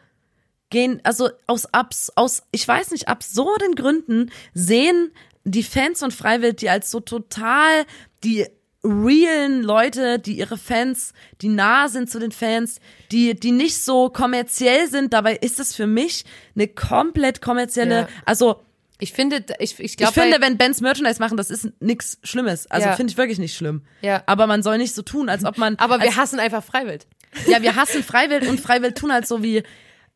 gehen, 0.69 0.99
also 1.03 1.30
aus, 1.48 1.65
abs, 1.73 2.11
aus, 2.15 2.44
ich 2.52 2.68
weiß 2.68 2.91
nicht, 2.91 3.07
absurden 3.07 3.76
Gründen 3.76 4.31
sehen 4.53 5.11
die 5.44 5.64
Fans 5.64 5.99
von 5.99 6.11
Freiwild 6.11 6.61
die 6.61 6.69
als 6.69 6.91
so 6.91 6.99
total 6.99 7.85
die 8.23 8.45
realen 8.84 9.64
Leute, 9.64 10.19
die 10.19 10.38
ihre 10.38 10.57
Fans, 10.57 11.14
die 11.41 11.49
nah 11.49 11.88
sind 11.89 12.10
zu 12.10 12.19
den 12.19 12.31
Fans, 12.31 12.80
die, 13.11 13.34
die 13.38 13.52
nicht 13.52 13.81
so 13.84 14.10
kommerziell 14.10 14.88
sind. 14.89 15.14
Dabei 15.14 15.35
ist 15.35 15.60
es 15.60 15.76
für 15.76 15.88
mich 15.88 16.26
eine 16.56 16.68
komplett 16.68 17.41
kommerzielle, 17.41 18.02
Ja. 18.02 18.07
also 18.26 18.61
Ich 18.99 19.14
finde, 19.14 19.44
ich, 19.60 19.73
ich 19.80 19.80
ich 19.91 19.98
glaube, 19.98 20.14
finde, 20.14 20.41
wenn 20.41 20.57
Bands 20.57 20.81
Merchandise 20.81 21.19
machen, 21.19 21.38
das 21.38 21.49
ist 21.52 21.69
nix 21.80 22.18
Schlimmes. 22.23 22.65
Also 22.72 22.88
Ja. 22.88 22.95
finde 22.95 23.11
ich 23.11 23.18
wirklich 23.18 23.39
nicht 23.39 23.56
schlimm. 23.56 23.81
Ja. 24.02 24.23
Aber 24.26 24.48
man 24.48 24.64
soll 24.64 24.77
nicht 24.80 24.95
so 24.95 25.02
tun, 25.02 25.30
als 25.30 25.44
ob 25.45 25.57
man. 25.57 25.76
aber 25.77 26.02
wir 26.02 26.15
hassen 26.15 26.39
einfach 26.39 26.64
Freiwild. 26.64 27.06
ja, 27.48 27.61
wir 27.61 27.76
hassen 27.76 28.03
Freiwild 28.03 28.48
und 28.48 28.60
Freiwild 28.60 28.98
tun 28.98 29.11
halt 29.11 29.27
so 29.27 29.44
wie, 29.44 29.64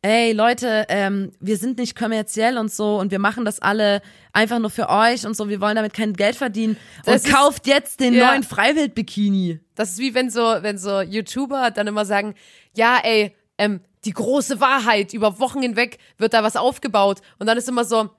ey 0.02 0.32
Leute, 0.32 0.84
ähm, 0.88 1.30
wir 1.40 1.56
sind 1.56 1.78
nicht 1.78 1.96
kommerziell 1.96 2.58
und 2.58 2.72
so 2.72 2.98
und 2.98 3.10
wir 3.12 3.18
machen 3.20 3.44
das 3.44 3.60
alle 3.60 4.02
einfach 4.32 4.58
nur 4.58 4.70
für 4.70 4.88
euch 4.88 5.24
und 5.26 5.36
so, 5.36 5.48
wir 5.48 5.60
wollen 5.60 5.76
damit 5.76 5.94
kein 5.94 6.12
Geld 6.14 6.36
verdienen. 6.36 6.76
Das 7.04 7.22
und 7.22 7.28
ist- 7.28 7.34
kauft 7.34 7.66
jetzt 7.66 8.00
den 8.00 8.14
Ja. 8.14 8.30
neuen 8.32 8.42
Freiwild-Bikini. 8.42 9.60
Das 9.74 9.90
ist 9.92 9.98
wie 9.98 10.14
wenn 10.14 10.30
so, 10.30 10.40
wenn 10.40 10.76
so 10.78 11.00
YouTuber 11.00 11.70
dann 11.70 11.86
immer 11.86 12.04
sagen, 12.04 12.34
ja, 12.74 12.98
ey, 13.02 13.34
ähm, 13.58 13.80
die 14.04 14.12
große 14.12 14.60
Wahrheit, 14.60 15.12
über 15.14 15.38
Wochen 15.38 15.62
hinweg 15.62 15.98
wird 16.18 16.34
da 16.34 16.42
was 16.42 16.56
aufgebaut. 16.56 17.20
Und 17.38 17.46
dann 17.46 17.56
ist 17.56 17.68
immer 17.68 17.84
so, 17.84 18.10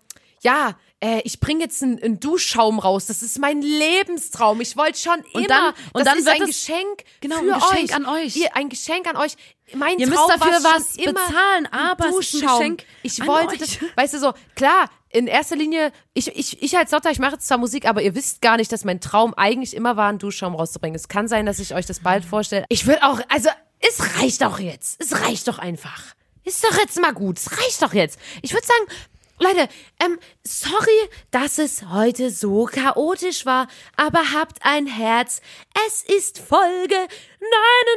ja, 0.41 0.77
äh, 1.04 1.22
ich 1.26 1.40
bringe 1.42 1.62
jetzt 1.64 1.84
einen, 1.84 2.02
einen 2.02 2.20
Duschschaum 2.20 2.80
raus. 2.80 3.08
Das 3.08 3.22
ist 3.22 3.38
mein 3.40 3.62
Lebenstraum. 3.62 4.62
Ich 4.62 4.78
wollte 4.78 5.00
schon 5.00 5.20
Und 5.34 5.46
immer. 5.46 5.48
dann- 5.48 5.74
und 5.92 5.96
das 5.96 6.04
dann 6.06 6.18
ist 6.20 6.26
wird 6.26 6.36
ein 6.36 6.42
es- 6.44 6.48
Geschenk 6.50 7.04
genau, 7.20 7.36
für 7.40 7.54
ein 7.54 7.60
Geschenk 7.60 7.90
euch. 7.90 7.96
an 7.96 8.06
euch. 8.06 8.36
Ihr, 8.38 8.56
ein 8.56 8.70
Geschenk 8.70 9.08
an 9.08 9.18
euch. 9.18 9.34
Mein 9.74 9.98
Ihr 10.00 10.08
müsst 10.08 10.18
Traum 10.20 10.30
dafür 10.30 10.64
war 10.64 10.76
was 10.76 10.94
bezahlen, 10.96 11.68
aber 11.72 12.10
es 12.10 12.34
ist 12.34 12.44
ein. 12.44 12.48
Geschenk 12.48 12.86
Ich 13.02 13.26
wollte 13.28 13.58
das, 13.58 13.78
weißt 13.96 14.14
du 14.14 14.20
so, 14.20 14.34
klar, 14.56 14.90
in 15.10 15.28
erster 15.28 15.56
Linie, 15.56 15.92
ich, 16.14 16.28
ich, 16.36 16.62
ich 16.62 16.78
als 16.78 16.92
Lotta, 16.92 17.10
ich 17.12 17.20
mache 17.20 17.34
jetzt 17.34 17.48
zwar 17.48 17.58
Musik, 17.58 17.86
aber 17.88 18.02
ihr 18.02 18.16
wisst 18.16 18.42
gar 18.42 18.58
nicht, 18.58 18.72
dass 18.72 18.84
mein 18.84 19.00
Traum 19.02 19.34
eigentlich 19.36 19.76
immer 19.76 19.96
war, 19.98 20.10
einen 20.10 20.20
Duschschaum 20.20 20.56
rauszubringen. 20.56 20.96
Es 20.96 21.08
kann 21.08 21.28
sein, 21.28 21.46
dass 21.46 21.60
ich 21.60 21.74
euch 21.76 21.86
das 21.86 22.00
bald 22.00 22.24
vorstelle. 22.26 22.66
Ich 22.70 22.88
will 22.88 22.98
auch, 23.02 23.20
also, 23.30 23.50
es 23.80 24.20
reicht 24.20 24.42
doch 24.42 24.60
jetzt. 24.60 25.02
Es 25.02 25.20
reicht 25.22 25.48
doch 25.48 25.60
einfach. 25.60 26.14
Ist 26.46 26.64
doch 26.64 26.78
jetzt 26.78 27.00
mal 27.02 27.14
gut. 27.14 27.38
Es 27.40 27.52
reicht 27.58 27.82
doch 27.82 27.94
jetzt. 27.94 28.20
Ich 28.42 28.54
würde 28.54 28.66
sagen, 28.66 29.00
Leute, 29.39 29.68
ähm, 29.99 30.19
sorry, 30.43 31.10
dass 31.31 31.57
es 31.57 31.89
heute 31.89 32.30
so 32.30 32.65
chaotisch 32.65 33.47
war, 33.47 33.68
aber 33.97 34.31
habt 34.31 34.60
ein 34.61 34.85
Herz. 34.85 35.41
Es 35.88 36.03
ist 36.03 36.38
Folge 36.38 36.95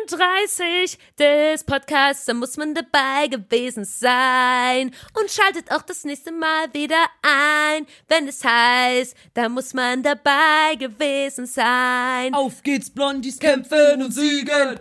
39 0.09 0.99
des 1.19 1.63
Podcasts, 1.65 2.25
da 2.25 2.33
muss 2.33 2.57
man 2.57 2.75
dabei 2.75 3.29
gewesen 3.29 3.85
sein. 3.85 4.95
Und 5.13 5.31
schaltet 5.31 5.71
auch 5.71 5.83
das 5.83 6.05
nächste 6.05 6.33
Mal 6.33 6.73
wieder 6.73 7.05
ein, 7.21 7.87
wenn 8.09 8.29
es 8.29 8.43
heißt, 8.43 9.15
da 9.35 9.51
muss 9.51 9.75
man 9.75 10.03
dabei 10.03 10.77
gewesen 10.79 11.47
sein. 11.47 12.33
Auf 12.33 12.63
geht's, 12.63 12.89
Blondies 12.89 13.39
kämpfen 13.39 14.03
und 14.03 14.11
siegen. 14.11 14.79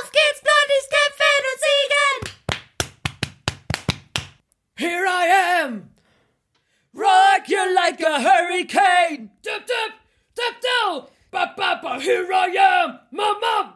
Auf 0.00 0.10
geht's, 0.10 0.42
Blondies 0.42 0.88
kämpfen 0.90 1.44
und 1.52 1.60
siegen! 1.60 1.97
Here 4.78 5.04
I 5.08 5.26
am. 5.26 5.90
Rock 6.94 7.48
you 7.48 7.74
like 7.74 8.00
a 8.00 8.22
hurricane. 8.22 9.30
Dip, 9.42 9.66
dip, 9.66 9.92
dip, 10.36 10.54
dip. 10.60 11.10
Ba, 11.32 11.52
ba, 11.56 11.80
ba. 11.82 11.98
Here 12.00 12.32
I 12.32 12.46
am. 12.46 13.00
Mom, 13.10 13.40
mom. 13.40 13.72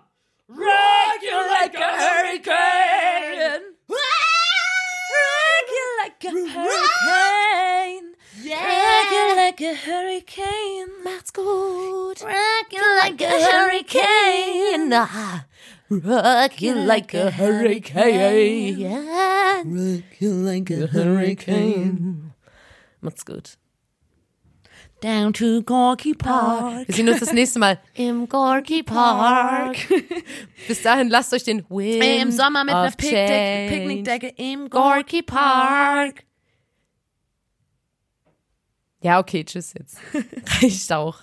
Rock 0.47 1.23
you 1.23 1.37
like 1.51 1.75
a 1.75 1.93
hurricane. 2.05 3.75
Rock 3.89 5.69
you 5.75 5.87
like 6.05 6.25
a 6.25 6.31
hurricane. 6.55 8.15
Rock 8.47 9.11
you 9.11 9.37
like 9.37 9.61
a 9.61 9.75
hurricane. 9.75 10.91
Macht's 11.03 11.33
gut. 11.33 12.23
Rock 12.23 12.73
you 12.73 12.97
like 13.03 13.21
a 13.21 13.43
hurricane. 13.51 14.93
Ah, 14.93 15.47
Rock 16.01 16.63
you 16.63 16.75
like 16.75 17.13
a 17.13 17.31
hurricane. 17.31 18.79
Yeah. 18.79 19.63
Rock 19.65 20.21
you 20.21 20.31
like 20.31 20.71
a 20.71 20.87
hurricane. 20.87 22.33
Macht's 23.03 23.25
gut. 23.25 23.57
Down 25.03 25.33
to 25.35 25.63
Gorky 25.63 26.15
Park. 26.15 26.87
Wir 26.87 26.95
sehen 26.95 27.09
uns 27.09 27.21
das 27.21 27.33
nächste 27.33 27.59
Mal 27.59 27.79
im 27.95 28.29
Gorky 28.29 28.83
Park. 28.83 29.77
Bis 30.69 30.81
dahin 30.81 31.09
lasst 31.09 31.35
euch 31.35 31.43
den 31.43 31.65
Wind 31.69 32.05
Im 32.05 32.31
Sommer 32.31 32.65
mit 32.65 32.73
einer 32.73 32.91
Picknick-. 32.93 33.69
Picknickdecke 33.69 34.29
im 34.37 34.71
Gorky 34.71 35.23
Park. 35.23 36.25
Ja, 39.03 39.19
okay, 39.19 39.45
tschüss 39.45 39.75
jetzt. 39.77 39.99
Reicht 40.63 40.93
auch. 40.93 41.19